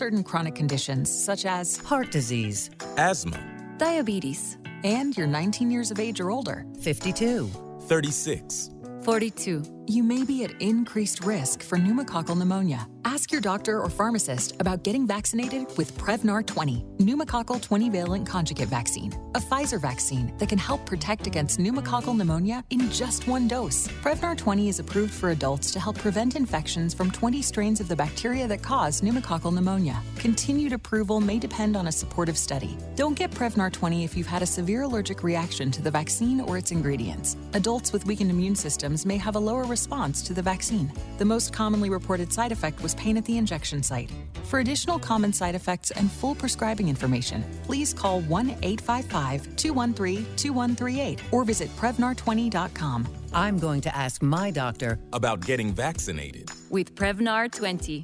Certain 0.04 0.22
chronic 0.22 0.54
conditions, 0.54 1.10
such 1.10 1.46
as 1.46 1.78
heart 1.78 2.12
disease, 2.12 2.70
asthma, 2.98 3.40
diabetes, 3.78 4.58
and 4.84 5.16
you're 5.16 5.26
19 5.26 5.72
years 5.72 5.92
of 5.92 5.98
age 5.98 6.20
or 6.20 6.30
older, 6.30 6.66
52, 6.82 7.50
36. 7.84 8.72
42, 9.04 9.83
you 9.88 10.02
may 10.02 10.24
be 10.24 10.44
at 10.46 10.62
increased 10.62 11.26
risk 11.26 11.62
for 11.62 11.78
pneumococcal 11.78 12.38
pneumonia. 12.38 12.88
Ask 13.06 13.34
your 13.34 13.42
doctor 13.42 13.82
or 13.82 13.90
pharmacist 13.90 14.56
about 14.60 14.84
getting 14.84 15.06
vaccinated 15.06 15.68
with 15.78 15.96
Prevnar 15.98 16.46
20, 16.46 16.86
pneumococcal 17.00 17.62
20 17.62 17.90
valent 17.90 18.26
conjugate 18.26 18.70
vaccine, 18.70 19.12
a 19.36 19.40
Pfizer 19.40 19.80
vaccine 19.80 20.34
that 20.38 20.48
can 20.48 20.58
help 20.58 20.86
protect 20.86 21.28
against 21.28 21.60
pneumococcal 21.60 22.16
pneumonia 22.16 22.64
in 22.70 22.90
just 22.90 23.28
one 23.28 23.48
dose. 23.48 23.90
Prevnar 24.02 24.38
20 24.38 24.70
is 24.70 24.80
approved 24.80 25.14
for 25.14 25.32
adults 25.32 25.70
to 25.72 25.80
help 25.80 25.98
prevent 25.98 26.36
infections 26.36 26.94
from 26.94 27.12
20 27.12 27.42
strains 27.42 27.82
of 27.82 27.90
the 27.90 27.96
bacteria 27.96 28.48
that 28.48 28.64
cause 28.64 29.02
pneumococcal 29.02 29.54
pneumonia. 29.54 30.02
Continued 30.16 30.72
approval 30.72 31.20
may 31.20 31.38
depend 31.38 31.76
on 31.76 31.88
a 31.88 31.92
supportive 31.92 32.38
study. 32.38 32.78
Don't 32.96 33.18
get 33.18 33.32
Prevnar 33.32 33.72
20 33.72 34.06
if 34.06 34.16
you've 34.16 34.28
had 34.28 34.42
a 34.42 34.46
severe 34.48 34.84
allergic 34.84 35.24
reaction 35.24 35.72
to 35.72 35.82
the 35.82 35.92
vaccine 35.92 36.40
or 36.40 36.58
its 36.58 36.72
ingredients. 36.72 37.36
Adults 37.54 37.92
with 37.92 38.06
weakened 38.06 38.32
immune 38.32 38.56
systems 38.56 39.06
may 39.06 39.18
have 39.18 39.36
a 39.36 39.40
lower 39.40 39.66
response 39.78 40.22
to 40.28 40.34
the 40.34 40.42
vaccine. 40.52 40.88
The 41.18 41.26
most 41.26 41.52
commonly 41.52 41.90
reported 41.90 42.32
side 42.32 42.52
effect 42.52 42.78
was 42.84 42.94
pain 42.94 43.18
at 43.18 43.26
the 43.26 43.38
injection 43.38 43.82
site. 43.82 44.12
For 44.50 44.60
additional 44.60 45.00
common 45.00 45.34
side 45.34 45.56
effects 45.56 45.90
and 45.98 46.12
full 46.12 46.36
prescribing 46.36 46.90
information, 46.90 47.44
please 47.68 47.94
call 48.02 48.22
1 48.22 48.50
855 48.62 49.56
213 49.56 50.26
2138 50.36 51.22
or 51.32 51.44
visit 51.44 51.70
Prevnar20.com. 51.82 53.08
I'm 53.34 53.58
going 53.58 53.82
to 53.82 53.96
ask 54.06 54.22
my 54.22 54.52
doctor 54.52 55.00
about 55.12 55.40
getting 55.50 55.74
vaccinated. 55.74 56.52
with 56.70 56.94
Prevnar 56.96 57.52
20. 57.52 58.04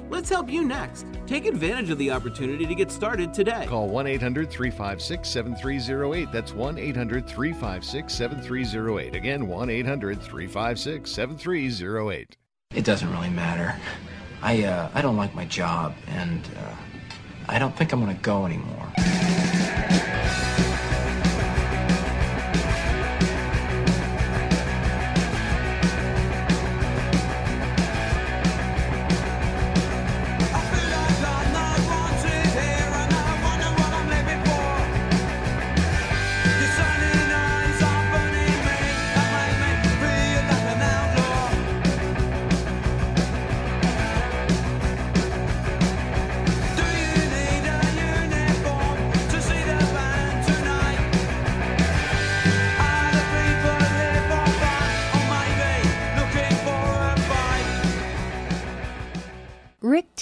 Let's 0.11 0.29
help 0.29 0.51
you 0.51 0.65
next. 0.65 1.05
Take 1.25 1.45
advantage 1.45 1.89
of 1.89 1.97
the 1.97 2.11
opportunity 2.11 2.65
to 2.65 2.75
get 2.75 2.91
started 2.91 3.33
today. 3.33 3.65
Call 3.65 3.87
1 3.87 4.07
800 4.07 4.51
356 4.51 5.29
7308. 5.29 6.33
That's 6.33 6.51
1 6.53 6.77
800 6.77 7.25
356 7.25 8.13
7308. 8.13 9.15
Again, 9.15 9.47
1 9.47 9.69
800 9.69 10.21
356 10.21 11.09
7308. 11.09 12.37
It 12.75 12.83
doesn't 12.83 13.09
really 13.09 13.29
matter. 13.29 13.73
I, 14.41 14.65
uh, 14.65 14.89
I 14.93 15.01
don't 15.01 15.15
like 15.15 15.33
my 15.33 15.45
job, 15.45 15.95
and 16.07 16.45
uh, 16.57 16.75
I 17.47 17.57
don't 17.57 17.73
think 17.77 17.93
I'm 17.93 18.03
going 18.03 18.13
to 18.13 18.21
go 18.21 18.45
anymore. 18.45 18.91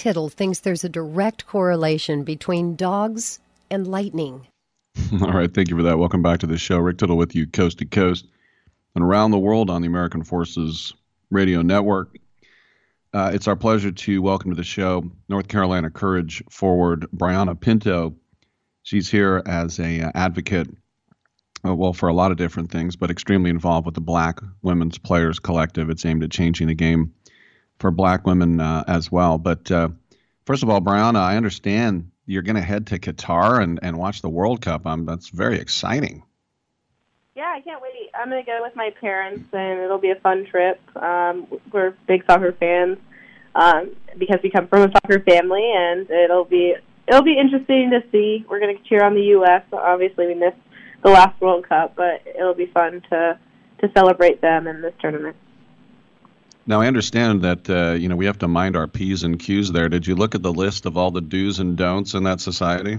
Tittle 0.00 0.30
thinks 0.30 0.60
there's 0.60 0.82
a 0.82 0.88
direct 0.88 1.46
correlation 1.46 2.24
between 2.24 2.74
dogs 2.74 3.38
and 3.70 3.86
lightning. 3.86 4.46
All 5.20 5.30
right, 5.30 5.52
thank 5.52 5.68
you 5.68 5.76
for 5.76 5.82
that. 5.82 5.98
Welcome 5.98 6.22
back 6.22 6.40
to 6.40 6.46
the 6.46 6.56
show. 6.56 6.78
Rick 6.78 6.96
Tittle 6.96 7.18
with 7.18 7.34
you, 7.34 7.46
coast 7.46 7.80
to 7.80 7.84
coast 7.84 8.26
and 8.94 9.04
around 9.04 9.30
the 9.30 9.38
world 9.38 9.68
on 9.68 9.82
the 9.82 9.88
American 9.88 10.24
Forces 10.24 10.94
Radio 11.30 11.60
Network. 11.60 12.16
Uh, 13.12 13.32
it's 13.34 13.46
our 13.46 13.56
pleasure 13.56 13.92
to 13.92 14.22
welcome 14.22 14.50
to 14.50 14.56
the 14.56 14.64
show 14.64 15.04
North 15.28 15.48
Carolina 15.48 15.90
Courage 15.90 16.42
forward 16.48 17.06
Brianna 17.14 17.60
Pinto. 17.60 18.14
She's 18.82 19.10
here 19.10 19.42
as 19.44 19.78
a 19.78 20.00
uh, 20.00 20.12
advocate, 20.14 20.68
uh, 21.62 21.74
well, 21.74 21.92
for 21.92 22.08
a 22.08 22.14
lot 22.14 22.30
of 22.30 22.38
different 22.38 22.70
things, 22.70 22.96
but 22.96 23.10
extremely 23.10 23.50
involved 23.50 23.84
with 23.84 23.96
the 23.96 24.00
Black 24.00 24.40
Women's 24.62 24.96
Players 24.96 25.38
Collective. 25.38 25.90
It's 25.90 26.06
aimed 26.06 26.24
at 26.24 26.30
changing 26.30 26.68
the 26.68 26.74
game 26.74 27.12
for 27.80 27.90
Black 27.90 28.26
women 28.26 28.60
uh, 28.60 28.84
as 28.86 29.10
well. 29.10 29.38
But 29.38 29.70
uh, 29.70 29.88
first 30.46 30.62
of 30.62 30.68
all, 30.68 30.80
Brianna, 30.80 31.18
I 31.18 31.36
understand 31.36 32.10
you're 32.26 32.42
going 32.42 32.56
to 32.56 32.62
head 32.62 32.86
to 32.88 32.98
Qatar 32.98 33.60
and, 33.62 33.80
and 33.82 33.98
watch 33.98 34.22
the 34.22 34.28
World 34.28 34.60
Cup. 34.60 34.86
Um, 34.86 35.06
that's 35.06 35.28
very 35.28 35.58
exciting. 35.58 36.22
Yeah, 37.34 37.52
I 37.56 37.60
can't 37.60 37.80
wait. 37.82 38.10
I'm 38.14 38.28
going 38.28 38.44
to 38.44 38.46
go 38.46 38.60
with 38.62 38.76
my 38.76 38.90
parents, 39.00 39.48
and 39.52 39.80
it'll 39.80 39.98
be 39.98 40.10
a 40.10 40.16
fun 40.16 40.46
trip. 40.46 40.80
Um, 40.96 41.46
we're 41.72 41.94
big 42.06 42.24
soccer 42.26 42.52
fans 42.52 42.98
um, 43.54 43.96
because 44.18 44.38
we 44.42 44.50
come 44.50 44.68
from 44.68 44.82
a 44.82 44.92
soccer 44.92 45.20
family, 45.20 45.72
and 45.74 46.08
it'll 46.10 46.44
be 46.44 46.74
it'll 47.08 47.22
be 47.22 47.38
interesting 47.38 47.90
to 47.90 48.02
see. 48.12 48.44
We're 48.48 48.60
going 48.60 48.76
to 48.76 48.82
cheer 48.84 49.02
on 49.02 49.14
the 49.14 49.22
U.S. 49.22 49.62
Obviously, 49.72 50.26
we 50.26 50.34
missed 50.34 50.58
the 51.02 51.10
last 51.10 51.40
World 51.40 51.68
Cup, 51.68 51.94
but 51.96 52.22
it'll 52.26 52.54
be 52.54 52.66
fun 52.66 53.02
to 53.10 53.38
to 53.80 53.90
celebrate 53.96 54.40
them 54.40 54.66
in 54.66 54.82
this 54.82 54.92
tournament. 55.00 55.36
Now 56.66 56.80
I 56.80 56.86
understand 56.86 57.42
that 57.42 57.68
uh, 57.68 57.92
you 57.92 58.08
know 58.08 58.16
we 58.16 58.26
have 58.26 58.38
to 58.40 58.48
mind 58.48 58.76
our 58.76 58.86
p's 58.86 59.22
and 59.22 59.38
q's 59.38 59.72
there. 59.72 59.88
Did 59.88 60.06
you 60.06 60.14
look 60.14 60.34
at 60.34 60.42
the 60.42 60.52
list 60.52 60.86
of 60.86 60.96
all 60.96 61.10
the 61.10 61.20
do's 61.20 61.58
and 61.58 61.76
don'ts 61.76 62.14
in 62.14 62.24
that 62.24 62.40
society? 62.40 62.98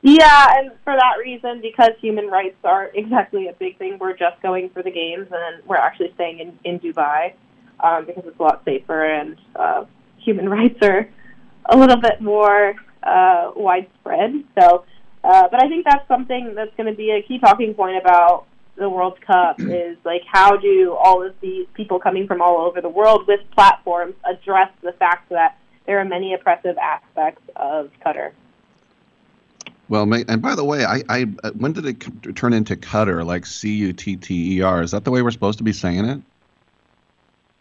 Yeah, 0.00 0.58
and 0.58 0.70
for 0.84 0.94
that 0.94 1.18
reason, 1.18 1.60
because 1.60 1.90
human 2.00 2.28
rights 2.28 2.56
are 2.62 2.90
exactly 2.94 3.48
a 3.48 3.52
big 3.52 3.78
thing, 3.78 3.98
we're 3.98 4.16
just 4.16 4.40
going 4.42 4.70
for 4.70 4.82
the 4.82 4.92
games, 4.92 5.26
and 5.32 5.64
we're 5.66 5.76
actually 5.76 6.12
staying 6.14 6.38
in 6.38 6.58
in 6.64 6.78
Dubai 6.78 7.32
um, 7.80 8.06
because 8.06 8.24
it's 8.26 8.38
a 8.38 8.42
lot 8.42 8.62
safer, 8.64 9.04
and 9.04 9.36
uh, 9.56 9.84
human 10.18 10.48
rights 10.58 10.78
are 10.82 11.08
a 11.66 11.76
little 11.76 12.00
bit 12.00 12.20
more 12.20 12.74
uh, 13.02 13.50
widespread. 13.56 14.44
So, 14.58 14.84
uh, 15.24 15.48
but 15.50 15.62
I 15.62 15.68
think 15.68 15.84
that's 15.84 16.06
something 16.06 16.54
that's 16.54 16.74
going 16.76 16.88
to 16.88 16.96
be 16.96 17.10
a 17.10 17.22
key 17.22 17.38
talking 17.38 17.74
point 17.74 17.96
about 17.96 18.46
the 18.78 18.88
World 18.88 19.20
Cup 19.20 19.60
is 19.60 19.96
like 20.04 20.22
how 20.26 20.56
do 20.56 20.94
all 20.94 21.24
of 21.24 21.34
these 21.40 21.66
people 21.74 21.98
coming 21.98 22.26
from 22.26 22.40
all 22.40 22.58
over 22.58 22.80
the 22.80 22.88
world 22.88 23.26
with 23.26 23.40
platforms 23.52 24.14
address 24.24 24.70
the 24.82 24.92
fact 24.92 25.28
that 25.30 25.58
there 25.86 25.98
are 25.98 26.04
many 26.04 26.34
oppressive 26.34 26.76
aspects 26.76 27.42
of 27.56 27.90
Qatar. 28.04 28.32
Well, 29.88 30.12
and 30.12 30.42
by 30.42 30.54
the 30.54 30.64
way, 30.64 30.84
I, 30.84 31.02
I 31.08 31.26
uh, 31.42 31.50
when 31.52 31.72
did 31.72 31.86
it 31.86 32.36
turn 32.36 32.52
into 32.52 32.76
Cutter, 32.76 33.24
like 33.24 33.46
C 33.46 33.74
U 33.76 33.92
T 33.94 34.16
T 34.16 34.58
E 34.58 34.60
R? 34.60 34.82
Is 34.82 34.90
that 34.90 35.04
the 35.04 35.10
way 35.10 35.22
we're 35.22 35.30
supposed 35.30 35.58
to 35.58 35.64
be 35.64 35.72
saying 35.72 36.04
it? 36.04 36.20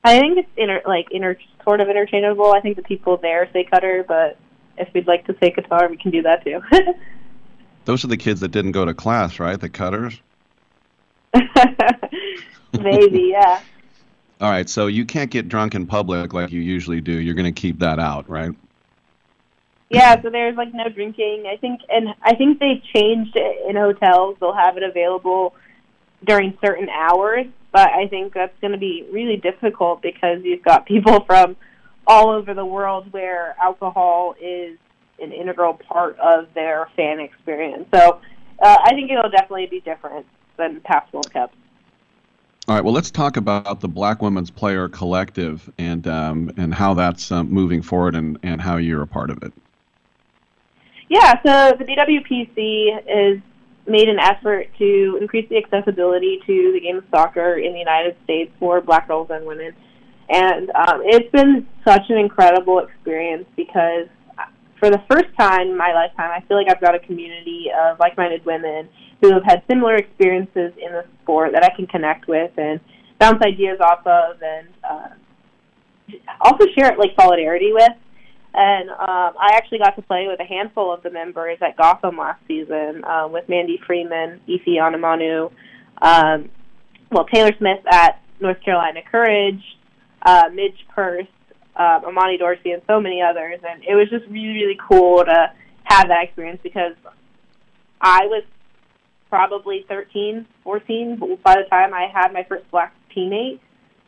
I 0.04 0.20
think 0.20 0.38
it's 0.38 0.50
inter, 0.58 0.82
like 0.86 1.08
inter, 1.12 1.38
sort 1.64 1.80
of 1.80 1.88
interchangeable. 1.90 2.52
I 2.52 2.60
think 2.60 2.76
the 2.76 2.84
people 2.84 3.16
there 3.18 3.50
say 3.54 3.64
Cutter, 3.64 4.04
but 4.06 4.38
if 4.78 4.94
we'd 4.94 5.08
like 5.08 5.26
to 5.28 5.36
say 5.42 5.52
Qatar, 5.52 5.90
we 5.90 5.96
can 5.98 6.12
do 6.12 6.22
that 6.24 6.44
too. 6.44 6.62
Those 7.86 8.04
are 8.04 8.08
the 8.08 8.18
kids 8.18 8.42
that 8.42 8.50
didn't 8.50 8.74
go 8.74 8.84
to 8.84 8.94
class, 8.94 9.40
right? 9.40 9.60
The 9.60 9.70
Cutters. 9.70 10.22
Maybe, 12.80 13.30
yeah. 13.32 13.62
All 14.40 14.52
right, 14.52 14.70
so 14.70 14.88
you 14.88 15.06
can't 15.06 15.32
get 15.32 15.50
drunk 15.50 15.74
in 15.74 15.88
public 15.88 16.34
like 16.34 16.52
you 16.52 16.62
usually 16.62 17.02
do. 17.02 17.12
You're 17.12 17.34
going 17.34 17.52
to 17.52 17.60
keep 17.60 17.80
that 17.80 18.00
out, 18.00 18.30
right? 18.30 18.52
Yeah, 19.90 20.22
so 20.22 20.30
there's 20.30 20.56
like 20.56 20.74
no 20.74 20.90
drinking. 20.90 21.46
I 21.52 21.58
think, 21.58 21.82
and 21.90 22.10
I 22.22 22.36
think 22.36 22.60
they 22.60 22.84
changed 22.94 23.36
it 23.36 23.70
in 23.70 23.76
hotels. 23.76 24.38
They'll 24.40 24.54
have 24.54 24.78
it 24.78 24.84
available 24.84 25.56
during 26.24 26.58
certain 26.64 26.90
hours, 26.90 27.48
but 27.72 27.90
I 27.90 28.08
think 28.08 28.34
that's 28.34 28.58
going 28.60 28.74
to 28.74 28.78
be 28.78 29.08
really 29.12 29.38
difficult 29.38 30.02
because 30.02 30.44
you've 30.44 30.64
got 30.64 30.86
people 30.86 31.22
from 31.26 31.56
all 32.06 32.30
over 32.30 32.54
the 32.54 32.66
world 32.66 33.12
where 33.12 33.56
alcohol 33.62 34.36
is 34.42 34.78
an 35.20 35.32
integral 35.32 35.74
part 35.74 36.18
of 36.20 36.48
their 36.54 36.90
fan 36.96 37.20
experience. 37.20 37.88
So 37.94 38.20
uh, 38.60 38.78
I 38.84 38.92
think 38.94 39.10
it'll 39.10 39.30
definitely 39.30 39.66
be 39.68 39.80
different 39.80 40.26
than 40.58 40.82
past 40.82 41.12
World 41.14 41.32
Cups. 41.32 41.56
All 42.68 42.76
right. 42.76 42.84
Well, 42.84 42.94
let's 42.94 43.12
talk 43.12 43.38
about 43.38 43.80
the 43.80 43.88
Black 43.88 44.22
Women's 44.22 44.52
Player 44.52 44.90
Collective 44.90 45.72
and 45.78 46.06
um, 46.06 46.52
and 46.58 46.74
how 46.74 46.96
that's 46.96 47.32
um, 47.32 47.50
moving 47.50 47.82
forward 47.82 48.14
and, 48.14 48.38
and 48.44 48.62
how 48.62 48.76
you're 48.76 49.02
a 49.02 49.08
part 49.08 49.30
of 49.30 49.42
it. 49.42 49.54
Yeah. 51.08 51.42
So 51.46 51.78
the 51.78 51.86
BWPC 51.86 53.08
has 53.08 53.40
made 53.88 54.10
an 54.10 54.20
effort 54.20 54.68
to 54.80 55.18
increase 55.22 55.48
the 55.48 55.56
accessibility 55.58 56.42
to 56.46 56.74
the 56.74 56.82
game 56.82 56.98
of 56.98 57.06
soccer 57.10 57.56
in 57.56 57.72
the 57.72 57.80
United 57.80 58.18
States 58.26 58.52
for 58.60 58.82
Black 58.82 59.08
girls 59.08 59.30
and 59.30 59.46
women, 59.46 59.74
and 60.28 60.70
um, 60.72 61.02
it's 61.06 61.32
been 61.32 61.66
such 61.86 62.10
an 62.10 62.18
incredible 62.18 62.80
experience 62.80 63.46
because 63.56 64.08
for 64.80 64.90
the 64.90 65.02
first 65.10 65.28
time 65.40 65.70
in 65.70 65.78
my 65.78 65.94
lifetime, 65.94 66.32
I 66.32 66.46
feel 66.48 66.58
like 66.58 66.68
I've 66.70 66.82
got 66.82 66.96
a 66.96 67.00
community 67.00 67.68
of 67.76 68.00
like-minded 68.00 68.46
women 68.46 68.90
who 69.22 69.34
have 69.34 69.44
had 69.44 69.64
similar 69.70 69.96
experiences 69.96 70.74
in 70.78 70.92
the 70.92 71.06
sport 71.24 71.52
that 71.54 71.64
I 71.64 71.76
can 71.76 71.88
connect 71.88 72.28
with 72.28 72.52
and 72.58 72.80
bounce 73.20 73.42
ideas 73.44 73.80
off 73.82 74.06
of, 74.06 74.38
and 74.42 74.68
uh, 74.88 75.10
also 76.42 76.66
share 76.78 76.96
like 76.98 77.12
solidarity 77.20 77.72
with. 77.74 77.92
and 78.54 78.90
um, 78.90 79.34
I 79.40 79.52
actually 79.54 79.80
got 79.80 79.96
to 79.96 80.02
play 80.02 80.26
with 80.28 80.40
a 80.40 80.44
handful 80.44 80.92
of 80.94 81.04
the 81.04 81.12
members 81.12 81.60
at 81.62 81.78
Gotham 81.78 82.18
last 82.18 82.42
season 82.48 83.04
uh, 83.04 83.28
with 83.28 83.48
Mandy 83.48 83.80
Freeman, 83.86 84.42
Ife 84.50 84.66
Onumonu, 84.66 85.52
um, 86.02 86.50
well 87.12 87.26
Taylor 87.26 87.52
Smith 87.58 87.86
at 87.90 88.22
North 88.40 88.62
Carolina 88.64 89.02
Courage, 89.10 89.62
uh, 90.26 90.46
Midge 90.54 90.86
Purce, 90.94 91.28
uh, 91.78 92.02
Amani 92.06 92.38
Dorsey, 92.38 92.72
and 92.72 92.82
so 92.88 93.00
many 93.00 93.22
others. 93.22 93.60
And 93.68 93.84
it 93.84 93.96
was 93.96 94.10
just 94.10 94.26
really 94.28 94.54
really 94.54 94.80
cool 94.90 95.24
to 95.24 95.54
have 95.84 96.08
that 96.10 96.24
experience 96.24 96.60
because 96.64 96.94
I 98.02 98.26
was 98.28 98.44
probably 99.30 99.86
13, 99.88 100.46
14 100.64 101.38
by 101.44 101.56
the 101.56 101.70
time 101.70 101.94
I 101.94 102.08
had 102.14 102.32
my 102.32 102.44
first 102.48 102.70
black 102.72 102.94
teammate. 103.16 103.60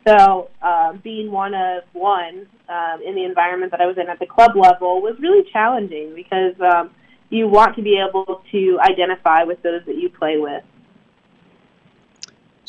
So 0.07 0.49
um, 0.61 1.01
being 1.03 1.31
one 1.31 1.53
of 1.53 1.83
one 1.93 2.47
um, 2.69 3.01
in 3.05 3.15
the 3.15 3.25
environment 3.25 3.71
that 3.71 3.81
I 3.81 3.85
was 3.85 3.97
in 3.97 4.07
at 4.09 4.19
the 4.19 4.25
club 4.25 4.55
level 4.55 5.01
was 5.01 5.15
really 5.19 5.47
challenging 5.51 6.15
because 6.15 6.55
um, 6.61 6.91
you 7.29 7.47
want 7.47 7.75
to 7.75 7.81
be 7.81 7.99
able 7.99 8.41
to 8.51 8.79
identify 8.81 9.43
with 9.43 9.61
those 9.61 9.81
that 9.85 9.97
you 9.97 10.09
play 10.09 10.37
with. 10.37 10.63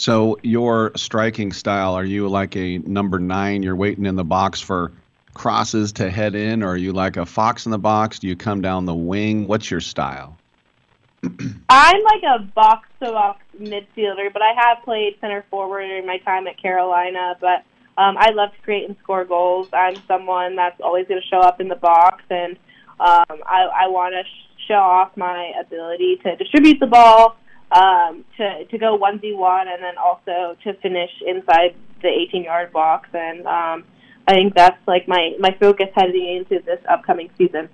So 0.01 0.39
your 0.43 0.93
striking 0.97 1.53
style, 1.53 1.93
are 1.93 2.07
you 2.07 2.27
like 2.27 2.57
a 2.57 2.79
number 2.79 3.19
nine? 3.19 3.63
You're 3.63 3.77
waiting 3.77 4.07
in 4.07 4.17
the 4.17 4.25
box 4.25 4.59
for 4.59 4.93
crosses 5.35 5.93
to 5.93 6.09
head 6.09 6.35
in, 6.35 6.63
or 6.63 6.69
are 6.69 6.77
you 6.79 6.95
like 6.95 7.19
a 7.19 7.27
fox 7.27 7.67
in 7.67 7.71
the 7.71 7.79
box? 7.79 8.19
Do 8.19 8.27
you 8.27 8.35
come 8.35 8.63
down 8.63 8.87
the 8.87 8.95
wing? 8.95 9.47
What's 9.47 9.71
your 9.71 9.83
style? 9.83 10.39
I'm 11.69 12.03
like 12.03 12.23
a 12.23 12.39
box 12.55 12.89
to 13.01 13.11
box 13.11 13.45
midfielder, 13.61 14.33
but 14.33 14.41
I 14.41 14.55
have 14.57 14.83
played 14.85 15.19
center 15.21 15.45
forward 15.51 15.83
in 15.83 16.07
my 16.07 16.17
time 16.17 16.47
at 16.47 16.57
Carolina. 16.57 17.37
But 17.39 17.67
um, 17.99 18.17
I 18.17 18.31
love 18.31 18.55
to 18.55 18.63
create 18.63 18.89
and 18.89 18.97
score 19.03 19.27
goals. 19.27 19.69
I'm 19.75 19.97
someone 20.09 20.57
that's 20.57 20.81
always 20.81 21.09
going 21.09 21.21
to 21.21 21.29
show 21.29 21.41
up 21.41 21.61
in 21.61 21.69
the 21.69 21.77
box, 21.77 22.25
and 22.31 22.53
um, 23.01 23.43
I, 23.45 23.69
I 23.83 23.89
want 23.89 24.15
to 24.15 24.23
sh- 24.23 24.67
show 24.67 24.81
off 24.81 25.15
my 25.19 25.53
ability 25.61 26.21
to 26.23 26.37
distribute 26.37 26.81
the 26.81 26.87
ball, 26.87 27.37
um, 27.73 28.25
to 28.37 28.65
to 28.65 28.79
go 28.79 28.95
one 28.95 29.19
v 29.19 29.35
one, 29.35 29.69
and 29.69 29.83
then 29.83 29.97
also 29.99 30.57
to 30.65 30.75
finish 30.75 31.11
inside 31.27 31.75
the 32.03 32.09
18 32.09 32.45
yard 32.45 32.73
box. 32.73 33.09
And 33.13 33.47
um, 33.47 33.85
I 34.27 34.33
think 34.33 34.55
that's 34.55 34.79
like 34.87 35.09
my 35.09 35.37
my 35.39 35.57
focus 35.61 35.89
heading 35.95 36.37
into 36.37 36.65
this 36.65 36.81
upcoming 36.89 37.31
season. 37.39 37.69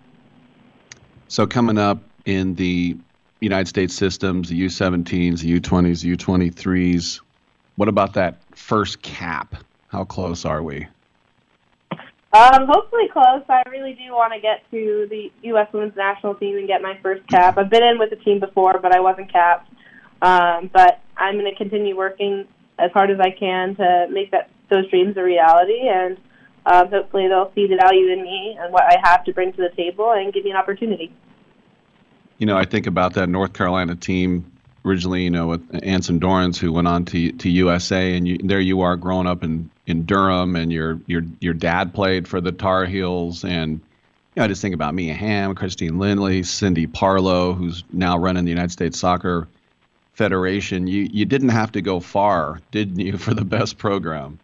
So 1.29 1.47
coming 1.47 1.79
up 1.79 1.99
in 2.25 2.55
the 2.55 2.97
United 3.41 3.69
States 3.69 3.95
systems, 3.95 4.49
the 4.49 4.61
U17s, 4.65 5.41
the 5.41 5.61
U20s, 5.61 6.03
the 6.03 6.17
U23s. 6.17 7.21
What 7.77 7.89
about 7.89 8.15
that 8.15 8.41
first 8.55 9.03
cap? 9.03 9.55
How 9.89 10.05
close 10.05 10.45
are 10.45 10.63
we? 10.63 10.87
Um, 12.33 12.67
hopefully 12.67 13.09
close. 13.13 13.43
I 13.49 13.63
really 13.71 13.95
do 13.95 14.13
want 14.13 14.33
to 14.35 14.41
get 14.41 14.69
to 14.71 15.07
the 15.09 15.31
U.S. 15.49 15.69
Women's 15.73 15.97
National 15.97 16.35
Team 16.35 16.57
and 16.57 16.67
get 16.67 16.83
my 16.83 16.99
first 17.03 17.27
cap. 17.29 17.57
I've 17.57 17.71
been 17.71 17.83
in 17.83 17.99
with 17.99 18.11
the 18.11 18.17
team 18.17 18.41
before, 18.41 18.79
but 18.79 18.95
I 18.95 19.01
wasn't 19.01 19.33
capped. 19.33 19.71
Um, 20.23 20.71
but 20.73 21.01
I'm 21.17 21.39
going 21.39 21.51
to 21.51 21.57
continue 21.57 21.97
working 21.97 22.47
as 22.79 22.91
hard 22.93 23.11
as 23.11 23.21
I 23.21 23.31
can 23.31 23.77
to 23.77 24.07
make 24.11 24.31
that 24.31 24.51
those 24.69 24.89
dreams 24.91 25.17
a 25.17 25.23
reality, 25.23 25.89
and 25.89 26.17
um, 26.67 26.89
hopefully 26.89 27.29
they'll 27.29 27.53
see 27.55 27.67
the 27.67 27.77
value 27.77 28.11
in 28.13 28.23
me 28.23 28.57
and 28.61 28.73
what 28.73 28.85
I 28.85 28.97
have 29.05 29.25
to 29.25 29.33
bring 29.33 29.53
to 29.53 29.63
the 29.63 29.71
table 29.77 30.13
and 30.13 30.33
give 30.33 30.45
me 30.45 30.51
an 30.51 30.57
opportunity. 30.57 31.13
You 32.39 32.47
know, 32.47 32.57
I 32.57 32.65
think 32.65 32.87
about 32.87 33.15
that 33.15 33.29
North 33.29 33.53
Carolina 33.53 33.95
team 33.95 34.51
originally, 34.85 35.25
you 35.25 35.31
know, 35.31 35.47
with 35.49 35.81
Anson 35.83 36.19
Dorrance, 36.19 36.59
who 36.59 36.73
went 36.73 36.89
on 36.89 37.05
to 37.07 37.33
to 37.33 37.49
USA, 37.51 38.17
and 38.17 38.27
you, 38.27 38.39
there 38.39 38.61
you 38.61 38.81
are, 38.83 38.97
growing 38.97 39.27
up 39.27 39.43
in 39.43 39.71
in 39.87 40.05
Durham, 40.05 40.57
and 40.57 40.73
your 40.73 41.01
your 41.07 41.23
your 41.41 41.55
dad 41.55 41.95
played 41.95 42.27
for 42.29 42.41
the 42.41 42.53
Tar 42.53 42.87
Heels, 42.87 43.45
and 43.45 43.73
you 43.73 43.81
know, 44.37 44.45
I 44.45 44.49
just 44.49 44.63
think 44.63 44.75
about 44.75 44.95
Mia 44.95 45.15
Hamm, 45.15 45.55
Christine 45.55 45.99
Lindley, 45.99 46.43
Cindy 46.43 46.87
Parlow, 46.87 47.57
who's 47.57 47.85
now 47.93 48.19
running 48.19 48.45
the 48.45 48.51
United 48.51 48.73
States 48.73 48.99
Soccer 48.99 49.49
Federation. 50.17 50.87
You 50.87 51.09
you 51.13 51.25
didn't 51.25 51.51
have 51.51 51.73
to 51.73 51.83
go 51.83 52.01
far, 52.01 52.61
didn't 52.71 52.99
you, 52.99 53.19
for 53.19 53.35
the 53.35 53.45
best 53.45 53.79
program? 53.79 54.39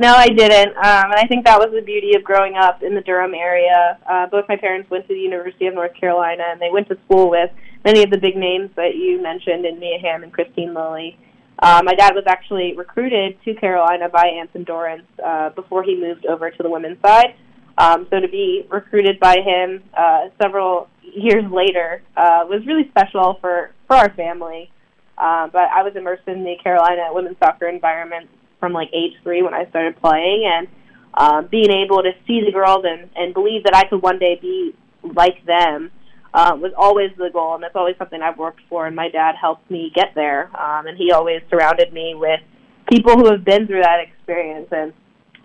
No, 0.00 0.14
I 0.14 0.28
didn't. 0.28 0.76
Um, 0.76 1.10
and 1.10 1.14
I 1.14 1.26
think 1.26 1.44
that 1.44 1.58
was 1.58 1.70
the 1.72 1.82
beauty 1.82 2.14
of 2.14 2.22
growing 2.22 2.54
up 2.56 2.84
in 2.84 2.94
the 2.94 3.00
Durham 3.00 3.34
area. 3.34 3.98
Uh, 4.08 4.26
both 4.28 4.48
my 4.48 4.56
parents 4.56 4.88
went 4.90 5.08
to 5.08 5.14
the 5.14 5.20
University 5.20 5.66
of 5.66 5.74
North 5.74 5.92
Carolina, 5.94 6.44
and 6.50 6.60
they 6.60 6.70
went 6.70 6.88
to 6.88 6.96
school 7.04 7.28
with 7.28 7.50
many 7.84 8.04
of 8.04 8.10
the 8.10 8.18
big 8.18 8.36
names 8.36 8.70
that 8.76 8.94
you 8.94 9.20
mentioned 9.20 9.66
in 9.66 9.78
Mia 9.80 9.98
Hamm 9.98 10.22
and 10.22 10.32
Kristine 10.32 10.72
Lilly. 10.72 11.18
Uh, 11.58 11.82
my 11.84 11.94
dad 11.94 12.14
was 12.14 12.24
actually 12.28 12.76
recruited 12.76 13.36
to 13.44 13.54
Carolina 13.54 14.08
by 14.08 14.26
Anson 14.28 14.62
Dorrance 14.62 15.02
uh, 15.24 15.50
before 15.50 15.82
he 15.82 16.00
moved 16.00 16.24
over 16.26 16.50
to 16.50 16.62
the 16.62 16.70
women's 16.70 17.00
side. 17.02 17.34
Um, 17.76 18.06
so 18.10 18.20
to 18.20 18.28
be 18.28 18.66
recruited 18.70 19.18
by 19.18 19.38
him 19.40 19.82
uh, 19.96 20.28
several 20.40 20.88
years 21.02 21.50
later 21.50 22.02
uh, 22.16 22.44
was 22.48 22.64
really 22.66 22.88
special 22.90 23.38
for, 23.40 23.72
for 23.88 23.96
our 23.96 24.10
family. 24.14 24.70
Uh, 25.16 25.48
but 25.48 25.62
I 25.62 25.82
was 25.82 25.94
immersed 25.96 26.28
in 26.28 26.44
the 26.44 26.54
Carolina 26.62 27.08
women's 27.10 27.38
soccer 27.38 27.66
environment 27.66 28.30
from 28.60 28.72
like 28.72 28.88
age 28.92 29.14
three 29.24 29.42
when 29.42 29.54
I 29.54 29.68
started 29.70 30.00
playing, 30.00 30.44
and 30.46 30.68
um, 31.14 31.48
being 31.50 31.72
able 31.72 32.02
to 32.02 32.12
see 32.26 32.42
the 32.44 32.52
girls 32.52 32.84
and 32.86 33.10
and 33.16 33.34
believe 33.34 33.64
that 33.64 33.74
I 33.74 33.88
could 33.88 34.00
one 34.00 34.20
day 34.20 34.38
be 34.40 34.74
like 35.02 35.44
them 35.44 35.90
uh, 36.34 36.56
was 36.60 36.72
always 36.76 37.10
the 37.16 37.30
goal, 37.32 37.54
and 37.54 37.62
that's 37.62 37.74
always 37.74 37.96
something 37.98 38.20
I've 38.22 38.38
worked 38.38 38.60
for. 38.68 38.86
And 38.86 38.94
my 38.94 39.08
dad 39.08 39.34
helped 39.40 39.68
me 39.70 39.90
get 39.94 40.14
there, 40.14 40.54
um, 40.56 40.86
and 40.86 40.96
he 40.96 41.10
always 41.10 41.42
surrounded 41.50 41.92
me 41.92 42.14
with 42.14 42.40
people 42.88 43.14
who 43.14 43.30
have 43.30 43.44
been 43.44 43.66
through 43.66 43.82
that 43.82 44.00
experience, 44.00 44.68
and 44.70 44.92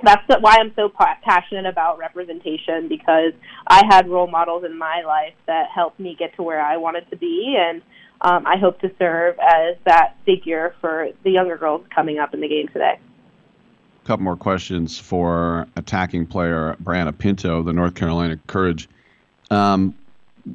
that's 0.04 0.22
why 0.42 0.58
I'm 0.60 0.74
so 0.76 0.92
passionate 1.24 1.66
about 1.66 1.98
representation 1.98 2.90
because 2.90 3.32
I 3.68 3.84
had 3.90 4.10
role 4.10 4.28
models 4.28 4.66
in 4.66 4.78
my 4.78 5.02
life 5.06 5.34
that 5.48 5.68
helped 5.74 6.00
me 6.00 6.16
get 6.18 6.36
to 6.36 6.44
where 6.44 6.62
I 6.62 6.78
wanted 6.78 7.10
to 7.10 7.18
be, 7.18 7.56
and 7.58 7.82
um, 8.24 8.46
I 8.48 8.58
hope 8.58 8.80
to 8.82 8.92
serve 8.98 9.38
as 9.40 9.76
that 9.86 10.16
figure 10.26 10.76
for 10.80 11.10
the 11.24 11.32
younger 11.32 11.58
girls 11.58 11.86
coming 11.94 12.20
up 12.20 12.34
in 12.34 12.40
the 12.40 12.48
game 12.48 12.68
today. 12.70 12.98
A 14.04 14.08
couple 14.08 14.24
more 14.24 14.38
questions 14.38 14.98
for 14.98 15.68
attacking 15.76 16.26
player 16.26 16.76
Brianna 16.84 17.18
Pinto, 17.18 17.64
the 17.64 17.74
North 17.74 17.96
Carolina 17.96 18.40
Courage. 18.48 18.88
Um, 19.52 19.94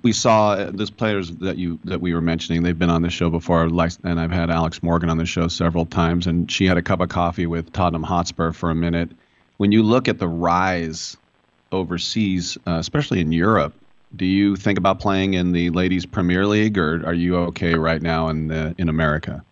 we 0.03 0.12
saw 0.12 0.51
uh, 0.53 0.70
those 0.73 0.90
players 0.90 1.31
that 1.36 1.57
you 1.57 1.78
that 1.85 2.01
we 2.01 2.12
were 2.12 2.20
mentioning. 2.20 2.62
They've 2.62 2.78
been 2.78 2.90
on 2.90 3.03
the 3.03 3.11
show 3.11 3.31
before, 3.31 3.62
and 3.62 4.20
I've 4.20 4.31
had 4.31 4.51
Alex 4.51 4.82
Morgan 4.82 5.09
on 5.09 5.16
the 5.16 5.24
show 5.24 5.49
several 5.49 5.86
times. 5.86 6.27
And 6.27 6.51
she 6.51 6.66
had 6.66 6.77
a 6.77 6.82
cup 6.82 7.01
of 7.01 7.09
coffee 7.09 7.47
with 7.47 7.73
Tottenham 7.73 8.03
Hotspur 8.03 8.53
for 8.53 8.70
a 8.70 8.74
minute. 8.74 9.11
When 9.57 9.73
you 9.73 9.82
look 9.82 10.09
at 10.09 10.19
the 10.19 10.28
rise 10.28 11.16
overseas, 11.73 12.59
uh, 12.66 12.73
especially 12.73 13.20
in 13.20 13.32
Europe, 13.32 13.74
do 14.17 14.25
you 14.25 14.57
think 14.57 14.79
about 14.79 15.01
playing 15.01 15.35
in 15.35 15.53
the 15.53 15.71
ladies 15.71 16.07
Premier 16.07 16.47
League, 16.47 16.79
or 16.79 17.05
are 17.07 17.15
you 17.15 17.37
okay 17.37 17.75
right 17.75 18.01
now 18.01 18.29
in 18.29 18.49
the, 18.49 18.75
in 18.79 18.89
America? 18.89 19.45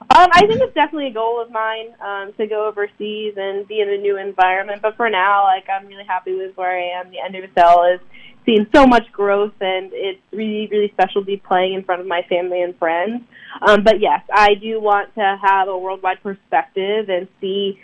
Um, 0.00 0.28
I 0.32 0.46
think 0.46 0.60
it's 0.60 0.74
definitely 0.74 1.08
a 1.08 1.12
goal 1.12 1.40
of 1.40 1.50
mine 1.50 1.94
um, 2.00 2.32
to 2.34 2.46
go 2.46 2.66
overseas 2.66 3.34
and 3.36 3.66
be 3.66 3.80
in 3.80 3.88
a 3.88 3.96
new 3.96 4.18
environment. 4.18 4.82
But 4.82 4.96
for 4.96 5.08
now, 5.08 5.44
like 5.44 5.68
I'm 5.68 5.86
really 5.86 6.04
happy 6.04 6.34
with 6.34 6.56
where 6.56 6.78
I 6.78 7.00
am. 7.00 7.10
The 7.10 7.18
NWSL 7.18 7.94
is 7.94 8.00
seeing 8.44 8.66
so 8.74 8.86
much 8.86 9.10
growth, 9.12 9.54
and 9.60 9.90
it's 9.92 10.20
really, 10.30 10.68
really 10.70 10.90
special 10.92 11.22
to 11.22 11.26
be 11.26 11.38
playing 11.38 11.74
in 11.74 11.84
front 11.84 12.00
of 12.00 12.06
my 12.06 12.22
family 12.28 12.62
and 12.62 12.76
friends. 12.78 13.22
Um, 13.62 13.82
but 13.82 14.00
yes, 14.00 14.20
I 14.32 14.54
do 14.54 14.80
want 14.80 15.14
to 15.14 15.38
have 15.42 15.68
a 15.68 15.76
worldwide 15.76 16.22
perspective 16.22 17.08
and 17.08 17.26
see 17.40 17.80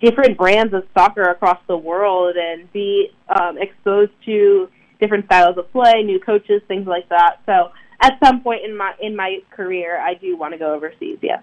different 0.00 0.36
brands 0.36 0.74
of 0.74 0.86
soccer 0.92 1.22
across 1.22 1.58
the 1.66 1.76
world 1.76 2.36
and 2.36 2.70
be 2.72 3.10
um, 3.28 3.56
exposed 3.56 4.12
to 4.26 4.68
different 5.00 5.26
styles 5.26 5.58
of 5.58 5.70
play, 5.72 6.02
new 6.02 6.20
coaches, 6.20 6.62
things 6.68 6.86
like 6.86 7.08
that. 7.08 7.40
So 7.46 7.72
at 8.00 8.18
some 8.24 8.42
point 8.42 8.64
in 8.64 8.76
my 8.76 8.94
in 9.00 9.16
my 9.16 9.40
career, 9.50 9.98
I 9.98 10.14
do 10.14 10.36
want 10.36 10.52
to 10.52 10.58
go 10.58 10.74
overseas. 10.74 11.18
Yes. 11.22 11.42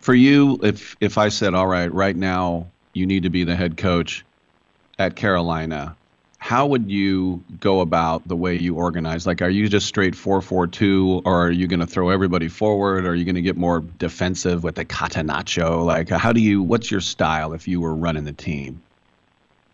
For 0.00 0.14
you, 0.14 0.58
if 0.62 0.96
if 1.00 1.18
I 1.18 1.28
said, 1.28 1.54
all 1.54 1.66
right, 1.66 1.92
right 1.92 2.16
now 2.16 2.68
you 2.92 3.06
need 3.06 3.24
to 3.24 3.30
be 3.30 3.44
the 3.44 3.54
head 3.54 3.76
coach 3.76 4.24
at 4.98 5.14
Carolina, 5.16 5.96
how 6.38 6.66
would 6.66 6.90
you 6.90 7.42
go 7.60 7.80
about 7.80 8.26
the 8.26 8.36
way 8.36 8.56
you 8.56 8.76
organize? 8.76 9.26
Like, 9.26 9.42
are 9.42 9.50
you 9.50 9.68
just 9.68 9.86
straight 9.86 10.14
four 10.14 10.40
four 10.40 10.66
two, 10.66 11.20
or 11.24 11.46
are 11.46 11.50
you 11.50 11.66
going 11.66 11.80
to 11.80 11.86
throw 11.86 12.10
everybody 12.10 12.48
forward? 12.48 13.04
Or 13.04 13.10
are 13.10 13.14
you 13.14 13.24
going 13.24 13.34
to 13.34 13.42
get 13.42 13.56
more 13.56 13.80
defensive 13.80 14.62
with 14.64 14.76
the 14.76 14.84
catenaccio? 14.84 15.84
Like, 15.84 16.08
how 16.08 16.32
do 16.32 16.40
you? 16.40 16.62
What's 16.62 16.90
your 16.90 17.00
style 17.00 17.52
if 17.52 17.68
you 17.68 17.80
were 17.80 17.94
running 17.94 18.24
the 18.24 18.32
team? 18.32 18.80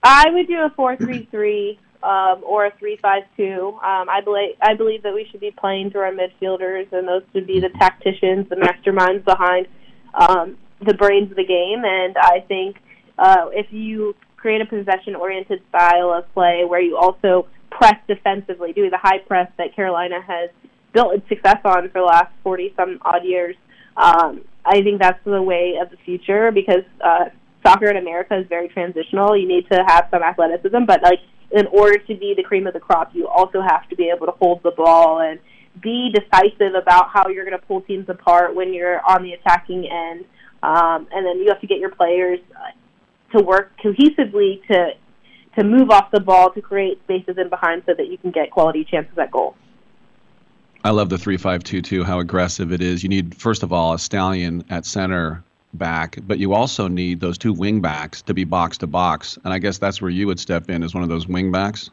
I 0.03 0.29
would 0.31 0.49
do 0.49 0.59
a 0.59 0.71
four 0.71 0.97
three 0.97 1.29
three 1.31 1.79
um, 2.05 2.43
or 2.45 2.67
a 2.67 2.73
three-five-two. 2.79 3.79
Um, 3.83 4.09
I 4.09 4.21
believe 4.23 4.57
I 4.61 4.75
believe 4.75 5.03
that 5.03 5.15
we 5.15 5.27
should 5.31 5.41
be 5.41 5.51
playing 5.51 5.91
through 5.91 6.03
our 6.03 6.13
midfielders, 6.13 6.93
and 6.93 7.09
those 7.09 7.23
would 7.33 7.47
be 7.47 7.61
the 7.61 7.71
tacticians, 7.71 8.49
the 8.49 8.57
masterminds 8.57 9.25
behind 9.25 9.67
um, 10.15 10.59
the 10.85 10.95
brains 10.95 11.31
of 11.31 11.37
the 11.37 11.45
game. 11.45 11.85
And 11.85 12.17
I 12.19 12.45
think 12.47 12.77
uh, 13.19 13.47
if 13.53 13.73
you 13.73 14.15
create 14.37 14.61
a 14.61 14.67
possession-oriented 14.67 15.63
style 15.71 16.13
of 16.13 16.33
play 16.35 16.65
where 16.69 16.81
you 16.81 16.97
also 16.99 17.47
press 17.71 17.97
defensively, 18.07 18.73
doing 18.73 18.91
the 18.91 18.99
high 18.99 19.19
press 19.19 19.51
that 19.57 19.75
Carolina 19.75 20.21
has 20.21 20.51
built 20.93 21.15
its 21.15 21.29
success 21.29 21.59
on 21.65 21.89
for 21.89 22.01
the 22.01 22.05
last 22.05 22.31
40 22.43 22.75
some 22.77 22.99
odd 23.03 23.25
years, 23.25 23.57
um, 23.97 24.43
I 24.65 24.83
think 24.83 25.01
that's 25.01 25.23
the 25.25 25.43
way 25.43 25.79
of 25.81 25.91
the 25.91 25.97
future 26.05 26.51
because 26.53 26.85
uh, 27.01 27.27
soccer 27.67 27.87
in 27.87 27.97
America 27.97 28.39
is 28.39 28.47
very 28.49 28.69
transitional. 28.69 29.37
You 29.37 29.49
need 29.49 29.69
to 29.71 29.83
have 29.87 30.09
some 30.11 30.23
athleticism, 30.23 30.85
but 30.87 31.03
like 31.03 31.21
in 31.55 31.67
order 31.69 31.99
to 31.99 32.15
be 32.17 32.35
the 32.37 32.43
cream 32.43 32.67
of 32.67 32.75
the 32.75 32.81
crop, 32.81 33.15
you 33.15 33.29
also 33.29 33.63
have 33.63 33.89
to 33.89 33.97
be 33.97 34.13
able 34.15 34.27
to 34.27 34.33
hold 34.33 34.63
the 34.65 34.73
ball 34.73 35.21
and 35.21 35.39
be 35.81 36.13
decisive 36.13 36.75
about 36.75 37.09
how 37.11 37.29
you're 37.29 37.45
going 37.45 37.59
to 37.59 37.67
pull 37.67 37.81
teams 37.83 38.09
apart 38.09 38.55
when 38.55 38.75
you're 38.75 39.01
on 39.09 39.23
the 39.23 39.33
attacking 39.33 39.89
end. 39.89 40.25
Um, 40.63 41.07
and 41.13 41.25
then 41.25 41.39
you 41.39 41.47
have 41.49 41.61
to 41.61 41.67
get 41.67 41.79
your 41.79 41.91
players 41.91 42.41
uh, 42.57 43.39
to 43.39 43.45
work 43.45 43.73
cohesively 43.83 44.67
to 44.67 44.91
to 45.57 45.63
move 45.63 45.91
off 45.91 46.11
the 46.11 46.19
ball 46.19 46.51
to 46.51 46.61
create 46.61 46.99
spaces 47.05 47.39
in 47.39 47.49
behind 47.49 47.85
so 47.87 47.95
that 47.95 48.09
you 48.09 48.19
can 48.19 48.33
get 48.33 48.51
quality 48.51 48.85
chances 48.85 49.17
at 49.17 49.31
goal. 49.31 49.55
I 50.83 50.91
love 50.91 51.09
the 51.09 51.17
three-five-two-two. 51.17 52.03
How 52.03 52.19
aggressive 52.19 52.73
it 52.73 52.83
is. 52.83 53.05
You 53.05 53.09
need 53.09 53.37
first 53.37 53.63
of 53.63 53.73
all 53.73 53.95
a 53.95 53.99
stallion 53.99 54.65
at 54.69 54.85
center 54.85 55.45
back, 55.79 56.19
but 56.27 56.39
you 56.39 56.55
also 56.55 56.89
need 56.89 57.21
those 57.21 57.39
two 57.39 57.53
wing 57.53 57.81
backs 57.81 58.23
to 58.23 58.35
be 58.35 58.45
box 58.45 58.79
to 58.79 58.87
box. 58.87 59.39
And 59.45 59.53
I 59.53 59.59
guess 59.59 59.79
that's 59.79 60.01
where 60.01 60.11
you 60.11 60.27
would 60.27 60.41
step 60.41 60.71
in 60.71 60.83
as 60.83 60.95
one 60.95 61.03
of 61.03 61.09
those 61.09 61.27
wing 61.27 61.53
backs. 61.53 61.91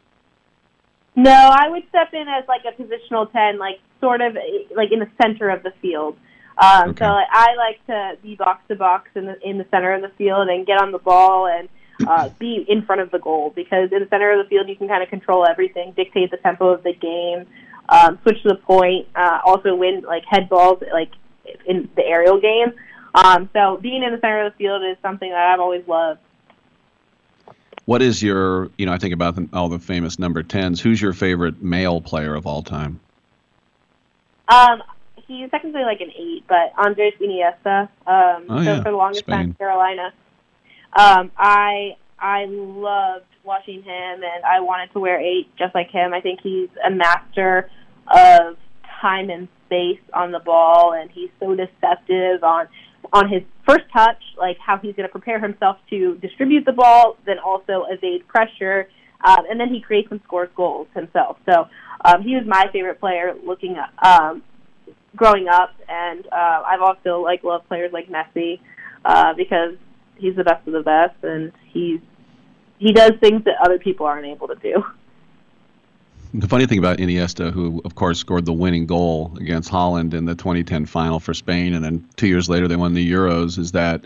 No, 1.15 1.31
I 1.31 1.67
would 1.69 1.83
step 1.89 2.13
in 2.13 2.27
as 2.27 2.47
like 2.47 2.61
a 2.65 2.81
positional 2.81 3.31
ten, 3.31 3.57
like 3.57 3.79
sort 3.99 4.21
of 4.21 4.37
like 4.75 4.91
in 4.91 4.99
the 4.99 5.09
center 5.21 5.49
of 5.49 5.63
the 5.63 5.71
field. 5.81 6.17
Um, 6.57 6.91
okay. 6.91 7.05
So 7.05 7.11
like, 7.11 7.27
I 7.31 7.55
like 7.55 7.85
to 7.87 8.17
be 8.21 8.35
box 8.35 8.63
to 8.69 8.75
box 8.75 9.09
in 9.15 9.25
the 9.25 9.39
in 9.47 9.57
the 9.57 9.65
center 9.71 9.93
of 9.93 10.01
the 10.01 10.09
field 10.17 10.47
and 10.47 10.65
get 10.65 10.81
on 10.81 10.91
the 10.91 10.99
ball 10.99 11.47
and 11.47 11.67
uh, 12.07 12.29
be 12.39 12.65
in 12.67 12.83
front 12.83 13.01
of 13.01 13.11
the 13.11 13.19
goal 13.19 13.51
because 13.55 13.91
in 13.91 13.99
the 13.99 14.07
center 14.09 14.31
of 14.31 14.43
the 14.43 14.49
field 14.49 14.69
you 14.69 14.75
can 14.75 14.87
kind 14.87 15.03
of 15.03 15.09
control 15.09 15.45
everything, 15.45 15.91
dictate 15.93 16.31
the 16.31 16.37
tempo 16.37 16.69
of 16.69 16.83
the 16.83 16.93
game, 16.93 17.45
um, 17.89 18.17
switch 18.23 18.41
the 18.43 18.55
point, 18.55 19.07
uh, 19.15 19.39
also 19.45 19.75
win 19.75 20.01
like 20.01 20.23
head 20.25 20.49
balls 20.49 20.81
like 20.93 21.11
in 21.65 21.89
the 21.95 22.05
aerial 22.05 22.39
game. 22.39 22.73
Um, 23.13 23.49
so 23.53 23.77
being 23.77 24.03
in 24.03 24.11
the 24.11 24.19
center 24.19 24.45
of 24.45 24.53
the 24.53 24.57
field 24.57 24.83
is 24.83 24.97
something 25.01 25.29
that 25.29 25.53
I've 25.53 25.59
always 25.59 25.85
loved. 25.87 26.19
What 27.85 28.01
is 28.01 28.21
your, 28.21 28.69
you 28.77 28.85
know, 28.85 28.93
I 28.93 28.97
think 28.97 29.13
about 29.13 29.35
the, 29.35 29.49
all 29.53 29.67
the 29.67 29.79
famous 29.79 30.19
number 30.19 30.43
10s. 30.43 30.79
Who's 30.79 31.01
your 31.01 31.13
favorite 31.13 31.61
male 31.61 31.99
player 31.99 32.35
of 32.35 32.45
all 32.45 32.63
time? 32.63 32.99
Um, 34.47 34.83
he's 35.27 35.49
technically 35.49 35.83
like 35.83 36.01
an 36.01 36.11
eight, 36.17 36.43
but 36.47 36.73
Andres 36.77 37.13
Iniesta. 37.19 37.89
Um, 38.05 38.45
oh, 38.49 38.57
so 38.57 38.61
yeah. 38.61 38.83
for 38.83 38.91
the 38.91 38.97
longest 38.97 39.25
Spain. 39.25 39.35
time, 39.35 39.53
Carolina. 39.55 40.13
Um, 40.93 41.31
I 41.37 41.95
I 42.19 42.45
loved 42.45 43.25
watching 43.43 43.81
him, 43.81 44.23
and 44.23 44.45
I 44.45 44.59
wanted 44.59 44.91
to 44.93 44.99
wear 44.99 45.19
eight 45.19 45.49
just 45.57 45.73
like 45.73 45.89
him. 45.89 46.13
I 46.13 46.21
think 46.21 46.41
he's 46.41 46.69
a 46.85 46.91
master 46.91 47.69
of 48.07 48.57
time 48.99 49.29
and 49.29 49.47
space 49.65 50.01
on 50.13 50.31
the 50.31 50.39
ball, 50.39 50.93
and 50.93 51.09
he's 51.09 51.29
so 51.39 51.55
deceptive 51.55 52.43
on 52.43 52.67
on 53.13 53.29
his 53.29 53.41
first 53.67 53.83
touch, 53.93 54.21
like 54.37 54.57
how 54.65 54.77
he's 54.77 54.95
going 54.95 55.07
to 55.07 55.11
prepare 55.11 55.39
himself 55.39 55.77
to 55.89 56.15
distribute 56.15 56.65
the 56.65 56.71
ball, 56.71 57.17
then 57.25 57.39
also 57.39 57.85
evade 57.89 58.27
pressure, 58.27 58.87
um, 59.23 59.45
and 59.49 59.59
then 59.59 59.69
he 59.69 59.81
creates 59.81 60.07
and 60.11 60.21
scores 60.23 60.49
goals 60.55 60.87
himself. 60.95 61.37
So 61.45 61.67
um, 62.05 62.23
he 62.23 62.35
was 62.35 62.45
my 62.47 62.67
favorite 62.71 62.99
player 62.99 63.33
looking 63.45 63.77
at, 63.77 63.91
um, 64.05 64.43
growing 65.15 65.47
up, 65.47 65.71
and 65.89 66.25
uh, 66.27 66.63
I've 66.65 66.81
also 66.81 67.21
like 67.21 67.43
loved 67.43 67.67
players 67.67 67.91
like 67.91 68.07
Messi 68.07 68.59
uh, 69.03 69.33
because 69.35 69.75
he's 70.15 70.35
the 70.35 70.43
best 70.43 70.65
of 70.67 70.73
the 70.73 70.83
best, 70.83 71.21
and 71.23 71.51
he's 71.71 71.99
he 72.79 72.93
does 72.93 73.11
things 73.19 73.43
that 73.43 73.55
other 73.63 73.77
people 73.77 74.07
aren't 74.07 74.25
able 74.25 74.47
to 74.47 74.55
do. 74.55 74.83
The 76.33 76.47
funny 76.47 76.65
thing 76.65 76.79
about 76.79 76.99
Iniesta, 76.99 77.51
who 77.51 77.81
of 77.83 77.95
course 77.95 78.19
scored 78.19 78.45
the 78.45 78.53
winning 78.53 78.85
goal 78.85 79.37
against 79.39 79.69
Holland 79.69 80.13
in 80.13 80.25
the 80.25 80.35
2010 80.35 80.85
final 80.85 81.19
for 81.19 81.33
Spain, 81.33 81.73
and 81.73 81.83
then 81.83 82.07
two 82.15 82.27
years 82.27 82.47
later 82.47 82.67
they 82.67 82.77
won 82.77 82.93
the 82.93 83.11
Euros, 83.11 83.57
is 83.57 83.73
that 83.73 84.05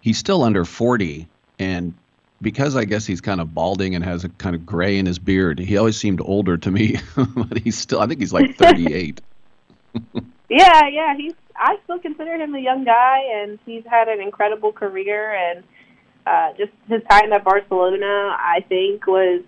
he's 0.00 0.16
still 0.16 0.44
under 0.44 0.64
40, 0.64 1.26
and 1.58 1.92
because 2.40 2.76
I 2.76 2.84
guess 2.84 3.04
he's 3.04 3.20
kind 3.20 3.40
of 3.40 3.52
balding 3.52 3.94
and 3.94 4.04
has 4.04 4.24
a 4.24 4.28
kind 4.28 4.54
of 4.54 4.64
gray 4.64 4.96
in 4.96 5.06
his 5.06 5.18
beard, 5.18 5.58
he 5.58 5.76
always 5.76 5.96
seemed 5.96 6.20
older 6.20 6.56
to 6.56 6.70
me. 6.70 6.96
but 7.16 7.58
he's 7.58 7.76
still, 7.76 8.00
I 8.00 8.06
think 8.06 8.20
he's 8.20 8.32
like 8.32 8.56
38. 8.56 9.20
yeah, 10.48 10.86
yeah, 10.88 11.16
he's. 11.16 11.34
I 11.56 11.76
still 11.84 11.98
consider 11.98 12.36
him 12.36 12.54
a 12.54 12.58
young 12.58 12.84
guy, 12.84 13.18
and 13.34 13.58
he's 13.66 13.84
had 13.84 14.08
an 14.08 14.20
incredible 14.20 14.72
career, 14.72 15.34
and 15.34 15.62
uh, 16.26 16.52
just 16.56 16.72
his 16.88 17.02
time 17.10 17.30
at 17.34 17.44
Barcelona, 17.44 18.34
I 18.38 18.64
think, 18.66 19.06
was 19.06 19.42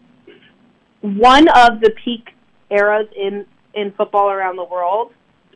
one 1.03 1.49
of 1.49 1.81
the 1.81 1.91
peak 2.05 2.31
eras 2.71 3.09
in 3.15 3.47
in 3.75 3.93
football 3.93 4.31
around 4.31 4.57
the 4.57 4.65
world. 4.65 5.13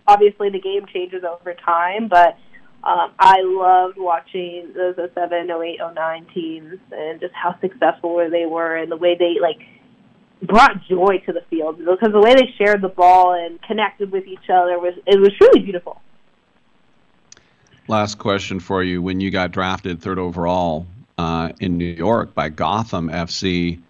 Obviously, 0.06 0.50
the 0.50 0.60
game 0.60 0.86
changes 0.92 1.24
over 1.24 1.54
time, 1.54 2.08
but 2.08 2.38
um, 2.84 3.12
I 3.18 3.42
loved 3.42 3.98
watching 3.98 4.72
those 4.74 4.94
07, 4.94 5.50
08, 5.50 5.78
09 5.94 6.26
teams 6.32 6.78
and 6.92 7.20
just 7.20 7.34
how 7.34 7.58
successful 7.60 8.16
they 8.30 8.46
were 8.46 8.76
and 8.76 8.92
the 8.92 8.96
way 8.96 9.16
they 9.18 9.40
like 9.40 9.58
brought 10.42 10.84
joy 10.88 11.18
to 11.26 11.32
the 11.32 11.42
field 11.50 11.78
because 11.78 12.12
the 12.12 12.20
way 12.20 12.34
they 12.34 12.54
shared 12.58 12.82
the 12.82 12.88
ball 12.88 13.34
and 13.34 13.60
connected 13.62 14.12
with 14.12 14.26
each 14.26 14.48
other 14.48 14.78
was 14.78 14.94
it 15.06 15.18
was 15.18 15.32
truly 15.36 15.60
beautiful. 15.60 16.00
Last 17.88 18.18
question 18.18 18.60
for 18.60 18.82
you: 18.82 19.02
When 19.02 19.20
you 19.20 19.30
got 19.30 19.50
drafted 19.50 20.00
third 20.00 20.18
overall 20.18 20.86
uh, 21.18 21.52
in 21.60 21.78
New 21.78 21.84
York 21.86 22.34
by 22.34 22.50
Gotham 22.50 23.08
FC, 23.08 23.80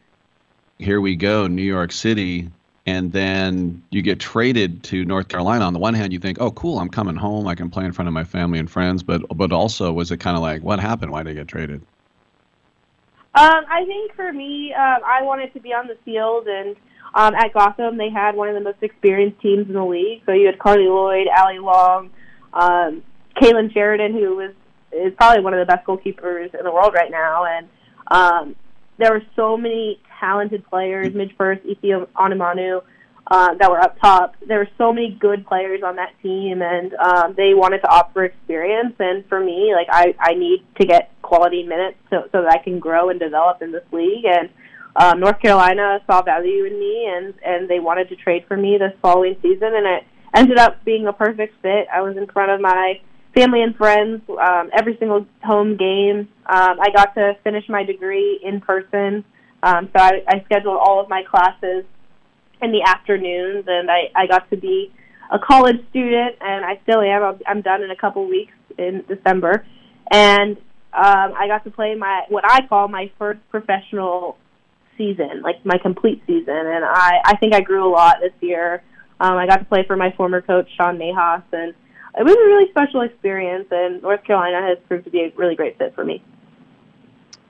here 0.78 1.00
we 1.00 1.16
go, 1.16 1.46
New 1.46 1.62
York 1.62 1.92
City, 1.92 2.50
and 2.86 3.12
then 3.12 3.82
you 3.90 4.02
get 4.02 4.20
traded 4.20 4.82
to 4.84 5.04
North 5.04 5.28
Carolina. 5.28 5.64
On 5.64 5.72
the 5.72 5.78
one 5.78 5.94
hand, 5.94 6.12
you 6.12 6.18
think, 6.18 6.40
"Oh, 6.40 6.50
cool, 6.52 6.78
I'm 6.78 6.88
coming 6.88 7.16
home. 7.16 7.46
I 7.46 7.54
can 7.54 7.70
play 7.70 7.84
in 7.84 7.92
front 7.92 8.08
of 8.08 8.14
my 8.14 8.24
family 8.24 8.58
and 8.58 8.70
friends." 8.70 9.02
But 9.02 9.22
but 9.36 9.52
also, 9.52 9.92
was 9.92 10.10
it 10.10 10.18
kind 10.18 10.36
of 10.36 10.42
like, 10.42 10.62
what 10.62 10.78
happened? 10.78 11.12
Why 11.12 11.22
did 11.22 11.30
I 11.30 11.34
get 11.34 11.48
traded? 11.48 11.82
Um, 13.34 13.64
I 13.68 13.84
think 13.84 14.14
for 14.14 14.32
me, 14.32 14.72
um, 14.72 15.00
I 15.04 15.22
wanted 15.22 15.52
to 15.54 15.60
be 15.60 15.72
on 15.72 15.88
the 15.88 15.96
field, 16.04 16.46
and 16.46 16.76
um, 17.14 17.34
at 17.34 17.52
Gotham, 17.52 17.96
they 17.96 18.08
had 18.08 18.34
one 18.34 18.48
of 18.48 18.54
the 18.54 18.60
most 18.60 18.82
experienced 18.82 19.40
teams 19.40 19.66
in 19.68 19.74
the 19.74 19.84
league. 19.84 20.22
So 20.26 20.32
you 20.32 20.46
had 20.46 20.58
Carli 20.58 20.88
Lloyd, 20.88 21.26
Allie 21.28 21.58
Long, 21.58 22.10
um, 22.52 23.02
Kailen 23.36 23.72
Sheridan, 23.72 24.12
who 24.12 24.36
was 24.36 24.52
is 24.92 25.12
probably 25.16 25.42
one 25.42 25.52
of 25.52 25.58
the 25.58 25.66
best 25.66 25.84
goalkeepers 25.86 26.54
in 26.54 26.64
the 26.64 26.72
world 26.72 26.94
right 26.94 27.10
now, 27.10 27.44
and 27.44 27.68
um, 28.08 28.56
there 28.98 29.12
were 29.12 29.22
so 29.34 29.56
many 29.56 30.00
talented 30.20 30.64
players, 30.68 31.14
Midge 31.14 31.36
Purce, 31.36 31.58
Ife 31.68 32.06
Onumonu, 32.14 32.82
uh, 33.28 33.54
that 33.54 33.70
were 33.70 33.80
up 33.80 33.98
top. 34.00 34.36
There 34.46 34.58
were 34.58 34.68
so 34.78 34.92
many 34.92 35.16
good 35.18 35.46
players 35.46 35.82
on 35.84 35.96
that 35.96 36.12
team, 36.22 36.62
and 36.62 36.94
um, 36.94 37.34
they 37.36 37.54
wanted 37.54 37.80
to 37.80 37.88
offer 37.88 38.24
experience. 38.24 38.94
And 38.98 39.26
for 39.28 39.40
me, 39.40 39.72
like 39.74 39.88
I, 39.90 40.14
I 40.20 40.34
need 40.34 40.64
to 40.80 40.86
get 40.86 41.10
quality 41.22 41.64
minutes 41.64 41.98
so, 42.10 42.28
so 42.30 42.42
that 42.42 42.52
I 42.52 42.62
can 42.62 42.78
grow 42.78 43.10
and 43.10 43.18
develop 43.18 43.62
in 43.62 43.72
this 43.72 43.84
league. 43.90 44.24
And 44.24 44.48
um, 44.94 45.20
North 45.20 45.40
Carolina 45.40 46.00
saw 46.06 46.22
value 46.22 46.64
in 46.64 46.78
me, 46.78 47.06
and 47.14 47.34
and 47.44 47.68
they 47.68 47.80
wanted 47.80 48.08
to 48.10 48.16
trade 48.16 48.44
for 48.46 48.56
me 48.56 48.78
this 48.78 48.92
following 49.02 49.36
season, 49.42 49.74
and 49.74 49.86
it 49.86 50.04
ended 50.34 50.58
up 50.58 50.84
being 50.84 51.06
a 51.06 51.12
perfect 51.12 51.54
fit. 51.62 51.88
I 51.92 52.02
was 52.02 52.16
in 52.16 52.26
front 52.28 52.52
of 52.52 52.60
my 52.60 53.00
family 53.34 53.62
and 53.62 53.76
friends 53.76 54.22
um, 54.30 54.70
every 54.72 54.96
single 54.98 55.26
home 55.42 55.76
game. 55.76 56.28
Um, 56.46 56.80
I 56.80 56.90
got 56.94 57.14
to 57.16 57.36
finish 57.44 57.68
my 57.68 57.82
degree 57.82 58.40
in 58.42 58.60
person, 58.60 59.24
um, 59.62 59.88
so 59.96 60.02
I, 60.02 60.22
I 60.28 60.42
scheduled 60.44 60.78
all 60.78 61.00
of 61.00 61.08
my 61.08 61.22
classes 61.22 61.84
in 62.62 62.72
the 62.72 62.82
afternoons, 62.82 63.64
and 63.66 63.90
I, 63.90 64.10
I 64.14 64.26
got 64.26 64.48
to 64.50 64.56
be 64.56 64.92
a 65.30 65.38
college 65.38 65.76
student, 65.90 66.36
and 66.40 66.64
I 66.64 66.80
still 66.82 67.00
am. 67.00 67.22
I'm, 67.22 67.40
I'm 67.46 67.62
done 67.62 67.82
in 67.82 67.90
a 67.90 67.96
couple 67.96 68.26
weeks 68.28 68.52
in 68.78 69.04
December, 69.08 69.66
and 70.10 70.56
um, 70.92 71.34
I 71.36 71.46
got 71.48 71.64
to 71.64 71.70
play 71.70 71.94
my 71.94 72.22
what 72.28 72.44
I 72.46 72.66
call 72.66 72.88
my 72.88 73.10
first 73.18 73.40
professional 73.50 74.38
season, 74.96 75.42
like 75.42 75.64
my 75.64 75.78
complete 75.78 76.22
season, 76.26 76.54
and 76.56 76.84
I 76.84 77.20
I 77.24 77.36
think 77.36 77.54
I 77.54 77.60
grew 77.60 77.86
a 77.86 77.90
lot 77.90 78.16
this 78.20 78.32
year. 78.40 78.82
Um, 79.18 79.36
I 79.36 79.46
got 79.46 79.56
to 79.56 79.64
play 79.64 79.84
for 79.86 79.96
my 79.96 80.12
former 80.16 80.42
coach 80.42 80.68
Sean 80.76 80.98
Nahas, 80.98 81.42
and 81.52 81.74
it 82.18 82.24
was 82.24 82.34
a 82.34 82.46
really 82.46 82.70
special 82.70 83.00
experience. 83.00 83.66
And 83.70 84.02
North 84.02 84.22
Carolina 84.24 84.60
has 84.62 84.78
proved 84.86 85.04
to 85.04 85.10
be 85.10 85.20
a 85.20 85.32
really 85.36 85.56
great 85.56 85.76
fit 85.78 85.94
for 85.94 86.04
me 86.04 86.22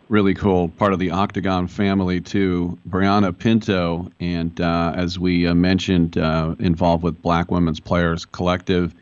really 0.08 0.34
cool 0.34 0.68
part 0.68 0.92
of 0.92 0.98
the 0.98 1.10
octagon 1.10 1.66
family 1.66 2.20
too. 2.20 2.78
Brianna 2.88 3.36
pinto 3.36 4.10
and 4.20 4.60
uh, 4.60 4.92
as 4.94 5.18
we 5.18 5.46
uh, 5.46 5.54
mentioned 5.54 6.16
uh, 6.18 6.54
involved 6.58 7.02
with 7.02 7.20
black 7.22 7.50
women's 7.50 7.80
players 7.80 8.24
collective 8.24 8.94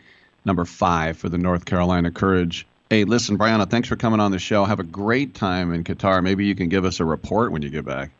number 0.44 0.64
five 0.64 1.16
for 1.16 1.28
the 1.28 1.38
north 1.38 1.64
carolina 1.64 2.10
courage. 2.10 2.66
Hey 2.90 3.04
listen 3.04 3.36
brianna 3.36 3.68
thanks 3.68 3.88
for 3.88 3.96
coming 3.96 4.20
on 4.20 4.30
the 4.30 4.38
show. 4.38 4.64
Have 4.64 4.80
a 4.80 4.84
great 4.84 5.34
time 5.34 5.72
in 5.72 5.84
qatar. 5.84 6.22
Maybe 6.22 6.46
you 6.46 6.54
can 6.54 6.68
give 6.68 6.84
us 6.84 7.00
a 7.00 7.04
report 7.04 7.52
when 7.52 7.62
you 7.62 7.70
get 7.70 7.84
back. 7.84 8.10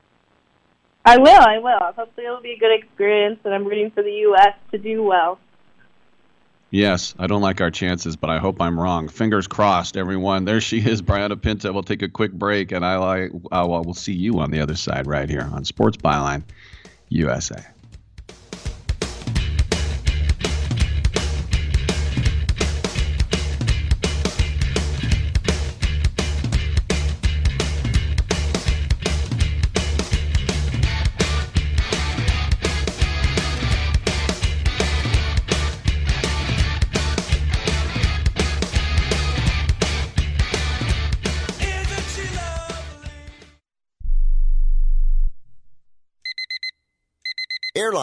I 1.06 1.18
will 1.18 1.28
i 1.28 1.58
will. 1.58 1.92
Hopefully 1.96 2.26
it'll 2.26 2.40
be 2.40 2.52
a 2.52 2.58
good 2.58 2.74
experience 2.74 3.40
and 3.44 3.54
i'm 3.54 3.64
rooting 3.64 3.90
for 3.90 4.02
the 4.02 4.10
us 4.10 4.54
to 4.72 4.78
do 4.78 5.02
well 5.02 5.38
Yes, 6.74 7.14
I 7.20 7.28
don't 7.28 7.40
like 7.40 7.60
our 7.60 7.70
chances, 7.70 8.16
but 8.16 8.30
I 8.30 8.38
hope 8.38 8.60
I'm 8.60 8.80
wrong. 8.80 9.06
Fingers 9.06 9.46
crossed, 9.46 9.96
everyone. 9.96 10.44
There 10.44 10.60
she 10.60 10.78
is, 10.78 11.02
Brianna 11.02 11.40
Pinto. 11.40 11.72
We'll 11.72 11.84
take 11.84 12.02
a 12.02 12.08
quick 12.08 12.32
break, 12.32 12.72
and 12.72 12.84
I 12.84 12.96
like. 12.96 13.30
Uh, 13.52 13.64
well, 13.68 13.84
we'll 13.84 13.94
see 13.94 14.12
you 14.12 14.40
on 14.40 14.50
the 14.50 14.58
other 14.58 14.74
side 14.74 15.06
right 15.06 15.30
here 15.30 15.48
on 15.52 15.64
Sports 15.64 15.96
Byline 15.98 16.42
USA. 17.10 17.64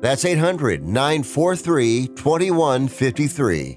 That's 0.00 0.24
800 0.24 0.86
943 0.86 2.08
2153. 2.08 3.76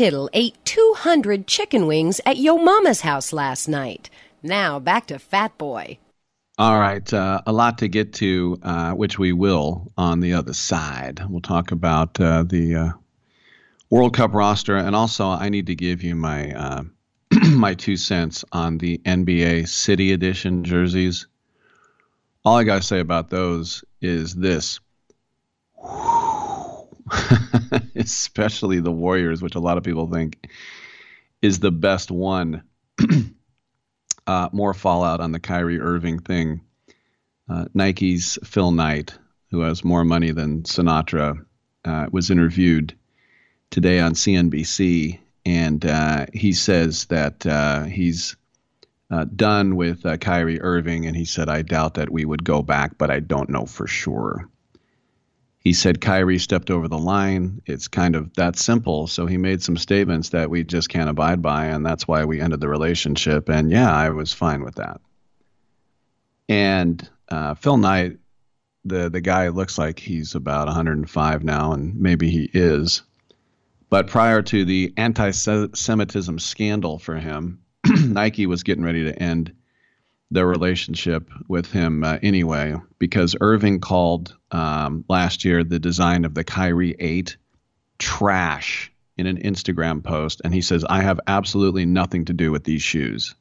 Tittle 0.00 0.30
ate 0.32 0.56
200 0.64 1.46
chicken 1.46 1.86
wings 1.86 2.22
at 2.24 2.38
Yo 2.38 2.56
Mama's 2.56 3.02
house 3.02 3.34
last 3.34 3.68
night. 3.68 4.08
Now 4.42 4.78
back 4.78 5.04
to 5.08 5.18
Fat 5.18 5.58
Boy. 5.58 5.98
All 6.56 6.80
right, 6.80 7.12
uh, 7.12 7.42
a 7.44 7.52
lot 7.52 7.76
to 7.76 7.88
get 7.88 8.14
to, 8.14 8.58
uh, 8.62 8.92
which 8.92 9.18
we 9.18 9.34
will 9.34 9.92
on 9.98 10.20
the 10.20 10.32
other 10.32 10.54
side. 10.54 11.20
We'll 11.28 11.42
talk 11.42 11.70
about 11.70 12.18
uh, 12.18 12.44
the 12.44 12.74
uh, 12.74 12.88
World 13.90 14.14
Cup 14.14 14.32
roster, 14.32 14.74
and 14.74 14.96
also 14.96 15.26
I 15.26 15.50
need 15.50 15.66
to 15.66 15.74
give 15.74 16.02
you 16.02 16.16
my 16.16 16.50
uh, 16.54 16.82
my 17.50 17.74
two 17.74 17.98
cents 17.98 18.42
on 18.52 18.78
the 18.78 19.02
NBA 19.04 19.68
City 19.68 20.12
Edition 20.12 20.64
jerseys. 20.64 21.26
All 22.42 22.56
I 22.56 22.64
gotta 22.64 22.82
say 22.82 23.00
about 23.00 23.28
those 23.28 23.84
is 24.00 24.34
this: 24.34 24.80
especially 27.96 28.80
the 28.80 28.92
Warriors, 28.92 29.42
which 29.42 29.54
a 29.54 29.60
lot 29.60 29.78
of 29.78 29.84
people 29.84 30.06
think 30.06 30.48
is 31.42 31.58
the 31.58 31.72
best 31.72 32.10
one. 32.10 32.62
uh, 34.26 34.48
more 34.52 34.74
fallout 34.74 35.20
on 35.20 35.32
the 35.32 35.40
Kyrie 35.40 35.80
Irving 35.80 36.18
thing. 36.18 36.60
Uh, 37.48 37.64
Nike's 37.74 38.38
Phil 38.44 38.70
Knight, 38.70 39.18
who 39.50 39.60
has 39.60 39.84
more 39.84 40.04
money 40.04 40.30
than 40.30 40.62
Sinatra, 40.62 41.44
uh, 41.84 42.06
was 42.12 42.30
interviewed 42.30 42.94
today 43.70 44.00
on 44.00 44.12
CNBC, 44.12 45.18
and 45.46 45.84
uh, 45.84 46.26
he 46.32 46.52
says 46.52 47.06
that 47.06 47.46
uh, 47.46 47.84
he's 47.84 48.36
uh, 49.10 49.24
done 49.34 49.74
with 49.74 50.04
Kyrie 50.20 50.60
Irving, 50.60 51.06
and 51.06 51.16
he 51.16 51.24
said, 51.24 51.48
"I 51.48 51.62
doubt 51.62 51.94
that 51.94 52.10
we 52.10 52.24
would 52.24 52.44
go 52.44 52.62
back, 52.62 52.98
but 52.98 53.10
I 53.10 53.18
don't 53.18 53.48
know 53.48 53.66
for 53.66 53.86
sure." 53.86 54.48
He 55.60 55.74
said 55.74 56.00
Kyrie 56.00 56.38
stepped 56.38 56.70
over 56.70 56.88
the 56.88 56.98
line. 56.98 57.60
It's 57.66 57.86
kind 57.86 58.16
of 58.16 58.32
that 58.34 58.56
simple. 58.56 59.06
So 59.06 59.26
he 59.26 59.36
made 59.36 59.62
some 59.62 59.76
statements 59.76 60.30
that 60.30 60.48
we 60.48 60.64
just 60.64 60.88
can't 60.88 61.10
abide 61.10 61.42
by, 61.42 61.66
and 61.66 61.84
that's 61.84 62.08
why 62.08 62.24
we 62.24 62.40
ended 62.40 62.60
the 62.60 62.68
relationship. 62.68 63.50
And 63.50 63.70
yeah, 63.70 63.94
I 63.94 64.08
was 64.08 64.32
fine 64.32 64.64
with 64.64 64.76
that. 64.76 65.00
And 66.48 67.06
uh, 67.28 67.54
Phil 67.54 67.76
Knight, 67.76 68.18
the 68.86 69.10
the 69.10 69.20
guy 69.20 69.48
looks 69.48 69.76
like 69.76 69.98
he's 69.98 70.34
about 70.34 70.66
105 70.66 71.44
now, 71.44 71.72
and 71.72 71.94
maybe 71.94 72.30
he 72.30 72.50
is. 72.54 73.02
But 73.90 74.06
prior 74.06 74.40
to 74.40 74.64
the 74.64 74.94
anti-Semitism 74.96 76.38
scandal 76.38 76.98
for 76.98 77.16
him, 77.16 77.60
Nike 77.86 78.46
was 78.46 78.62
getting 78.62 78.84
ready 78.84 79.04
to 79.04 79.22
end 79.22 79.52
their 80.30 80.46
relationship 80.46 81.28
with 81.48 81.70
him 81.70 82.04
uh, 82.04 82.18
anyway, 82.22 82.76
because 82.98 83.36
Irving 83.40 83.80
called 83.80 84.36
um, 84.50 85.04
last 85.08 85.44
year 85.44 85.64
the 85.64 85.78
design 85.78 86.24
of 86.24 86.34
the 86.34 86.44
Kyrie 86.44 86.96
8 86.98 87.36
trash 87.98 88.92
in 89.16 89.26
an 89.26 89.42
Instagram 89.42 90.02
post. 90.02 90.40
And 90.44 90.52
he 90.52 90.62
says, 90.62 90.84
I 90.84 91.02
have 91.02 91.20
absolutely 91.26 91.84
nothing 91.84 92.24
to 92.26 92.32
do 92.32 92.50
with 92.50 92.64
these 92.64 92.82
shoes. 92.82 93.34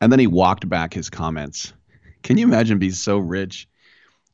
And 0.00 0.12
then 0.12 0.20
he 0.20 0.26
walked 0.26 0.68
back 0.68 0.94
his 0.94 1.10
comments. 1.10 1.72
Can 2.22 2.38
you 2.38 2.44
imagine 2.46 2.78
being 2.78 2.92
so 2.92 3.18
rich? 3.18 3.68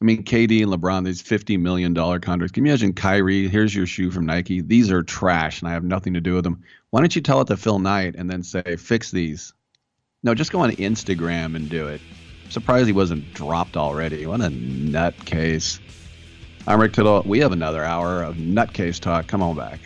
I 0.00 0.04
mean, 0.04 0.24
KD 0.24 0.62
and 0.62 0.72
LeBron, 0.72 1.04
these 1.04 1.22
$50 1.22 1.58
million 1.60 1.94
contracts. 1.94 2.52
Can 2.52 2.64
you 2.64 2.70
imagine 2.70 2.94
Kyrie? 2.94 3.48
Here's 3.48 3.74
your 3.74 3.86
shoe 3.86 4.10
from 4.10 4.26
Nike. 4.26 4.60
These 4.60 4.90
are 4.90 5.02
trash 5.02 5.60
and 5.60 5.68
I 5.68 5.72
have 5.72 5.84
nothing 5.84 6.14
to 6.14 6.20
do 6.20 6.34
with 6.34 6.44
them. 6.44 6.62
Why 6.90 7.00
don't 7.00 7.14
you 7.14 7.22
tell 7.22 7.40
it 7.40 7.46
to 7.48 7.56
Phil 7.56 7.78
Knight 7.78 8.14
and 8.16 8.30
then 8.30 8.42
say, 8.42 8.76
fix 8.76 9.10
these? 9.10 9.52
No, 10.22 10.34
just 10.34 10.52
go 10.52 10.60
on 10.60 10.70
Instagram 10.72 11.56
and 11.56 11.68
do 11.68 11.88
it. 11.88 12.00
Surprised 12.50 12.86
he 12.88 12.92
wasn't 12.92 13.32
dropped 13.32 13.76
already. 13.76 14.26
What 14.26 14.40
a 14.40 14.48
nutcase. 14.48 15.78
I'm 16.66 16.80
Rick 16.80 16.94
Tittle. 16.94 17.22
We 17.24 17.38
have 17.38 17.52
another 17.52 17.84
hour 17.84 18.24
of 18.24 18.36
nutcase 18.36 18.98
talk. 18.98 19.28
Come 19.28 19.40
on 19.40 19.56
back. 19.56 19.80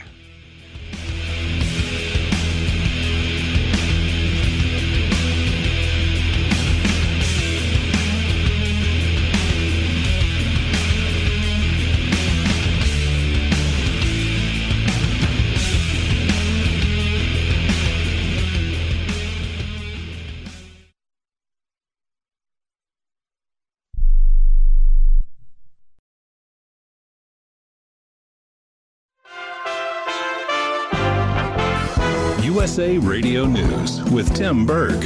USA 32.64 32.96
Radio 32.96 33.44
News 33.44 34.02
with 34.04 34.34
Tim 34.34 34.64
Berg. 34.64 35.04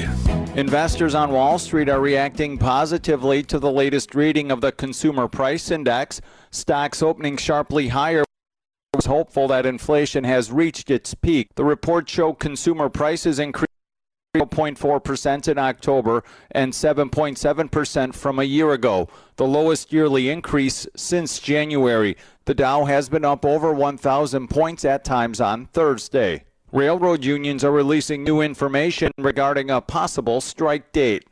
Investors 0.57 1.17
on 1.17 1.33
Wall 1.33 1.59
Street 1.59 1.89
are 1.89 2.01
reacting 2.01 2.57
positively 2.57 3.43
to 3.43 3.59
the 3.59 3.69
latest 3.69 4.15
reading 4.15 4.53
of 4.53 4.61
the 4.61 4.71
Consumer 4.71 5.27
Price 5.27 5.73
Index. 5.73 6.21
Stocks 6.53 7.03
opening 7.03 7.37
sharply 7.37 7.89
higher 7.89 8.23
was 8.95 9.07
hopeful 9.07 9.49
that 9.49 9.67
inflation 9.67 10.23
has 10.23 10.53
reached 10.53 10.89
its 10.89 11.15
peak. 11.15 11.49
The 11.57 11.65
report 11.65 12.09
showed 12.09 12.35
consumer 12.35 12.89
prices 12.89 13.41
increased 13.41 13.73
0.4% 14.37 15.49
in 15.49 15.59
October 15.59 16.23
and 16.53 16.73
7.7% 16.73 18.15
from 18.15 18.39
a 18.39 18.45
year 18.45 18.71
ago, 18.71 19.09
the 19.35 19.49
lowest 19.49 19.93
yearly 19.93 20.31
increase 20.31 20.87
since 20.95 21.41
January. 21.41 22.17
The 22.45 22.55
Dow 22.55 22.85
has 22.85 23.09
been 23.09 23.25
up 23.25 23.45
over 23.45 23.73
1,000 23.73 24.47
points 24.47 24.85
at 24.85 25.03
times 25.03 25.41
on 25.41 25.67
Thursday. 25.67 26.45
Railroad 26.73 27.24
unions 27.24 27.65
are 27.65 27.73
releasing 27.73 28.24
new 28.24 28.43
information 28.43 29.11
regarding 29.16 29.70
a 29.70 29.81
possible 29.81 30.43
strike 30.43 30.93
date. 30.93 31.24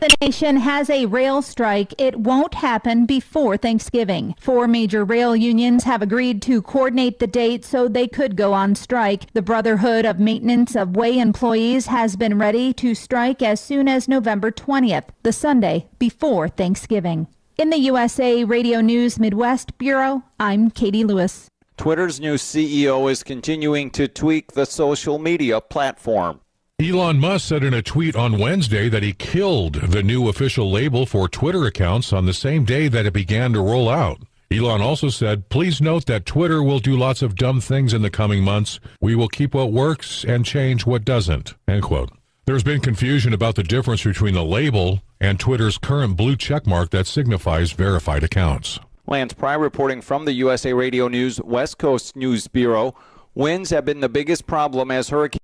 The 0.00 0.16
nation 0.20 0.56
has 0.56 0.90
a 0.90 1.06
rail 1.06 1.42
strike. 1.42 1.94
It 1.96 2.16
won't 2.18 2.54
happen 2.54 3.06
before 3.06 3.56
Thanksgiving. 3.56 4.34
Four 4.40 4.66
major 4.66 5.04
rail 5.04 5.36
unions 5.36 5.84
have 5.84 6.02
agreed 6.02 6.42
to 6.42 6.60
coordinate 6.60 7.20
the 7.20 7.28
date 7.28 7.64
so 7.64 7.86
they 7.86 8.08
could 8.08 8.34
go 8.34 8.52
on 8.52 8.74
strike. 8.74 9.32
The 9.32 9.42
Brotherhood 9.42 10.04
of 10.04 10.18
Maintenance 10.18 10.74
of 10.74 10.96
Way 10.96 11.18
employees 11.18 11.86
has 11.86 12.16
been 12.16 12.36
ready 12.36 12.72
to 12.74 12.96
strike 12.96 13.42
as 13.42 13.60
soon 13.60 13.86
as 13.86 14.08
November 14.08 14.50
20th, 14.50 15.06
the 15.22 15.32
Sunday 15.32 15.86
before 16.00 16.48
Thanksgiving. 16.48 17.28
In 17.56 17.70
the 17.70 17.78
USA 17.78 18.42
Radio 18.42 18.80
News 18.80 19.20
Midwest 19.20 19.78
Bureau, 19.78 20.24
I'm 20.40 20.70
Katie 20.70 21.04
Lewis. 21.04 21.48
Twitter's 21.78 22.20
new 22.20 22.34
CEO 22.34 23.08
is 23.08 23.22
continuing 23.22 23.88
to 23.90 24.08
tweak 24.08 24.50
the 24.50 24.66
social 24.66 25.16
media 25.16 25.60
platform. 25.60 26.40
Elon 26.82 27.20
Musk 27.20 27.48
said 27.48 27.62
in 27.62 27.72
a 27.72 27.82
tweet 27.82 28.16
on 28.16 28.36
Wednesday 28.36 28.88
that 28.88 29.04
he 29.04 29.12
killed 29.12 29.74
the 29.74 30.02
new 30.02 30.28
official 30.28 30.72
label 30.72 31.06
for 31.06 31.28
Twitter 31.28 31.64
accounts 31.66 32.12
on 32.12 32.26
the 32.26 32.34
same 32.34 32.64
day 32.64 32.88
that 32.88 33.06
it 33.06 33.12
began 33.12 33.52
to 33.52 33.60
roll 33.60 33.88
out. 33.88 34.20
Elon 34.50 34.80
also 34.80 35.08
said, 35.08 35.48
Please 35.50 35.80
note 35.80 36.06
that 36.06 36.26
Twitter 36.26 36.64
will 36.64 36.80
do 36.80 36.96
lots 36.96 37.22
of 37.22 37.36
dumb 37.36 37.60
things 37.60 37.94
in 37.94 38.02
the 38.02 38.10
coming 38.10 38.42
months. 38.42 38.80
We 39.00 39.14
will 39.14 39.28
keep 39.28 39.54
what 39.54 39.72
works 39.72 40.24
and 40.24 40.44
change 40.44 40.84
what 40.84 41.04
doesn't. 41.04 41.54
End 41.68 41.84
quote. 41.84 42.10
There's 42.46 42.64
been 42.64 42.80
confusion 42.80 43.32
about 43.32 43.54
the 43.54 43.62
difference 43.62 44.02
between 44.02 44.34
the 44.34 44.44
label 44.44 45.02
and 45.20 45.38
Twitter's 45.38 45.78
current 45.78 46.16
blue 46.16 46.34
checkmark 46.34 46.90
that 46.90 47.06
signifies 47.06 47.70
verified 47.70 48.24
accounts. 48.24 48.80
Lance 49.08 49.32
Pry 49.32 49.54
reporting 49.54 50.02
from 50.02 50.26
the 50.26 50.34
USA 50.34 50.74
Radio 50.74 51.08
News 51.08 51.40
West 51.40 51.78
Coast 51.78 52.14
News 52.14 52.46
Bureau. 52.46 52.94
Winds 53.34 53.70
have 53.70 53.86
been 53.86 54.00
the 54.00 54.08
biggest 54.10 54.46
problem 54.46 54.90
as 54.90 55.08
hurricane 55.08 55.40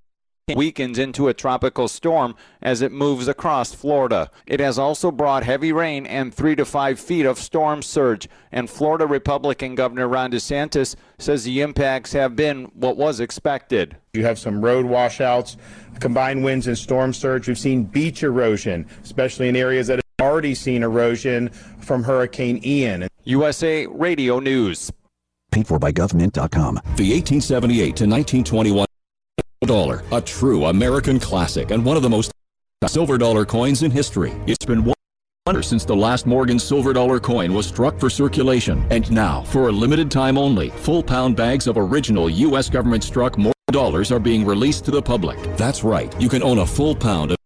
weakens 0.55 0.99
into 0.99 1.29
a 1.29 1.33
tropical 1.33 1.87
storm 1.87 2.35
as 2.61 2.83
it 2.83 2.91
moves 2.91 3.27
across 3.27 3.73
Florida. 3.73 4.29
It 4.45 4.59
has 4.59 4.77
also 4.77 5.09
brought 5.09 5.43
heavy 5.43 5.73
rain 5.73 6.05
and 6.05 6.31
three 6.31 6.55
to 6.57 6.63
five 6.63 6.99
feet 6.99 7.25
of 7.25 7.39
storm 7.39 7.81
surge. 7.81 8.29
And 8.51 8.69
Florida 8.69 9.07
Republican 9.07 9.73
Governor 9.73 10.07
Ron 10.07 10.31
DeSantis 10.31 10.95
says 11.17 11.43
the 11.43 11.61
impacts 11.61 12.13
have 12.13 12.35
been 12.35 12.65
what 12.75 12.97
was 12.97 13.19
expected. 13.19 13.97
You 14.13 14.25
have 14.25 14.37
some 14.37 14.63
road 14.63 14.85
washouts, 14.85 15.57
combined 15.99 16.43
winds 16.43 16.67
and 16.67 16.77
storm 16.77 17.13
surge. 17.13 17.47
We've 17.47 17.57
seen 17.57 17.85
beach 17.85 18.21
erosion, 18.21 18.85
especially 19.01 19.49
in 19.49 19.55
areas 19.55 19.87
that 19.87 20.04
already 20.25 20.55
seen 20.55 20.83
erosion 20.83 21.49
from 21.79 22.03
Hurricane 22.03 22.59
Ian. 22.65 23.07
USA 23.25 23.85
Radio 23.85 24.39
News. 24.39 24.91
Paid 25.51 25.67
for 25.67 25.79
by 25.79 25.91
GovMint.com. 25.91 26.75
The 26.97 27.13
1878 27.13 27.77
to 27.77 28.05
1921 28.05 28.85
dollar, 29.65 30.03
a 30.11 30.21
true 30.21 30.65
American 30.65 31.19
classic 31.19 31.71
and 31.71 31.83
one 31.83 31.97
of 31.97 32.03
the 32.03 32.09
most 32.09 32.31
silver 32.87 33.17
dollar 33.17 33.45
coins 33.45 33.83
in 33.83 33.89
history. 33.91 34.33
It's 34.45 34.65
been 34.65 34.83
one 34.83 34.95
since 35.61 35.85
the 35.85 35.95
last 35.95 36.25
Morgan 36.25 36.57
silver 36.59 36.91
dollar 36.91 37.19
coin 37.19 37.53
was 37.53 37.67
struck 37.67 37.99
for 37.99 38.09
circulation. 38.09 38.85
And 38.89 39.09
now, 39.11 39.43
for 39.43 39.69
a 39.69 39.71
limited 39.71 40.09
time 40.09 40.37
only, 40.37 40.69
full 40.71 41.03
pound 41.03 41.35
bags 41.35 41.67
of 41.67 41.77
original 41.77 42.29
U.S. 42.29 42.69
government 42.69 43.03
struck 43.03 43.37
Morgan 43.37 43.53
dollars 43.71 44.11
are 44.11 44.19
being 44.19 44.45
released 44.45 44.85
to 44.85 44.91
the 44.91 45.01
public. 45.01 45.37
That's 45.55 45.83
right, 45.83 46.19
you 46.19 46.29
can 46.29 46.41
own 46.43 46.59
a 46.59 46.65
full 46.65 46.95
pound 46.95 47.31
of 47.31 47.37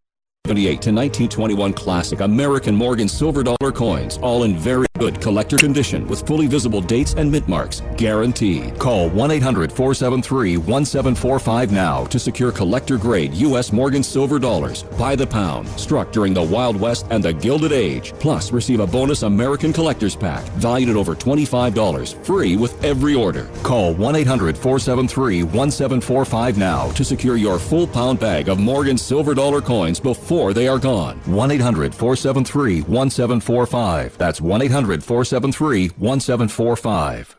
1978 0.50 0.82
to 0.82 0.92
1921 0.92 1.74
classic 1.74 2.22
American 2.22 2.74
Morgan 2.76 3.08
silver 3.08 3.44
dollar 3.44 3.72
coins, 3.72 4.18
all 4.24 4.46
in 4.46 4.58
very 4.58 4.88
good 4.98 5.22
collector 5.22 5.58
condition 5.58 6.08
with 6.08 6.26
fully 6.26 6.48
visible 6.48 6.82
dates 6.82 7.14
and 7.14 7.32
mint 7.32 7.48
marks, 7.48 7.84
guaranteed. 7.98 8.80
Call 8.80 9.12
1-800-473-1745 9.12 11.72
now 11.72 12.06
to 12.06 12.18
secure 12.20 12.52
collector 12.52 12.98
grade 12.98 13.36
U.S. 13.36 13.72
Morgan 13.72 14.02
silver 14.02 14.40
dollars 14.40 14.82
by 14.98 15.16
the 15.16 15.28
pound, 15.28 15.68
struck 15.80 16.12
during 16.12 16.34
the 16.34 16.42
Wild 16.42 16.80
West 16.80 17.06
and 17.12 17.24
the 17.24 17.34
Gilded 17.34 17.72
Age. 17.72 18.14
Plus, 18.20 18.52
receive 18.52 18.80
a 18.80 18.88
bonus 18.88 19.22
American 19.22 19.72
collector's 19.72 20.16
pack 20.16 20.44
valued 20.54 20.90
at 20.90 20.96
over 20.96 21.14
$25, 21.16 22.26
free 22.26 22.58
with 22.58 22.84
every 22.84 23.14
order. 23.14 23.48
Call 23.62 23.94
1-800-473-1745 23.96 26.58
now 26.58 26.90
to 26.92 27.06
secure 27.06 27.38
your 27.38 27.60
full 27.60 27.86
pound 27.88 28.20
bag 28.20 28.50
of 28.50 28.60
Morgan 28.60 28.98
silver 28.98 29.36
dollar 29.36 29.62
coins 29.62 30.00
before 30.00 30.39
before 30.40 30.54
they 30.54 30.70
are 30.70 30.80
gone. 30.80 31.18
1 31.26 31.52
800 31.52 31.94
473 31.94 32.84
1745. 32.84 34.18
That's 34.18 34.40
1 34.40 34.62
800 34.62 35.04
473 35.04 35.90
1745. 35.90 37.36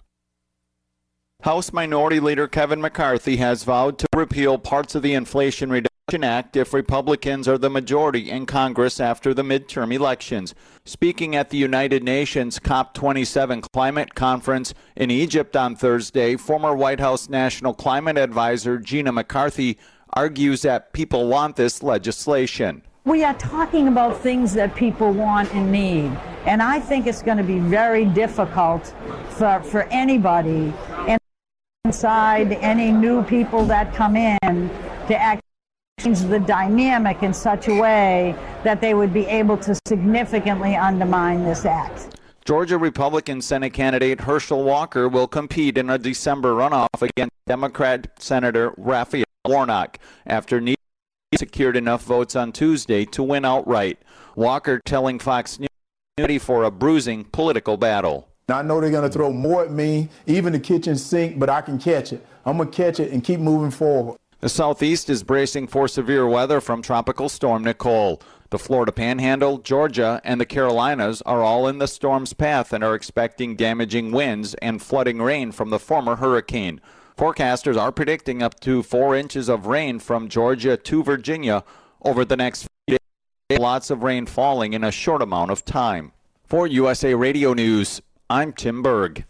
House 1.42 1.72
Minority 1.72 2.20
Leader 2.20 2.46
Kevin 2.46 2.82
McCarthy 2.82 3.38
has 3.38 3.64
vowed 3.64 3.98
to 3.98 4.06
repeal 4.14 4.58
parts 4.58 4.94
of 4.94 5.02
the 5.02 5.14
Inflation 5.14 5.70
Reduction 5.70 6.22
Act 6.22 6.56
if 6.56 6.74
Republicans 6.74 7.48
are 7.48 7.56
the 7.56 7.70
majority 7.70 8.30
in 8.30 8.44
Congress 8.44 9.00
after 9.00 9.32
the 9.32 9.42
midterm 9.42 9.94
elections. 9.94 10.54
Speaking 10.84 11.34
at 11.34 11.48
the 11.48 11.56
United 11.56 12.04
Nations 12.04 12.58
COP27 12.58 13.64
climate 13.72 14.14
conference 14.14 14.74
in 14.94 15.10
Egypt 15.10 15.56
on 15.56 15.74
Thursday, 15.74 16.36
former 16.36 16.74
White 16.74 17.00
House 17.00 17.30
National 17.30 17.72
Climate 17.72 18.18
Advisor 18.18 18.76
Gina 18.76 19.10
McCarthy 19.10 19.78
argues 20.12 20.60
that 20.62 20.92
people 20.92 21.28
want 21.28 21.56
this 21.56 21.82
legislation. 21.82 22.82
We 23.06 23.24
are 23.24 23.34
talking 23.34 23.88
about 23.88 24.20
things 24.20 24.52
that 24.54 24.74
people 24.74 25.10
want 25.12 25.54
and 25.54 25.72
need. 25.72 26.12
And 26.44 26.62
I 26.62 26.78
think 26.78 27.06
it's 27.06 27.22
going 27.22 27.38
to 27.38 27.42
be 27.42 27.58
very 27.58 28.04
difficult 28.04 28.94
for, 29.30 29.62
for 29.64 29.84
anybody 29.84 30.72
inside 31.86 32.52
any 32.52 32.92
new 32.92 33.22
people 33.22 33.64
that 33.64 33.94
come 33.94 34.16
in 34.16 34.38
to 35.08 35.16
act 35.16 35.42
change 35.98 36.20
the 36.20 36.40
dynamic 36.40 37.22
in 37.22 37.32
such 37.32 37.68
a 37.68 37.74
way 37.74 38.34
that 38.64 38.80
they 38.80 38.94
would 38.94 39.12
be 39.12 39.26
able 39.26 39.56
to 39.56 39.74
significantly 39.86 40.76
undermine 40.76 41.44
this 41.44 41.64
act. 41.64 42.18
Georgia 42.44 42.78
Republican 42.78 43.40
Senate 43.40 43.70
candidate 43.70 44.20
Herschel 44.20 44.62
Walker 44.62 45.08
will 45.08 45.26
compete 45.26 45.78
in 45.78 45.88
a 45.90 45.98
December 45.98 46.52
runoff 46.52 47.00
against 47.00 47.32
Democrat 47.46 48.08
Senator 48.18 48.74
Raphael 48.76 49.24
Warnock 49.46 49.98
after 50.26 50.60
secured 51.38 51.76
enough 51.76 52.02
votes 52.02 52.34
on 52.34 52.50
Tuesday 52.50 53.04
to 53.04 53.22
win 53.22 53.44
outright. 53.44 54.00
Walker 54.34 54.80
telling 54.84 55.20
Fox 55.20 55.60
News 55.60 55.68
ready 56.18 56.38
for 56.38 56.64
a 56.64 56.72
bruising 56.72 57.22
political 57.22 57.76
battle. 57.76 58.28
I 58.48 58.62
know 58.62 58.80
they're 58.80 58.90
going 58.90 59.08
to 59.08 59.16
throw 59.16 59.32
more 59.32 59.64
at 59.64 59.70
me, 59.70 60.08
even 60.26 60.52
the 60.52 60.58
kitchen 60.58 60.96
sink, 60.96 61.38
but 61.38 61.48
I 61.48 61.60
can 61.60 61.78
catch 61.78 62.12
it. 62.12 62.26
I'm 62.44 62.56
going 62.56 62.68
to 62.68 62.76
catch 62.76 62.98
it 62.98 63.12
and 63.12 63.22
keep 63.22 63.38
moving 63.38 63.70
forward. 63.70 64.18
The 64.40 64.48
southeast 64.48 65.08
is 65.08 65.22
bracing 65.22 65.68
for 65.68 65.86
severe 65.86 66.26
weather 66.26 66.60
from 66.60 66.82
Tropical 66.82 67.28
Storm 67.28 67.62
Nicole. 67.62 68.20
The 68.48 68.58
Florida 68.58 68.90
Panhandle, 68.90 69.58
Georgia, 69.58 70.20
and 70.24 70.40
the 70.40 70.46
Carolinas 70.46 71.22
are 71.22 71.42
all 71.42 71.68
in 71.68 71.78
the 71.78 71.86
storm's 71.86 72.32
path 72.32 72.72
and 72.72 72.82
are 72.82 72.96
expecting 72.96 73.54
damaging 73.54 74.10
winds 74.10 74.54
and 74.54 74.82
flooding 74.82 75.22
rain 75.22 75.52
from 75.52 75.70
the 75.70 75.78
former 75.78 76.16
hurricane. 76.16 76.80
Forecasters 77.20 77.76
are 77.76 77.92
predicting 77.92 78.42
up 78.42 78.58
to 78.60 78.82
four 78.82 79.14
inches 79.14 79.50
of 79.50 79.66
rain 79.66 79.98
from 79.98 80.30
Georgia 80.30 80.78
to 80.78 81.02
Virginia 81.02 81.62
over 82.00 82.24
the 82.24 82.34
next 82.34 82.66
few 82.88 82.96
days. 83.50 83.58
Lots 83.58 83.90
of 83.90 84.02
rain 84.02 84.24
falling 84.24 84.72
in 84.72 84.82
a 84.82 84.90
short 84.90 85.20
amount 85.20 85.50
of 85.50 85.62
time. 85.62 86.12
For 86.46 86.66
USA 86.66 87.12
Radio 87.12 87.52
News, 87.52 88.00
I'm 88.30 88.54
Tim 88.54 88.80
Berg. 88.80 89.26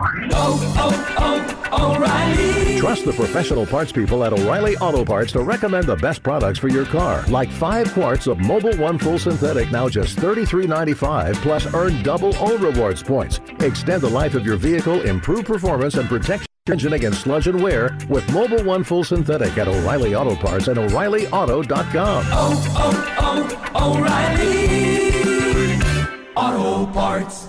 Oh, 0.00 0.74
oh, 0.76 1.62
oh, 1.70 1.94
O'Reilly. 1.94 2.80
Trust 2.80 3.04
the 3.04 3.12
professional 3.12 3.64
parts 3.64 3.92
people 3.92 4.24
at 4.24 4.32
O'Reilly 4.32 4.76
Auto 4.78 5.04
Parts 5.04 5.30
to 5.34 5.44
recommend 5.44 5.86
the 5.86 5.94
best 5.94 6.24
products 6.24 6.58
for 6.58 6.66
your 6.66 6.84
car. 6.84 7.24
Like 7.28 7.48
5 7.48 7.92
quarts 7.92 8.26
of 8.26 8.38
Mobil 8.38 8.76
1 8.76 8.98
Full 8.98 9.20
Synthetic, 9.20 9.70
now 9.70 9.88
just 9.88 10.18
$33.95, 10.18 11.36
plus 11.36 11.72
earn 11.74 12.02
double 12.02 12.34
O 12.40 12.58
Rewards 12.58 13.04
points. 13.04 13.38
Extend 13.60 14.02
the 14.02 14.10
life 14.10 14.34
of 14.34 14.44
your 14.44 14.56
vehicle, 14.56 15.00
improve 15.02 15.44
performance, 15.44 15.94
and 15.94 16.08
protect 16.08 16.40
your 16.40 16.55
engine 16.70 16.94
against 16.94 17.22
sludge 17.22 17.46
and 17.46 17.62
wear 17.62 17.96
with 18.08 18.26
Mobil 18.28 18.64
1 18.64 18.84
Full 18.84 19.04
Synthetic 19.04 19.56
at 19.58 19.68
O'Reilly 19.68 20.14
Auto 20.14 20.34
Parts 20.36 20.68
and 20.68 20.78
O'ReillyAuto.com. 20.78 22.24
Oh, 22.32 22.64
oh, 22.76 23.66
oh, 23.74 23.96
O'Reilly. 23.96 24.66
Auto 26.36 26.92
Parts. 26.92 27.48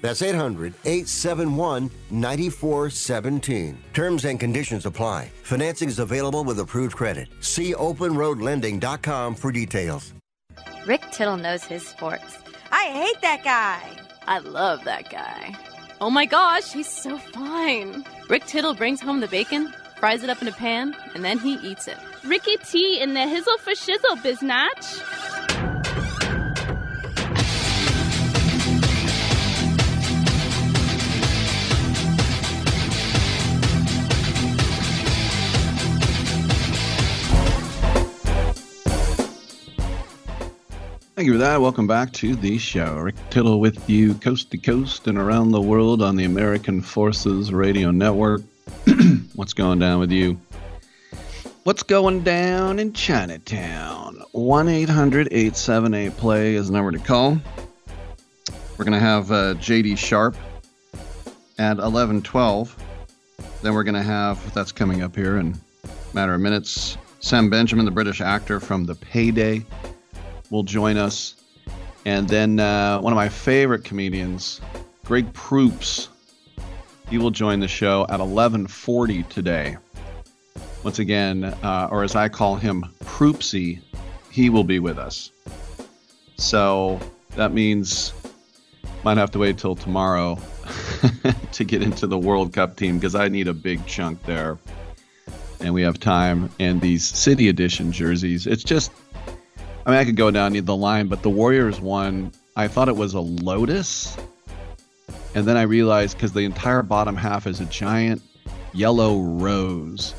That's 0.00 0.22
800 0.22 0.74
871 0.84 1.90
9417. 2.10 3.78
Terms 3.92 4.24
and 4.24 4.38
conditions 4.38 4.86
apply. 4.86 5.30
Financing 5.42 5.88
is 5.88 5.98
available 5.98 6.44
with 6.44 6.58
approved 6.60 6.96
credit. 6.96 7.28
See 7.40 7.74
openroadlending.com 7.74 9.34
for 9.34 9.52
details. 9.52 10.12
Rick 10.86 11.02
Tittle 11.10 11.36
knows 11.36 11.64
his 11.64 11.86
sports. 11.86 12.38
I 12.70 12.84
hate 12.84 13.20
that 13.22 13.44
guy. 13.44 13.96
I 14.26 14.38
love 14.38 14.84
that 14.84 15.10
guy. 15.10 15.56
Oh 16.00 16.10
my 16.10 16.26
gosh, 16.26 16.72
he's 16.72 16.88
so 16.88 17.18
fine. 17.18 18.04
Rick 18.28 18.46
Tittle 18.46 18.74
brings 18.74 19.00
home 19.00 19.20
the 19.20 19.28
bacon, 19.28 19.72
fries 19.98 20.22
it 20.22 20.30
up 20.30 20.40
in 20.40 20.48
a 20.48 20.52
pan, 20.52 20.94
and 21.14 21.24
then 21.24 21.38
he 21.38 21.54
eats 21.54 21.88
it. 21.88 21.96
Ricky 22.24 22.56
T 22.58 23.00
in 23.00 23.14
the 23.14 23.20
hizzle 23.20 23.58
for 23.58 23.72
shizzle, 23.72 24.16
biznatch. 24.22 25.37
Thank 41.18 41.26
you 41.26 41.32
for 41.32 41.38
that. 41.38 41.60
Welcome 41.60 41.88
back 41.88 42.12
to 42.12 42.36
the 42.36 42.58
show. 42.58 42.94
Rick 42.94 43.16
Tittle 43.28 43.58
with 43.58 43.90
you 43.90 44.14
coast 44.14 44.52
to 44.52 44.56
coast 44.56 45.08
and 45.08 45.18
around 45.18 45.50
the 45.50 45.60
world 45.60 46.00
on 46.00 46.14
the 46.14 46.22
American 46.22 46.80
Forces 46.80 47.52
Radio 47.52 47.90
Network. 47.90 48.42
What's 49.34 49.52
going 49.52 49.80
down 49.80 49.98
with 49.98 50.12
you? 50.12 50.40
What's 51.64 51.82
going 51.82 52.22
down 52.22 52.78
in 52.78 52.92
Chinatown? 52.92 54.22
1 54.30 54.68
800 54.68 55.26
878 55.32 56.16
play 56.16 56.54
is 56.54 56.68
the 56.68 56.74
number 56.74 56.92
to 56.92 57.00
call. 57.00 57.36
We're 58.76 58.84
going 58.84 58.92
to 58.92 59.00
have 59.00 59.32
uh, 59.32 59.54
JD 59.54 59.98
Sharp 59.98 60.36
at 61.58 61.78
1112. 61.78 62.76
Then 63.62 63.74
we're 63.74 63.82
going 63.82 63.96
to 63.96 64.02
have, 64.04 64.54
that's 64.54 64.70
coming 64.70 65.02
up 65.02 65.16
here 65.16 65.38
in 65.38 65.56
a 65.84 66.14
matter 66.14 66.34
of 66.34 66.40
minutes, 66.40 66.96
Sam 67.18 67.50
Benjamin, 67.50 67.86
the 67.86 67.90
British 67.90 68.20
actor 68.20 68.60
from 68.60 68.86
The 68.86 68.94
Payday 68.94 69.64
will 70.50 70.62
join 70.62 70.96
us. 70.96 71.34
And 72.04 72.28
then 72.28 72.60
uh, 72.60 73.00
one 73.00 73.12
of 73.12 73.16
my 73.16 73.28
favorite 73.28 73.84
comedians, 73.84 74.60
Greg 75.04 75.32
Proops, 75.32 76.08
he 77.10 77.18
will 77.18 77.30
join 77.30 77.60
the 77.60 77.68
show 77.68 78.06
at 78.08 78.20
11:40 78.20 79.28
today. 79.28 79.76
Once 80.84 80.98
again, 80.98 81.44
uh, 81.44 81.88
or 81.90 82.04
as 82.04 82.14
I 82.14 82.28
call 82.28 82.56
him, 82.56 82.84
Proopsy, 83.04 83.82
he 84.30 84.50
will 84.50 84.64
be 84.64 84.78
with 84.78 84.98
us. 84.98 85.32
So 86.36 87.00
that 87.36 87.52
means 87.52 88.12
might 89.04 89.16
have 89.16 89.30
to 89.30 89.38
wait 89.38 89.58
till 89.58 89.74
tomorrow 89.74 90.38
to 91.52 91.64
get 91.64 91.82
into 91.82 92.06
the 92.06 92.18
World 92.18 92.52
Cup 92.52 92.76
team 92.76 92.98
because 92.98 93.14
I 93.14 93.28
need 93.28 93.48
a 93.48 93.54
big 93.54 93.84
chunk 93.86 94.22
there. 94.24 94.58
And 95.60 95.74
we 95.74 95.82
have 95.82 95.98
time. 95.98 96.50
And 96.60 96.80
these 96.80 97.04
City 97.04 97.48
Edition 97.48 97.90
jerseys, 97.90 98.46
it's 98.46 98.62
just 98.62 98.92
I 99.88 99.92
mean, 99.92 100.00
I 100.00 100.04
could 100.04 100.16
go 100.16 100.30
down 100.30 100.52
the 100.52 100.76
line, 100.76 101.08
but 101.08 101.22
the 101.22 101.30
Warriors 101.30 101.80
one, 101.80 102.30
I 102.56 102.68
thought 102.68 102.90
it 102.90 102.96
was 102.96 103.14
a 103.14 103.20
lotus. 103.20 104.18
And 105.34 105.46
then 105.46 105.56
I 105.56 105.62
realized 105.62 106.18
because 106.18 106.34
the 106.34 106.44
entire 106.44 106.82
bottom 106.82 107.16
half 107.16 107.46
is 107.46 107.60
a 107.60 107.64
giant 107.64 108.20
yellow 108.74 109.18
rose. 109.18 110.14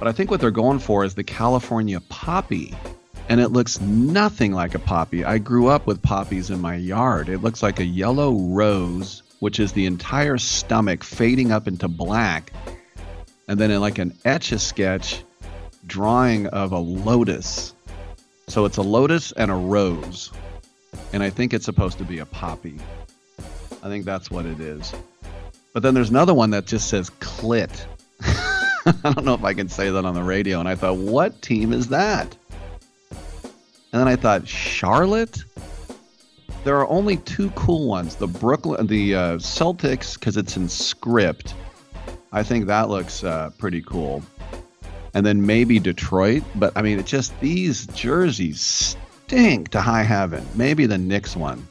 But 0.00 0.08
I 0.08 0.12
think 0.12 0.28
what 0.28 0.40
they're 0.40 0.50
going 0.50 0.80
for 0.80 1.04
is 1.04 1.14
the 1.14 1.22
California 1.22 2.00
poppy. 2.08 2.74
And 3.28 3.40
it 3.40 3.50
looks 3.50 3.80
nothing 3.80 4.50
like 4.50 4.74
a 4.74 4.80
poppy. 4.80 5.24
I 5.24 5.38
grew 5.38 5.68
up 5.68 5.86
with 5.86 6.02
poppies 6.02 6.50
in 6.50 6.60
my 6.60 6.74
yard. 6.74 7.28
It 7.28 7.42
looks 7.42 7.62
like 7.62 7.78
a 7.78 7.84
yellow 7.84 8.32
rose, 8.32 9.22
which 9.38 9.60
is 9.60 9.70
the 9.70 9.86
entire 9.86 10.36
stomach 10.36 11.04
fading 11.04 11.52
up 11.52 11.68
into 11.68 11.86
black. 11.86 12.52
And 13.46 13.60
then 13.60 13.70
in 13.70 13.80
like 13.80 13.98
an 13.98 14.18
etch 14.24 14.50
a 14.50 14.58
sketch 14.58 15.22
drawing 15.86 16.48
of 16.48 16.72
a 16.72 16.78
lotus 16.78 17.73
so 18.48 18.64
it's 18.64 18.76
a 18.76 18.82
lotus 18.82 19.32
and 19.32 19.50
a 19.50 19.54
rose. 19.54 20.30
And 21.12 21.22
I 21.22 21.30
think 21.30 21.54
it's 21.54 21.64
supposed 21.64 21.98
to 21.98 22.04
be 22.04 22.18
a 22.18 22.26
poppy. 22.26 22.78
I 23.82 23.88
think 23.88 24.04
that's 24.04 24.30
what 24.30 24.46
it 24.46 24.60
is. 24.60 24.92
But 25.72 25.82
then 25.82 25.94
there's 25.94 26.10
another 26.10 26.34
one 26.34 26.50
that 26.50 26.66
just 26.66 26.88
says 26.88 27.10
clit. 27.20 27.86
I 28.22 29.12
don't 29.12 29.24
know 29.24 29.34
if 29.34 29.44
I 29.44 29.54
can 29.54 29.68
say 29.68 29.90
that 29.90 30.04
on 30.04 30.14
the 30.14 30.22
radio. 30.22 30.60
And 30.60 30.68
I 30.68 30.74
thought, 30.74 30.96
what 30.96 31.42
team 31.42 31.72
is 31.72 31.88
that? 31.88 32.36
And 33.10 34.00
then 34.00 34.08
I 34.08 34.16
thought, 34.16 34.46
Charlotte? 34.46 35.44
There 36.64 36.76
are 36.78 36.88
only 36.88 37.18
two 37.18 37.50
cool 37.50 37.86
ones. 37.86 38.16
The 38.16 38.26
Brooklyn, 38.26 38.86
the 38.86 39.14
uh, 39.14 39.36
Celtics, 39.36 40.14
because 40.14 40.36
it's 40.36 40.56
in 40.56 40.68
script. 40.68 41.54
I 42.32 42.42
think 42.42 42.66
that 42.66 42.88
looks 42.88 43.22
uh, 43.22 43.50
pretty 43.58 43.82
cool 43.82 44.22
and 45.14 45.24
then 45.24 45.46
maybe 45.46 45.78
Detroit. 45.78 46.42
But 46.54 46.72
I 46.76 46.82
mean, 46.82 46.98
it 46.98 47.06
just 47.06 47.38
these 47.40 47.86
jerseys 47.88 48.96
stink 49.26 49.70
to 49.70 49.80
high 49.80 50.02
heaven. 50.02 50.46
Maybe 50.54 50.86
the 50.86 50.98
Knicks 50.98 51.36
one. 51.36 51.66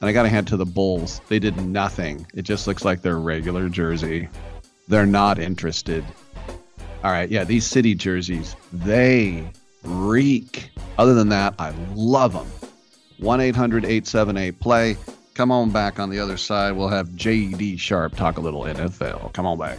And 0.00 0.08
I 0.08 0.12
got 0.12 0.22
to 0.22 0.28
hand 0.28 0.46
to 0.48 0.56
the 0.56 0.64
Bulls. 0.64 1.20
They 1.28 1.40
did 1.40 1.56
nothing. 1.60 2.24
It 2.34 2.42
just 2.42 2.66
looks 2.66 2.84
like 2.84 3.02
their 3.02 3.18
regular 3.18 3.68
jersey. 3.68 4.28
They're 4.86 5.06
not 5.06 5.38
interested. 5.38 6.04
All 7.04 7.10
right, 7.10 7.28
yeah, 7.30 7.44
these 7.44 7.66
city 7.66 7.94
jerseys, 7.94 8.56
they 8.72 9.50
reek. 9.82 10.70
Other 10.98 11.14
than 11.14 11.28
that, 11.28 11.54
I 11.58 11.70
love 11.94 12.32
them. 12.32 12.46
1 13.18 13.40
800 13.40 13.84
878 13.84 14.60
play. 14.60 14.96
Come 15.34 15.52
on 15.52 15.70
back 15.70 16.00
on 16.00 16.10
the 16.10 16.18
other 16.18 16.36
side. 16.36 16.72
We'll 16.72 16.88
have 16.88 17.08
JD 17.10 17.78
Sharp 17.78 18.16
talk 18.16 18.38
a 18.38 18.40
little 18.40 18.62
NFL. 18.62 19.32
Come 19.32 19.46
on 19.46 19.58
back. 19.58 19.78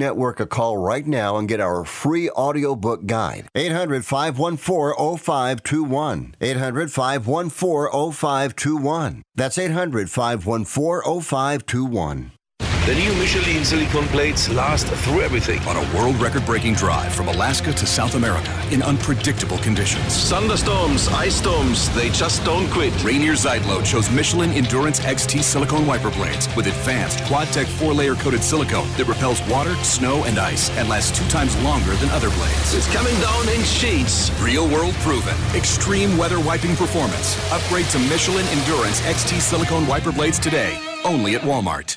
Network 0.00 0.40
a 0.40 0.46
call 0.46 0.76
right 0.78 1.06
now 1.06 1.36
and 1.36 1.48
get 1.48 1.60
our 1.60 1.84
free 1.84 2.28
audiobook 2.30 3.06
guide. 3.06 3.46
800 3.54 4.04
514 4.04 5.18
0521. 5.18 6.34
800 6.40 6.90
514 6.90 8.12
0521. 8.12 9.22
That's 9.36 9.58
800 9.58 10.10
514 10.10 11.20
0521. 11.22 12.32
The 12.90 12.96
new 12.96 13.14
Michelin 13.14 13.64
silicone 13.64 14.08
plates 14.08 14.48
last 14.48 14.88
through 14.88 15.20
everything. 15.20 15.60
On 15.60 15.76
a 15.76 15.96
world 15.96 16.16
record 16.16 16.44
breaking 16.44 16.74
drive 16.74 17.14
from 17.14 17.28
Alaska 17.28 17.72
to 17.72 17.86
South 17.86 18.16
America 18.16 18.50
in 18.72 18.82
unpredictable 18.82 19.58
conditions. 19.58 20.28
Thunderstorms, 20.28 21.06
ice 21.06 21.36
storms, 21.36 21.88
they 21.94 22.08
just 22.08 22.44
don't 22.44 22.68
quit. 22.72 22.92
Rainer 23.04 23.34
Zietlow 23.34 23.84
chose 23.84 24.10
Michelin 24.10 24.50
Endurance 24.50 24.98
XT 24.98 25.44
silicone 25.44 25.86
wiper 25.86 26.10
blades 26.10 26.48
with 26.56 26.66
advanced 26.66 27.22
quad 27.26 27.46
tech 27.52 27.68
four 27.68 27.94
layer 27.94 28.16
coated 28.16 28.42
silicone 28.42 28.88
that 28.96 29.06
repels 29.06 29.40
water, 29.46 29.76
snow, 29.84 30.24
and 30.24 30.36
ice 30.36 30.68
and 30.70 30.88
lasts 30.88 31.16
two 31.16 31.28
times 31.28 31.56
longer 31.62 31.94
than 31.94 32.08
other 32.08 32.30
blades. 32.30 32.74
It's 32.74 32.92
coming 32.92 33.14
down 33.20 33.48
in 33.50 33.62
sheets. 33.62 34.32
Real 34.42 34.68
world 34.68 34.94
proven. 34.94 35.36
Extreme 35.54 36.18
weather 36.18 36.40
wiping 36.40 36.74
performance. 36.74 37.38
Upgrade 37.52 37.86
to 37.90 38.00
Michelin 38.10 38.46
Endurance 38.46 39.00
XT 39.02 39.38
silicone 39.38 39.86
wiper 39.86 40.10
blades 40.10 40.40
today. 40.40 40.76
Only 41.04 41.36
at 41.36 41.42
Walmart. 41.42 41.96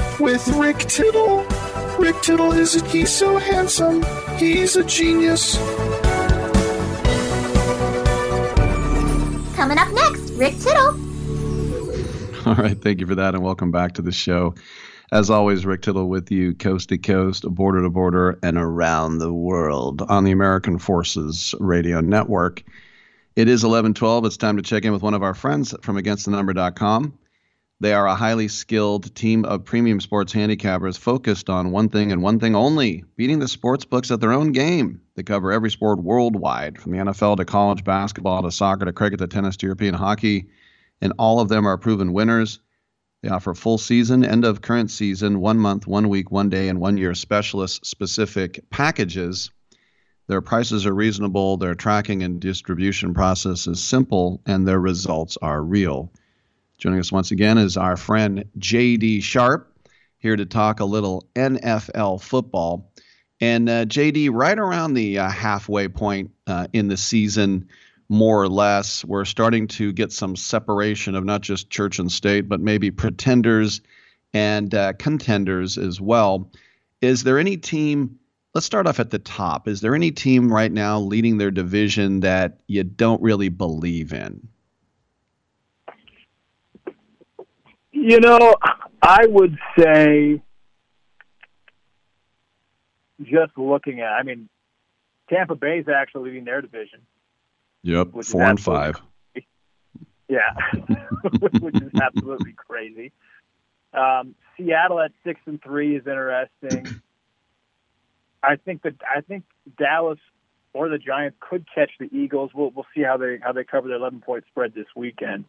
with 0.21 0.47
Rick 0.49 0.77
Tittle. 0.77 1.43
Rick 1.97 2.21
Tittle 2.21 2.51
is 2.51 2.75
a, 2.75 2.85
he's 2.89 3.11
so 3.11 3.37
handsome. 3.37 4.05
He's 4.37 4.75
a 4.75 4.83
genius. 4.83 5.57
Coming 9.55 9.79
up 9.79 9.91
next, 9.91 10.31
Rick 10.33 10.59
Tittle. 10.59 10.89
All 12.45 12.55
right, 12.55 12.79
thank 12.79 12.99
you 12.99 13.07
for 13.07 13.15
that, 13.15 13.33
and 13.33 13.43
welcome 13.43 13.71
back 13.71 13.93
to 13.93 14.03
the 14.03 14.11
show. 14.11 14.53
As 15.11 15.31
always, 15.31 15.65
Rick 15.65 15.81
Tittle 15.81 16.07
with 16.07 16.31
you, 16.31 16.53
coast 16.53 16.89
to 16.89 16.99
coast, 16.99 17.43
border 17.43 17.81
to 17.81 17.89
border, 17.89 18.37
and 18.43 18.57
around 18.57 19.17
the 19.17 19.33
world 19.33 20.03
on 20.03 20.23
the 20.23 20.31
American 20.31 20.77
Forces 20.77 21.55
Radio 21.59 21.99
Network. 21.99 22.63
It 23.35 23.47
is 23.47 23.63
11:12. 23.63 24.25
It's 24.25 24.37
time 24.37 24.57
to 24.57 24.63
check 24.63 24.85
in 24.85 24.93
with 24.93 25.01
one 25.01 25.15
of 25.15 25.23
our 25.23 25.33
friends 25.33 25.73
from 25.81 25.97
AgainstTheNumber.com. 25.97 27.17
They 27.81 27.93
are 27.93 28.05
a 28.05 28.15
highly 28.15 28.47
skilled 28.47 29.13
team 29.15 29.43
of 29.43 29.65
premium 29.65 29.99
sports 29.99 30.31
handicappers 30.33 30.97
focused 30.97 31.49
on 31.49 31.71
one 31.71 31.89
thing 31.89 32.11
and 32.11 32.21
one 32.21 32.39
thing 32.39 32.55
only: 32.55 33.03
beating 33.15 33.39
the 33.39 33.47
sports 33.47 33.85
books 33.85 34.11
at 34.11 34.21
their 34.21 34.31
own 34.31 34.51
game. 34.51 35.01
They 35.15 35.23
cover 35.23 35.51
every 35.51 35.71
sport 35.71 36.01
worldwide, 36.01 36.79
from 36.79 36.91
the 36.91 36.99
NFL 36.99 37.37
to 37.37 37.45
college 37.45 37.83
basketball 37.83 38.43
to 38.43 38.51
soccer 38.51 38.85
to 38.85 38.93
cricket 38.93 39.17
to 39.17 39.27
tennis 39.27 39.57
to 39.57 39.65
European 39.65 39.95
hockey 39.95 40.47
and 41.01 41.13
all 41.17 41.39
of 41.39 41.49
them 41.49 41.65
are 41.65 41.77
proven 41.77 42.13
winners. 42.13 42.59
They 43.23 43.29
offer 43.29 43.53
full 43.53 43.79
season, 43.79 44.23
end 44.23 44.45
of 44.45 44.61
current 44.61 44.91
season, 44.91 45.39
one 45.39 45.57
month, 45.57 45.87
one 45.87 46.09
week, 46.09 46.31
one 46.31 46.49
day, 46.49 46.69
and 46.69 46.79
one 46.79 46.97
year 46.97 47.15
specialist 47.15 47.85
specific 47.85 48.69
packages. 48.69 49.49
Their 50.27 50.41
prices 50.41 50.85
are 50.85 50.93
reasonable, 50.93 51.57
their 51.57 51.75
tracking 51.75 52.23
and 52.23 52.39
distribution 52.39 53.13
process 53.13 53.67
is 53.67 53.83
simple, 53.83 54.41
and 54.45 54.67
their 54.67 54.79
results 54.79 55.37
are 55.41 55.63
real. 55.63 56.11
Joining 56.81 56.99
us 56.99 57.11
once 57.11 57.29
again 57.29 57.59
is 57.59 57.77
our 57.77 57.95
friend 57.95 58.45
JD 58.57 59.21
Sharp, 59.21 59.71
here 60.17 60.35
to 60.35 60.47
talk 60.47 60.79
a 60.79 60.85
little 60.85 61.27
NFL 61.35 62.23
football. 62.23 62.91
And 63.39 63.69
uh, 63.69 63.85
JD, 63.85 64.31
right 64.33 64.57
around 64.57 64.95
the 64.95 65.19
uh, 65.19 65.29
halfway 65.29 65.89
point 65.89 66.31
uh, 66.47 66.65
in 66.73 66.87
the 66.87 66.97
season, 66.97 67.67
more 68.09 68.41
or 68.41 68.49
less. 68.49 69.05
We're 69.05 69.25
starting 69.25 69.67
to 69.67 69.93
get 69.93 70.11
some 70.11 70.35
separation 70.35 71.13
of 71.13 71.23
not 71.23 71.41
just 71.41 71.69
church 71.69 71.99
and 71.99 72.11
state, 72.11 72.49
but 72.49 72.59
maybe 72.59 72.89
pretenders 72.89 73.81
and 74.33 74.73
uh, 74.73 74.93
contenders 74.93 75.77
as 75.77 76.01
well. 76.01 76.51
Is 76.99 77.21
there 77.23 77.37
any 77.37 77.57
team? 77.57 78.17
Let's 78.55 78.65
start 78.65 78.87
off 78.87 78.99
at 78.99 79.11
the 79.11 79.19
top. 79.19 79.67
Is 79.67 79.81
there 79.81 79.93
any 79.93 80.09
team 80.09 80.51
right 80.51 80.71
now 80.71 80.99
leading 80.99 81.37
their 81.37 81.51
division 81.51 82.21
that 82.21 82.57
you 82.65 82.83
don't 82.83 83.21
really 83.21 83.49
believe 83.49 84.13
in? 84.13 84.47
You 88.01 88.19
know, 88.19 88.55
I 88.99 89.27
would 89.27 89.59
say 89.77 90.41
just 93.21 93.55
looking 93.55 93.99
at, 93.99 94.09
I 94.09 94.23
mean, 94.23 94.49
Tampa 95.29 95.53
Bay's 95.53 95.85
actually 95.87 96.31
leading 96.31 96.45
their 96.45 96.61
division. 96.63 97.01
Yep, 97.83 98.07
four 98.23 98.41
and 98.41 98.59
five. 98.59 98.99
Yeah, 100.27 100.39
which 101.39 101.75
is 101.75 101.91
absolutely 102.01 102.53
crazy. 102.53 103.11
Um, 103.93 104.33
Seattle 104.57 104.99
at 104.99 105.11
six 105.23 105.39
and 105.45 105.61
three 105.61 105.95
is 105.95 106.07
interesting. 106.07 107.01
I 108.41 108.55
think 108.55 108.81
that 108.81 108.95
I 109.15 109.21
think 109.21 109.43
Dallas 109.77 110.19
or 110.73 110.89
the 110.89 110.97
Giants 110.97 111.37
could 111.39 111.67
catch 111.73 111.91
the 111.99 112.09
Eagles. 112.11 112.49
We'll 112.55 112.71
we'll 112.71 112.87
see 112.95 113.03
how 113.03 113.17
they 113.17 113.37
how 113.43 113.51
they 113.51 113.63
cover 113.63 113.87
their 113.87 113.97
eleven 113.97 114.21
point 114.21 114.45
spread 114.49 114.73
this 114.73 114.87
weekend. 114.95 115.45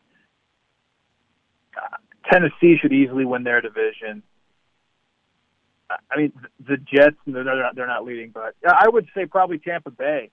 Tennessee 2.33 2.77
should 2.81 2.93
easily 2.93 3.25
win 3.25 3.45
their 3.45 3.61
division. 3.61 4.23
I- 5.91 6.17
mean, 6.17 6.33
the 6.67 6.79
Jets 6.79 7.17
they're 7.27 7.45
not, 7.45 7.75
they're 7.77 7.87
not 7.87 8.05
leading, 8.05 8.31
but 8.31 8.55
I 8.67 8.89
would 8.89 9.07
say 9.15 9.27
probably 9.27 9.59
Tampa 9.59 9.91
Bay 9.91 10.31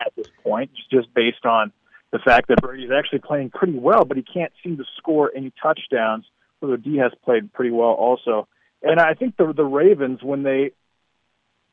at 0.00 0.14
this 0.16 0.26
point, 0.42 0.72
just- 0.74 0.90
just 0.90 1.14
based 1.14 1.46
on 1.46 1.72
the 2.10 2.18
fact 2.18 2.48
that 2.48 2.60
Brady's 2.60 2.90
actually 2.90 3.20
playing 3.20 3.50
pretty 3.50 3.78
well, 3.78 4.04
but 4.04 4.16
he 4.16 4.24
can't 4.24 4.52
seem 4.64 4.76
to 4.78 4.84
score 4.96 5.30
any 5.34 5.52
touchdowns. 5.62 6.26
Although 6.60 6.76
D 6.76 6.96
has 6.96 7.12
played 7.24 7.52
pretty 7.52 7.70
well 7.70 7.92
also, 7.92 8.48
and 8.82 9.00
I 9.00 9.14
think 9.14 9.36
the 9.36 9.52
the 9.52 9.64
Ravens 9.64 10.22
when 10.22 10.42
they 10.42 10.72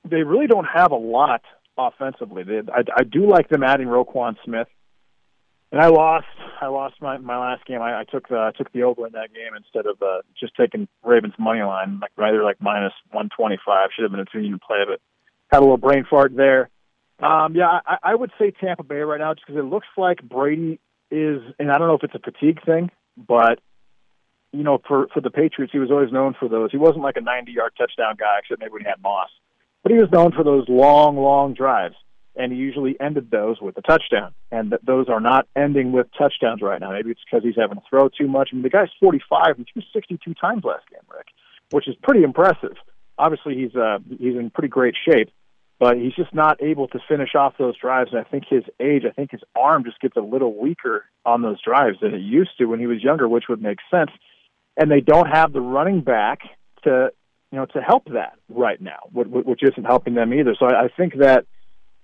they 0.06 0.23
really 0.23 0.48
don't 0.48 0.65
have 0.65 0.91
a 0.91 0.95
lot 0.98 1.41
offensively. 1.77 2.44
They, 2.44 2.60
I, 2.72 2.84
I 2.95 3.03
do 3.03 3.27
like 3.27 3.49
them 3.49 3.64
adding 3.64 3.88
Roquan 3.88 4.38
Smith, 4.45 4.68
and 5.72 5.81
I 5.81 5.88
lost. 5.88 6.26
I 6.61 6.68
lost 6.68 6.95
my 7.02 7.18
my 7.18 7.38
last 7.38 7.65
game. 7.65 7.81
I, 7.81 7.99
I 7.99 8.03
took 8.03 8.27
the 8.30 8.38
I 8.38 8.52
took 8.57 8.72
the 8.72 8.84
over 8.84 9.06
in 9.06 9.14
that 9.14 9.34
game 9.34 9.56
instead 9.56 9.85
of 9.85 10.02
uh, 10.02 10.22
just 10.39 10.56
taking 10.56 10.88
Ravens 11.03 11.34
money 11.38 11.61
line, 11.61 11.99
like 12.02 12.11
rather 12.18 12.44
like 12.44 12.57
minus 12.61 12.94
one 13.11 13.30
twenty 13.35 13.57
five. 13.65 13.89
Should 13.95 14.03
have 14.03 14.11
been 14.11 14.22
a 14.22 14.26
two 14.26 14.39
unit 14.39 14.61
play, 14.61 14.80
but 14.88 14.99
had 15.52 15.60
a 15.60 15.61
little 15.61 15.77
brain 15.77 16.06
fart 16.10 16.35
there. 16.35 16.69
Um, 17.19 17.56
yeah, 17.56 17.80
I, 17.85 17.98
I 18.03 18.15
would 18.15 18.31
say 18.39 18.52
Tampa 18.52 18.84
Bay 18.84 18.99
right 18.99 19.19
now, 19.19 19.34
just 19.34 19.48
because 19.48 19.60
it 19.60 19.65
looks 19.65 19.88
like 19.98 20.22
Brady 20.22 20.80
is, 21.10 21.41
and 21.57 21.72
I 21.72 21.77
don't 21.77 21.88
know 21.88 21.95
if 21.95 22.03
it's 22.03 22.15
a 22.15 22.19
fatigue 22.19 22.60
thing, 22.65 22.91
but 23.18 23.60
you 24.52 24.64
know, 24.64 24.80
for 24.88 25.07
for 25.14 25.22
the 25.22 25.31
Patriots, 25.31 25.73
he 25.73 25.80
was 25.80 25.91
always 25.91 26.11
known 26.11 26.35
for 26.39 26.48
those. 26.48 26.72
He 26.72 26.77
wasn't 26.77 27.03
like 27.03 27.18
a 27.18 27.22
ninety 27.22 27.52
yard 27.52 27.73
touchdown 27.77 28.15
guy, 28.18 28.39
except 28.39 28.61
maybe 28.61 28.72
when 28.72 28.81
he 28.84 28.88
had 28.88 29.02
Moss, 29.02 29.30
but 29.84 29.91
he 29.91 29.98
was 29.98 30.10
known 30.11 30.31
for 30.31 30.44
those 30.44 30.68
long, 30.69 31.18
long 31.18 31.53
drives, 31.53 31.95
and 32.38 32.51
he 32.51 32.57
usually 32.57 32.95
ended 32.99 33.31
those 33.31 33.59
with 33.61 33.77
a 33.77 33.81
touchdown. 33.81 34.34
And 34.51 34.72
th- 34.72 34.81
those 34.85 35.09
are 35.09 35.19
not 35.19 35.47
ending 35.55 35.91
with 35.91 36.07
touchdowns 36.18 36.61
right 36.61 36.80
now. 36.80 36.91
Maybe 36.91 37.11
it's 37.11 37.22
because 37.30 37.43
he's 37.43 37.55
having 37.57 37.77
to 37.77 37.84
throw 37.89 38.09
too 38.09 38.27
much. 38.27 38.49
I 38.51 38.55
mean, 38.55 38.64
the 38.64 38.69
guy's 38.69 38.89
forty 38.99 39.22
five 39.30 39.57
and 39.57 39.68
threw 39.72 39.81
sixty 39.93 40.19
two 40.23 40.34
times 40.34 40.64
last 40.64 40.89
game, 40.89 41.01
Rick, 41.09 41.27
which 41.72 41.88
is 41.88 41.95
pretty 42.03 42.23
impressive. 42.23 42.76
Obviously, 43.18 43.55
he's 43.55 43.76
uh, 43.76 43.99
he's 44.09 44.35
in 44.35 44.49
pretty 44.49 44.69
great 44.69 44.95
shape 45.09 45.30
but 45.80 45.97
he's 45.97 46.14
just 46.14 46.34
not 46.34 46.61
able 46.61 46.88
to 46.88 46.99
finish 47.07 47.35
off 47.35 47.53
those 47.59 47.77
drives. 47.77 48.11
And 48.11 48.19
I 48.19 48.23
think 48.23 48.45
his 48.49 48.64
age, 48.80 49.03
I 49.07 49.11
think 49.11 49.31
his 49.31 49.41
arm 49.55 49.84
just 49.84 49.99
gets 49.99 50.18
a 50.18 50.22
little 50.22 50.59
weaker 50.59 51.05
on 51.26 51.41
those 51.41 51.61
drives 51.61 51.97
than 52.01 52.14
it 52.14 52.22
used 52.22 52.51
to 52.57 52.65
when 52.65 52.80
he 52.80 52.88
was 52.88 53.03
younger, 53.03 53.27
which 53.27 53.45
would 53.49 53.61
make 53.61 53.77
sense. 53.91 54.11
And 54.76 54.89
they 54.89 55.01
don't 55.01 55.27
have 55.27 55.53
the 55.53 55.61
running 55.61 56.01
back 56.01 56.39
to, 56.84 57.11
you 57.51 57.59
know, 57.59 57.65
to 57.68 57.81
help 57.81 58.05
that 58.14 58.34
right 58.49 58.81
now, 58.81 59.09
wh- 59.15 59.27
wh- 59.27 59.45
which 59.45 59.61
isn't 59.64 59.85
helping 59.85 60.15
them 60.15 60.34
either. 60.34 60.55
So 60.57 60.65
I 60.65 60.89
think 60.95 61.18
that 61.19 61.45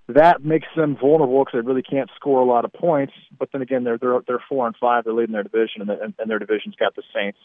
that 0.08 0.44
makes 0.44 0.68
them 0.76 0.96
vulnerable 1.00 1.44
because 1.44 1.60
they 1.60 1.66
really 1.66 1.82
can't 1.82 2.10
score 2.16 2.40
a 2.40 2.44
lot 2.44 2.64
of 2.64 2.72
points. 2.72 3.14
But 3.38 3.50
then 3.52 3.62
again, 3.62 3.84
they're 3.84 3.98
they're 3.98 4.20
they're 4.26 4.44
four 4.48 4.66
and 4.66 4.76
five. 4.76 5.04
They're 5.04 5.14
leading 5.14 5.32
their 5.32 5.42
division, 5.42 5.80
and, 5.80 5.88
the, 5.88 6.12
and 6.18 6.30
their 6.30 6.38
division's 6.38 6.74
got 6.76 6.94
the 6.94 7.02
Saints, 7.14 7.38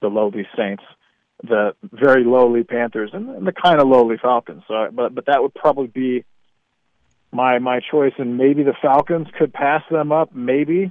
the 0.00 0.08
lowly 0.08 0.46
Saints, 0.56 0.82
the 1.42 1.74
very 1.92 2.24
lowly 2.24 2.64
Panthers, 2.64 3.10
and, 3.12 3.28
and 3.30 3.46
the 3.46 3.52
kind 3.52 3.80
of 3.80 3.86
lowly 3.86 4.16
Falcons. 4.20 4.62
So, 4.66 4.88
but 4.92 5.14
but 5.14 5.26
that 5.26 5.42
would 5.42 5.54
probably 5.54 5.86
be 5.86 6.24
my 7.30 7.58
my 7.60 7.80
choice, 7.80 8.14
and 8.18 8.36
maybe 8.36 8.64
the 8.64 8.74
Falcons 8.82 9.28
could 9.38 9.52
pass 9.52 9.82
them 9.90 10.10
up, 10.10 10.34
maybe. 10.34 10.90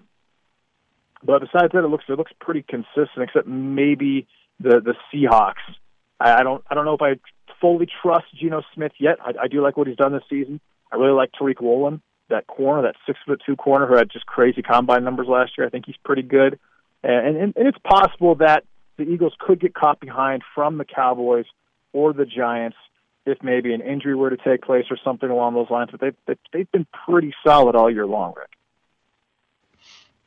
But 1.23 1.41
besides 1.41 1.73
that, 1.73 1.83
it 1.83 1.89
looks 1.89 2.05
it 2.07 2.17
looks 2.17 2.31
pretty 2.39 2.63
consistent, 2.63 3.23
except 3.23 3.47
maybe 3.47 4.27
the 4.61 4.79
the 4.79 4.95
Seahawks. 5.13 5.75
I, 6.21 6.39
I 6.39 6.43
don't 6.43 6.63
I 6.69 6.75
don't 6.75 6.85
know 6.85 6.95
if 6.95 7.01
I 7.01 7.19
fully 7.59 7.87
trust 8.01 8.25
Geno 8.39 8.61
Smith 8.73 8.93
yet. 8.97 9.17
I, 9.21 9.33
I 9.43 9.47
do 9.49 9.61
like 9.61 9.75
what 9.75 9.87
he's 9.87 9.97
done 9.97 10.13
this 10.13 10.23
season. 10.29 10.61
I 10.91 10.97
really 10.97 11.13
like 11.13 11.31
Tariq 11.31 11.61
Woolen, 11.61 12.01
that 12.29 12.47
corner, 12.47 12.81
that 12.83 12.95
six 13.05 13.19
foot 13.25 13.41
two 13.45 13.55
corner 13.55 13.87
who 13.87 13.95
had 13.95 14.09
just 14.09 14.25
crazy 14.25 14.61
combine 14.61 15.03
numbers 15.03 15.27
last 15.27 15.57
year. 15.57 15.67
I 15.67 15.69
think 15.69 15.85
he's 15.85 15.97
pretty 16.03 16.23
good, 16.23 16.59
and 17.03 17.37
and, 17.37 17.53
and 17.55 17.67
it's 17.67 17.77
possible 17.77 18.35
that 18.35 18.63
the 18.97 19.03
Eagles 19.03 19.33
could 19.39 19.59
get 19.59 19.73
caught 19.73 19.99
behind 19.99 20.43
from 20.53 20.77
the 20.77 20.85
Cowboys 20.85 21.45
or 21.93 22.13
the 22.13 22.25
Giants 22.25 22.77
if 23.25 23.37
maybe 23.43 23.73
an 23.73 23.81
injury 23.81 24.15
were 24.15 24.29
to 24.29 24.37
take 24.37 24.63
place 24.63 24.85
or 24.89 24.97
something 25.03 25.29
along 25.29 25.53
those 25.53 25.69
lines. 25.69 25.89
But 25.91 26.01
they've 26.01 26.15
they, 26.25 26.35
they've 26.53 26.71
been 26.71 26.87
pretty 27.05 27.33
solid 27.45 27.75
all 27.75 27.89
year 27.91 28.05
long, 28.05 28.33
Rick. 28.35 28.49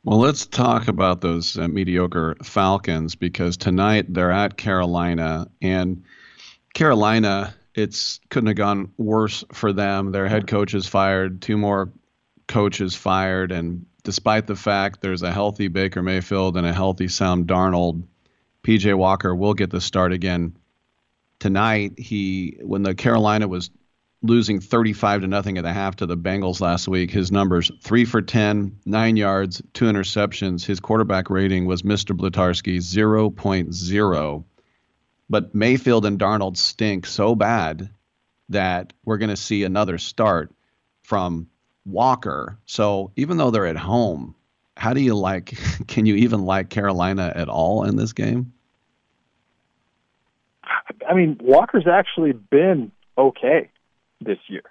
Well, 0.05 0.19
let's 0.19 0.45
talk 0.45 0.89
about 0.89 1.23
those 1.23 1.59
uh, 1.59 1.67
mediocre 1.67 2.37
Falcons 2.43 3.15
because 3.15 3.57
tonight 3.57 4.13
they're 4.13 4.31
at 4.31 4.59
Carolina, 4.59 5.49
and 5.63 6.05
Carolina, 6.75 7.55
it's 7.75 8.21
couldn't 8.31 8.49
have 8.49 8.57
gone 8.57 8.93
worse 8.97 9.45
for 9.53 9.73
them. 9.73 10.13
Their 10.13 10.29
head 10.29 10.47
coach 10.47 10.75
is 10.75 10.87
fired, 10.87 11.43
two 11.43 11.59
more 11.59 11.93
coaches 12.47 12.95
fired, 12.95 13.53
and 13.53 13.87
despite 14.05 14.47
the 14.47 14.57
fact 14.57 15.01
there's 15.01 15.23
a 15.23 15.33
healthy 15.33 15.69
Baker 15.69 16.03
Mayfield 16.03 16.57
and 16.57 16.67
a 16.67 16.73
healthy 16.73 17.09
Sam 17.09 17.47
Darnold, 17.47 18.05
PJ 18.63 18.95
Walker 18.97 19.35
will 19.35 19.55
get 19.55 19.71
the 19.71 19.81
start 19.81 20.13
again 20.13 20.57
tonight. 21.39 21.99
He 21.99 22.59
when 22.63 22.83
the 22.83 22.95
Carolina 22.95 23.49
was 23.49 23.71
losing 24.23 24.59
35 24.59 25.21
to 25.21 25.27
nothing 25.27 25.59
at 25.59 25.65
the 25.65 25.73
half 25.73 25.97
to 25.97 26.07
the 26.07 26.17
Bengals 26.17 26.61
last 26.61 26.89
week. 26.89 27.11
His 27.11 27.31
numbers 27.31 27.71
three 27.83 28.07
for 28.07 28.23
10, 28.23 28.79
nine 28.87 29.17
yards, 29.17 29.61
two 29.75 29.85
interceptions. 29.85 30.65
His 30.65 30.81
quarterback 30.81 31.29
rating 31.29 31.67
was 31.67 31.83
Mr. 31.83 32.17
Blutarsky 32.17 32.79
0.0. 32.79 34.45
But 35.35 35.53
Mayfield 35.53 36.07
and 36.07 36.17
Darnold 36.17 36.57
stink 36.57 37.07
so 37.07 37.35
bad 37.35 37.91
that 38.51 38.93
we're 39.05 39.19
going 39.19 39.31
to 39.31 39.37
see 39.37 39.65
another 39.65 39.99
start 39.99 40.53
from 41.03 41.49
Walker. 41.85 42.57
So 42.67 43.11
even 43.17 43.37
though 43.37 43.51
they're 43.51 43.67
at 43.67 43.77
home, 43.77 44.37
how 44.77 44.95
do 44.95 45.01
you 45.01 45.17
like, 45.17 45.59
can 45.89 46.07
you 46.07 46.15
even 46.15 46.45
like 46.45 46.71
Carolina 46.71 47.33
at 47.35 47.49
all 47.49 47.83
in 47.83 47.97
this 47.97 48.13
game? 48.13 48.53
I 51.11 51.15
mean, 51.15 51.37
Walker's 51.43 51.89
actually 51.89 52.31
been 52.31 52.93
okay 53.19 53.71
this 54.21 54.39
year. 54.47 54.63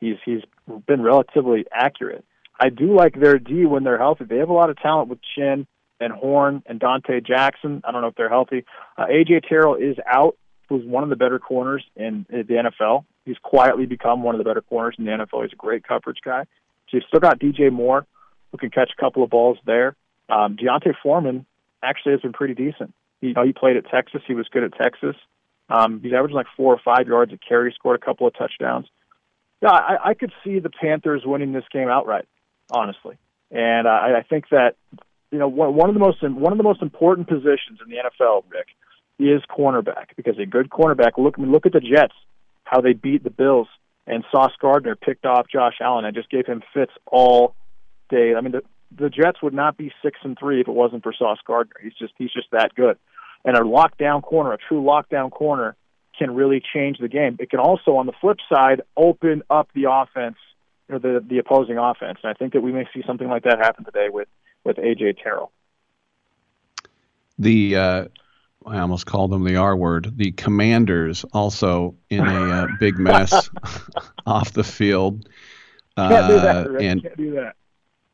He's 0.00 0.16
he's 0.22 0.42
been 0.86 1.00
relatively 1.00 1.64
accurate. 1.72 2.26
I 2.60 2.68
do 2.68 2.94
like 2.94 3.18
their 3.18 3.38
D 3.38 3.64
when 3.64 3.84
they're 3.84 3.96
healthy. 3.96 4.24
They 4.24 4.36
have 4.36 4.50
a 4.50 4.52
lot 4.52 4.68
of 4.68 4.76
talent 4.76 5.08
with 5.08 5.20
Chinn 5.34 5.66
and 6.00 6.12
Horn 6.12 6.62
and 6.66 6.80
Donte 6.80 7.24
Jackson. 7.26 7.82
I 7.84 7.92
don't 7.92 8.00
know 8.00 8.08
if 8.08 8.14
they're 8.14 8.28
healthy. 8.28 8.64
Uh, 8.96 9.06
AJ 9.06 9.48
Terrell 9.48 9.74
is 9.74 9.96
out, 10.10 10.36
who's 10.68 10.84
one 10.84 11.02
of 11.02 11.10
the 11.10 11.16
better 11.16 11.38
corners 11.38 11.84
in, 11.94 12.26
in 12.30 12.46
the 12.48 12.70
NFL. 12.80 13.04
He's 13.24 13.36
quietly 13.42 13.86
become 13.86 14.22
one 14.22 14.34
of 14.34 14.38
the 14.38 14.44
better 14.44 14.62
corners 14.62 14.96
in 14.98 15.04
the 15.04 15.10
NFL. 15.10 15.42
He's 15.42 15.52
a 15.52 15.56
great 15.56 15.86
coverage 15.86 16.18
guy. 16.24 16.44
So 16.88 16.96
you've 16.96 17.04
still 17.06 17.20
got 17.20 17.38
DJ 17.38 17.70
Moore, 17.70 18.06
who 18.50 18.58
can 18.58 18.70
catch 18.70 18.90
a 18.96 19.00
couple 19.00 19.22
of 19.22 19.30
balls 19.30 19.58
there. 19.66 19.94
Um, 20.28 20.56
D'Onta 20.56 20.94
Foreman 21.02 21.46
actually 21.82 22.12
has 22.12 22.20
been 22.20 22.32
pretty 22.32 22.54
decent. 22.54 22.94
He, 23.20 23.28
you 23.28 23.34
know, 23.34 23.44
he 23.44 23.52
played 23.52 23.76
at 23.76 23.88
Texas. 23.90 24.22
He 24.26 24.34
was 24.34 24.48
good 24.48 24.64
at 24.64 24.72
Texas. 24.74 25.16
Um, 25.68 26.00
he's 26.02 26.12
averaging 26.12 26.36
like 26.36 26.46
four 26.56 26.74
or 26.74 26.80
five 26.84 27.06
yards 27.06 27.32
a 27.32 27.38
carry. 27.38 27.72
Scored 27.72 28.00
a 28.00 28.04
couple 28.04 28.26
of 28.26 28.34
touchdowns. 28.34 28.86
Yeah, 29.62 29.70
I, 29.70 30.10
I 30.10 30.14
could 30.14 30.32
see 30.42 30.58
the 30.58 30.70
Panthers 30.70 31.22
winning 31.24 31.52
this 31.52 31.64
game 31.72 31.88
outright, 31.88 32.26
honestly. 32.70 33.18
And 33.50 33.86
uh, 33.86 33.90
I, 33.90 34.18
I 34.18 34.22
think 34.22 34.48
that 34.50 34.76
you 35.30 35.38
know 35.38 35.48
one, 35.48 35.88
of 35.88 35.94
the 35.94 36.00
most 36.00 36.22
one 36.22 36.52
of 36.52 36.58
the 36.58 36.64
most 36.64 36.82
important 36.82 37.28
positions 37.28 37.78
in 37.84 37.90
the 37.90 37.96
NFL, 37.96 38.44
Rick, 38.50 38.68
is 39.18 39.42
cornerback 39.50 40.16
because 40.16 40.38
a 40.38 40.46
good 40.46 40.70
cornerback. 40.70 41.12
Look, 41.18 41.34
I 41.38 41.42
mean, 41.42 41.52
look 41.52 41.66
at 41.66 41.72
the 41.72 41.80
Jets, 41.80 42.14
how 42.64 42.80
they 42.80 42.92
beat 42.92 43.22
the 43.22 43.30
Bills, 43.30 43.68
and 44.06 44.24
Sauce 44.32 44.52
Gardner 44.60 44.96
picked 44.96 45.24
off 45.24 45.46
Josh 45.52 45.74
Allen. 45.80 46.04
I 46.04 46.10
just 46.10 46.30
gave 46.30 46.46
him 46.46 46.62
fits 46.74 46.92
all 47.06 47.54
day. 48.08 48.34
I 48.36 48.40
mean, 48.40 48.52
the 48.52 48.62
the 48.96 49.08
Jets 49.08 49.42
would 49.42 49.54
not 49.54 49.76
be 49.76 49.92
six 50.02 50.18
and 50.24 50.36
three 50.38 50.60
if 50.60 50.68
it 50.68 50.74
wasn't 50.74 51.02
for 51.02 51.12
Sauce 51.12 51.38
Gardner. 51.46 51.74
He's 51.82 51.94
just 51.94 52.12
he's 52.18 52.32
just 52.32 52.50
that 52.52 52.74
good. 52.74 52.98
And 53.44 53.56
a 53.56 53.60
lockdown 53.60 54.22
corner, 54.22 54.52
a 54.52 54.58
true 54.58 54.82
lockdown 54.82 55.30
corner, 55.30 55.76
can 56.18 56.34
really 56.34 56.60
change 56.74 56.98
the 56.98 57.08
game. 57.08 57.36
It 57.40 57.48
can 57.48 57.60
also, 57.60 57.96
on 57.96 58.06
the 58.06 58.12
flip 58.20 58.36
side, 58.52 58.82
open 58.96 59.42
up 59.48 59.68
the 59.74 59.84
offense, 59.90 60.36
or 60.88 60.98
the 60.98 61.24
the 61.26 61.38
opposing 61.38 61.78
offense. 61.78 62.18
And 62.22 62.30
I 62.30 62.34
think 62.34 62.52
that 62.52 62.60
we 62.60 62.72
may 62.72 62.86
see 62.92 63.02
something 63.06 63.28
like 63.28 63.44
that 63.44 63.58
happen 63.58 63.84
today 63.84 64.08
with 64.10 64.28
with 64.64 64.76
AJ 64.76 65.22
Terrell. 65.22 65.52
The 67.38 67.76
uh, 67.76 68.04
I 68.66 68.78
almost 68.78 69.06
called 69.06 69.30
them 69.30 69.44
the 69.44 69.56
R 69.56 69.76
word. 69.76 70.12
The 70.16 70.32
Commanders 70.32 71.24
also 71.32 71.94
in 72.10 72.26
a 72.26 72.50
uh, 72.50 72.66
big 72.78 72.98
mess 72.98 73.48
off 74.26 74.52
the 74.52 74.64
field. 74.64 75.28
Can't 75.96 76.28
do 76.28 76.40
that, 76.40 76.66
Uh, 76.66 76.70
Rick. 76.70 76.82
and 76.82 77.02
Can't 77.02 77.16
do 77.16 77.30
that. 77.36 77.56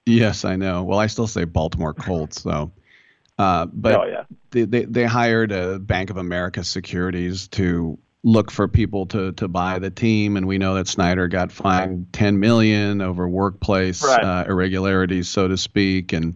Yes, 0.07 0.45
I 0.45 0.55
know. 0.57 0.85
Well, 0.85 0.99
I 1.01 1.09
still 1.09 1.27
say 1.27 1.45
Baltimore 1.45 1.93
Colts, 1.95 2.43
though. 2.43 2.71
Uh, 3.39 3.67
but 3.67 3.95
Oh, 4.01 4.05
yeah. 4.05 4.23
they, 4.51 4.63
they 4.65 4.85
they 4.85 5.05
hired 5.05 5.51
a 5.53 5.79
Bank 5.81 6.11
of 6.11 6.17
America 6.17 6.63
Securities 6.65 7.49
to 7.49 7.99
look 8.27 8.51
for 8.51 8.67
people 8.67 9.07
to 9.07 9.31
to 9.33 9.47
buy 9.47 9.79
the 9.79 9.89
team, 9.91 10.37
and 10.37 10.47
we 10.49 10.59
know 10.59 10.75
that 10.75 10.89
Snyder 10.89 11.29
got 11.29 11.53
fined 11.53 12.13
10 12.13 12.41
million 12.41 13.01
over 13.01 13.29
workplace 13.29 14.03
Right. 14.03 14.23
uh, 14.23 14.45
irregularities, 14.49 15.29
so 15.29 15.47
to 15.47 15.57
speak, 15.57 16.13
and 16.13 16.35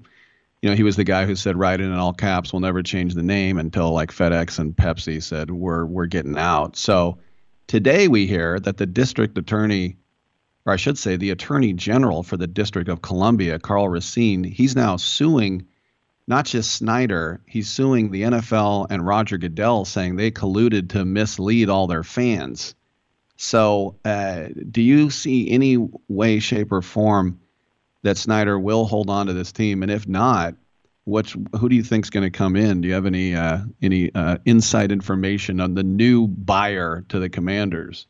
you 0.62 0.70
know 0.70 0.76
he 0.76 0.84
was 0.84 0.94
the 0.94 1.02
guy 1.04 1.26
who 1.26 1.34
said 1.34 1.56
write 1.56 1.80
it 1.80 1.84
in 1.84 1.92
all 1.94 2.12
caps, 2.12 2.52
we'll 2.52 2.60
never 2.60 2.82
change 2.82 3.14
the 3.14 3.24
name 3.24 3.58
until 3.58 3.90
like 3.90 4.12
FedEx 4.12 4.60
and 4.60 4.74
Pepsi 4.76 5.20
said 5.20 5.50
we're 5.50 5.84
we're 5.84 6.06
getting 6.06 6.38
out. 6.38 6.76
So 6.76 7.18
today 7.66 8.06
we 8.06 8.26
hear 8.28 8.60
that 8.60 8.76
the 8.76 8.86
district 8.86 9.36
attorney, 9.36 9.96
or 10.66 10.72
I 10.72 10.76
should 10.76 10.96
say 10.96 11.16
the 11.16 11.30
attorney 11.30 11.72
general 11.72 12.22
for 12.22 12.36
the 12.36 12.46
District 12.46 12.88
of 12.88 13.02
Columbia, 13.02 13.58
Karl 13.58 13.88
Racine, 13.88 14.44
he's 14.44 14.76
now 14.76 14.96
suing 14.96 15.66
not 16.30 16.44
just 16.44 16.70
Snyder, 16.70 17.40
he's 17.44 17.68
suing 17.68 18.12
the 18.12 18.22
NFL 18.22 18.86
and 18.88 19.04
Roger 19.04 19.36
Goodell, 19.36 19.84
saying 19.84 20.14
they 20.14 20.30
colluded 20.30 20.90
to 20.90 21.04
mislead 21.04 21.68
all 21.68 21.88
their 21.88 22.04
fans. 22.04 22.76
So, 23.36 23.96
uh, 24.04 24.44
do 24.70 24.80
you 24.80 25.10
see 25.10 25.50
any 25.50 25.76
way, 26.08 26.38
shape, 26.38 26.70
or 26.70 26.82
form 26.82 27.40
that 28.02 28.16
Snyder 28.16 28.56
will 28.60 28.84
hold 28.84 29.10
on 29.10 29.26
to 29.26 29.32
this 29.32 29.50
team? 29.50 29.82
And 29.82 29.90
if 29.90 30.06
not, 30.06 30.54
which 31.04 31.36
who 31.58 31.68
do 31.68 31.74
you 31.74 31.82
think 31.82 32.06
is 32.06 32.10
going 32.10 32.30
to 32.30 32.30
come 32.30 32.54
in? 32.54 32.82
Do 32.82 32.86
you 32.86 32.94
have 32.94 33.06
any 33.06 33.34
uh, 33.34 33.62
any 33.82 34.14
uh, 34.14 34.38
inside 34.44 34.92
information 34.92 35.60
on 35.60 35.74
the 35.74 35.82
new 35.82 36.28
buyer 36.28 37.04
to 37.08 37.18
the 37.18 37.28
Commanders? 37.28 38.06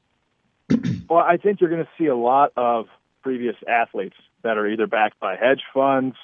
Well, 1.09 1.21
I 1.21 1.39
think 1.39 1.61
you're 1.61 1.71
going 1.71 1.85
to 1.85 1.91
see 1.97 2.07
a 2.07 2.17
lot 2.17 2.53
of 2.57 2.87
previous 3.23 3.57
athletes 3.67 4.17
that 4.43 4.59
are 4.59 4.69
either 4.69 4.87
backed 4.87 5.19
by 5.21 5.37
hedge 5.37 5.63
funds, 5.73 6.17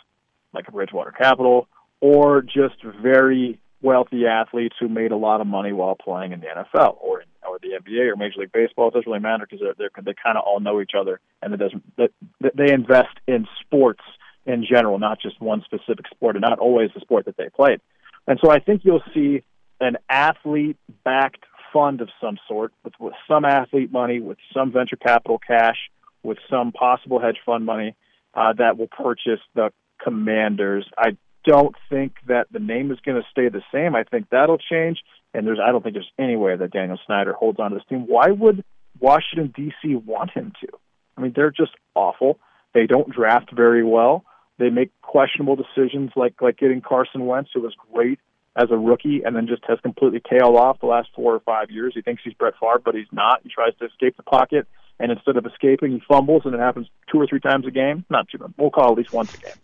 like 0.52 0.70
Bridgewater 0.70 1.10
Capital, 1.10 1.68
or 2.06 2.40
just 2.40 2.76
very 3.02 3.58
wealthy 3.82 4.26
athletes 4.26 4.76
who 4.78 4.88
made 4.88 5.10
a 5.10 5.16
lot 5.16 5.40
of 5.40 5.46
money 5.48 5.72
while 5.72 5.96
playing 5.96 6.30
in 6.30 6.40
the 6.40 6.46
NFL 6.46 6.96
or 7.00 7.22
in, 7.22 7.26
or 7.48 7.58
the 7.58 7.70
NBA 7.70 8.12
or 8.12 8.16
Major 8.16 8.38
League 8.38 8.52
Baseball. 8.52 8.88
It 8.88 8.94
doesn't 8.94 9.10
really 9.10 9.20
matter 9.20 9.44
because 9.44 9.58
they're, 9.60 9.74
they're, 9.76 10.04
they 10.04 10.14
kind 10.22 10.38
of 10.38 10.44
all 10.46 10.60
know 10.60 10.80
each 10.80 10.92
other, 10.96 11.18
and 11.42 11.52
it 11.52 11.56
doesn't. 11.56 11.82
They, 11.96 12.08
they 12.54 12.72
invest 12.72 13.18
in 13.26 13.48
sports 13.60 14.02
in 14.44 14.64
general, 14.64 15.00
not 15.00 15.20
just 15.20 15.40
one 15.40 15.64
specific 15.64 16.06
sport, 16.08 16.36
and 16.36 16.44
not 16.48 16.60
always 16.60 16.90
the 16.94 17.00
sport 17.00 17.24
that 17.24 17.36
they 17.36 17.48
played. 17.48 17.80
And 18.28 18.38
so 18.40 18.52
I 18.52 18.60
think 18.60 18.82
you'll 18.84 19.02
see 19.12 19.42
an 19.80 19.96
athlete-backed 20.08 21.44
fund 21.72 22.00
of 22.00 22.08
some 22.20 22.38
sort 22.46 22.72
with, 22.84 22.94
with 23.00 23.14
some 23.28 23.44
athlete 23.44 23.90
money, 23.90 24.20
with 24.20 24.38
some 24.54 24.70
venture 24.70 24.96
capital 24.96 25.40
cash, 25.44 25.76
with 26.22 26.38
some 26.48 26.70
possible 26.70 27.20
hedge 27.20 27.38
fund 27.44 27.66
money 27.66 27.96
uh, 28.34 28.52
that 28.52 28.78
will 28.78 28.86
purchase 28.86 29.40
the 29.56 29.72
Commanders. 30.02 30.86
I 30.96 31.16
don't 31.46 31.74
think 31.88 32.14
that 32.26 32.48
the 32.50 32.58
name 32.58 32.90
is 32.90 32.98
going 33.04 33.20
to 33.20 33.28
stay 33.30 33.48
the 33.48 33.62
same. 33.72 33.94
I 33.94 34.04
think 34.04 34.26
that'll 34.30 34.58
change, 34.58 34.98
and 35.32 35.46
there's 35.46 35.58
I 35.64 35.70
don't 35.70 35.82
think 35.82 35.94
there's 35.94 36.12
any 36.18 36.36
way 36.36 36.56
that 36.56 36.72
Daniel 36.72 36.98
Snyder 37.06 37.32
holds 37.32 37.60
on 37.60 37.70
to 37.70 37.76
this 37.76 37.86
team. 37.88 38.06
Why 38.06 38.30
would 38.30 38.64
Washington 38.98 39.52
D.C. 39.54 39.94
want 39.94 40.30
him 40.32 40.52
to? 40.62 40.68
I 41.16 41.20
mean, 41.20 41.32
they're 41.34 41.50
just 41.50 41.72
awful. 41.94 42.38
They 42.74 42.86
don't 42.86 43.10
draft 43.10 43.54
very 43.54 43.84
well. 43.84 44.24
They 44.58 44.70
make 44.70 44.90
questionable 45.02 45.56
decisions, 45.56 46.10
like 46.16 46.34
like 46.40 46.58
getting 46.58 46.80
Carson 46.80 47.26
Wentz, 47.26 47.50
who 47.54 47.60
was 47.62 47.74
great 47.92 48.18
as 48.56 48.70
a 48.70 48.76
rookie, 48.76 49.22
and 49.24 49.36
then 49.36 49.46
just 49.46 49.62
has 49.68 49.78
completely 49.80 50.20
tailed 50.20 50.56
off 50.56 50.80
the 50.80 50.86
last 50.86 51.08
four 51.14 51.34
or 51.34 51.40
five 51.40 51.70
years. 51.70 51.92
He 51.94 52.02
thinks 52.02 52.22
he's 52.24 52.34
Brett 52.34 52.54
Favre, 52.60 52.80
but 52.84 52.94
he's 52.94 53.06
not. 53.12 53.40
He 53.42 53.50
tries 53.50 53.74
to 53.78 53.86
escape 53.86 54.16
the 54.16 54.22
pocket, 54.22 54.66
and 54.98 55.12
instead 55.12 55.36
of 55.36 55.46
escaping, 55.46 55.92
he 55.92 56.02
fumbles, 56.08 56.42
and 56.44 56.54
it 56.54 56.60
happens 56.60 56.88
two 57.12 57.20
or 57.20 57.26
three 57.26 57.40
times 57.40 57.66
a 57.66 57.70
game. 57.70 58.04
Not 58.08 58.28
two, 58.28 58.38
we'll 58.56 58.70
call 58.70 58.92
at 58.92 58.98
least 58.98 59.12
once 59.12 59.34
a 59.34 59.38
game. 59.38 59.54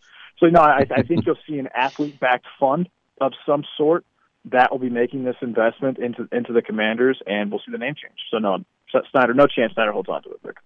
So 0.43 0.49
no, 0.49 0.61
I, 0.61 0.85
I 0.91 1.03
think 1.03 1.25
you'll 1.25 1.39
see 1.49 1.61
an 1.61 1.69
athlete-backed 1.73 2.47
fund 2.59 2.89
of 3.21 3.33
some 3.47 3.63
sort 3.77 4.05
that 4.47 4.73
will 4.73 4.81
be 4.81 4.91
making 4.91 5.23
this 5.23 5.37
investment 5.41 5.99
into 5.99 6.29
into 6.33 6.53
the 6.53 6.63
Commanders, 6.63 7.21
and 7.27 7.49
we'll 7.51 7.61
see 7.61 7.71
the 7.71 7.79
name 7.79 7.95
change. 7.95 8.19
So 8.29 8.39
no, 8.39 8.59
Snyder, 9.13 9.35
no 9.35 9.47
chance 9.47 9.73
Snyder 9.75 9.93
holds 9.93 10.09
on 10.09 10.21
to 10.25 10.31
it. 10.31 10.41
Vic. 10.45 10.57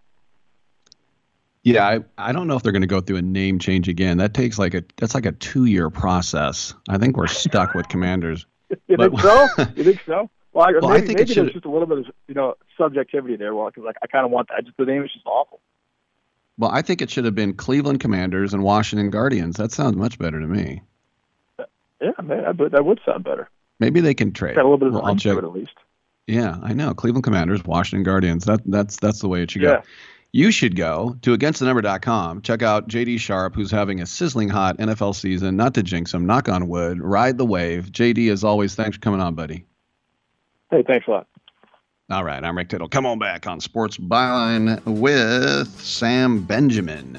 Yeah, 1.63 1.85
I, 1.87 2.01
I 2.17 2.33
don't 2.33 2.47
know 2.47 2.57
if 2.57 2.63
they're 2.63 2.73
going 2.73 2.83
to 2.83 2.87
go 2.87 3.01
through 3.03 3.17
a 3.17 3.23
name 3.23 3.59
change 3.59 3.87
again. 3.89 4.17
That 4.17 4.33
takes 4.33 4.59
like 4.59 4.73
a 4.73 4.83
that's 4.97 5.15
like 5.15 5.27
a 5.27 5.33
two 5.33 5.67
year 5.67 5.91
process. 5.91 6.73
I 6.89 6.97
think 6.97 7.19
we're 7.19 7.27
stuck 7.27 7.75
with 7.75 7.89
Commanders. 7.89 8.47
You 8.89 8.97
But- 8.97 9.11
think 9.11 9.21
so? 9.21 9.49
You 9.77 9.85
think 9.85 10.01
so? 10.07 10.31
Well, 10.53 10.67
I, 10.67 10.73
Well, 10.73 10.87
I 10.91 10.95
maybe, 10.95 11.07
think 11.07 11.21
it 11.21 11.29
maybe 11.29 11.35
there's 11.41 11.53
just 11.53 11.67
a 11.67 11.71
little 11.71 11.87
bit 11.87 11.99
of 11.99 12.07
you 12.29 12.35
know 12.35 12.55
subjectivity 12.79 13.37
there. 13.37 13.55
Well, 13.55 13.67
because 13.67 13.85
like 13.85 13.97
I 14.03 14.07
kind 14.07 14.25
of 14.25 14.31
want 14.33 14.49
that. 14.49 14.65
Just 14.65 14.77
the 14.79 14.87
name 14.87 15.05
is 15.05 15.13
just 15.13 15.27
awful. 15.27 15.61
Well, 16.59 16.71
I 16.71 16.83
think 16.83 17.03
it 17.03 17.11
should 17.11 17.25
have 17.27 17.35
been 17.35 17.53
Cleveland 17.55 18.01
Commanders 18.01 18.55
and 18.55 18.63
Washington 18.63 19.11
Guardians. 19.11 19.57
That 19.57 19.73
sounds 19.73 19.97
much 19.97 20.19
better 20.19 20.41
to 20.41 20.47
me. 20.47 20.83
Yeah, 22.01 22.11
man, 22.23 22.43
that, 22.45 22.57
would- 22.59 22.73
that 22.73 22.85
would 22.85 23.01
sound 23.05 23.25
better. 23.25 23.49
Maybe 23.79 24.01
they 24.01 24.15
can 24.15 24.33
trade. 24.33 24.55
Got 24.57 24.63
a 24.63 24.69
little 24.69 24.79
bit 24.79 24.89
of 24.89 24.95
Well, 24.95 25.05
I'll 25.07 25.17
check. 25.17 25.37
it 25.37 25.45
at 25.45 25.53
least. 25.53 25.75
Yeah, 26.27 26.57
I 26.63 26.73
know. 26.73 26.95
Cleveland 26.95 27.25
Commanders, 27.25 27.63
Washington 27.65 28.03
Guardians. 28.05 28.45
That 28.47 28.61
that's 28.65 28.97
that's 28.99 29.21
the 29.21 29.29
way 29.29 29.43
it 29.43 29.51
should 29.51 29.63
go. 29.63 29.73
Yeah. 29.73 29.83
You 30.33 30.51
should 30.51 30.77
go 30.77 31.17
to 31.23 31.37
againstthenumber.com. 31.37 32.43
Check 32.43 32.63
out 32.63 32.89
JD 32.89 33.21
Sharp, 33.21 33.55
who's 33.55 33.71
having 33.71 34.01
a 34.01 34.07
sizzling 34.07 34.49
hot 34.49 34.77
NFL 34.79 35.15
season. 35.15 35.57
Not 35.57 35.75
to 35.75 35.83
jinx 35.83 36.13
him, 36.13 36.27
knock 36.27 36.49
on 36.49 36.69
wood, 36.69 37.01
ride 37.01 37.39
the 37.39 37.47
wave. 37.47 37.93
JD, 37.93 38.31
as 38.33 38.45
always, 38.45 38.75
thanks 38.75 38.97
for 38.97 39.01
coming 39.03 39.21
on, 39.21 39.35
buddy. 39.35 39.65
Hey, 40.71 40.83
thanks 40.83 41.07
a 41.07 41.11
lot. 41.13 41.27
All 42.09 42.23
right, 42.23 42.45
I'm 42.45 42.57
Rick 42.57 42.69
Tittle. 42.69 42.89
Come 42.89 43.05
on 43.05 43.19
back 43.19 43.49
on 43.49 43.59
Sports 43.61 43.99
Byline 43.99 44.81
with 44.85 45.69
Sam 45.81 46.41
Benjamin. 46.45 47.19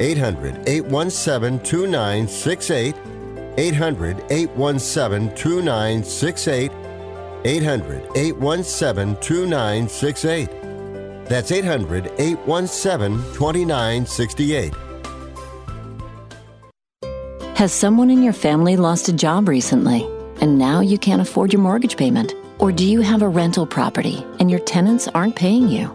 800 0.00 0.68
817 0.68 1.60
2968. 1.62 2.94
800 3.58 4.24
817 4.30 5.34
2968. 5.36 6.72
800 7.44 8.02
817 8.16 9.16
2968. 9.20 10.48
That's 11.26 11.52
800 11.52 12.06
817 12.18 13.18
2968. 13.34 14.74
Has 17.54 17.72
someone 17.72 18.08
in 18.08 18.22
your 18.22 18.32
family 18.32 18.76
lost 18.78 19.08
a 19.10 19.12
job 19.12 19.46
recently 19.46 20.08
and 20.40 20.58
now 20.58 20.80
you 20.80 20.96
can't 20.96 21.20
afford 21.20 21.52
your 21.52 21.60
mortgage 21.60 21.98
payment? 21.98 22.34
Or 22.58 22.72
do 22.72 22.86
you 22.86 23.02
have 23.02 23.20
a 23.20 23.28
rental 23.28 23.66
property 23.66 24.24
and 24.38 24.50
your 24.50 24.60
tenants 24.60 25.08
aren't 25.08 25.36
paying 25.36 25.68
you? 25.68 25.94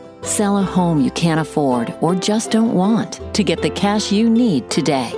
Sell 0.23 0.57
a 0.57 0.63
home 0.63 1.01
you 1.01 1.11
can't 1.11 1.39
afford 1.39 1.93
or 2.01 2.15
just 2.15 2.51
don't 2.51 2.73
want 2.73 3.19
to 3.33 3.43
get 3.43 3.61
the 3.61 3.69
cash 3.69 4.11
you 4.11 4.29
need 4.29 4.69
today. 4.69 5.11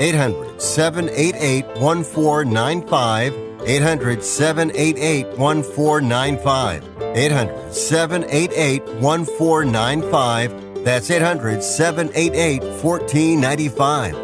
800 0.00 0.60
788 0.60 1.66
1495. 1.80 3.34
800 3.66 4.22
788 4.24 5.38
1495. 5.38 6.84
800 7.16 7.72
788 7.74 8.82
1495. 9.00 10.84
That's 10.84 11.10
800 11.10 11.62
788 11.62 12.62
1495. 12.82 14.16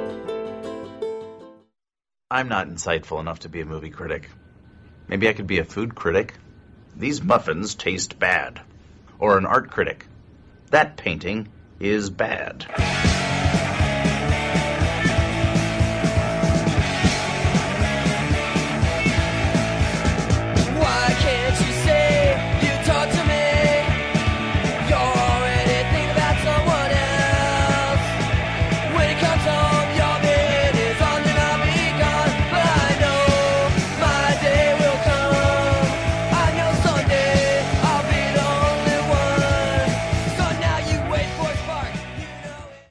I'm 2.31 2.49
not 2.49 2.69
insightful 2.69 3.21
enough 3.21 3.41
to 3.41 3.49
be 3.49 3.61
a 3.61 3.67
movie 3.67 3.91
critic. 3.91 4.29
Maybe 5.09 5.29
I 5.29 5.33
could 5.33 5.47
be 5.47 5.59
a 5.59 5.65
food 5.65 5.95
critic. 5.95 6.35
These 6.97 7.23
muffins 7.23 7.75
taste 7.75 8.19
bad. 8.19 8.61
Or 9.19 9.39
an 9.39 9.47
art 9.47 9.71
critic. 9.71 10.07
That 10.77 10.99
painting 10.99 11.49
is 11.81 12.11
bad. 12.11 12.67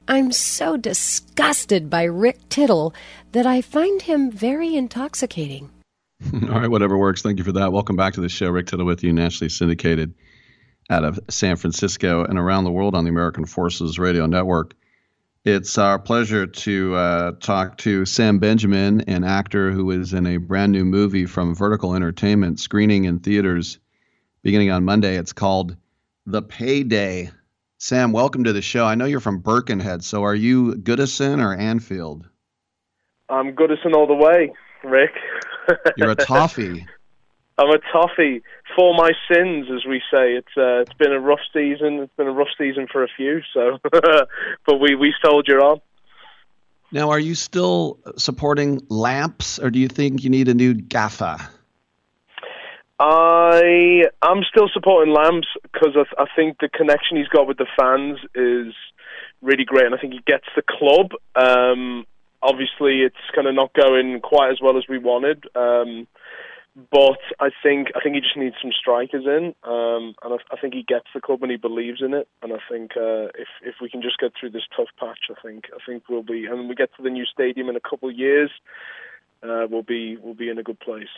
I'm 0.08 0.30
so 0.30 0.76
disgusted 0.76 1.90
by 1.90 2.04
Rick 2.04 2.48
Tittle 2.48 2.94
that 3.32 3.44
I 3.44 3.60
find 3.60 4.00
him 4.00 4.30
very 4.30 4.76
intoxicating. 4.76 5.70
All 6.32 6.60
right, 6.60 6.70
whatever 6.70 6.96
works. 6.96 7.22
Thank 7.22 7.38
you 7.38 7.44
for 7.44 7.52
that. 7.52 7.72
Welcome 7.72 7.96
back 7.96 8.14
to 8.14 8.20
the 8.20 8.28
show. 8.28 8.48
Rick 8.50 8.68
Tittle 8.68 8.86
with 8.86 9.02
you, 9.02 9.12
nationally 9.12 9.48
syndicated 9.48 10.14
out 10.88 11.04
of 11.04 11.18
San 11.28 11.56
Francisco 11.56 12.24
and 12.24 12.38
around 12.38 12.64
the 12.64 12.70
world 12.70 12.94
on 12.94 13.04
the 13.04 13.10
American 13.10 13.46
Forces 13.46 13.98
Radio 13.98 14.26
Network. 14.26 14.74
It's 15.44 15.76
our 15.76 15.98
pleasure 15.98 16.46
to 16.46 16.94
uh, 16.94 17.32
talk 17.40 17.78
to 17.78 18.04
Sam 18.04 18.38
Benjamin, 18.38 19.00
an 19.02 19.24
actor 19.24 19.72
who 19.72 19.90
is 19.90 20.12
in 20.12 20.26
a 20.26 20.36
brand 20.36 20.72
new 20.72 20.84
movie 20.84 21.26
from 21.26 21.54
Vertical 21.54 21.94
Entertainment, 21.94 22.60
screening 22.60 23.04
in 23.04 23.18
theaters 23.18 23.78
beginning 24.42 24.70
on 24.70 24.84
Monday. 24.84 25.16
It's 25.16 25.32
called 25.32 25.76
The 26.26 26.42
Payday. 26.42 27.30
Sam, 27.78 28.12
welcome 28.12 28.44
to 28.44 28.54
the 28.54 28.62
show. 28.62 28.86
I 28.86 28.94
know 28.94 29.04
you're 29.04 29.20
from 29.20 29.40
Birkenhead, 29.40 30.02
so 30.02 30.24
are 30.24 30.34
you 30.34 30.76
Goodison 30.76 31.44
or 31.44 31.54
Anfield? 31.54 32.26
I'm 33.28 33.52
Goodison 33.52 33.94
all 33.94 34.06
the 34.06 34.14
way, 34.14 34.50
Rick. 34.82 35.10
You're 35.98 36.12
a 36.12 36.14
toffee. 36.14 36.86
I'm 37.58 37.68
a 37.68 37.78
toffee 37.92 38.42
for 38.74 38.94
my 38.94 39.12
sins, 39.30 39.66
as 39.74 39.84
we 39.86 40.00
say. 40.10 40.32
It's 40.32 40.56
uh, 40.56 40.80
it's 40.80 40.92
been 40.94 41.12
a 41.12 41.20
rough 41.20 41.40
season. 41.52 42.00
It's 42.00 42.12
been 42.16 42.28
a 42.28 42.32
rough 42.32 42.48
season 42.56 42.86
for 42.90 43.04
a 43.04 43.08
few. 43.14 43.42
So, 43.52 43.78
but 43.92 44.80
we 44.80 44.94
we 44.94 45.14
soldier 45.22 45.60
on. 45.60 45.80
Now, 46.92 47.10
are 47.10 47.18
you 47.18 47.34
still 47.34 47.98
supporting 48.16 48.80
lamps, 48.88 49.58
or 49.58 49.70
do 49.70 49.78
you 49.78 49.88
think 49.88 50.24
you 50.24 50.30
need 50.30 50.48
a 50.48 50.54
new 50.54 50.72
gaffer? 50.72 51.36
I 52.98 54.04
I'm 54.22 54.42
still 54.50 54.68
supporting 54.72 55.12
Lamps 55.12 55.48
because 55.62 55.96
I, 55.96 56.22
I 56.22 56.26
think 56.34 56.58
the 56.60 56.68
connection 56.68 57.16
he's 57.16 57.28
got 57.28 57.46
with 57.46 57.58
the 57.58 57.66
fans 57.78 58.18
is 58.34 58.74
really 59.42 59.64
great, 59.64 59.86
and 59.86 59.94
I 59.94 59.98
think 59.98 60.14
he 60.14 60.20
gets 60.26 60.46
the 60.54 60.62
club. 60.62 61.10
Um, 61.34 62.06
obviously, 62.42 63.02
it's 63.02 63.16
kind 63.34 63.46
of 63.46 63.54
not 63.54 63.74
going 63.74 64.20
quite 64.20 64.50
as 64.50 64.58
well 64.62 64.78
as 64.78 64.84
we 64.88 64.98
wanted, 64.98 65.44
um, 65.54 66.06
but 66.90 67.20
I 67.38 67.50
think 67.62 67.88
I 67.94 68.00
think 68.00 68.14
he 68.14 68.22
just 68.22 68.36
needs 68.36 68.56
some 68.62 68.72
strikers 68.72 69.26
in, 69.26 69.54
um, 69.64 70.14
and 70.22 70.32
I, 70.32 70.36
I 70.50 70.56
think 70.58 70.72
he 70.72 70.82
gets 70.82 71.06
the 71.14 71.20
club 71.20 71.42
and 71.42 71.50
he 71.50 71.58
believes 71.58 72.00
in 72.00 72.14
it. 72.14 72.28
And 72.42 72.54
I 72.54 72.58
think 72.70 72.92
uh, 72.96 73.28
if 73.36 73.48
if 73.62 73.74
we 73.82 73.90
can 73.90 74.00
just 74.00 74.18
get 74.18 74.32
through 74.38 74.50
this 74.50 74.66
tough 74.74 74.88
patch, 74.98 75.28
I 75.30 75.40
think 75.42 75.66
I 75.74 75.78
think 75.84 76.04
we'll 76.08 76.22
be, 76.22 76.46
and 76.46 76.66
we 76.66 76.74
get 76.74 76.96
to 76.96 77.02
the 77.02 77.10
new 77.10 77.26
stadium 77.26 77.68
in 77.68 77.76
a 77.76 77.80
couple 77.80 78.08
of 78.08 78.16
years, 78.16 78.50
uh, 79.42 79.66
we'll 79.68 79.82
be 79.82 80.16
we'll 80.16 80.34
be 80.34 80.48
in 80.48 80.58
a 80.58 80.62
good 80.62 80.80
place. 80.80 81.12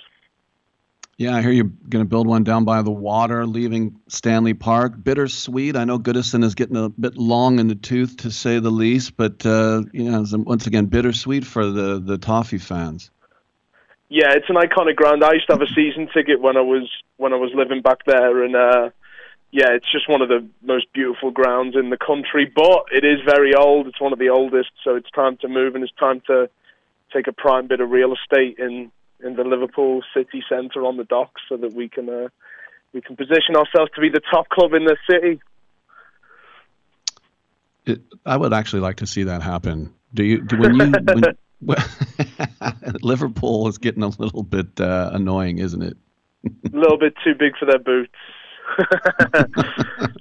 Yeah, 1.18 1.34
I 1.34 1.42
hear 1.42 1.50
you're 1.50 1.64
going 1.64 2.05
to 2.05 2.08
build 2.08 2.28
one 2.28 2.44
down 2.44 2.64
by 2.64 2.82
the 2.82 2.92
water, 2.92 3.44
leaving 3.44 3.98
Stanley 4.06 4.55
Park. 4.55 4.92
Bittersweet. 5.02 5.74
I 5.74 5.82
know 5.82 5.98
Goodison 5.98 6.44
is 6.44 6.55
getting 6.55 6.76
a 6.76 6.88
bit 6.88 7.16
long 7.16 7.58
in 7.58 7.66
the 7.66 7.74
tooth, 7.74 8.18
to 8.18 8.30
say 8.30 8.60
the 8.60 8.70
least, 8.70 9.16
but 9.16 9.44
uh, 9.44 9.82
you 9.92 10.12
know, 10.12 10.24
once 10.32 10.68
again, 10.68 10.86
bittersweet 10.86 11.44
for 11.44 11.66
the 11.66 11.98
the 11.98 12.18
Toffee 12.18 12.58
fans. 12.58 13.10
Yeah, 14.08 14.32
it's 14.32 14.48
an 14.48 14.55
iconic 14.55 14.94
ground. 14.94 15.24
I 15.24 15.32
used 15.32 15.48
to 15.48 15.55
have 15.55 15.60
a 15.60 15.74
season 15.74 16.08
ticket 16.14 16.40
when 16.40 16.56
I 16.56 16.60
was 16.60 16.88
when 17.16 17.32
I 17.32 17.36
was 17.36 17.50
living 17.52 17.82
back 17.82 18.05
there, 18.06 18.44
and 18.44 18.55
uh, 18.55 18.90
yeah, 19.50 19.72
it's 19.72 19.90
just 19.90 20.08
one 20.08 20.22
of 20.22 20.28
the 20.28 20.47
most 20.62 20.86
beautiful 20.92 21.32
grounds 21.32 21.74
in 21.74 21.90
the 21.90 21.98
country. 21.98 22.44
But 22.47 22.84
it 22.92 23.05
is 23.05 23.18
very 23.26 23.56
old. 23.56 23.88
It's 23.88 24.00
one 24.00 24.12
of 24.12 24.20
the 24.20 24.28
oldest, 24.28 24.70
so 24.84 24.94
it's 24.94 25.10
time 25.10 25.36
to 25.38 25.48
move, 25.48 25.74
and 25.74 25.82
it's 25.82 25.92
time 25.98 26.22
to 26.28 26.48
take 27.12 27.26
a 27.26 27.32
prime 27.32 27.66
bit 27.66 27.80
of 27.80 27.90
real 27.90 28.14
estate 28.14 28.60
in 28.60 28.92
in 29.24 29.34
the 29.34 29.44
Liverpool 29.44 30.02
city 30.14 30.42
centre 30.48 30.84
on 30.84 30.97
the 30.97 31.05
docks, 31.05 31.42
so 31.48 31.56
that 31.56 31.72
we 31.74 31.88
can 31.88 32.08
uh, 32.08 32.28
we 32.92 33.00
can 33.00 33.16
position 33.16 33.56
ourselves 33.56 33.90
to 33.94 34.00
be 34.00 34.08
the 34.08 34.20
top 34.30 34.48
club 34.48 34.72
in 34.74 34.84
the 34.84 34.97
city. 35.08 35.40
It, 37.86 38.02
I 38.26 38.36
would 38.36 38.52
actually 38.52 38.80
like 38.80 38.97
to 38.97 39.06
see 39.06 39.24
that 39.24 39.42
happen. 39.42 39.94
Do 40.14 40.24
you? 40.24 40.42
Do, 40.42 40.58
when 40.58 40.74
you 40.74 40.90
when, 40.90 41.24
well, 41.60 41.84
Liverpool 43.02 43.68
is 43.68 43.78
getting 43.78 44.02
a 44.02 44.08
little 44.08 44.42
bit 44.42 44.80
uh, 44.80 45.10
annoying, 45.12 45.58
isn't 45.58 45.82
it? 45.82 45.97
a 46.44 46.76
little 46.76 46.98
bit 46.98 47.14
too 47.24 47.34
big 47.34 47.56
for 47.58 47.66
their 47.66 47.78
boots. 47.78 48.14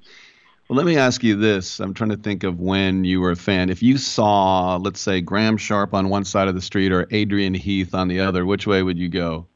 Well, 0.68 0.76
let 0.76 0.86
me 0.86 0.98
ask 0.98 1.24
you 1.24 1.38
this. 1.38 1.80
I'm 1.80 1.94
trying 1.94 2.10
to 2.10 2.18
think 2.18 2.44
of 2.44 2.60
when 2.60 3.06
you 3.06 3.22
were 3.22 3.32
a 3.32 3.38
fan. 3.38 3.70
If 3.70 3.82
you 3.82 3.98
saw, 3.98 4.76
let's 4.76 5.00
say, 5.00 5.22
Graeme 5.22 5.56
Sharp 5.56 5.94
on 5.94 6.10
one 6.10 6.26
side 6.26 6.50
of 6.50 6.56
the 6.56 6.62
street 6.62 6.92
or 6.92 7.08
Adrian 7.10 7.54
Heath 7.54 7.94
on 7.94 8.10
the 8.10 8.20
other, 8.20 8.46
which 8.46 8.68
way 8.68 8.84
would 8.84 8.98
you 8.98 9.08
go? 9.08 9.48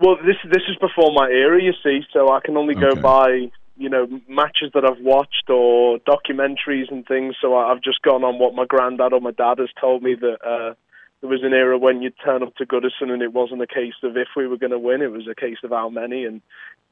Well, 0.00 0.16
this 0.16 0.36
this 0.50 0.62
is 0.68 0.76
before 0.80 1.12
my 1.12 1.28
era, 1.28 1.62
you 1.62 1.72
see, 1.82 2.00
so 2.12 2.32
I 2.32 2.40
can 2.40 2.56
only 2.56 2.74
go 2.74 2.94
by 2.94 3.50
you 3.76 3.88
know 3.88 4.06
matches 4.26 4.70
that 4.72 4.84
I've 4.84 5.00
watched 5.00 5.50
or 5.50 5.98
documentaries 5.98 6.90
and 6.90 7.06
things. 7.06 7.36
So 7.40 7.54
I've 7.54 7.82
just 7.82 8.00
gone 8.02 8.24
on 8.24 8.38
what 8.38 8.54
my 8.54 8.64
granddad 8.64 9.12
or 9.12 9.20
my 9.20 9.32
dad 9.32 9.58
has 9.58 9.68
told 9.78 10.02
me 10.02 10.14
that 10.14 10.38
uh, 10.44 10.74
there 11.20 11.30
was 11.30 11.42
an 11.42 11.52
era 11.52 11.78
when 11.78 12.02
you'd 12.02 12.14
turn 12.24 12.42
up 12.42 12.56
to 12.56 12.66
Goodison 12.66 13.10
and 13.10 13.22
it 13.22 13.32
wasn't 13.32 13.62
a 13.62 13.66
case 13.66 13.94
of 14.02 14.16
if 14.16 14.28
we 14.34 14.46
were 14.46 14.56
going 14.56 14.72
to 14.72 14.78
win, 14.78 15.02
it 15.02 15.12
was 15.12 15.28
a 15.28 15.34
case 15.34 15.58
of 15.62 15.70
how 15.70 15.90
many. 15.90 16.24
And 16.24 16.40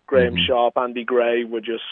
Graeme 0.07 0.37
Sharp, 0.47 0.77
Andy 0.77 1.05
Gray 1.05 1.45
were 1.45 1.61
just 1.61 1.83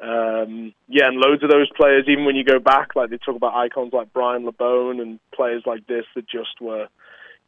um, 0.00 0.72
yeah, 0.88 1.08
and 1.08 1.16
loads 1.16 1.42
of 1.42 1.50
those 1.50 1.68
players. 1.76 2.04
Even 2.08 2.24
when 2.24 2.36
you 2.36 2.44
go 2.44 2.58
back, 2.58 2.94
like 2.94 3.10
they 3.10 3.18
talk 3.18 3.34
about 3.34 3.54
icons 3.54 3.92
like 3.92 4.12
Brian 4.12 4.44
Labone 4.44 5.00
and 5.02 5.18
players 5.34 5.64
like 5.66 5.86
this 5.86 6.04
that 6.14 6.28
just 6.28 6.60
were, 6.60 6.86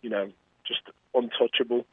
you 0.03 0.11
know, 0.11 0.31
just 0.67 0.81
untouchable. 1.15 1.87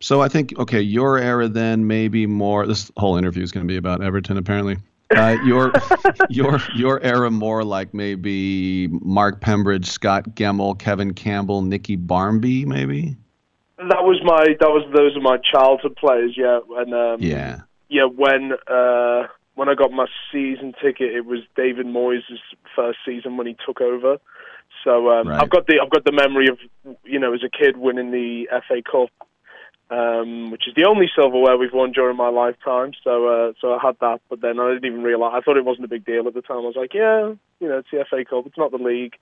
So 0.00 0.20
I 0.20 0.28
think 0.28 0.56
okay, 0.58 0.80
your 0.80 1.18
era 1.18 1.48
then 1.48 1.86
maybe 1.86 2.26
more. 2.26 2.66
This 2.66 2.92
whole 2.96 3.16
interview 3.16 3.42
is 3.42 3.50
going 3.50 3.66
to 3.66 3.68
be 3.70 3.76
about 3.76 4.02
Everton, 4.02 4.36
apparently. 4.36 4.76
Uh, 5.16 5.38
your 5.44 5.72
your 6.28 6.60
your 6.76 7.02
era 7.02 7.30
more 7.30 7.64
like 7.64 7.94
maybe 7.94 8.88
Mark 8.88 9.40
Pembridge, 9.40 9.86
Scot 9.86 10.28
Gemmill, 10.34 10.78
Kevin 10.78 11.14
Campbell, 11.14 11.62
Nicky 11.62 11.96
Barmby, 11.96 12.66
maybe. 12.66 13.16
That 13.78 14.04
was 14.04 14.20
my 14.24 14.44
that 14.60 14.68
was 14.68 14.84
those 14.94 15.16
are 15.16 15.20
my 15.20 15.38
childhood 15.38 15.96
players. 15.96 16.34
Yeah, 16.36 16.60
and 16.76 16.92
um, 16.92 17.20
Yeah. 17.20 17.60
Yeah, 17.88 18.04
when 18.04 18.52
uh, 18.66 19.26
when 19.54 19.68
I 19.68 19.74
got 19.74 19.90
my 19.90 20.06
season 20.32 20.72
ticket, 20.80 21.14
it 21.14 21.26
was 21.26 21.40
David 21.56 21.86
Moyes' 21.86 22.22
first 22.76 22.98
season 23.04 23.36
when 23.36 23.46
he 23.46 23.56
took 23.66 23.80
over. 23.80 24.18
So 24.84 25.10
um, 25.10 25.28
Right. 25.28 25.42
I've 25.42 25.50
got 25.50 25.66
the 25.66 25.80
I've 25.82 25.90
got 25.90 26.04
the 26.04 26.12
memory 26.12 26.48
of 26.48 26.58
you 27.04 27.18
know 27.18 27.34
as 27.34 27.42
a 27.42 27.48
kid 27.48 27.76
winning 27.76 28.10
the 28.10 28.48
FA 28.68 28.82
Cup, 28.82 29.10
um, 29.90 30.50
which 30.50 30.68
is 30.68 30.74
the 30.74 30.86
only 30.86 31.10
silverware 31.14 31.56
we've 31.56 31.72
won 31.72 31.92
during 31.92 32.16
my 32.16 32.28
lifetime. 32.28 32.92
So 33.02 33.26
uh, 33.26 33.52
so 33.60 33.74
I 33.74 33.78
had 33.82 33.96
that, 34.00 34.20
but 34.28 34.40
then 34.40 34.60
I 34.60 34.74
didn't 34.74 34.84
even 34.84 35.02
realize. 35.02 35.32
I 35.34 35.40
thought 35.40 35.56
it 35.56 35.64
wasn't 35.64 35.86
a 35.86 35.88
big 35.88 36.04
deal 36.04 36.28
at 36.28 36.34
the 36.34 36.42
time. 36.42 36.58
I 36.58 36.60
was 36.60 36.76
like, 36.76 36.94
yeah, 36.94 37.32
you 37.60 37.68
know, 37.68 37.78
it's 37.78 37.90
the 37.90 38.04
FA 38.08 38.24
Cup. 38.24 38.46
It's 38.46 38.58
not 38.58 38.70
the 38.70 38.78
league. 38.78 39.16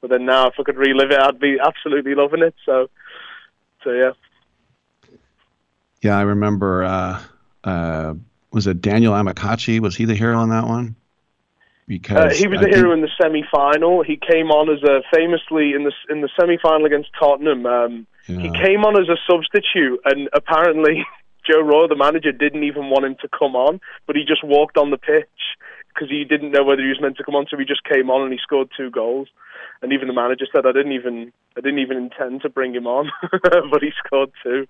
But 0.00 0.10
then 0.10 0.26
now, 0.26 0.48
if 0.48 0.54
I 0.58 0.62
could 0.62 0.76
relive 0.76 1.10
it, 1.10 1.18
I'd 1.18 1.40
be 1.40 1.58
absolutely 1.64 2.14
loving 2.14 2.42
it. 2.42 2.54
So 2.66 2.88
so 3.82 3.90
yeah. 3.90 4.10
Yeah, 6.02 6.18
I 6.18 6.22
remember. 6.22 6.84
Uh, 6.84 7.22
uh, 7.68 8.14
was 8.52 8.66
it 8.66 8.80
Daniel 8.80 9.12
Amokachi? 9.12 9.80
Was 9.80 9.96
he 9.96 10.04
the 10.04 10.14
hero 10.14 10.38
on 10.38 10.48
that 10.50 10.66
one? 10.66 10.96
Because 11.86 12.32
Uh, 12.32 12.34
he 12.34 12.46
was 12.46 12.60
I 12.60 12.64
the 12.64 12.76
hero 12.76 12.92
in 12.92 13.00
the 13.00 13.10
semi-final. 13.20 14.02
He 14.02 14.16
came 14.16 14.50
on 14.50 14.68
as 14.70 14.82
a 14.82 15.02
famously 15.14 15.72
in 15.72 15.84
the 15.84 15.92
in 16.10 16.20
the 16.20 16.28
semi-final 16.38 16.84
against 16.86 17.10
Tottenham. 17.18 17.66
Um, 17.66 18.06
He 18.26 18.50
came 18.50 18.84
on 18.84 19.00
as 19.00 19.08
a 19.08 19.16
substitute, 19.30 20.00
and 20.04 20.28
apparently 20.34 21.06
Joe 21.50 21.60
Royle, 21.62 21.88
the 21.88 21.96
manager, 21.96 22.30
didn't 22.30 22.64
even 22.64 22.90
want 22.90 23.06
him 23.06 23.16
to 23.22 23.28
come 23.28 23.56
on, 23.56 23.80
but 24.06 24.16
he 24.16 24.24
just 24.24 24.44
walked 24.44 24.76
on 24.76 24.90
the 24.90 24.98
pitch 24.98 25.40
because 25.88 26.10
he 26.10 26.24
didn't 26.24 26.52
know 26.52 26.62
whether 26.62 26.82
he 26.82 26.88
was 26.88 27.00
meant 27.00 27.16
to 27.16 27.24
come 27.24 27.34
on. 27.34 27.46
So 27.50 27.56
he 27.56 27.64
just 27.64 27.84
came 27.84 28.10
on 28.10 28.22
and 28.22 28.32
he 28.32 28.38
scored 28.42 28.68
two 28.76 28.90
goals. 28.90 29.28
And 29.80 29.92
even 29.92 30.08
the 30.08 30.14
manager 30.14 30.46
said, 30.52 30.66
"I 30.66 30.72
didn't 30.72 30.92
even 30.92 31.32
I 31.56 31.60
didn't 31.60 31.78
even 31.78 31.96
intend 31.96 32.42
to 32.42 32.50
bring 32.50 32.74
him 32.74 32.86
on, 32.86 33.10
but 33.72 33.82
he 33.82 33.92
scored 34.04 34.30
two. 34.42 34.66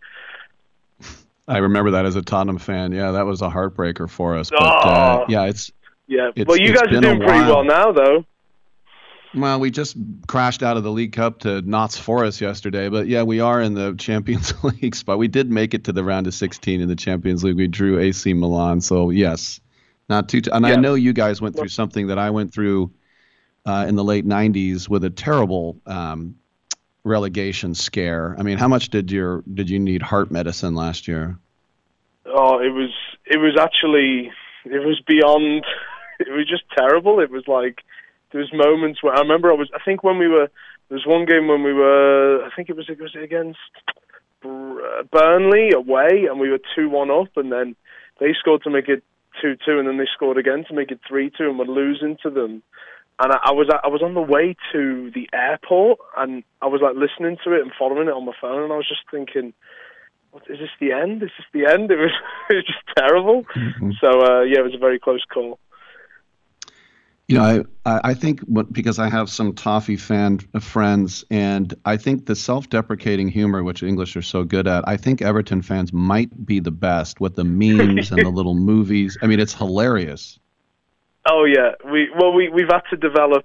I 1.49 1.59
remember 1.59 1.91
that 1.93 2.05
as 2.07 2.15
a 2.15 2.23
Tottenham 2.23 2.59
fan. 2.59 2.93
Yeah, 2.93 3.11
that 3.13 3.27
was 3.27 3.41
a 3.43 3.49
heartbreaker 3.49 4.09
for 4.09 4.37
us. 4.37 4.51
But 4.51 4.61
uh, 4.63 5.19
Oh. 5.23 5.25
yeah, 5.29 5.45
it's 5.45 5.73
Yeah. 6.07 6.29
It's- 6.37 6.47
well, 6.47 6.59
you 6.59 6.73
guys 6.75 6.93
are 6.93 7.01
doing 7.01 7.19
pretty 7.21 7.41
well 7.41 7.65
now, 7.65 7.91
though. 7.93 8.25
well, 9.35 9.61
we 9.61 9.71
just 9.71 9.97
crashed 10.27 10.63
out 10.63 10.77
of 10.77 10.83
the 10.83 10.91
League 10.91 11.13
Cup 11.13 11.41
to 11.41 11.61
Notts 11.63 11.99
Forest 11.99 12.41
yesterday. 12.41 12.89
But 12.89 13.09
yeah, 13.09 13.23
we 13.23 13.41
are 13.41 13.61
in 13.61 13.75
the 13.75 13.95
Champions 13.99 14.53
League 14.65 14.95
spot. 14.95 15.19
We 15.19 15.29
did 15.29 15.51
make 15.51 15.75
it 15.75 15.85
to 15.85 15.93
the 15.93 16.05
round 16.05 16.27
of 16.27 16.35
16 16.35 16.81
in 16.81 16.89
the 16.89 16.97
Champions 16.97 17.45
League. 17.45 17.57
We 17.57 17.67
drew 17.67 17.99
AC 17.99 18.33
Milan. 18.35 18.81
So 18.81 19.11
yes, 19.11 19.61
not 20.09 20.29
too. 20.29 20.41
and 20.53 20.67
I 20.67 20.77
know 20.77 20.95
you 20.95 21.13
guys 21.13 21.41
went 21.41 21.57
through 21.57 21.69
something 21.69 22.07
that 22.09 22.19
I 22.19 22.31
went 22.31 22.53
through 22.53 22.91
uh, 23.67 23.85
in 23.89 23.97
the 23.97 24.05
late 24.05 24.27
90s 24.27 24.89
with 24.89 25.05
a 25.05 25.11
terrible 25.11 25.77
um, 25.87 26.37
relegation 27.09 27.75
scare. 27.75 28.37
I 28.39 28.43
mean, 28.43 28.59
how 28.59 28.69
much 28.69 28.91
did 28.91 29.11
your 29.11 29.43
did 29.53 29.69
you 29.71 29.79
need 29.79 30.03
heart 30.03 30.31
medicine 30.31 30.75
last 30.75 31.09
year? 31.09 31.39
Oh, 32.27 32.59
it 32.59 32.73
was 32.73 32.91
it 33.27 33.39
was 33.39 33.57
actually 33.59 34.31
it 34.65 34.85
was 34.87 35.01
beyond. 35.07 35.65
It 36.21 36.33
was 36.33 36.49
just 36.49 36.65
terrible. 36.77 37.21
It 37.21 37.31
was 37.31 37.47
like 37.47 37.79
there 38.33 38.41
was 38.41 38.53
moments 38.53 39.05
where 39.05 39.15
I 39.15 39.21
remember 39.21 39.53
I 39.53 39.55
was. 39.55 39.71
I 39.73 39.79
think 39.85 40.03
when 40.03 40.19
we 40.19 40.27
were 40.27 40.49
there 40.89 40.97
was 40.97 41.07
one 41.07 41.27
game 41.27 41.47
when 41.47 41.63
we 41.63 41.73
were. 41.73 42.45
I 42.45 42.51
think 42.57 42.69
it 42.69 42.77
was 42.77 42.89
it 42.89 43.01
was 43.01 43.15
against 43.15 43.59
Burnley 44.43 45.71
away, 45.71 46.27
and 46.29 46.41
we 46.41 46.51
were 46.51 46.61
two 46.75 46.89
one 46.89 47.11
up, 47.11 47.37
and 47.37 47.53
then 47.53 47.77
they 48.19 48.35
scored 48.39 48.63
to 48.65 48.71
make 48.71 48.89
it 48.89 49.05
two 49.41 49.57
two, 49.65 49.79
and 49.79 49.87
then 49.87 49.99
they 49.99 50.09
scored 50.13 50.39
again 50.39 50.65
to 50.69 50.75
make 50.75 50.91
it 50.91 51.01
three 51.07 51.31
two, 51.31 51.49
and 51.51 51.59
we're 51.59 51.67
losing 51.67 52.17
to 52.23 52.31
them. 52.31 52.63
And 53.21 53.33
I, 53.33 53.39
I 53.47 53.53
was 53.53 53.69
I 53.71 53.89
was 53.89 54.03
on 54.03 54.15
the 54.15 54.23
way 54.23 54.57
to 54.73 55.11
the 55.11 55.29
airport, 55.33 55.99
and 56.17 56.45
I 56.63 56.67
was 56.67 56.81
like 56.81 56.95
listening 56.95 57.37
to 57.45 57.53
it 57.53 57.63
and 57.63 57.73
following 57.79 58.09
it 58.09 58.13
on 58.13 58.25
my 58.25 58.33
phone, 58.41 58.63
and 58.63 58.73
I 58.73 58.77
was 58.77 58.89
just 58.89 59.03
thinking 59.11 59.53
what, 60.31 60.43
is 60.49 60.59
this 60.59 60.71
the 60.81 60.93
end? 60.93 61.23
Is 61.23 61.31
this 61.37 61.47
the 61.53 61.67
end? 61.67 61.91
It 61.91 61.99
was, 61.99 62.13
it 62.51 62.55
was 62.55 62.65
just 62.65 62.97
terrible. 62.97 63.45
So 64.01 64.09
uh, 64.23 64.43
yeah, 64.43 64.61
it 64.61 64.65
was 64.65 64.75
a 64.75 64.79
very 64.79 64.99
close 64.99 65.25
call. 65.33 65.59
You 67.27 67.37
know, 67.37 67.45
I 67.85 67.91
I 67.91 68.01
I 68.11 68.15
think 68.15 68.41
what, 68.41 68.73
because 68.73 68.99
I 68.99 69.11
have 69.11 69.29
some 69.29 69.55
toffee 69.55 69.97
fan 69.97 70.39
friends, 70.61 71.25
and 71.31 71.75
I 71.85 71.97
think 71.97 72.27
the 72.27 72.35
self-deprecating 72.35 73.29
humor, 73.29 73.63
which 73.63 73.83
English 73.83 74.17
are 74.17 74.23
so 74.23 74.45
good 74.45 74.67
at, 74.67 74.89
I 74.89 74.97
think 74.97 75.21
Everton 75.21 75.63
fans 75.63 75.93
might 75.93 76.47
be 76.47 76.61
the 76.61 76.71
best 76.71 77.21
with 77.21 77.35
the 77.35 77.45
memes 77.45 78.11
and 78.11 78.25
the 78.25 78.31
little 78.39 78.55
movies. 78.55 79.19
I 79.21 79.27
mean, 79.27 79.41
it's 79.41 79.55
hilarious. 79.55 80.39
Oh 81.27 81.45
yeah, 81.45 81.73
we 81.91 82.11
well 82.19 82.33
we 82.33 82.49
we've 82.49 82.71
had 82.71 82.83
to 82.91 82.97
develop 82.97 83.45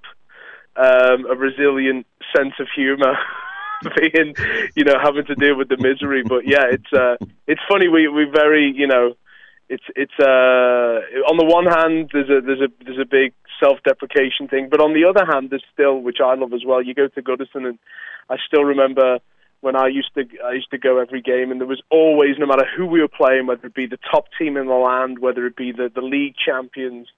um, 0.76 1.26
a 1.30 1.36
resilient 1.36 2.06
sense 2.34 2.54
of 2.58 2.66
humor, 2.74 3.16
being 3.96 4.34
you 4.74 4.84
know 4.84 4.98
having 5.02 5.24
to 5.26 5.34
deal 5.34 5.56
with 5.56 5.68
the 5.68 5.76
misery. 5.76 6.22
But 6.22 6.46
yeah, 6.46 6.64
it's 6.70 6.92
uh, 6.92 7.16
it's 7.46 7.60
funny. 7.68 7.88
We 7.88 8.08
we 8.08 8.24
very 8.32 8.72
you 8.74 8.86
know 8.86 9.14
it's 9.68 9.84
it's 9.96 10.18
uh 10.20 11.30
on 11.30 11.36
the 11.36 11.44
one 11.44 11.66
hand 11.66 12.10
there's 12.12 12.28
a 12.28 12.40
there's 12.44 12.60
a 12.60 12.84
there's 12.84 13.00
a 13.00 13.08
big 13.08 13.32
self-deprecation 13.62 14.48
thing, 14.48 14.68
but 14.70 14.80
on 14.80 14.94
the 14.94 15.04
other 15.04 15.24
hand 15.24 15.50
there's 15.50 15.64
still 15.72 15.98
which 15.98 16.18
I 16.24 16.34
love 16.34 16.52
as 16.52 16.64
well. 16.66 16.82
You 16.82 16.94
go 16.94 17.08
to 17.08 17.22
Goodison 17.22 17.66
and 17.66 17.78
I 18.28 18.36
still 18.46 18.64
remember 18.64 19.18
when 19.60 19.76
I 19.76 19.88
used 19.88 20.12
to 20.14 20.24
I 20.44 20.52
used 20.52 20.70
to 20.70 20.78
go 20.78 20.98
every 20.98 21.22
game 21.22 21.50
and 21.50 21.60
there 21.60 21.68
was 21.68 21.82
always 21.90 22.36
no 22.38 22.46
matter 22.46 22.66
who 22.76 22.86
we 22.86 23.00
were 23.00 23.08
playing, 23.08 23.46
whether 23.46 23.66
it 23.66 23.74
be 23.74 23.86
the 23.86 23.98
top 24.10 24.26
team 24.38 24.56
in 24.56 24.66
the 24.66 24.74
land, 24.74 25.18
whether 25.18 25.46
it 25.46 25.56
be 25.56 25.72
the 25.72 25.90
the 25.94 26.02
league 26.02 26.34
champions, 26.36 27.08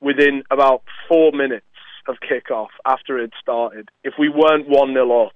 within 0.00 0.42
about 0.50 0.82
four 1.08 1.32
minutes 1.32 1.66
of 2.08 2.16
kickoff 2.20 2.68
after 2.84 3.18
it 3.18 3.32
started, 3.40 3.88
if 4.04 4.14
we 4.18 4.28
weren't 4.28 4.68
one 4.68 4.92
0 4.92 5.26
up, 5.26 5.32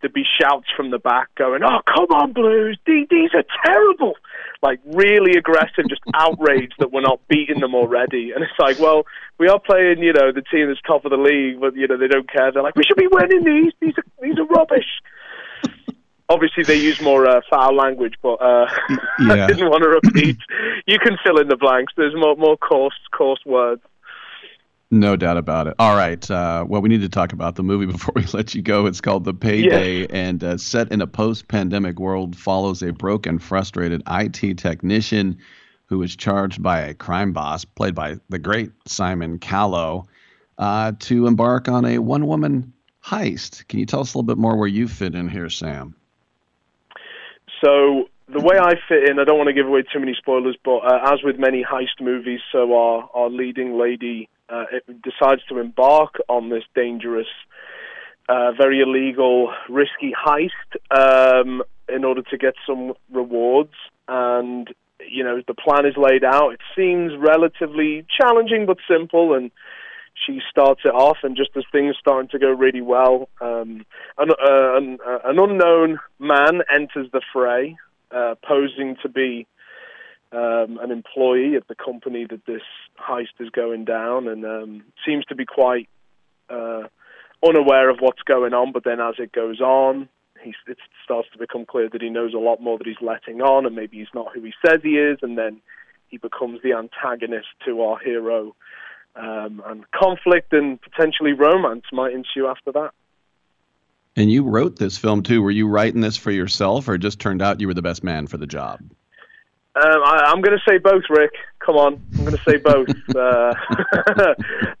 there'd 0.00 0.12
be 0.12 0.24
shouts 0.40 0.66
from 0.76 0.90
the 0.90 0.98
back 0.98 1.28
going, 1.34 1.62
"Oh, 1.64 1.80
come 1.86 2.06
on, 2.10 2.32
Blues! 2.32 2.78
These, 2.86 3.08
these 3.10 3.30
are 3.34 3.44
terrible!" 3.64 4.14
Like 4.62 4.80
really 4.84 5.32
aggressive, 5.36 5.88
just 5.88 6.02
outraged 6.14 6.74
that 6.78 6.92
we're 6.92 7.00
not 7.00 7.20
beating 7.28 7.60
them 7.60 7.74
already. 7.74 8.32
And 8.32 8.42
it's 8.42 8.58
like, 8.58 8.78
well, 8.78 9.04
we 9.38 9.48
are 9.48 9.60
playing, 9.60 10.02
you 10.02 10.12
know, 10.12 10.32
the 10.32 10.42
team 10.42 10.68
that's 10.68 10.80
top 10.82 11.04
of 11.04 11.10
the 11.10 11.16
league, 11.16 11.60
but 11.60 11.74
you 11.76 11.86
know 11.86 11.96
they 11.96 12.08
don't 12.08 12.30
care. 12.30 12.52
They're 12.52 12.62
like, 12.62 12.76
we 12.76 12.84
should 12.84 12.96
be 12.96 13.08
winning 13.10 13.44
these. 13.44 13.72
These 13.80 13.94
are 13.98 14.04
these 14.22 14.38
are 14.38 14.46
rubbish. 14.46 15.02
Obviously, 16.30 16.62
they 16.62 16.76
use 16.76 17.00
more 17.00 17.26
uh, 17.26 17.40
foul 17.48 17.74
language, 17.74 18.14
but 18.22 18.34
uh, 18.34 18.66
Yeah. 19.18 19.44
I 19.44 19.46
didn't 19.46 19.70
want 19.70 19.82
to 19.82 19.88
repeat. 19.88 20.36
You 20.86 20.98
can 20.98 21.16
fill 21.24 21.38
in 21.38 21.48
the 21.48 21.56
blanks. 21.56 21.92
There's 21.96 22.14
more 22.14 22.36
more 22.36 22.56
coarse 22.56 22.94
coarse 23.12 23.40
words. 23.46 23.82
No 24.90 25.16
doubt 25.16 25.36
about 25.36 25.66
it. 25.66 25.74
All 25.78 25.94
right. 25.96 26.30
Uh, 26.30 26.64
well, 26.66 26.80
we 26.80 26.88
need 26.88 27.02
to 27.02 27.10
talk 27.10 27.32
about 27.34 27.56
the 27.56 27.62
movie 27.62 27.86
before 27.92 28.12
we 28.16 28.24
let 28.32 28.54
you 28.54 28.62
go. 28.62 28.86
It's 28.86 29.00
called 29.00 29.24
The 29.24 29.34
Payday, 29.34 30.06
and 30.06 30.42
uh, 30.42 30.56
set 30.56 30.90
in 30.90 31.02
a 31.02 31.06
post-pandemic 31.06 31.98
world, 31.98 32.36
follows 32.36 32.82
a 32.82 32.92
broken, 32.92 33.38
frustrated 33.38 34.02
IT 34.08 34.56
technician 34.56 35.38
who 35.86 36.02
is 36.02 36.16
charged 36.16 36.62
by 36.62 36.80
a 36.80 36.94
crime 36.94 37.32
boss, 37.32 37.64
played 37.64 37.94
by 37.94 38.16
the 38.28 38.38
great 38.38 38.70
Simon 38.86 39.38
Callow, 39.38 40.06
uh, 40.58 40.92
to 41.00 41.26
embark 41.26 41.68
on 41.68 41.84
a 41.84 41.98
one-woman 41.98 42.72
heist. 43.04 43.66
Can 43.68 43.78
you 43.78 43.86
tell 43.86 44.00
us 44.00 44.14
a 44.14 44.18
little 44.18 44.26
bit 44.26 44.38
more 44.38 44.56
where 44.56 44.68
you 44.68 44.88
fit 44.88 45.14
in 45.14 45.28
here, 45.28 45.48
Sam? 45.50 45.94
So 47.64 48.08
the 48.28 48.40
way 48.40 48.58
I 48.58 48.74
fit 48.88 49.08
in, 49.08 49.18
I 49.18 49.24
don't 49.24 49.38
want 49.38 49.48
to 49.48 49.54
give 49.54 49.66
away 49.66 49.82
too 49.82 50.00
many 50.00 50.14
spoilers, 50.18 50.56
but 50.64 50.78
uh, 50.78 51.12
as 51.12 51.20
with 51.24 51.38
many 51.38 51.64
heist 51.64 52.00
movies, 52.00 52.40
so 52.52 52.74
our 52.74 53.10
our 53.14 53.30
leading 53.30 53.78
lady 53.78 54.28
uh, 54.48 54.64
decides 55.02 55.42
to 55.48 55.58
embark 55.58 56.16
on 56.28 56.50
this 56.50 56.64
dangerous, 56.74 57.26
uh, 58.28 58.52
very 58.52 58.80
illegal, 58.80 59.52
risky 59.68 60.12
heist 60.12 60.50
um, 60.90 61.62
in 61.88 62.04
order 62.04 62.22
to 62.22 62.36
get 62.36 62.54
some 62.66 62.92
rewards. 63.10 63.74
And 64.08 64.68
you 65.08 65.24
know 65.24 65.40
the 65.46 65.54
plan 65.54 65.86
is 65.86 65.96
laid 65.96 66.24
out. 66.24 66.50
It 66.50 66.60
seems 66.76 67.12
relatively 67.18 68.04
challenging 68.20 68.66
but 68.66 68.78
simple, 68.88 69.34
and 69.34 69.50
she 70.26 70.40
starts 70.50 70.80
it 70.84 70.94
off, 70.94 71.18
and 71.22 71.36
just 71.36 71.50
as 71.56 71.64
things 71.70 71.96
starting 71.98 72.28
to 72.30 72.38
go 72.38 72.50
really 72.50 72.80
well, 72.80 73.28
um, 73.40 73.84
an, 74.18 74.30
uh, 74.30 74.76
an, 74.76 74.98
uh, 75.06 75.18
an 75.24 75.38
unknown 75.38 75.98
man 76.18 76.62
enters 76.72 77.08
the 77.12 77.22
fray, 77.32 77.76
uh, 78.10 78.34
posing 78.46 78.96
to 79.02 79.08
be 79.08 79.46
um, 80.32 80.78
an 80.82 80.90
employee 80.90 81.56
at 81.56 81.68
the 81.68 81.74
company 81.74 82.26
that 82.28 82.44
this 82.46 82.62
heist 82.98 83.40
is 83.40 83.50
going 83.50 83.84
down, 83.84 84.28
and 84.28 84.44
um, 84.44 84.82
seems 85.06 85.24
to 85.26 85.34
be 85.34 85.44
quite 85.44 85.88
uh, 86.50 86.82
unaware 87.46 87.88
of 87.90 87.98
what's 88.00 88.22
going 88.22 88.52
on. 88.52 88.72
But 88.72 88.84
then, 88.84 89.00
as 89.00 89.14
it 89.18 89.32
goes 89.32 89.60
on, 89.60 90.08
he, 90.42 90.54
it 90.66 90.78
starts 91.04 91.28
to 91.32 91.38
become 91.38 91.64
clear 91.64 91.88
that 91.90 92.02
he 92.02 92.10
knows 92.10 92.34
a 92.34 92.38
lot 92.38 92.60
more 92.60 92.78
that 92.78 92.86
he's 92.86 92.96
letting 93.00 93.40
on, 93.40 93.66
and 93.66 93.74
maybe 93.74 93.98
he's 93.98 94.14
not 94.14 94.34
who 94.34 94.42
he 94.42 94.52
says 94.64 94.80
he 94.82 94.98
is, 94.98 95.18
and 95.22 95.38
then 95.38 95.60
he 96.08 96.18
becomes 96.18 96.60
the 96.62 96.72
antagonist 96.72 97.48
to 97.64 97.82
our 97.82 97.98
hero 97.98 98.54
um, 99.16 99.62
and 99.66 99.84
conflict 99.90 100.52
and 100.52 100.80
potentially 100.80 101.32
romance 101.32 101.84
might 101.92 102.12
ensue 102.12 102.46
after 102.46 102.72
that. 102.72 102.90
And 104.16 104.30
you 104.30 104.42
wrote 104.42 104.76
this 104.76 104.98
film 104.98 105.22
too. 105.22 105.42
Were 105.42 105.50
you 105.50 105.68
writing 105.68 106.00
this 106.00 106.16
for 106.16 106.30
yourself, 106.30 106.88
or 106.88 106.98
just 106.98 107.20
turned 107.20 107.40
out 107.40 107.60
you 107.60 107.68
were 107.68 107.74
the 107.74 107.82
best 107.82 108.02
man 108.02 108.26
for 108.26 108.36
the 108.36 108.46
job? 108.46 108.80
Um, 109.76 110.02
I, 110.04 110.32
I'm 110.32 110.40
going 110.40 110.58
to 110.58 110.70
say 110.70 110.78
both, 110.78 111.04
Rick. 111.08 111.32
Come 111.64 111.76
on, 111.76 112.02
I'm 112.14 112.24
going 112.24 112.36
to 112.36 112.42
say 112.42 112.56
both. 112.56 112.88
uh, 113.14 113.54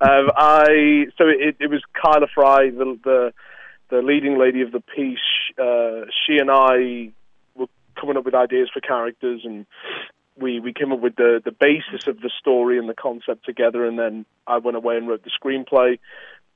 um, 0.00 0.30
I 0.36 1.06
so 1.16 1.28
it, 1.28 1.56
it 1.60 1.70
was 1.70 1.82
Kyla 1.92 2.26
Fry, 2.34 2.70
the, 2.70 2.98
the 3.04 3.32
the 3.90 4.02
leading 4.02 4.38
lady 4.38 4.62
of 4.62 4.72
the 4.72 4.80
piece. 4.80 5.18
Uh, 5.56 6.10
she 6.26 6.38
and 6.38 6.50
I 6.50 7.12
were 7.54 7.68
coming 8.00 8.16
up 8.16 8.24
with 8.24 8.34
ideas 8.34 8.70
for 8.72 8.80
characters, 8.80 9.42
and 9.44 9.66
we 10.40 10.60
we 10.60 10.72
came 10.72 10.92
up 10.92 11.00
with 11.00 11.16
the 11.16 11.40
the 11.44 11.52
basis 11.52 12.06
of 12.06 12.20
the 12.20 12.30
story 12.38 12.78
and 12.78 12.88
the 12.88 12.94
concept 12.94 13.44
together. 13.44 13.84
And 13.84 13.98
then 13.98 14.24
I 14.46 14.58
went 14.58 14.76
away 14.76 14.96
and 14.96 15.08
wrote 15.08 15.24
the 15.24 15.30
screenplay. 15.30 15.98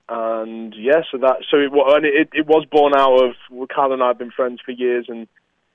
And 0.08 0.74
yeah, 0.76 1.02
so 1.10 1.18
that 1.18 1.44
so 1.50 1.58
it 1.58 1.72
and 1.72 2.04
it 2.04 2.30
it 2.32 2.46
was 2.46 2.64
born 2.70 2.94
out 2.94 3.22
of 3.22 3.34
well, 3.50 3.66
Kyla 3.66 3.94
and 3.94 4.02
I 4.02 4.08
have 4.08 4.18
been 4.18 4.30
friends 4.30 4.60
for 4.64 4.72
years, 4.72 5.06
and 5.08 5.28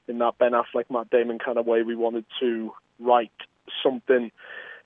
in 0.08 0.20
that 0.20 0.38
Ben 0.38 0.52
Affleck, 0.52 0.86
Matt 0.90 1.10
Damon 1.10 1.40
kind 1.40 1.58
of 1.58 1.66
way, 1.66 1.82
we 1.82 1.96
wanted 1.96 2.26
to 2.40 2.72
write 3.00 3.32
something 3.84 4.32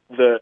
that 0.09 0.41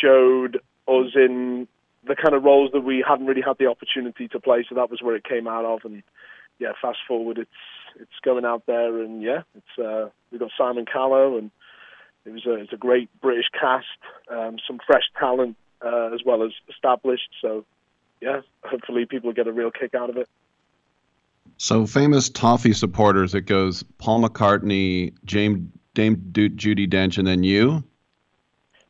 showed 0.00 0.56
us 0.86 1.12
in 1.14 1.68
the 2.06 2.16
kind 2.16 2.34
of 2.34 2.44
roles 2.44 2.70
that 2.72 2.80
we 2.80 3.04
hadn't 3.06 3.26
really 3.26 3.42
had 3.42 3.58
the 3.58 3.66
opportunity 3.66 4.28
to 4.28 4.40
play. 4.40 4.64
So 4.68 4.74
that 4.76 4.90
was 4.90 5.02
where 5.02 5.16
it 5.16 5.24
came 5.24 5.46
out 5.46 5.64
of. 5.64 5.80
And 5.84 6.02
yeah, 6.58 6.72
fast 6.80 6.98
forward, 7.06 7.38
it's 7.38 7.50
it's 8.00 8.20
going 8.24 8.44
out 8.44 8.64
there, 8.66 9.02
and 9.02 9.22
yeah, 9.22 9.42
it's 9.56 9.78
uh, 9.78 10.08
we 10.30 10.38
got 10.38 10.50
Simon 10.56 10.86
Callow, 10.86 11.36
and 11.38 11.50
it 12.26 12.30
was 12.32 12.46
a 12.46 12.54
it's 12.54 12.72
a 12.72 12.76
great 12.76 13.08
British 13.20 13.46
cast, 13.58 13.86
um, 14.30 14.56
some 14.66 14.78
fresh 14.86 15.04
talent 15.18 15.56
uh, 15.84 16.10
as 16.14 16.20
well 16.24 16.42
as 16.42 16.50
established. 16.68 17.28
So 17.40 17.64
yeah, 18.20 18.40
hopefully 18.64 19.06
people 19.06 19.32
get 19.32 19.46
a 19.46 19.52
real 19.52 19.70
kick 19.70 19.94
out 19.94 20.10
of 20.10 20.16
it. 20.16 20.28
So 21.56 21.86
famous 21.86 22.28
Toffee 22.28 22.72
supporters, 22.72 23.34
it 23.34 23.42
goes 23.42 23.82
Paul 23.98 24.22
McCartney, 24.22 25.14
James, 25.24 25.68
Dame 25.94 26.16
Du- 26.30 26.50
Judi 26.50 26.88
Dench, 26.88 27.18
and 27.18 27.26
then 27.26 27.42
you. 27.42 27.82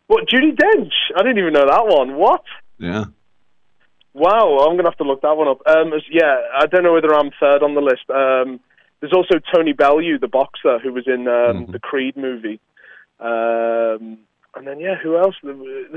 What 0.09 0.29
Judi 0.29 0.55
Dench? 0.57 0.93
I 1.17 1.23
didn't 1.23 1.39
even 1.39 1.53
know 1.53 1.67
that 1.67 1.87
one. 1.87 2.17
What? 2.17 2.43
Yeah. 2.79 3.05
Wow, 4.15 4.59
I'm 4.67 4.77
gonna 4.77 4.89
have 4.89 4.99
to 4.99 5.05
look 5.05 5.23
that 5.23 5.37
one 5.37 5.49
up. 5.49 5.61
Um, 5.67 5.93
yeah, 6.11 6.37
I 6.59 6.67
don't 6.67 6.83
know 6.83 6.93
whether 6.95 7.15
I'm 7.15 7.31
third 7.39 7.63
on 7.63 7.75
the 7.75 7.81
list. 7.81 8.09
Um, 8.11 8.59
there's 9.01 9.13
also 9.13 9.39
Tony 9.55 9.73
Bellew, 9.73 10.19
the 10.19 10.27
boxer, 10.29 10.79
who 10.81 10.93
was 10.93 11.05
in 11.07 11.29
um, 11.29 11.63
Mm-hmm. 11.65 11.73
the 11.73 11.79
Creed 11.79 12.17
movie. 12.17 12.59
Um, 13.21 14.19
and 14.55 14.67
then 14.67 14.81
yeah, 14.81 14.97
who 15.03 15.17
else? 15.19 15.35
There 15.43 15.55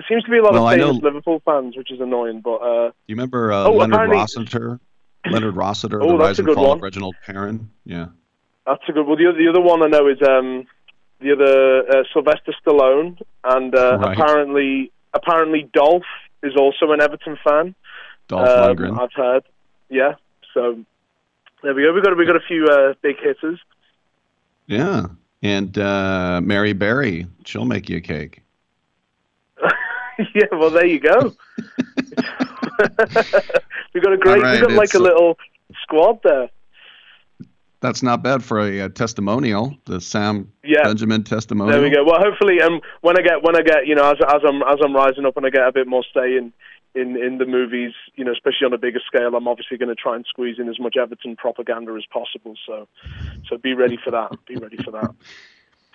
seems 0.08 0.24
to 0.24 0.32
be 0.32 0.38
a 0.38 0.44
lot 0.44 0.54
Well, 0.54 0.68
of 0.68 0.74
famous 0.80 1.02
Liverpool 1.02 1.42
fans, 1.46 1.76
which 1.78 1.92
is 1.92 2.00
annoying. 2.00 2.42
But 2.42 2.56
uh, 2.58 2.86
You 3.08 3.16
remember 3.16 3.52
uh, 3.52 3.64
Oh, 3.66 3.74
Leonard 3.74 4.10
Rossiter? 4.10 4.80
Leonard 5.30 5.56
Rossiter, 5.56 6.00
Oh, 6.04 6.12
The 6.14 6.18
that's 6.18 6.28
Rise 6.30 6.40
a 6.40 6.42
and 6.42 6.48
good 6.48 6.56
Fall 6.56 6.68
one. 6.70 6.78
of 6.78 6.84
Reginald 6.84 7.16
Perrin. 7.26 7.70
Yeah. 7.86 8.08
that's 8.66 8.84
a 8.88 8.92
good. 8.92 9.06
Well, 9.08 9.16
the 9.18 9.28
other, 9.28 9.38
the 9.38 9.48
other 9.50 9.62
one 9.62 9.82
I 9.84 9.88
know 9.88 10.08
is 10.08 10.18
um, 10.28 10.66
the 11.20 11.34
other 11.34 12.00
uh, 12.00 12.04
Sylvester 12.14 12.54
Stallone, 12.66 13.20
and 13.44 13.74
uh, 13.76 13.98
Right. 14.00 14.18
apparently 14.18 14.92
apparently 15.14 15.70
Dolph 15.74 16.04
is 16.44 16.54
also 16.58 16.92
an 16.92 17.02
Everton 17.02 17.38
fan. 17.44 17.76
Dolph 18.28 18.48
Um, 18.50 18.76
Lundgren. 18.78 19.00
I've 19.00 19.14
heard. 19.14 19.44
Yeah. 19.90 20.14
So 20.54 20.80
there 21.64 21.74
we 21.76 21.84
go. 21.84 21.94
We 21.94 22.02
got 22.02 22.18
we 22.18 22.26
got 22.26 22.36
a 22.36 22.40
few 22.48 22.66
uh, 22.66 22.94
big 23.02 23.18
hitters. 23.22 23.60
Yeah. 24.68 25.08
And 25.44 25.78
uh, 25.78 26.42
Mary 26.44 26.74
Berry, 26.74 27.28
she'll 27.46 27.66
make 27.66 27.90
you 27.90 27.98
a 27.98 28.02
cake. 28.02 28.44
yeah. 30.36 30.46
Well, 30.52 30.70
there 30.70 30.86
you 30.86 31.00
go. 31.00 31.36
we've 33.94 34.04
got 34.04 34.14
a 34.14 34.18
great. 34.18 34.42
Right, 34.42 34.62
we 34.62 34.68
got 34.68 34.72
like 34.72 34.94
a 34.94 34.98
uh, 34.98 35.02
little 35.02 35.38
squad 35.82 36.20
there. 36.24 36.50
That's 37.82 38.04
not 38.04 38.22
bad 38.22 38.44
for 38.44 38.60
a, 38.60 38.82
uh 38.82 38.90
testimonial, 38.90 39.76
the 39.86 40.00
Sam 40.00 40.52
Yeah. 40.64 40.84
Benjamin 40.84 41.24
testimonial. 41.24 41.80
There 41.80 41.90
we 41.90 41.96
go. 41.96 42.04
Well, 42.04 42.20
hopefully, 42.20 42.62
um, 42.62 42.80
when 43.02 43.18
I 43.18 43.24
get 43.24 43.44
when 43.44 43.56
I 43.56 43.62
get 43.62 43.88
you 43.88 43.96
know 43.96 44.12
as 44.12 44.18
as 44.22 44.42
I'm 44.48 44.62
as 44.62 44.78
I'm 44.84 44.96
rising 44.96 45.26
up 45.26 45.36
and 45.38 45.46
I 45.46 45.50
get 45.50 45.68
a 45.68 45.72
bit 45.72 45.88
more 45.88 46.04
say 46.14 46.38
in 46.38 46.54
in 46.96 47.18
in 47.18 47.38
the 47.38 47.46
movies, 47.46 47.94
you 48.16 48.26
know, 48.26 48.32
especially 48.32 48.66
on 48.66 48.74
a 48.74 48.78
bigger 48.78 49.00
scale, 49.06 49.36
I'm 49.36 49.48
obviously 49.48 49.78
going 49.78 49.90
to 49.90 49.96
try 49.96 50.16
and 50.16 50.26
squeeze 50.28 50.58
in 50.60 50.70
as 50.70 50.80
much 50.80 50.96
Everton 50.98 51.36
propaganda 51.36 51.94
as 51.96 52.06
possible. 52.12 52.56
So, 52.66 52.88
so 53.48 53.58
be 53.58 53.74
ready 53.74 53.98
for 54.04 54.12
that. 54.12 54.32
Be 54.46 54.56
ready 54.56 54.78
for 54.78 54.92
that. 54.92 55.14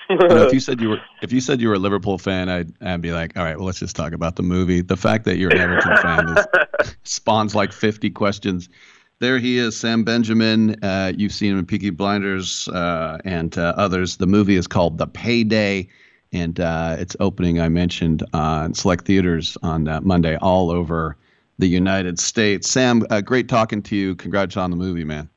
You 0.08 0.16
know, 0.18 0.46
if 0.46 0.52
you 0.52 0.60
said 0.60 0.80
you 0.80 0.90
were 0.90 1.00
if 1.20 1.32
you 1.32 1.40
said 1.40 1.60
you 1.60 1.66
were 1.66 1.74
a 1.74 1.80
Liverpool 1.80 2.16
fan, 2.16 2.48
I'd 2.48 2.72
I'd 2.80 3.02
be 3.02 3.10
like, 3.10 3.36
all 3.36 3.42
right, 3.42 3.56
well, 3.56 3.66
let's 3.66 3.80
just 3.80 3.96
talk 3.96 4.12
about 4.12 4.36
the 4.36 4.44
movie. 4.44 4.80
The 4.80 4.96
fact 4.96 5.24
that 5.24 5.36
you're 5.36 5.50
an 5.50 5.58
Everton 5.58 5.96
fan 5.96 6.28
is, 6.28 6.96
spawns 7.02 7.56
like 7.56 7.72
50 7.72 8.10
questions. 8.10 8.68
There 9.18 9.38
he 9.40 9.58
is, 9.58 9.76
Sam 9.76 10.04
Benjamin. 10.04 10.76
Uh, 10.84 11.12
you've 11.16 11.32
seen 11.32 11.50
him 11.50 11.58
in 11.58 11.66
Peaky 11.66 11.90
Blinders 11.90 12.68
uh, 12.68 13.18
and 13.24 13.58
uh, 13.58 13.74
others. 13.76 14.18
The 14.18 14.28
movie 14.28 14.54
is 14.54 14.68
called 14.68 14.98
The 14.98 15.08
Payday, 15.08 15.88
and 16.32 16.58
uh, 16.60 16.96
it's 16.98 17.16
opening. 17.20 17.60
I 17.60 17.68
mentioned 17.68 18.24
on 18.32 18.74
select 18.74 19.04
theaters 19.04 19.56
on 19.62 19.88
uh, 19.88 20.00
Monday 20.00 20.36
all 20.36 20.70
over 20.70 21.16
the 21.58 21.66
United 21.66 22.18
States. 22.18 22.70
Sam, 22.70 23.04
uh, 23.10 23.20
great 23.20 23.48
talking 23.48 23.82
to 23.82 23.96
you. 23.96 24.14
Congrats 24.14 24.56
on 24.56 24.70
the 24.70 24.76
movie, 24.76 25.04
man. 25.04 25.28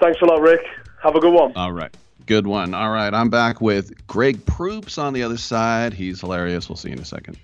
Thanks 0.00 0.20
a 0.20 0.24
lot, 0.26 0.40
Rick. 0.40 0.60
Have 1.02 1.14
a 1.14 1.20
good 1.20 1.32
one. 1.32 1.52
All 1.56 1.72
right. 1.72 1.94
Good 2.26 2.46
one. 2.46 2.74
All 2.74 2.90
right. 2.90 3.12
I'm 3.12 3.30
back 3.30 3.60
with 3.60 4.06
Greg 4.06 4.44
Proops 4.46 4.98
on 4.98 5.12
the 5.12 5.22
other 5.22 5.36
side. 5.36 5.92
He's 5.92 6.20
hilarious. 6.20 6.68
We'll 6.68 6.76
see 6.76 6.88
you 6.88 6.94
in 6.94 7.00
a 7.00 7.04
second. 7.04 7.38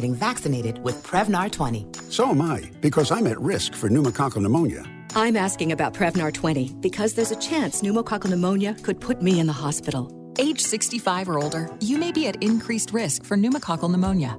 Getting 0.00 0.14
vaccinated 0.14 0.82
with 0.82 1.02
Prevnar 1.02 1.52
20. 1.52 1.86
So 2.08 2.30
am 2.30 2.40
I, 2.40 2.70
because 2.80 3.10
I'm 3.10 3.26
at 3.26 3.38
risk 3.38 3.74
for 3.74 3.90
pneumococcal 3.90 4.40
pneumonia. 4.40 4.82
I'm 5.14 5.36
asking 5.36 5.72
about 5.72 5.92
Prevnar 5.92 6.32
20 6.32 6.76
because 6.80 7.12
there's 7.12 7.32
a 7.32 7.36
chance 7.36 7.82
pneumococcal 7.82 8.30
pneumonia 8.30 8.74
could 8.82 8.98
put 8.98 9.20
me 9.20 9.40
in 9.40 9.46
the 9.46 9.52
hospital. 9.52 10.08
Age 10.38 10.60
65 10.60 11.28
or 11.28 11.38
older, 11.38 11.68
you 11.80 11.98
may 11.98 12.12
be 12.12 12.26
at 12.28 12.42
increased 12.42 12.94
risk 12.94 13.24
for 13.24 13.36
pneumococcal 13.36 13.90
pneumonia. 13.90 14.38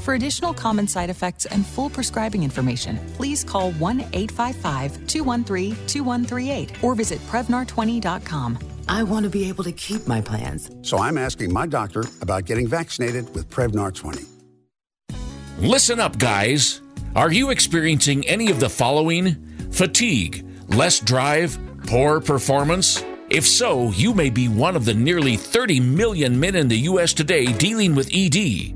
For 0.00 0.14
additional 0.14 0.54
common 0.54 0.86
side 0.86 1.10
effects 1.10 1.46
and 1.46 1.66
full 1.66 1.90
prescribing 1.90 2.42
information, 2.42 2.98
please 3.14 3.42
call 3.44 3.72
1 3.72 4.00
855 4.12 5.06
213 5.06 5.76
2138 5.86 6.84
or 6.84 6.94
visit 6.94 7.18
Prevnar20.com. 7.26 8.58
I 8.88 9.02
want 9.02 9.24
to 9.24 9.30
be 9.30 9.48
able 9.48 9.64
to 9.64 9.72
keep 9.72 10.06
my 10.06 10.20
plans. 10.20 10.70
So 10.82 10.98
I'm 10.98 11.18
asking 11.18 11.52
my 11.52 11.66
doctor 11.66 12.04
about 12.22 12.44
getting 12.44 12.68
vaccinated 12.68 13.34
with 13.34 13.50
Prevnar 13.50 13.92
20. 13.92 14.22
Listen 15.58 16.00
up, 16.00 16.18
guys. 16.18 16.82
Are 17.16 17.32
you 17.32 17.50
experiencing 17.50 18.26
any 18.28 18.50
of 18.50 18.60
the 18.60 18.68
following? 18.68 19.34
Fatigue, 19.70 20.46
less 20.68 21.00
drive, 21.00 21.58
poor 21.86 22.20
performance? 22.20 23.02
If 23.30 23.46
so, 23.46 23.90
you 23.90 24.14
may 24.14 24.30
be 24.30 24.48
one 24.48 24.76
of 24.76 24.84
the 24.84 24.94
nearly 24.94 25.36
30 25.36 25.80
million 25.80 26.38
men 26.38 26.54
in 26.54 26.68
the 26.68 26.78
U.S. 26.90 27.12
today 27.12 27.46
dealing 27.54 27.94
with 27.94 28.10
ED. 28.14 28.75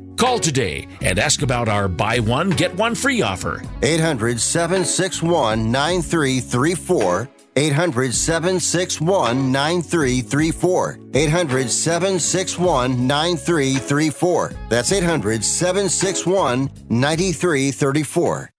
Call 0.21 0.37
today 0.37 0.87
and 1.01 1.17
ask 1.17 1.41
about 1.41 1.67
our 1.67 1.87
buy 1.87 2.19
one, 2.19 2.51
get 2.51 2.75
one 2.75 2.93
free 2.93 3.23
offer. 3.23 3.63
800 3.81 4.39
761 4.39 5.71
9334. 5.71 7.27
800 7.55 8.13
761 8.13 9.51
9334. 9.51 10.99
800 11.15 11.69
761 11.71 13.07
9334. 13.07 14.51
That's 14.69 14.91
800 14.91 15.43
761 15.43 16.69
9334. 16.87 18.49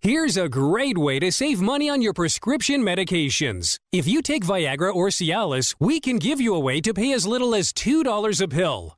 Here's 0.00 0.38
a 0.38 0.48
great 0.48 0.96
way 0.96 1.18
to 1.18 1.30
save 1.30 1.60
money 1.60 1.90
on 1.90 2.00
your 2.00 2.14
prescription 2.14 2.80
medications. 2.80 3.78
If 3.92 4.08
you 4.08 4.22
take 4.22 4.46
Viagra 4.46 4.94
or 4.94 5.08
Cialis, 5.08 5.74
we 5.78 6.00
can 6.00 6.16
give 6.16 6.40
you 6.40 6.54
a 6.54 6.60
way 6.60 6.80
to 6.80 6.94
pay 6.94 7.12
as 7.12 7.26
little 7.26 7.54
as 7.54 7.74
$2 7.74 8.40
a 8.40 8.48
pill. 8.48 8.97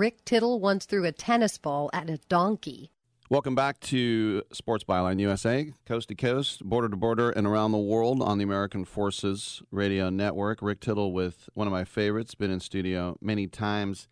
Rick 0.00 0.24
Tittle 0.24 0.60
once 0.60 0.86
threw 0.86 1.04
a 1.04 1.12
tennis 1.12 1.58
ball 1.58 1.90
at 1.92 2.08
a 2.08 2.16
donkey. 2.30 2.90
Welcome 3.28 3.54
back 3.54 3.80
to 3.80 4.42
Sports 4.50 4.82
Byline 4.82 5.20
USA, 5.20 5.74
coast 5.84 6.08
to 6.08 6.14
coast, 6.14 6.64
border 6.64 6.88
to 6.88 6.96
border, 6.96 7.28
and 7.28 7.46
around 7.46 7.72
the 7.72 7.78
world 7.78 8.22
on 8.22 8.38
the 8.38 8.44
American 8.44 8.86
Forces 8.86 9.60
Radio 9.70 10.08
Network. 10.08 10.62
Rick 10.62 10.80
Tittle 10.80 11.12
with 11.12 11.50
one 11.52 11.66
of 11.66 11.70
my 11.70 11.84
favorites, 11.84 12.34
been 12.34 12.50
in 12.50 12.60
studio 12.60 13.18
many 13.20 13.46
times, 13.46 14.08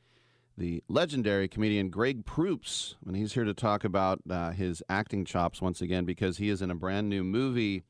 the 0.59 0.85
legendary 0.89 1.49
comedian 1.49 1.89
Greg 1.89 2.27
Proops, 2.27 2.97
and 3.07 3.17
he's 3.17 3.33
here 3.33 3.45
to 3.45 3.55
talk 3.55 3.83
about 3.83 4.21
uh, 4.29 4.51
his 4.51 4.83
acting 4.91 5.25
chops 5.25 5.63
once 5.63 5.81
again 5.81 6.05
because 6.05 6.37
he 6.37 6.51
is 6.51 6.61
in 6.61 6.71
a 6.71 6.75
brand 6.75 7.09
new 7.09 7.25
movie 7.25 7.83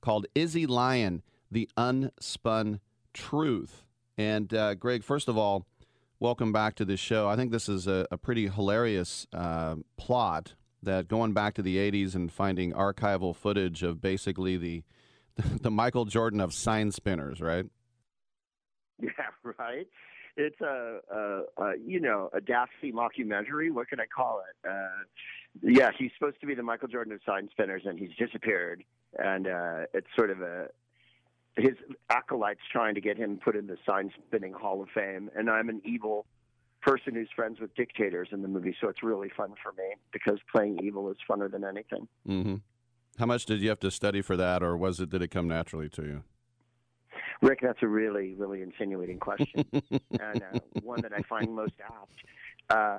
called 0.00 0.24
Izzy 0.34 0.64
Lyon: 0.64 1.20
The 1.50 1.68
Unspun 1.76 2.80
Truth. 3.12 3.82
And 4.16 4.54
uh, 4.54 4.74
Greg, 4.74 5.04
first 5.04 5.28
of 5.28 5.36
all, 5.36 5.66
welcome 6.18 6.52
back 6.52 6.74
to 6.76 6.84
the 6.84 6.96
show. 6.96 7.28
I 7.28 7.36
think 7.36 7.50
this 7.52 7.68
is 7.68 7.86
a, 7.86 8.06
a 8.10 8.16
pretty 8.16 8.48
hilarious 8.48 9.26
uh, 9.32 9.76
plot 9.96 10.54
that 10.82 11.08
going 11.08 11.32
back 11.32 11.54
to 11.54 11.62
the 11.62 11.76
80s 11.76 12.14
and 12.14 12.32
finding 12.32 12.72
archival 12.72 13.34
footage 13.34 13.82
of 13.82 14.00
basically 14.00 14.56
the 14.56 14.82
the 15.60 15.70
Michael 15.70 16.06
Jordan 16.06 16.40
of 16.40 16.54
sign 16.54 16.90
spinners, 16.90 17.40
right? 17.40 17.66
Yeah, 18.98 19.10
right. 19.58 19.86
It's 20.38 20.60
a, 20.60 20.98
a, 21.14 21.62
a 21.62 21.72
you 21.84 22.00
know 22.00 22.30
a 22.32 22.40
daffy 22.40 22.92
mockumentary. 22.92 23.70
What 23.70 23.88
can 23.88 24.00
I 24.00 24.06
call 24.06 24.42
it? 24.48 24.68
Uh, 24.68 25.04
yeah, 25.62 25.90
he's 25.98 26.10
supposed 26.18 26.40
to 26.40 26.46
be 26.46 26.54
the 26.54 26.62
Michael 26.62 26.88
Jordan 26.88 27.12
of 27.12 27.20
sign 27.26 27.48
spinners, 27.50 27.82
and 27.84 27.98
he's 27.98 28.14
disappeared. 28.18 28.82
And 29.18 29.46
uh, 29.46 29.86
it's 29.92 30.06
sort 30.16 30.30
of 30.30 30.40
a 30.40 30.68
his 31.56 31.74
acolytes 32.10 32.60
trying 32.70 32.94
to 32.94 33.00
get 33.00 33.16
him 33.16 33.38
put 33.42 33.56
in 33.56 33.66
the 33.66 33.76
sign 33.86 34.10
spinning 34.26 34.52
Hall 34.52 34.82
of 34.82 34.88
Fame. 34.94 35.30
And 35.36 35.50
I'm 35.50 35.68
an 35.68 35.80
evil 35.84 36.26
person 36.82 37.14
who's 37.14 37.28
friends 37.34 37.60
with 37.60 37.74
dictators 37.74 38.28
in 38.32 38.42
the 38.42 38.48
movie, 38.48 38.76
so 38.80 38.88
it's 38.88 39.02
really 39.02 39.30
fun 39.36 39.54
for 39.62 39.72
me 39.72 39.94
because 40.12 40.38
playing 40.54 40.78
evil 40.82 41.10
is 41.10 41.16
funner 41.28 41.50
than 41.50 41.64
anything. 41.64 42.06
Mm-hmm. 42.28 42.56
How 43.18 43.26
much 43.26 43.46
did 43.46 43.60
you 43.60 43.70
have 43.70 43.80
to 43.80 43.90
study 43.90 44.20
for 44.20 44.36
that, 44.36 44.62
or 44.62 44.76
was 44.76 45.00
it 45.00 45.10
did 45.10 45.22
it 45.22 45.28
come 45.28 45.48
naturally 45.48 45.88
to 45.90 46.02
you? 46.02 46.24
Rick, 47.42 47.60
that's 47.62 47.82
a 47.82 47.88
really, 47.88 48.34
really 48.34 48.62
insinuating 48.62 49.18
question, 49.18 49.64
and 49.72 50.42
uh, 50.42 50.58
one 50.82 51.00
that 51.02 51.12
I 51.12 51.22
find 51.22 51.54
most 51.54 51.74
apt. 51.82 52.12
Uh, 52.68 52.98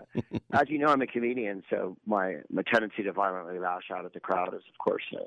as 0.53 0.69
you 0.69 0.79
know, 0.79 0.87
I'm 0.87 1.01
a 1.01 1.07
comedian, 1.07 1.63
so 1.69 1.97
my 2.05 2.37
my 2.51 2.63
tendency 2.63 3.03
to 3.03 3.13
violently 3.13 3.59
lash 3.59 3.91
out 3.93 4.05
at 4.05 4.13
the 4.13 4.19
crowd 4.19 4.53
is, 4.53 4.63
of 4.71 4.77
course, 4.79 5.03
uh, 5.13 5.23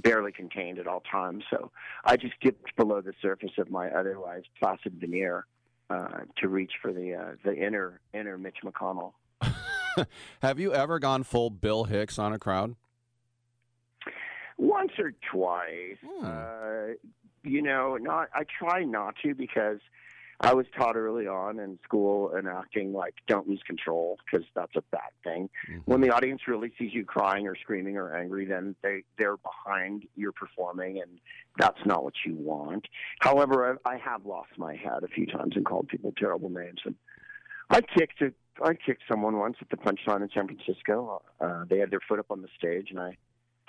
barely 0.00 0.32
contained 0.32 0.78
at 0.78 0.86
all 0.86 1.02
times. 1.10 1.44
So 1.50 1.70
I 2.04 2.16
just 2.16 2.34
dipped 2.40 2.74
below 2.76 3.00
the 3.00 3.12
surface 3.20 3.52
of 3.58 3.70
my 3.70 3.88
otherwise 3.90 4.42
placid 4.58 4.94
veneer 5.00 5.46
uh, 5.88 6.20
to 6.38 6.48
reach 6.48 6.72
for 6.80 6.92
the 6.92 7.14
uh, 7.14 7.32
the 7.44 7.54
inner 7.54 8.00
inner 8.12 8.38
Mitch 8.38 8.58
McConnell. 8.64 9.12
Have 10.42 10.60
you 10.60 10.72
ever 10.72 10.98
gone 10.98 11.24
full 11.24 11.50
Bill 11.50 11.84
Hicks 11.84 12.18
on 12.18 12.32
a 12.32 12.38
crowd? 12.38 12.76
Once 14.56 14.92
or 14.98 15.12
twice. 15.32 15.96
Uh, 16.22 16.94
you 17.42 17.62
know, 17.62 17.96
not 17.96 18.28
I 18.34 18.44
try 18.44 18.84
not 18.84 19.14
to 19.22 19.34
because 19.34 19.80
I 20.42 20.54
was 20.54 20.64
taught 20.76 20.96
early 20.96 21.26
on 21.26 21.58
in 21.58 21.78
school 21.84 22.32
and 22.34 22.48
acting 22.48 22.94
like 22.94 23.14
don't 23.26 23.46
lose 23.46 23.60
control 23.66 24.18
because 24.24 24.46
that's 24.54 24.74
a 24.74 24.82
bad 24.90 25.10
thing. 25.22 25.50
When 25.84 26.00
the 26.00 26.10
audience 26.10 26.42
really 26.48 26.72
sees 26.78 26.94
you 26.94 27.04
crying 27.04 27.46
or 27.46 27.54
screaming 27.56 27.98
or 27.98 28.16
angry, 28.16 28.46
then 28.46 28.74
they 28.82 29.02
they're 29.18 29.36
behind 29.36 30.06
your 30.16 30.32
performing, 30.32 31.00
and 31.00 31.20
that's 31.58 31.84
not 31.84 32.04
what 32.04 32.14
you 32.24 32.34
want. 32.34 32.86
However, 33.20 33.78
I, 33.84 33.90
I 33.94 33.98
have 33.98 34.24
lost 34.24 34.50
my 34.56 34.74
head 34.76 35.04
a 35.04 35.08
few 35.08 35.26
times 35.26 35.56
and 35.56 35.66
called 35.66 35.88
people 35.88 36.14
terrible 36.16 36.48
names, 36.48 36.80
and 36.86 36.94
I 37.68 37.82
kicked 37.82 38.22
a 38.22 38.32
I 38.62 38.74
kicked 38.74 39.02
someone 39.10 39.38
once 39.38 39.56
at 39.60 39.68
the 39.68 39.76
Punchline 39.76 40.22
in 40.22 40.30
San 40.34 40.46
Francisco. 40.46 41.22
Uh, 41.40 41.64
they 41.68 41.78
had 41.78 41.90
their 41.90 42.00
foot 42.08 42.18
up 42.18 42.30
on 42.30 42.40
the 42.40 42.48
stage, 42.56 42.88
and 42.90 42.98
I 42.98 43.16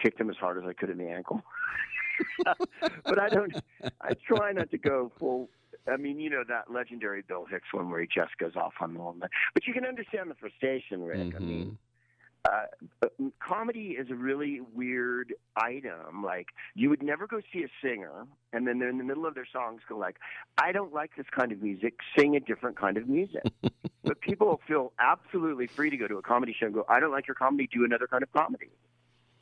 kicked 0.02 0.18
them 0.18 0.30
as 0.30 0.38
hard 0.38 0.58
as 0.58 0.64
I 0.68 0.74
could 0.74 0.90
in 0.90 0.98
the 0.98 1.10
ankle. 1.10 1.42
but 3.04 3.20
I 3.20 3.30
don't. 3.30 3.54
I 4.02 4.14
try 4.14 4.52
not 4.54 4.72
to 4.72 4.78
go 4.78 5.12
full. 5.20 5.50
I 5.88 5.98
mean, 5.98 6.20
you 6.20 6.30
know 6.30 6.44
that 6.48 6.72
legendary 6.72 7.22
Bill 7.22 7.46
Hicks 7.50 7.74
one 7.74 7.90
where 7.90 8.02
he 8.02 8.08
just 8.08 8.38
goes 8.38 8.56
off 8.56 8.74
on 8.80 8.94
the 8.94 9.00
one. 9.00 9.20
But 9.20 9.68
you 9.68 9.74
can 9.74 9.86
understand 9.86 10.30
the 10.30 10.36
frustration, 10.36 11.04
Rick. 11.04 11.34
I 11.36 11.40
mean, 11.40 11.78
uh, 12.50 13.08
comedy 13.40 13.96
is 14.00 14.10
a 14.10 14.16
really 14.16 14.62
weird 14.74 15.34
item. 15.56 16.24
Like 16.24 16.48
you 16.76 16.90
would 16.90 17.04
never 17.04 17.28
go 17.28 17.40
see 17.54 17.64
a 17.64 17.68
singer, 17.84 18.26
and 18.54 18.68
then 18.68 18.80
they're 18.80 18.90
in 18.90 18.98
the 18.98 19.04
middle 19.04 19.26
of 19.26 19.36
their 19.36 19.48
songs 19.52 19.82
go 19.88 19.98
like, 19.98 20.18
"I 20.58 20.72
don't 20.72 20.94
like 20.94 21.16
this 21.16 21.28
kind 21.36 21.52
of 21.52 21.62
music. 21.62 21.96
Sing 22.18 22.36
a 22.36 22.40
different 22.40 22.78
kind 22.78 22.98
of 22.98 23.08
music." 23.08 23.44
but 24.04 24.22
people 24.22 24.60
feel 24.68 24.94
absolutely 25.00 25.68
free 25.68 25.90
to 25.90 25.98
go 25.98 26.08
to 26.08 26.18
a 26.18 26.22
comedy 26.22 26.56
show 26.58 26.68
and 26.68 26.76
go, 26.76 26.86
"I 26.90 27.00
don't 27.00 27.12
like 27.12 27.28
your 27.28 27.36
comedy. 27.36 27.68
Do 27.72 27.86
another 27.86 28.08
kind 28.08 28.24
of 28.24 28.32
comedy." 28.32 28.70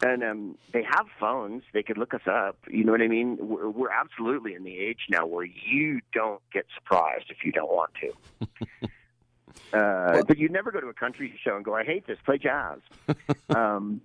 And 0.01 0.23
um, 0.23 0.57
they 0.71 0.83
have 0.83 1.07
phones; 1.19 1.63
they 1.73 1.83
could 1.83 1.97
look 1.97 2.13
us 2.13 2.25
up. 2.25 2.57
You 2.69 2.85
know 2.85 2.93
what 2.93 3.01
I 3.01 3.07
mean? 3.07 3.37
We're, 3.41 3.69
we're 3.69 3.91
absolutely 3.91 4.53
in 4.53 4.63
the 4.63 4.77
age 4.77 5.07
now 5.09 5.25
where 5.25 5.45
you 5.45 5.99
don't 6.13 6.41
get 6.53 6.65
surprised 6.73 7.25
if 7.29 7.43
you 7.43 7.51
don't 7.51 7.69
want 7.69 7.91
to. 8.01 8.47
Uh, 9.73 10.23
but 10.27 10.37
you 10.37 10.49
never 10.49 10.71
go 10.71 10.79
to 10.79 10.87
a 10.87 10.93
country 10.93 11.37
show 11.43 11.55
and 11.55 11.63
go, 11.63 11.75
"I 11.75 11.83
hate 11.83 12.07
this. 12.07 12.17
Play 12.25 12.37
jazz." 12.37 12.79
um, 13.49 14.01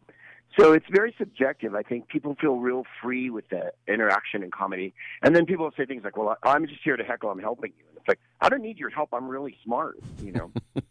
so 0.59 0.73
it's 0.73 0.87
very 0.91 1.15
subjective. 1.19 1.75
I 1.75 1.83
think 1.83 2.09
people 2.09 2.37
feel 2.41 2.57
real 2.57 2.85
free 3.03 3.31
with 3.31 3.49
the 3.49 3.73
interaction 3.89 4.43
and 4.43 4.53
comedy, 4.53 4.95
and 5.23 5.35
then 5.35 5.47
people 5.47 5.71
say 5.77 5.87
things 5.87 6.05
like, 6.05 6.17
"Well, 6.17 6.37
I'm 6.43 6.67
just 6.67 6.81
here 6.83 6.97
to 6.97 7.05
heckle. 7.05 7.31
I'm 7.31 7.39
helping 7.39 7.73
you." 7.79 7.85
And 7.89 7.97
it's 7.99 8.09
like, 8.09 8.21
I 8.41 8.49
don't 8.49 8.63
need 8.63 8.79
your 8.79 8.91
help. 8.91 9.11
I'm 9.13 9.29
really 9.29 9.57
smart. 9.65 9.99
You 10.23 10.33
know. 10.33 10.51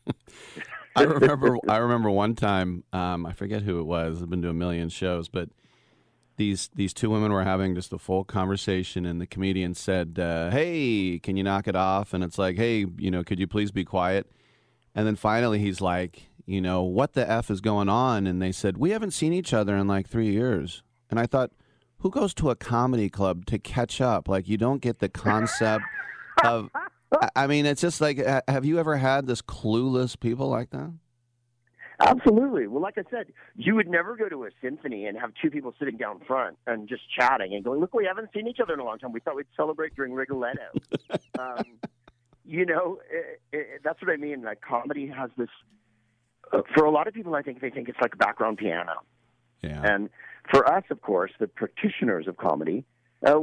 I 0.96 1.04
remember. 1.04 1.58
I 1.68 1.78
remember 1.78 2.10
one 2.10 2.36
time. 2.36 2.84
Um, 2.94 3.26
I 3.26 3.32
forget 3.34 3.64
who 3.64 3.80
it 3.80 3.86
was. 3.86 4.22
I've 4.22 4.30
been 4.30 4.42
to 4.44 4.50
a 4.50 4.54
million 4.54 4.90
shows, 4.90 5.28
but 5.28 5.50
these 6.38 6.70
these 6.76 6.94
two 6.94 7.10
women 7.10 7.32
were 7.32 7.44
having 7.44 7.76
just 7.76 7.94
a 7.94 7.98
full 7.98 8.24
conversation, 8.24 9.06
and 9.06 9.20
the 9.20 9.28
comedian 9.28 9.74
said, 9.74 10.20
uh, 10.20 10.52
"Hey, 10.52 11.20
can 11.22 11.36
you 11.38 11.44
knock 11.44 11.68
it 11.68 11.76
off?" 11.76 12.14
And 12.14 12.24
it's 12.24 12.38
like, 12.38 12.58
"Hey, 12.58 12.86
you 12.98 13.12
know, 13.12 13.24
could 13.24 13.40
you 13.40 13.48
please 13.48 13.72
be 13.72 13.84
quiet?" 13.84 14.32
And 14.96 15.08
then 15.08 15.16
finally, 15.16 15.60
he's 15.60 15.82
like, 15.82 16.30
"You 16.46 16.62
know, 16.62 16.84
what 16.84 17.14
the 17.14 17.30
f 17.30 17.50
is 17.50 17.62
going 17.62 17.90
on?" 17.90 18.28
And 18.28 18.42
they 18.42 18.52
said, 18.52 18.78
"We 18.78 18.92
haven't 18.92 19.12
seen 19.12 19.34
each 19.34 19.54
other 19.54 19.76
in 19.76 19.88
like 19.88 20.08
three 20.08 20.32
years." 20.32 20.84
And 21.10 21.20
I 21.20 21.26
thought, 21.26 21.52
who 22.04 22.10
goes 22.10 22.34
to 22.36 22.50
a 22.50 22.56
comedy 22.56 23.10
club 23.10 23.46
to 23.46 23.58
catch 23.58 24.02
up? 24.02 24.28
Like, 24.28 24.48
you 24.50 24.58
don't 24.58 24.82
get 24.82 25.00
the 25.00 25.10
concept 25.10 25.86
of. 26.44 26.70
I- 27.36 27.48
mean, 27.48 27.66
it's 27.66 27.82
just 27.82 28.02
like, 28.02 28.18
have 28.48 28.66
you 28.66 28.80
ever 28.80 28.98
had 28.98 29.28
this 29.28 29.42
clueless 29.42 30.20
people 30.20 30.48
like 30.50 30.70
that? 30.72 30.92
Absolutely. 32.00 32.68
Well, 32.68 32.82
like 32.82 32.98
I 32.98 33.04
said, 33.10 33.28
you 33.56 33.76
would 33.76 33.88
never 33.88 34.16
go 34.16 34.28
to 34.28 34.44
a 34.46 34.50
symphony 34.62 35.06
and 35.06 35.18
have 35.18 35.32
two 35.42 35.50
people 35.50 35.74
sitting 35.80 35.98
down 35.98 36.20
front 36.28 36.58
and 36.68 36.88
just 36.90 37.04
chatting 37.18 37.54
and 37.54 37.64
going, 37.64 37.80
"Look, 37.80 37.94
we 37.94 38.06
haven't 38.06 38.30
seen 38.34 38.48
each 38.48 38.60
other 38.60 38.74
in 38.74 38.80
a 38.80 38.84
long 38.84 39.00
time. 39.00 39.12
We 39.12 39.20
thought 39.20 39.36
we'd 39.36 39.46
celebrate 39.56 39.96
during 39.96 40.14
Rigoletto." 40.14 40.70
um, 41.40 41.64
you 42.46 42.66
know, 42.66 43.00
it, 43.10 43.42
it, 43.52 43.82
that's 43.84 44.02
what 44.02 44.12
I 44.12 44.18
mean. 44.18 44.42
Like 44.42 44.62
comedy 44.62 45.08
has 45.08 45.30
this. 45.38 45.50
Uh, 46.52 46.62
for 46.76 46.84
a 46.86 46.92
lot 46.92 47.08
of 47.08 47.14
people, 47.14 47.36
I 47.36 47.42
think 47.42 47.62
they 47.62 47.70
think 47.70 47.88
it's 47.90 48.00
like 48.02 48.18
background 48.18 48.58
piano. 48.58 48.94
Yeah. 49.62 49.82
And 49.82 50.10
for 50.52 50.68
us, 50.68 50.84
of 50.90 51.02
course, 51.02 51.32
the 51.40 51.48
practitioners 51.48 52.28
of 52.28 52.38
comedy, 52.38 52.86
uh, 53.26 53.40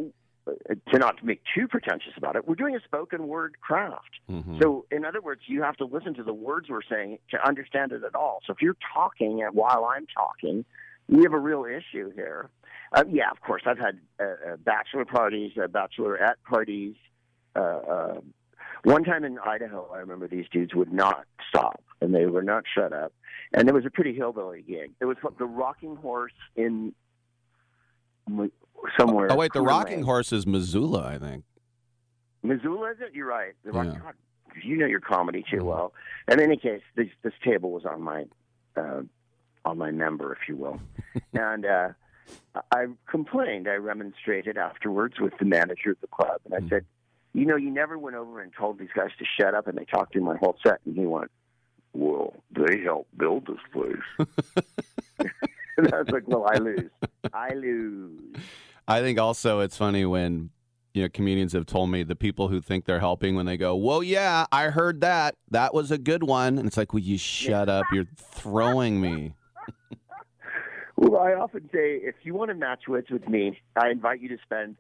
to 0.47 0.99
not 0.99 1.23
make 1.25 1.43
too 1.55 1.69
pretentious 1.69 2.13
about 2.17 2.37
it, 2.37 2.47
we're 2.47 2.55
doing 2.55 2.75
a 2.75 2.81
spoken 2.81 3.29
word 3.29 3.57
craft. 3.61 4.21
So, 4.61 4.87
in 4.91 5.05
other 5.05 5.21
words, 5.21 5.43
you 5.47 5.63
have 5.63 5.77
to 5.77 5.85
listen 5.85 6.15
to 6.15 6.23
the 6.23 6.33
words 6.33 6.69
we're 6.69 6.81
saying 6.89 7.19
to 7.31 7.47
understand 7.47 7.93
it 7.93 8.03
at 8.05 8.15
all. 8.15 8.41
So, 8.47 8.53
if 8.53 8.63
you're 8.63 8.77
talking 8.95 9.43
and 9.43 9.55
while 9.55 9.85
I'm 9.85 10.07
talking, 10.07 10.65
we 11.09 11.23
have 11.23 11.33
a 11.33 11.39
real 11.39 11.65
issue 11.65 12.11
here. 12.15 12.49
Uh, 12.93 13.05
yeah, 13.11 13.31
of 13.31 13.41
course, 13.41 13.63
I've 13.67 13.79
had 13.79 13.99
uh, 14.19 14.25
uh, 14.25 14.57
bachelor 14.57 15.05
parties, 15.05 15.53
uh, 15.57 15.67
bachelorette 15.67 16.37
parties. 16.49 16.95
Uh, 17.55 17.59
uh, 17.59 18.21
one 18.85 19.05
time 19.05 19.25
in 19.25 19.39
Idaho, 19.39 19.91
I 19.93 19.99
remember 19.99 20.27
these 20.27 20.47
dudes 20.51 20.75
would 20.75 20.93
not 20.93 21.27
stop 21.49 21.83
and 22.01 22.15
they 22.15 22.27
were 22.27 22.43
not 22.43 22.65
shut 22.75 22.93
up. 22.93 23.13
And 23.53 23.69
it 23.69 23.75
was 23.75 23.85
a 23.85 23.91
pretty 23.91 24.15
hillbilly 24.15 24.63
gig. 24.63 24.93
It 25.01 25.05
was 25.05 25.17
the 25.39 25.45
Rocking 25.45 25.97
Horse 25.97 26.33
in 26.57 26.95
somewhere. 28.99 29.29
Oh 29.31 29.37
wait, 29.37 29.53
the 29.53 29.63
rocking 29.63 30.03
horse 30.03 30.33
is 30.33 30.47
Missoula, 30.47 31.07
I 31.07 31.19
think. 31.19 31.45
Missoula, 32.43 32.93
is 32.93 32.99
it? 33.01 33.15
You're 33.15 33.27
right. 33.27 33.55
The 33.65 33.73
Yeah. 33.73 34.13
You 34.63 34.77
know 34.77 34.87
your 34.87 35.01
comedy 35.01 35.45
too 35.49 35.65
well. 35.65 35.93
In 36.27 36.41
any 36.41 36.57
case, 36.57 36.83
this 36.97 37.09
this 37.23 37.35
table 37.45 37.71
was 37.71 37.85
on 37.85 38.03
my 38.03 38.25
uh, 38.77 39.03
on 39.65 39.79
my 39.79 39.93
member, 39.93 40.33
if 40.33 40.49
you 40.49 40.57
will, 40.57 40.81
and 41.33 41.65
uh, 41.65 41.89
I 42.73 42.87
complained. 43.09 43.69
I 43.69 43.75
remonstrated 43.75 44.57
afterwards 44.57 45.21
with 45.21 45.35
the 45.39 45.45
manager 45.45 45.93
of 45.93 46.01
the 46.01 46.09
club, 46.09 46.41
and 46.45 46.55
I 46.55 46.69
said, 46.69 46.85
"You 47.33 47.47
know, 47.47 47.57
you 47.57 47.71
never 47.71 47.97
went 47.97 48.17
over 48.17 48.41
and 48.41 48.53
told 48.53 48.79
these 48.81 48.89
guys 48.95 49.11
to 49.19 49.25
shut 49.39 49.55
up, 49.55 49.69
and 49.69 49.79
they 49.79 49.85
talked 49.85 50.13
through 50.15 50.25
my 50.25 50.37
whole 50.37 50.57
set." 50.65 50.81
And 50.85 50.97
he 50.97 51.07
went, 51.07 51.31
"Well, 51.93 52.35
they 52.51 52.81
helped 52.81 53.17
build 53.17 53.47
this 53.47 53.61
place." 53.73 54.29
and 55.77 55.95
I 55.95 56.01
was 56.01 56.11
like, 56.11 56.27
"Well, 56.27 56.47
I 56.51 56.57
lose. 56.57 56.91
I 57.33 57.55
lose." 57.55 58.35
I 58.91 59.03
think 59.03 59.21
also 59.21 59.61
it's 59.61 59.77
funny 59.77 60.05
when 60.05 60.51
you 60.95 61.03
know 61.03 61.09
comedians 61.09 61.53
have 61.53 61.65
told 61.65 61.91
me 61.91 62.03
the 62.03 62.17
people 62.17 62.49
who 62.49 62.61
think 62.61 62.87
they're 62.87 62.99
helping 62.99 63.37
when 63.37 63.47
they 63.47 63.57
go, 63.57 63.77
"Well, 63.77 64.03
yeah, 64.03 64.47
I 64.51 64.65
heard 64.65 65.01
that. 65.03 65.37
That 65.49 65.73
was 65.73 65.93
a 65.93 65.99
good 65.99 66.25
one." 66.25 66.59
And 66.59 66.67
it's 66.67 66.77
like, 66.77 66.93
"Will 66.93 67.01
you 67.01 67.17
shut 67.17 67.69
up? 67.69 67.87
You're 67.93 68.09
throwing 68.17 69.01
me." 69.01 69.35
Well, 70.97 71.17
I 71.19 71.33
often 71.33 71.63
say 71.73 71.97
if 71.97 72.15
you 72.25 72.35
want 72.35 72.51
to 72.51 72.55
match 72.55 72.83
wits 72.87 73.09
with 73.09 73.27
me, 73.27 73.59
I 73.75 73.89
invite 73.89 74.21
you 74.21 74.29
to 74.29 74.37
spend 74.43 74.77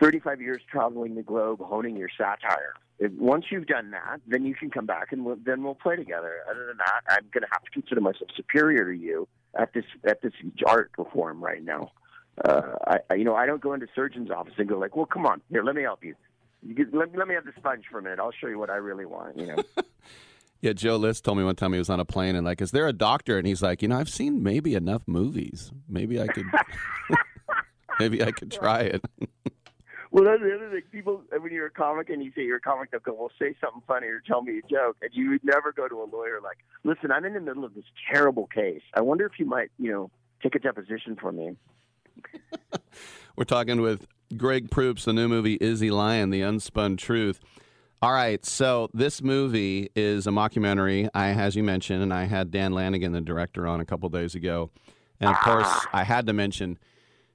35 0.00 0.40
years 0.40 0.62
traveling 0.70 1.16
the 1.16 1.22
globe 1.22 1.58
honing 1.58 1.96
your 1.96 2.08
satire. 2.16 2.74
Once 3.18 3.46
you've 3.50 3.66
done 3.66 3.90
that, 3.90 4.20
then 4.24 4.44
you 4.44 4.54
can 4.54 4.70
come 4.70 4.86
back 4.86 5.10
and 5.10 5.24
we'll, 5.24 5.34
then 5.44 5.64
we'll 5.64 5.74
play 5.74 5.96
together. 5.96 6.42
Other 6.48 6.68
than 6.68 6.76
that, 6.76 7.00
I'm 7.08 7.24
going 7.32 7.42
to 7.42 7.48
have 7.50 7.64
to 7.64 7.70
consider 7.72 8.00
myself 8.00 8.30
superior 8.36 8.92
to 8.92 8.96
you 8.96 9.26
at 9.58 9.72
this 9.74 9.84
at 10.04 10.22
this 10.22 10.32
art 10.64 10.92
form 11.12 11.42
right 11.42 11.64
now. 11.64 11.90
Uh, 12.42 12.62
I, 12.86 12.98
I, 13.10 13.14
you 13.14 13.24
know, 13.24 13.34
I 13.34 13.46
don't 13.46 13.60
go 13.60 13.74
into 13.74 13.86
surgeon's 13.94 14.30
office 14.30 14.54
and 14.56 14.68
go 14.68 14.78
like, 14.78 14.96
"Well, 14.96 15.06
come 15.06 15.26
on, 15.26 15.40
here, 15.50 15.62
let 15.62 15.74
me 15.74 15.82
help 15.82 16.02
you. 16.02 16.14
you 16.62 16.74
get, 16.74 16.94
let, 16.94 17.14
let 17.16 17.28
me 17.28 17.34
have 17.34 17.44
the 17.44 17.52
sponge 17.56 17.84
for 17.90 17.98
a 17.98 18.02
minute. 18.02 18.18
I'll 18.18 18.32
show 18.32 18.48
you 18.48 18.58
what 18.58 18.70
I 18.70 18.76
really 18.76 19.06
want." 19.06 19.38
You 19.38 19.46
know. 19.46 19.56
Yeah, 20.64 20.72
Joe 20.72 20.96
List 20.96 21.24
told 21.26 21.36
me 21.36 21.44
one 21.44 21.56
time 21.56 21.74
he 21.74 21.78
was 21.78 21.90
on 21.90 22.00
a 22.00 22.06
plane 22.06 22.34
and 22.34 22.46
like, 22.46 22.62
"Is 22.62 22.70
there 22.70 22.88
a 22.88 22.92
doctor?" 22.94 23.36
And 23.36 23.46
he's 23.46 23.60
like, 23.60 23.82
"You 23.82 23.88
know, 23.88 23.98
I've 23.98 24.08
seen 24.08 24.42
maybe 24.42 24.74
enough 24.74 25.02
movies. 25.06 25.70
Maybe 25.90 26.18
I 26.18 26.26
could, 26.26 26.46
maybe 28.00 28.24
I 28.24 28.32
could 28.32 28.50
try 28.50 28.80
it." 28.80 29.04
Well, 30.10 30.22
that's 30.22 30.42
the 30.42 30.54
other 30.54 30.70
thing. 30.70 30.82
People, 30.92 31.22
when 31.40 31.52
you're 31.52 31.66
a 31.66 31.70
comic 31.70 32.08
and 32.08 32.22
you 32.22 32.30
say 32.36 32.44
you're 32.44 32.58
a 32.58 32.60
comic, 32.60 32.92
they'll 32.92 33.00
go, 33.00 33.14
"Well, 33.14 33.32
say 33.36 33.56
something 33.60 33.82
funny 33.84 34.06
or 34.06 34.22
tell 34.24 34.42
me 34.42 34.60
a 34.60 34.62
joke." 34.62 34.96
And 35.02 35.10
you 35.12 35.30
would 35.30 35.42
never 35.42 35.72
go 35.72 35.88
to 35.88 36.02
a 36.02 36.06
lawyer 36.06 36.40
like, 36.40 36.58
"Listen, 36.84 37.10
I'm 37.10 37.24
in 37.24 37.34
the 37.34 37.40
middle 37.40 37.64
of 37.64 37.74
this 37.74 37.84
terrible 38.10 38.46
case. 38.46 38.82
I 38.94 39.00
wonder 39.00 39.26
if 39.26 39.40
you 39.40 39.44
might, 39.44 39.72
you 39.76 39.90
know, 39.90 40.12
take 40.40 40.54
a 40.54 40.60
deposition 40.60 41.16
for 41.20 41.32
me." 41.32 41.56
We're 43.36 43.44
talking 43.44 43.80
with 43.80 44.06
Greg 44.36 44.70
Proops, 44.70 45.04
the 45.04 45.12
new 45.12 45.28
movie 45.28 45.58
Izzy 45.60 45.90
Lyon, 45.90 46.30
The 46.30 46.40
Unspun 46.40 46.98
Truth. 46.98 47.40
All 48.02 48.12
right, 48.12 48.44
so 48.44 48.90
this 48.92 49.22
movie 49.22 49.90
is 49.96 50.26
a 50.26 50.30
mockumentary, 50.30 51.08
I 51.14 51.28
as 51.30 51.56
you 51.56 51.62
mentioned, 51.62 52.02
and 52.02 52.12
I 52.12 52.24
had 52.24 52.50
Dan 52.50 52.72
Lanigan, 52.72 53.12
the 53.12 53.20
director, 53.20 53.66
on 53.66 53.80
a 53.80 53.84
couple 53.86 54.08
days 54.10 54.34
ago. 54.34 54.70
And 55.20 55.30
of 55.30 55.36
course, 55.38 55.86
I 55.92 56.04
had 56.04 56.26
to 56.26 56.32
mention 56.32 56.78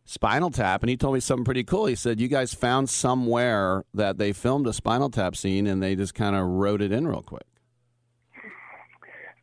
Spinal 0.05 0.51
Tap, 0.51 0.83
and 0.83 0.89
he 0.89 0.97
told 0.97 1.13
me 1.13 1.19
something 1.19 1.45
pretty 1.45 1.63
cool. 1.63 1.85
He 1.85 1.95
said, 1.95 2.19
You 2.19 2.27
guys 2.27 2.53
found 2.53 2.89
somewhere 2.89 3.83
that 3.93 4.17
they 4.17 4.31
filmed 4.31 4.67
a 4.67 4.73
Spinal 4.73 5.09
Tap 5.09 5.35
scene 5.35 5.65
and 5.65 5.81
they 5.81 5.95
just 5.95 6.13
kind 6.13 6.35
of 6.35 6.45
wrote 6.45 6.81
it 6.81 6.91
in 6.91 7.07
real 7.07 7.21
quick. 7.21 7.45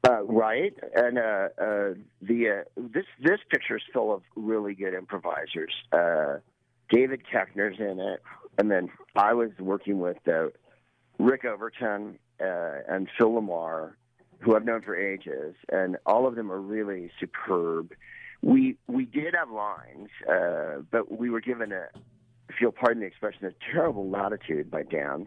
Uh, 0.07 0.23
right, 0.25 0.75
and 0.94 1.18
uh, 1.18 1.49
uh, 1.60 1.94
the 2.23 2.60
uh, 2.60 2.83
this 2.93 3.07
this 3.20 3.41
picture 3.51 3.76
is 3.76 3.83
full 3.93 4.15
of 4.15 4.23
really 4.36 4.73
good 4.73 4.94
improvisers. 4.94 5.73
Uh, 5.91 6.36
David 6.91 7.23
Koechner's 7.33 7.81
in 7.81 7.99
it, 7.99 8.23
and 8.57 8.70
then 8.70 8.89
I 9.17 9.33
was 9.33 9.51
working 9.59 9.99
with 9.99 10.18
uh, 10.28 10.49
Rick 11.18 11.44
Overton 11.44 12.18
and 12.39 13.09
Phil 13.18 13.31
LaMarr, 13.31 13.94
who 14.41 14.55
I've 14.55 14.65
known 14.65 14.83
for 14.83 14.94
ages, 14.94 15.57
and 15.70 15.97
all 16.07 16.28
of 16.28 16.36
them 16.36 16.52
are 16.52 16.60
really 16.60 17.10
superb. 17.18 17.93
We 18.43 18.76
we 18.86 19.07
did 19.07 19.35
have 19.35 19.51
lines, 19.51 20.10
but 20.93 21.18
we 21.18 21.31
were 21.31 21.41
given 21.41 21.73
a, 21.73 21.86
if 22.49 22.57
you'll 22.60 22.70
pardon 22.70 23.01
the 23.01 23.07
expression, 23.07 23.47
a 23.47 23.73
terrible 23.73 24.09
latitude 24.09 24.70
by 24.70 24.85
Dan 24.85 25.26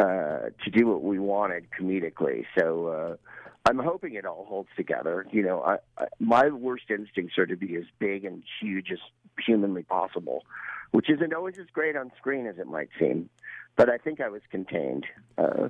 to 0.00 0.70
do 0.72 0.88
what 0.88 1.04
we 1.04 1.20
wanted 1.20 1.66
comedically. 1.78 2.46
So 2.58 3.18
I'm 3.66 3.78
hoping 3.78 4.14
it 4.14 4.24
all 4.24 4.46
holds 4.48 4.68
together. 4.76 5.26
You 5.30 5.42
know, 5.42 5.62
I, 5.62 5.78
I, 5.98 6.06
my 6.18 6.48
worst 6.48 6.84
instincts 6.90 7.36
are 7.38 7.46
to 7.46 7.56
be 7.56 7.76
as 7.76 7.84
big 7.98 8.24
and 8.24 8.42
huge 8.60 8.90
as 8.90 8.98
humanly 9.44 9.82
possible, 9.82 10.44
which 10.92 11.10
isn't 11.10 11.34
always 11.34 11.58
as 11.58 11.66
great 11.72 11.96
on 11.96 12.10
screen 12.16 12.46
as 12.46 12.58
it 12.58 12.66
might 12.66 12.88
seem. 12.98 13.28
But 13.76 13.90
I 13.90 13.98
think 13.98 14.20
I 14.20 14.28
was 14.28 14.42
contained. 14.50 15.06
Uh, 15.36 15.68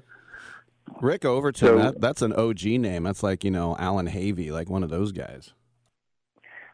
Rick 1.00 1.25
Overton, 1.25 1.68
So- 1.68 1.78
that, 1.78 2.00
that's 2.00 2.23
an 2.23 2.33
OG 2.33 2.65
name. 2.78 3.02
That's 3.02 3.23
like, 3.23 3.44
you 3.44 3.50
know, 3.50 3.76
Allan 3.78 4.08
Havey, 4.08 4.50
like 4.50 4.70
one 4.70 4.83
of 4.83 4.91
those 4.91 5.12
guys. 5.12 5.52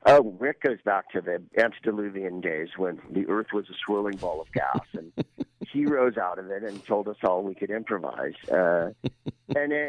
Oh, 0.06 0.36
Rick 0.38 0.60
goes 0.62 0.82
back 0.84 1.10
to 1.12 1.22
the 1.22 1.42
antediluvian 1.56 2.42
days 2.42 2.68
when 2.76 3.00
the 3.10 3.26
earth 3.26 3.46
was 3.54 3.64
a 3.70 3.74
swirling 3.86 4.18
ball 4.18 4.38
of 4.42 4.52
gas, 4.52 4.80
and 4.92 5.10
he 5.72 5.86
rose 5.86 6.18
out 6.18 6.38
of 6.38 6.50
it 6.50 6.62
and 6.62 6.84
told 6.84 7.08
us 7.08 7.16
all 7.24 7.42
we 7.42 7.54
could 7.54 7.70
improvise. 7.70 8.34
Uh, 8.52 8.90
and 9.56 9.72
uh, 9.72 9.86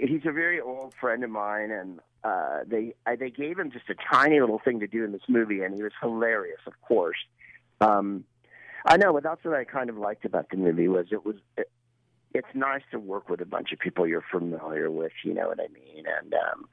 he's 0.00 0.26
a 0.26 0.32
very 0.32 0.60
old 0.60 0.94
friend 1.00 1.24
of 1.24 1.30
mine, 1.30 1.70
and 1.70 2.00
uh, 2.24 2.60
they 2.66 2.94
I, 3.06 3.16
they 3.16 3.30
gave 3.30 3.58
him 3.58 3.70
just 3.70 3.88
a 3.88 3.94
tiny 3.94 4.40
little 4.40 4.60
thing 4.64 4.80
to 4.80 4.86
do 4.86 5.04
in 5.04 5.12
this 5.12 5.22
movie, 5.28 5.62
and 5.62 5.74
he 5.74 5.82
was 5.82 5.92
hilarious, 6.00 6.60
of 6.66 6.74
course. 6.82 7.18
Um, 7.80 8.24
I 8.84 8.96
know, 8.96 9.12
but 9.12 9.22
that's 9.22 9.44
what 9.44 9.54
I 9.54 9.64
kind 9.64 9.90
of 9.90 9.96
liked 9.96 10.24
about 10.24 10.50
the 10.50 10.56
movie 10.56 10.88
was 10.88 11.06
it 11.10 11.24
was. 11.24 11.36
It, 11.56 11.70
it's 12.34 12.48
nice 12.54 12.82
to 12.90 12.98
work 12.98 13.28
with 13.28 13.40
a 13.40 13.46
bunch 13.46 13.72
of 13.72 13.78
people 13.78 14.06
you're 14.06 14.24
familiar 14.30 14.90
with, 14.90 15.12
you 15.24 15.32
know 15.32 15.48
what 15.48 15.58
I 15.60 15.68
mean? 15.72 16.04
And 16.06 16.34
um, 16.34 16.68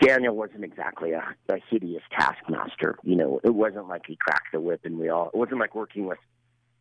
Daniel 0.00 0.36
wasn't 0.36 0.64
exactly 0.64 1.12
a, 1.12 1.34
a 1.48 1.56
hideous 1.70 2.02
taskmaster. 2.16 2.98
You 3.02 3.16
know, 3.16 3.40
it 3.44 3.54
wasn't 3.54 3.88
like 3.88 4.02
he 4.06 4.16
cracked 4.16 4.52
the 4.52 4.60
whip 4.60 4.80
and 4.84 4.98
we 4.98 5.08
all. 5.08 5.30
It 5.34 5.36
wasn't 5.36 5.60
like 5.60 5.74
working 5.74 6.06
with, 6.06 6.18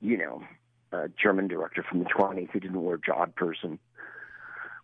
you 0.01 0.17
know, 0.17 0.43
a 0.91 1.09
German 1.21 1.47
director 1.47 1.83
from 1.87 1.99
the 1.99 2.05
20s 2.05 2.49
who 2.51 2.59
didn't 2.59 2.81
wear 2.83 2.97
jod 2.97 3.35
person, 3.35 3.79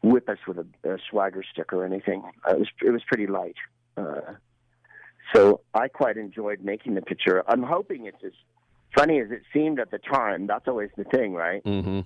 whip 0.01 0.30
us 0.30 0.38
with 0.48 0.58
a, 0.58 0.66
a 0.90 0.98
swagger 1.09 1.43
stick 1.51 1.74
or 1.74 1.85
anything. 1.85 2.24
Uh, 2.48 2.53
it 2.53 2.59
was 2.59 2.67
it 2.85 2.92
was 2.92 3.01
pretty 3.08 3.27
light. 3.27 3.56
Uh, 3.95 4.34
so 5.34 5.61
I 5.74 5.88
quite 5.88 6.17
enjoyed 6.17 6.61
making 6.61 6.95
the 6.95 7.01
picture. 7.01 7.43
I'm 7.48 7.64
hoping 7.64 8.06
it's 8.06 8.24
as 8.24 8.32
funny 8.95 9.19
as 9.19 9.32
it 9.32 9.42
seemed 9.53 9.80
at 9.80 9.92
the 9.92 10.00
time. 10.00 10.48
That's 10.48 10.67
always 10.67 10.90
the 10.98 11.03
thing, 11.03 11.34
right? 11.34 11.64
Mm-hmm. 11.64 12.01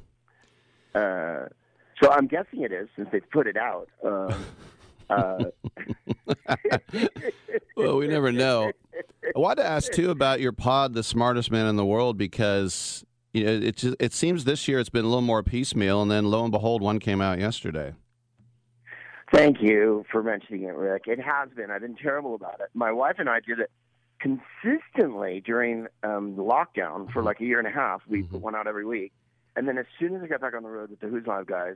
Uh, 0.95 1.47
so 2.01 2.11
I'm 2.11 2.27
guessing 2.27 2.61
it 2.61 2.71
is 2.71 2.87
since 2.95 3.09
they've 3.11 3.29
put 3.29 3.47
it 3.47 3.57
out. 3.57 3.89
Uh, 4.03 4.33
Uh, 5.11 5.43
well, 7.75 7.97
we 7.97 8.07
never 8.07 8.31
know. 8.31 8.71
I 9.35 9.39
wanted 9.39 9.63
to 9.63 9.67
ask 9.67 9.91
too 9.91 10.09
about 10.09 10.39
your 10.39 10.53
pod, 10.53 10.93
"The 10.93 11.03
Smartest 11.03 11.51
Man 11.51 11.65
in 11.65 11.75
the 11.75 11.85
World," 11.85 12.17
because 12.17 13.03
you 13.33 13.45
know 13.45 13.51
it 13.51 13.75
just, 13.77 13.95
it 13.99 14.13
seems 14.13 14.43
this 14.43 14.67
year 14.67 14.79
it's 14.79 14.89
been 14.89 15.05
a 15.05 15.07
little 15.07 15.21
more 15.21 15.43
piecemeal, 15.43 16.01
and 16.01 16.11
then 16.11 16.25
lo 16.25 16.43
and 16.43 16.51
behold, 16.51 16.81
one 16.81 16.99
came 16.99 17.21
out 17.21 17.39
yesterday. 17.39 17.93
Thank 19.33 19.61
you 19.61 20.05
for 20.11 20.21
mentioning 20.21 20.63
it, 20.63 20.75
Rick. 20.75 21.03
It 21.07 21.19
has 21.19 21.49
been. 21.55 21.71
I've 21.71 21.81
been 21.81 21.95
terrible 21.95 22.35
about 22.35 22.59
it. 22.59 22.67
My 22.73 22.91
wife 22.91 23.15
and 23.17 23.29
I 23.29 23.39
did 23.39 23.59
it 23.59 23.71
consistently 24.19 25.41
during 25.45 25.87
um, 26.03 26.35
the 26.35 26.43
lockdown 26.43 27.11
for 27.11 27.23
like 27.23 27.39
a 27.39 27.45
year 27.45 27.57
and 27.57 27.67
a 27.67 27.71
half. 27.71 28.01
We 28.07 28.23
put 28.23 28.41
one 28.41 28.55
out 28.55 28.67
every 28.67 28.85
week, 28.85 29.13
and 29.55 29.67
then 29.67 29.77
as 29.77 29.85
soon 29.99 30.15
as 30.15 30.21
I 30.21 30.27
got 30.27 30.41
back 30.41 30.53
on 30.53 30.63
the 30.63 30.69
road 30.69 30.89
with 30.89 30.99
the 30.99 31.07
Whose 31.07 31.25
Live 31.25 31.47
guys, 31.47 31.75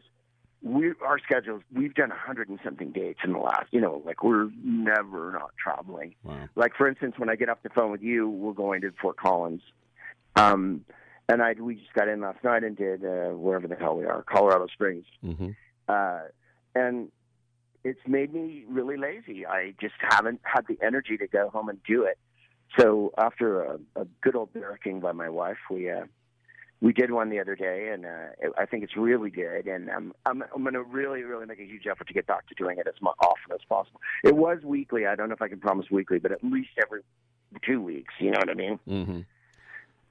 we 0.62 0.94
our 1.02 1.20
schedules. 1.20 1.62
We've 1.74 1.94
done 1.94 2.12
a 2.12 2.18
hundred 2.18 2.50
and 2.50 2.60
something 2.64 2.92
dates 2.92 3.20
in 3.24 3.32
the 3.32 3.40
last. 3.40 3.68
You 3.72 3.80
know, 3.80 4.02
like 4.06 4.24
we're 4.24 4.50
never 4.64 5.32
not 5.32 5.52
traveling. 5.58 6.16
Like 6.56 6.74
for 6.76 6.88
instance, 6.88 7.16
when 7.18 7.30
I 7.30 7.36
get 7.36 7.48
off 7.50 7.60
the 7.64 7.70
phone 7.70 7.92
with 7.92 8.02
you, 8.02 8.30
we're 8.30 8.54
going 8.54 8.82
to 8.82 8.92
Fort 9.02 9.16
Collins. 9.16 9.62
Um, 10.36 10.84
and 11.30 11.42
I 11.42 11.54
we 11.60 11.76
just 11.76 11.94
got 11.94 12.08
in 12.08 12.22
last 12.22 12.44
night 12.44 12.64
and 12.64 12.76
did 12.76 13.04
uh, 13.04 13.30
wherever 13.30 13.68
the 13.68 13.76
hell 13.76 13.98
we 13.98 14.06
are, 14.06 14.24
Colorado 14.24 14.68
Springs. 14.68 15.06
Mm-hmm. 15.24 15.52
Uh, 15.88 16.20
and 16.76 17.12
it's 17.84 18.00
made 18.08 18.34
me 18.34 18.66
really 18.68 18.98
lazy. 18.98 19.46
I 19.46 19.74
just 19.80 19.96
haven't 20.00 20.42
had 20.44 20.66
the 20.68 20.78
energy 20.84 21.18
to 21.18 21.28
go 21.28 21.50
home 21.50 21.70
and 21.70 21.80
do 21.88 22.04
it. 22.04 22.18
So 22.78 23.14
after 23.18 23.62
a, 23.64 23.80
a 23.96 24.06
good 24.22 24.36
old 24.36 24.54
barracking 24.54 25.02
by 25.02 25.12
my 25.12 25.30
wife, 25.30 25.58
we 25.70 25.90
uh, 25.90 26.06
we 26.82 26.94
did 26.94 27.12
one 27.12 27.30
the 27.30 27.40
other 27.40 27.56
day, 27.56 27.90
and 27.94 28.06
uh, 28.06 28.34
it, 28.40 28.52
I 28.58 28.66
think 28.66 28.84
it's 28.84 28.98
really 28.98 29.30
good. 29.30 29.68
And 29.68 29.90
um, 29.90 30.14
I'm 30.26 30.44
I'm 30.54 30.64
going 30.64 30.74
to 30.74 30.84
really 30.84 31.24
really 31.24 31.46
make 31.46 31.60
a 31.60 31.66
huge 31.66 31.88
effort 31.90 32.08
to 32.08 32.14
get 32.14 32.28
back 32.28 32.48
to 32.48 32.56
doing 32.56 32.78
it 32.78 32.88
as 32.88 32.96
mu- 33.02 33.10
often 33.22 33.54
as 33.54 33.62
possible. 33.70 34.02
It 34.24 34.36
was 34.36 34.60
weekly. 34.64 35.06
I 35.06 35.16
don't 35.16 35.30
know 35.30 35.36
if 35.36 35.42
I 35.42 35.48
can 35.48 35.60
promise 35.60 35.86
weekly, 35.90 36.20
but 36.20 36.32
at 36.32 36.44
least 36.44 36.70
every 36.82 37.02
two 37.66 37.82
weeks. 37.82 38.14
You 38.20 38.32
know 38.32 38.40
what 38.40 38.50
I 38.50 38.54
mean? 38.56 38.80
Mm-hmm. 38.88 39.20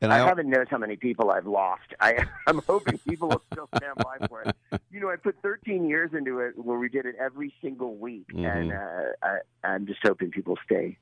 And 0.05 0.13
I, 0.13 0.25
I, 0.25 0.29
haven't 0.29 0.49
noticed 0.49 0.71
how 0.71 0.79
many 0.79 0.97
people 0.97 1.31
I've 1.31 1.47
lost. 1.47 1.95
I, 2.01 2.27
I'm 2.47 2.61
hoping 2.67 2.99
people 2.99 3.29
will 3.29 3.43
still 3.53 3.69
stand 3.77 3.97
by 3.97 4.27
for 4.27 4.43
it. 4.43 4.57
You 4.91 5.01
know, 5.01 5.11
I 5.11 5.17
put 5.17 5.37
13 5.43 5.89
years 5.89 6.11
into 6.17 6.39
it 6.41 6.55
where 6.57 6.79
we 6.79 6.89
did 6.89 7.07
it 7.07 7.17
every 7.19 7.53
single 7.61 7.97
week, 7.97 8.29
mm-hmm. 8.29 8.45
and 8.45 8.73
uh, 8.73 9.13
I, 9.23 9.67
I'm 9.67 9.87
just 9.87 10.01
hoping 10.03 10.31
people 10.31 10.57
stay. 10.65 10.99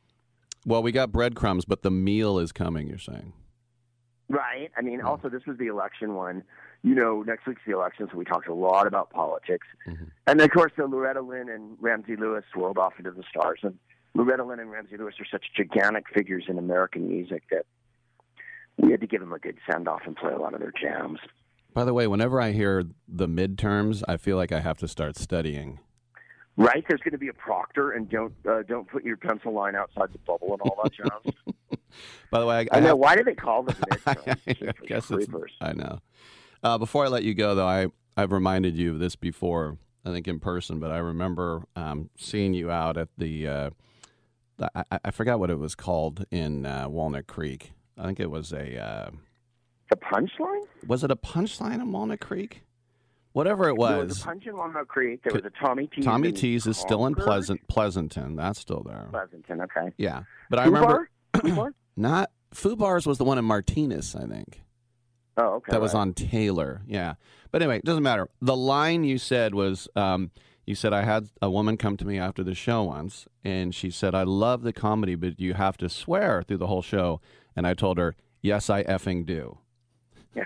well, 0.64 0.82
we 0.82 0.92
got 0.92 1.12
breadcrumbs, 1.12 1.64
but 1.64 1.82
the 1.82 1.90
meal 1.90 2.38
is 2.38 2.52
coming. 2.52 2.88
You're 2.88 2.98
saying? 2.98 3.32
Right. 4.28 4.70
I 4.76 4.80
mean, 4.80 5.00
mm. 5.00 5.04
also 5.04 5.28
this 5.28 5.44
was 5.46 5.58
the 5.58 5.66
election 5.66 6.14
one. 6.14 6.42
You 6.82 6.94
know, 6.94 7.22
next 7.22 7.46
week's 7.46 7.60
the 7.66 7.74
election, 7.74 8.08
so 8.10 8.16
we 8.16 8.24
talked 8.24 8.48
a 8.48 8.54
lot 8.54 8.86
about 8.86 9.10
politics. 9.10 9.66
Mm-hmm. 9.86 10.04
And 10.26 10.40
of 10.40 10.50
course, 10.50 10.72
so 10.74 10.86
Loretta 10.86 11.20
Lynn 11.20 11.48
and 11.48 11.76
Ramsey 11.80 12.16
Lewis 12.16 12.44
swirled 12.52 12.78
off 12.78 12.94
into 12.98 13.10
the 13.10 13.22
stars. 13.28 13.60
And 13.62 13.78
Loretta 14.14 14.42
Lynn 14.42 14.58
and 14.58 14.70
Ramsey 14.70 14.96
Lewis 14.96 15.14
are 15.20 15.26
such 15.30 15.44
gigantic 15.54 16.06
figures 16.12 16.44
in 16.48 16.58
American 16.58 17.08
music 17.08 17.44
that 17.50 17.66
we 18.78 18.90
had 18.90 19.00
to 19.00 19.06
give 19.06 19.20
them 19.20 19.32
a 19.32 19.38
good 19.38 19.56
send 19.70 19.88
off 19.88 20.02
and 20.06 20.16
play 20.16 20.32
a 20.32 20.38
lot 20.38 20.54
of 20.54 20.60
their 20.60 20.72
jams. 20.80 21.18
By 21.74 21.84
the 21.84 21.94
way, 21.94 22.06
whenever 22.06 22.40
I 22.40 22.52
hear 22.52 22.84
the 23.08 23.26
midterms, 23.28 24.02
I 24.06 24.16
feel 24.16 24.36
like 24.36 24.52
I 24.52 24.60
have 24.60 24.76
to 24.78 24.88
start 24.88 25.16
studying. 25.16 25.78
Right? 26.56 26.84
There's 26.86 27.00
going 27.00 27.12
to 27.12 27.18
be 27.18 27.28
a 27.28 27.32
proctor, 27.34 27.92
and 27.92 28.10
don't 28.10 28.34
uh, 28.46 28.62
don't 28.68 28.86
put 28.86 29.04
your 29.04 29.16
pencil 29.16 29.54
line 29.54 29.74
outside 29.74 30.12
the 30.12 30.18
bubble 30.18 30.52
and 30.52 30.60
all 30.60 30.78
that 30.82 30.92
jazz. 30.92 31.78
By 32.30 32.40
the 32.40 32.46
way, 32.46 32.68
I, 32.70 32.76
I 32.76 32.80
know. 32.80 32.88
have- 32.88 32.98
Why 32.98 33.16
do 33.16 33.24
they 33.24 33.34
call 33.34 33.62
them 33.62 33.74
midterms? 33.90 34.68
I 34.68 34.72
guess 34.86 35.10
it's, 35.10 35.28
I 35.62 35.72
know. 35.72 36.00
Uh, 36.62 36.76
before 36.76 37.06
I 37.06 37.08
let 37.08 37.22
you 37.22 37.32
go, 37.32 37.54
though, 37.54 37.66
I 37.66 37.86
I've 38.18 38.32
reminded 38.32 38.76
you 38.76 38.92
of 38.92 38.98
this 38.98 39.16
before. 39.16 39.78
I 40.04 40.10
think 40.10 40.26
in 40.28 40.40
person, 40.40 40.78
but 40.80 40.90
I 40.90 40.98
remember 40.98 41.62
um, 41.76 42.10
seeing 42.18 42.52
you 42.54 42.70
out 42.70 42.96
at 42.98 43.08
the. 43.16 43.48
Uh, 43.48 43.70
I, 44.74 44.98
I 45.06 45.10
forgot 45.10 45.38
what 45.40 45.48
it 45.48 45.58
was 45.58 45.74
called 45.74 46.26
in 46.30 46.66
uh, 46.66 46.86
Walnut 46.88 47.26
Creek. 47.26 47.72
I 47.98 48.06
think 48.06 48.20
it 48.20 48.30
was 48.30 48.52
a. 48.52 48.82
Uh, 48.82 49.10
the 49.90 49.96
punchline? 49.96 50.62
Was 50.86 51.04
it 51.04 51.10
a 51.10 51.16
punchline 51.16 51.74
in 51.74 51.92
Walnut 51.92 52.20
Creek? 52.20 52.62
Whatever 53.32 53.64
it 53.64 53.66
There 53.68 53.74
was 53.74 54.08
was. 54.08 54.22
a 54.22 54.24
punch 54.24 54.46
in 54.46 54.56
Walnut 54.56 54.88
Creek. 54.88 55.22
There 55.22 55.32
was 55.32 55.44
a 55.44 55.50
Tommy 55.50 55.86
T's. 55.86 56.04
Tommy 56.04 56.32
T's 56.32 56.66
is 56.66 56.76
still 56.76 57.06
in 57.06 57.14
Pleasant 57.14 57.66
Pleasanton. 57.68 58.36
That's 58.36 58.58
still 58.58 58.82
there. 58.82 59.08
Pleasanton. 59.10 59.62
Okay. 59.62 59.92
Yeah, 59.96 60.24
but 60.50 60.58
I 60.58 60.64
Foo 60.64 60.70
remember 60.70 61.10
Bar? 61.32 61.42
Bar? 61.54 61.74
not 61.96 62.30
Foo 62.52 62.76
Bars 62.76 63.06
was 63.06 63.18
the 63.18 63.24
one 63.24 63.38
in 63.38 63.44
Martinez, 63.44 64.14
I 64.14 64.26
think. 64.26 64.62
Oh, 65.38 65.54
okay. 65.56 65.72
that 65.72 65.80
was 65.80 65.94
right. 65.94 66.00
on 66.00 66.12
Taylor. 66.12 66.82
Yeah, 66.86 67.14
but 67.50 67.62
anyway, 67.62 67.78
it 67.78 67.84
doesn't 67.84 68.02
matter. 68.02 68.28
The 68.42 68.56
line 68.56 69.04
you 69.04 69.16
said 69.16 69.54
was, 69.54 69.88
um, 69.96 70.30
you 70.66 70.74
said 70.74 70.92
I 70.92 71.02
had 71.04 71.28
a 71.40 71.50
woman 71.50 71.78
come 71.78 71.96
to 71.96 72.04
me 72.04 72.18
after 72.18 72.44
the 72.44 72.54
show 72.54 72.82
once, 72.82 73.26
and 73.42 73.74
she 73.74 73.90
said, 73.90 74.14
"I 74.14 74.24
love 74.24 74.62
the 74.62 74.74
comedy, 74.74 75.14
but 75.14 75.40
you 75.40 75.54
have 75.54 75.78
to 75.78 75.88
swear 75.88 76.42
through 76.42 76.58
the 76.58 76.66
whole 76.66 76.82
show." 76.82 77.20
And 77.54 77.66
I 77.66 77.74
told 77.74 77.98
her, 77.98 78.14
"Yes, 78.40 78.70
I 78.70 78.82
effing 78.84 79.26
do." 79.26 79.58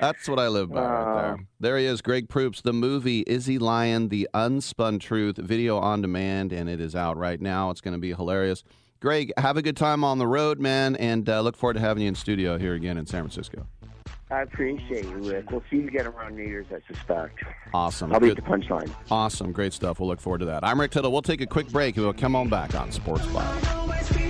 That's 0.00 0.28
what 0.28 0.38
I 0.38 0.48
live 0.48 0.70
by 0.70 0.80
right 0.80 1.22
there. 1.22 1.36
There 1.60 1.78
he 1.78 1.84
is, 1.84 2.00
Greg 2.00 2.28
Proops, 2.28 2.62
the 2.62 2.72
movie 2.72 3.22
Izzy 3.26 3.58
Lyon, 3.58 4.08
The 4.08 4.28
Unspun 4.32 4.98
Truth, 4.98 5.36
video 5.36 5.76
on 5.78 6.00
demand, 6.00 6.52
and 6.52 6.70
it 6.70 6.80
is 6.80 6.96
out 6.96 7.18
right 7.18 7.40
now. 7.40 7.68
It's 7.70 7.82
going 7.82 7.92
to 7.92 8.00
be 8.00 8.14
hilarious. 8.14 8.64
Greg, 9.00 9.32
have 9.36 9.56
a 9.56 9.62
good 9.62 9.76
time 9.76 10.02
on 10.04 10.18
the 10.18 10.26
road, 10.26 10.58
man, 10.58 10.96
and 10.96 11.28
uh, 11.28 11.40
look 11.40 11.56
forward 11.56 11.74
to 11.74 11.80
having 11.80 12.02
you 12.02 12.08
in 12.08 12.14
studio 12.14 12.58
here 12.58 12.74
again 12.74 12.96
in 12.96 13.06
San 13.06 13.22
Francisco. 13.22 13.66
I 14.30 14.42
appreciate 14.42 15.04
you, 15.04 15.16
Rick. 15.16 15.50
We'll 15.50 15.62
see 15.70 15.78
you 15.78 15.88
again 15.88 16.06
around 16.06 16.36
New 16.36 16.44
Year's, 16.44 16.66
I 16.70 16.80
suspect. 16.92 17.38
Awesome. 17.74 18.12
I'll 18.12 18.20
be 18.20 18.30
at 18.30 18.36
the 18.36 18.42
punchline. 18.42 18.90
Awesome. 19.10 19.52
Great 19.52 19.72
stuff. 19.72 19.98
We'll 19.98 20.08
look 20.08 20.20
forward 20.20 20.38
to 20.38 20.44
that. 20.46 20.64
I'm 20.64 20.80
Rick 20.80 20.92
Tittle. 20.92 21.10
We'll 21.10 21.22
take 21.22 21.40
a 21.40 21.46
quick 21.46 21.68
break 21.68 21.96
and 21.96 22.04
we'll 22.04 22.14
come 22.14 22.36
on 22.36 22.48
back 22.48 22.74
on 22.74 22.92
Sports 22.92 23.26
Bio. 23.26 24.29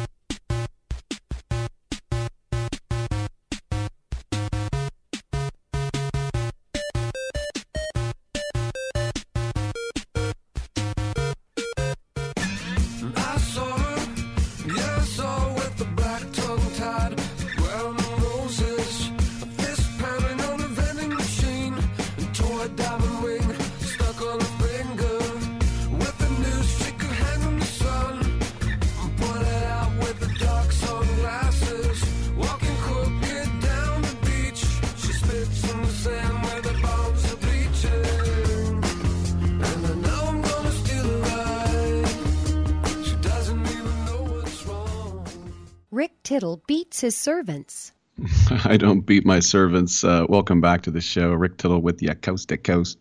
Beats 46.41 47.01
his 47.01 47.15
servants. 47.15 47.91
I 48.65 48.75
don't 48.77 49.01
beat 49.01 49.25
my 49.25 49.39
servants. 49.39 50.03
Uh, 50.03 50.25
welcome 50.27 50.59
back 50.59 50.81
to 50.83 50.91
the 50.91 51.01
show. 51.01 51.33
Rick 51.33 51.57
Tittle 51.57 51.81
with 51.81 52.01
you, 52.01 52.13
coast 52.15 52.49
to 52.49 52.57
coast 52.57 52.97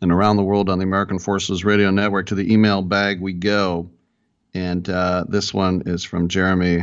and 0.00 0.10
around 0.10 0.36
the 0.36 0.42
world 0.42 0.68
on 0.68 0.78
the 0.78 0.84
American 0.84 1.20
Forces 1.20 1.64
Radio 1.64 1.90
Network. 1.90 2.26
To 2.26 2.34
the 2.34 2.52
email 2.52 2.82
bag 2.82 3.20
we 3.20 3.32
go. 3.32 3.88
And 4.54 4.88
uh, 4.88 5.24
this 5.28 5.54
one 5.54 5.82
is 5.86 6.02
from 6.02 6.28
Jeremy 6.28 6.82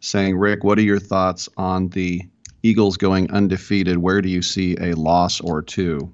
saying, 0.00 0.36
Rick, 0.38 0.62
what 0.62 0.78
are 0.78 0.82
your 0.82 1.00
thoughts 1.00 1.48
on 1.56 1.88
the 1.88 2.22
Eagles 2.62 2.96
going 2.96 3.30
undefeated? 3.32 3.98
Where 3.98 4.22
do 4.22 4.28
you 4.28 4.42
see 4.42 4.76
a 4.80 4.94
loss 4.94 5.40
or 5.40 5.62
two? 5.62 6.12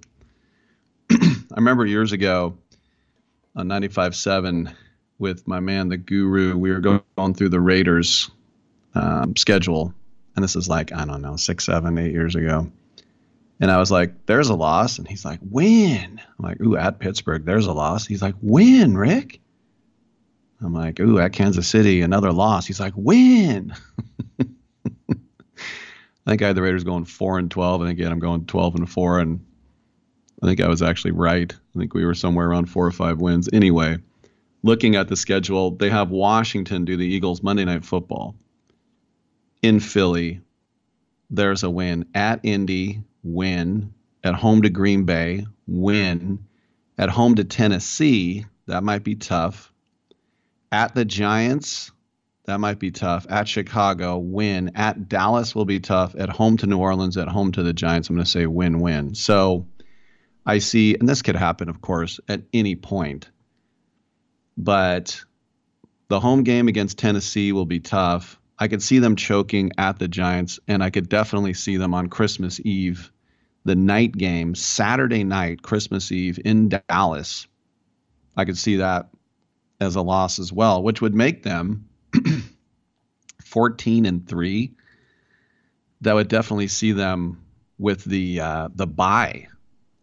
I 1.10 1.36
remember 1.56 1.84
years 1.84 2.12
ago 2.12 2.56
on 3.54 3.68
95.7 3.68 4.74
with 5.18 5.46
my 5.46 5.60
man, 5.60 5.90
the 5.90 5.98
guru, 5.98 6.56
we 6.56 6.70
were 6.70 6.80
going 6.80 7.34
through 7.34 7.50
the 7.50 7.60
Raiders 7.60 8.30
um, 8.94 9.36
schedule. 9.36 9.94
And 10.36 10.42
this 10.42 10.56
is 10.56 10.68
like, 10.68 10.92
I 10.92 11.04
don't 11.04 11.22
know, 11.22 11.36
six, 11.36 11.64
seven, 11.64 11.96
eight 11.98 12.12
years 12.12 12.34
ago. 12.34 12.70
And 13.60 13.70
I 13.70 13.78
was 13.78 13.90
like, 13.90 14.26
there's 14.26 14.48
a 14.48 14.54
loss. 14.54 14.98
And 14.98 15.06
he's 15.06 15.24
like, 15.24 15.38
win. 15.48 16.20
I'm 16.38 16.44
like, 16.44 16.60
ooh, 16.60 16.76
at 16.76 16.98
Pittsburgh, 16.98 17.44
there's 17.44 17.66
a 17.66 17.72
loss. 17.72 18.06
He's 18.06 18.22
like, 18.22 18.34
win, 18.42 18.96
Rick. 18.96 19.40
I'm 20.60 20.74
like, 20.74 20.98
ooh, 20.98 21.18
at 21.18 21.32
Kansas 21.32 21.68
City, 21.68 22.00
another 22.00 22.32
loss. 22.32 22.66
He's 22.66 22.80
like, 22.80 22.94
win. 22.96 23.74
I 26.26 26.30
think 26.30 26.42
I 26.42 26.46
had 26.48 26.56
the 26.56 26.62
Raiders 26.62 26.84
going 26.84 27.04
four 27.04 27.38
and 27.38 27.50
twelve, 27.50 27.82
and 27.82 27.90
again 27.90 28.10
I'm 28.10 28.18
going 28.18 28.46
twelve 28.46 28.76
and 28.76 28.90
four, 28.90 29.18
and 29.18 29.44
I 30.42 30.46
think 30.46 30.62
I 30.62 30.68
was 30.68 30.80
actually 30.80 31.10
right. 31.10 31.52
I 31.52 31.78
think 31.78 31.92
we 31.92 32.06
were 32.06 32.14
somewhere 32.14 32.48
around 32.48 32.66
four 32.66 32.86
or 32.86 32.92
five 32.92 33.18
wins. 33.18 33.50
Anyway, 33.52 33.98
looking 34.62 34.96
at 34.96 35.08
the 35.08 35.16
schedule, 35.16 35.72
they 35.72 35.90
have 35.90 36.10
Washington 36.10 36.86
do 36.86 36.96
the 36.96 37.04
Eagles 37.04 37.42
Monday 37.42 37.66
Night 37.66 37.84
Football 37.84 38.34
in 39.64 39.80
Philly. 39.80 40.42
There's 41.30 41.62
a 41.62 41.70
win 41.70 42.04
at 42.14 42.40
Indy, 42.42 43.02
win 43.22 43.94
at 44.22 44.34
home 44.34 44.60
to 44.60 44.68
Green 44.68 45.04
Bay, 45.04 45.46
win 45.66 46.44
at 46.98 47.08
home 47.08 47.36
to 47.36 47.44
Tennessee. 47.44 48.44
That 48.66 48.84
might 48.84 49.04
be 49.04 49.14
tough. 49.14 49.72
At 50.70 50.94
the 50.94 51.06
Giants, 51.06 51.92
that 52.44 52.60
might 52.60 52.78
be 52.78 52.90
tough. 52.90 53.26
At 53.30 53.48
Chicago, 53.48 54.18
win. 54.18 54.72
At 54.74 55.08
Dallas 55.08 55.54
will 55.54 55.64
be 55.64 55.80
tough. 55.80 56.14
At 56.14 56.28
home 56.28 56.58
to 56.58 56.66
New 56.66 56.78
Orleans, 56.78 57.16
at 57.16 57.28
home 57.28 57.52
to 57.52 57.62
the 57.62 57.72
Giants, 57.72 58.10
I'm 58.10 58.16
going 58.16 58.24
to 58.24 58.30
say 58.30 58.44
win 58.44 58.80
win. 58.80 59.14
So 59.14 59.66
I 60.44 60.58
see, 60.58 60.94
and 60.94 61.08
this 61.08 61.22
could 61.22 61.36
happen, 61.36 61.70
of 61.70 61.80
course, 61.80 62.20
at 62.28 62.42
any 62.52 62.76
point. 62.76 63.30
But 64.58 65.24
the 66.08 66.20
home 66.20 66.42
game 66.42 66.68
against 66.68 66.98
Tennessee 66.98 67.52
will 67.52 67.64
be 67.64 67.80
tough. 67.80 68.38
I 68.58 68.68
could 68.68 68.82
see 68.82 68.98
them 68.98 69.16
choking 69.16 69.72
at 69.78 69.98
the 69.98 70.08
Giants, 70.08 70.60
and 70.68 70.82
I 70.82 70.90
could 70.90 71.08
definitely 71.08 71.54
see 71.54 71.76
them 71.76 71.94
on 71.94 72.08
Christmas 72.08 72.60
Eve, 72.64 73.10
the 73.64 73.74
night 73.74 74.12
game, 74.12 74.54
Saturday 74.54 75.24
night, 75.24 75.62
Christmas 75.62 76.12
Eve 76.12 76.38
in 76.44 76.68
Dallas. 76.88 77.46
I 78.36 78.44
could 78.44 78.58
see 78.58 78.76
that 78.76 79.08
as 79.80 79.96
a 79.96 80.02
loss 80.02 80.38
as 80.38 80.52
well, 80.52 80.82
which 80.82 81.00
would 81.00 81.14
make 81.14 81.42
them 81.42 81.88
14 83.44 84.06
and 84.06 84.28
3 84.28 84.72
that 86.02 86.14
would 86.14 86.28
definitely 86.28 86.68
see 86.68 86.92
them 86.92 87.44
with 87.78 88.04
the 88.04 88.40
uh, 88.40 88.68
the 88.74 88.86
buy 88.86 89.48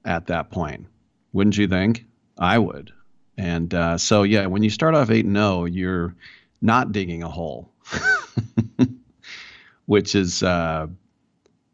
at 0.03 0.27
that 0.27 0.49
point 0.49 0.87
wouldn't 1.33 1.57
you 1.57 1.67
think? 1.67 2.05
I 2.37 2.57
would. 2.57 2.91
And 3.37 3.73
uh, 3.73 3.97
so 3.97 4.23
yeah 4.23 4.45
when 4.47 4.63
you 4.63 4.69
start 4.69 4.95
off 4.95 5.09
8 5.09 5.25
and 5.25 5.35
0 5.35 5.65
you're 5.65 6.15
not 6.61 6.91
digging 6.91 7.23
a 7.23 7.29
hole 7.29 7.70
which 9.85 10.15
is 10.15 10.43
uh, 10.43 10.87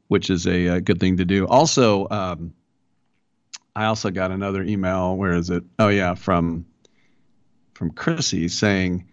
which 0.07 0.29
is 0.29 0.47
a, 0.47 0.67
a, 0.67 0.81
good 0.81 0.99
thing 0.99 1.17
to 1.17 1.25
do 1.25 1.45
also 1.45 2.07
um, 2.09 2.53
i 3.75 3.85
also 3.85 4.09
got 4.09 4.31
another 4.31 4.63
email 4.63 5.15
where 5.15 5.33
is 5.33 5.49
it 5.49 5.63
oh 5.79 5.89
yeah 5.89 6.15
from 6.15 6.65
from 7.73 7.91
chrissy 7.91 8.47
saying 8.47 9.07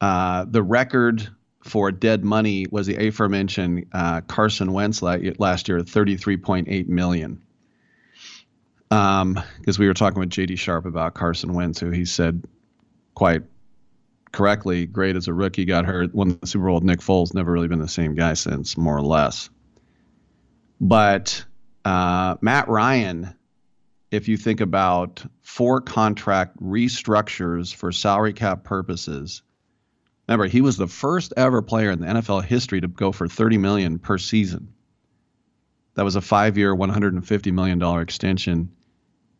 uh, 0.00 0.44
the 0.48 0.62
record 0.62 1.28
for 1.68 1.92
dead 1.92 2.24
money 2.24 2.66
was 2.70 2.86
the 2.86 3.08
aforementioned 3.08 3.86
uh, 3.92 4.20
Carson 4.22 4.72
Wentz 4.72 5.02
last 5.02 5.68
year, 5.68 5.80
33.8 5.80 6.88
million. 6.88 7.42
Um, 8.90 9.38
because 9.58 9.78
we 9.78 9.86
were 9.86 9.94
talking 9.94 10.18
with 10.18 10.30
JD 10.30 10.58
Sharp 10.58 10.86
about 10.86 11.14
Carson 11.14 11.52
Wentz, 11.52 11.78
who 11.78 11.90
he 11.90 12.06
said 12.06 12.42
quite 13.14 13.42
correctly, 14.32 14.86
great 14.86 15.16
as 15.16 15.28
a 15.28 15.34
rookie, 15.34 15.64
got 15.64 15.84
hurt, 15.84 16.14
won 16.14 16.38
the 16.40 16.46
Super 16.46 16.66
Bowl 16.66 16.74
with 16.74 16.84
Nick 16.84 17.00
Foles, 17.00 17.34
never 17.34 17.52
really 17.52 17.68
been 17.68 17.78
the 17.78 17.88
same 17.88 18.14
guy 18.14 18.34
since, 18.34 18.76
more 18.76 18.96
or 18.96 19.02
less. 19.02 19.50
But 20.80 21.44
uh, 21.84 22.36
Matt 22.40 22.68
Ryan 22.68 23.34
if 24.10 24.28
you 24.28 24.36
think 24.36 24.60
about 24.60 25.24
four 25.42 25.80
contract 25.80 26.56
restructures 26.62 27.74
for 27.74 27.92
salary 27.92 28.32
cap 28.32 28.64
purposes. 28.64 29.42
Remember, 30.26 30.46
he 30.46 30.60
was 30.60 30.76
the 30.76 30.86
first 30.86 31.32
ever 31.36 31.62
player 31.62 31.90
in 31.90 32.00
the 32.00 32.06
NFL 32.06 32.44
history 32.44 32.80
to 32.80 32.88
go 32.88 33.12
for 33.12 33.28
30 33.28 33.58
million 33.58 33.98
per 33.98 34.18
season. 34.18 34.72
That 35.94 36.04
was 36.04 36.16
a 36.16 36.20
five-year, 36.20 36.74
150 36.74 37.50
million 37.50 37.78
dollar 37.78 38.02
extension 38.02 38.70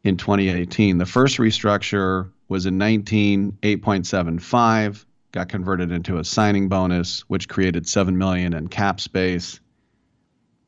in 0.03 0.17
2018. 0.17 0.99
The 0.99 1.07
first 1.07 1.39
restructure 1.39 2.31
was 2.49 2.67
in 2.67 2.79
19, 2.79 3.59
8.75, 3.63 5.05
got 5.33 5.49
converted 5.49 5.93
into 5.93 6.19
a 6.19 6.25
signing 6.25 6.69
bonus, 6.69 7.21
which 7.29 7.49
created 7.49 7.87
7 7.87 8.17
million 8.17 8.55
in 8.55 8.69
cap 8.69 9.01
space. 9.01 9.61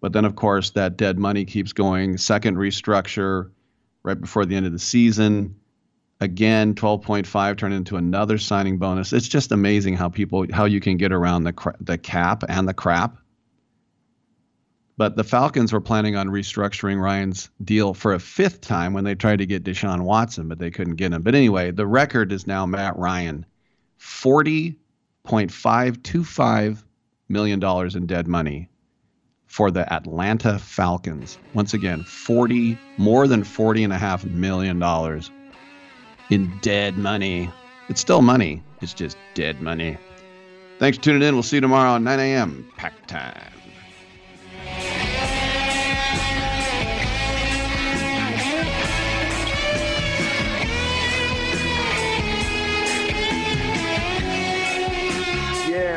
But 0.01 0.13
then, 0.13 0.25
of 0.25 0.37
course, 0.37 0.71
that 0.71 0.97
dead 0.97 1.19
money 1.19 1.45
keeps 1.45 1.73
going. 1.73 2.17
Second 2.19 2.57
restructure 2.57 3.51
right 4.03 4.21
before 4.21 4.47
the 4.47 4.57
end 4.57 4.67
of 4.67 4.73
the 4.73 4.79
season. 4.79 5.57
Again, 6.21 6.75
12.5 6.75 7.57
turned 7.57 7.75
into 7.75 7.97
another 7.97 8.37
signing 8.39 8.79
bonus. 8.79 9.13
It's 9.13 9.29
just 9.29 9.53
amazing 9.53 9.97
how 9.97 10.11
people 10.11 10.47
how 10.53 10.67
you 10.67 10.81
can 10.81 10.99
get 10.99 11.13
around 11.13 11.45
the 11.45 11.53
cra- 11.53 11.77
the 11.81 11.97
cap 11.97 12.45
and 12.49 12.69
the 12.69 12.75
crap. 12.75 13.17
But 15.01 15.17
the 15.17 15.25
Falcons 15.25 15.73
were 15.73 15.81
planning 15.81 16.15
on 16.17 16.29
restructuring 16.29 17.01
Ryan's 17.01 17.49
deal 17.65 17.95
for 17.95 18.13
a 18.13 18.19
fifth 18.19 18.61
time 18.61 18.93
when 18.93 19.05
they 19.05 19.15
tried 19.15 19.39
to 19.39 19.47
get 19.47 19.65
Deshaun 19.65 20.03
Watson, 20.03 20.47
but 20.47 20.59
they 20.59 20.71
couldn't 20.71 20.97
get 20.97 21.15
him. 21.15 21.23
But 21.23 21.35
anyway, 21.35 21.71
the 21.71 21.87
record 21.87 22.33
is 22.33 22.47
now 22.47 22.67
Matt 22.67 22.99
Ryan, 22.99 23.47
$40.525 23.99 26.85
million 27.31 27.65
in 27.97 28.07
dead 28.07 28.29
money 28.29 28.69
for 29.47 29.71
the 29.71 29.91
Atlanta 29.91 30.59
Falcons. 30.59 31.39
Once 31.55 31.73
again, 31.73 32.03
40, 32.03 32.77
more 32.99 33.27
than 33.27 33.43
40 33.43 33.85
and 33.85 33.95
a 33.95 33.99
half 33.99 34.27
million 34.27 34.79
dollars 34.79 35.31
in 36.29 36.53
dead 36.61 36.99
money. 36.99 37.51
It's 37.89 38.03
still 38.03 38.21
money. 38.21 38.63
It's 38.83 38.93
just 38.93 39.17
dead 39.33 39.63
money. 39.63 39.97
Thanks 40.79 40.99
for 40.99 41.05
tuning 41.05 41.27
in. 41.27 41.35
We'll 41.35 41.43
see 41.43 41.57
you 41.57 41.63
tomorrow 41.63 41.95
at 41.95 42.03
9 42.03 42.21
a.m. 42.21 42.71
Pack 42.77 43.07
time. 43.07 43.60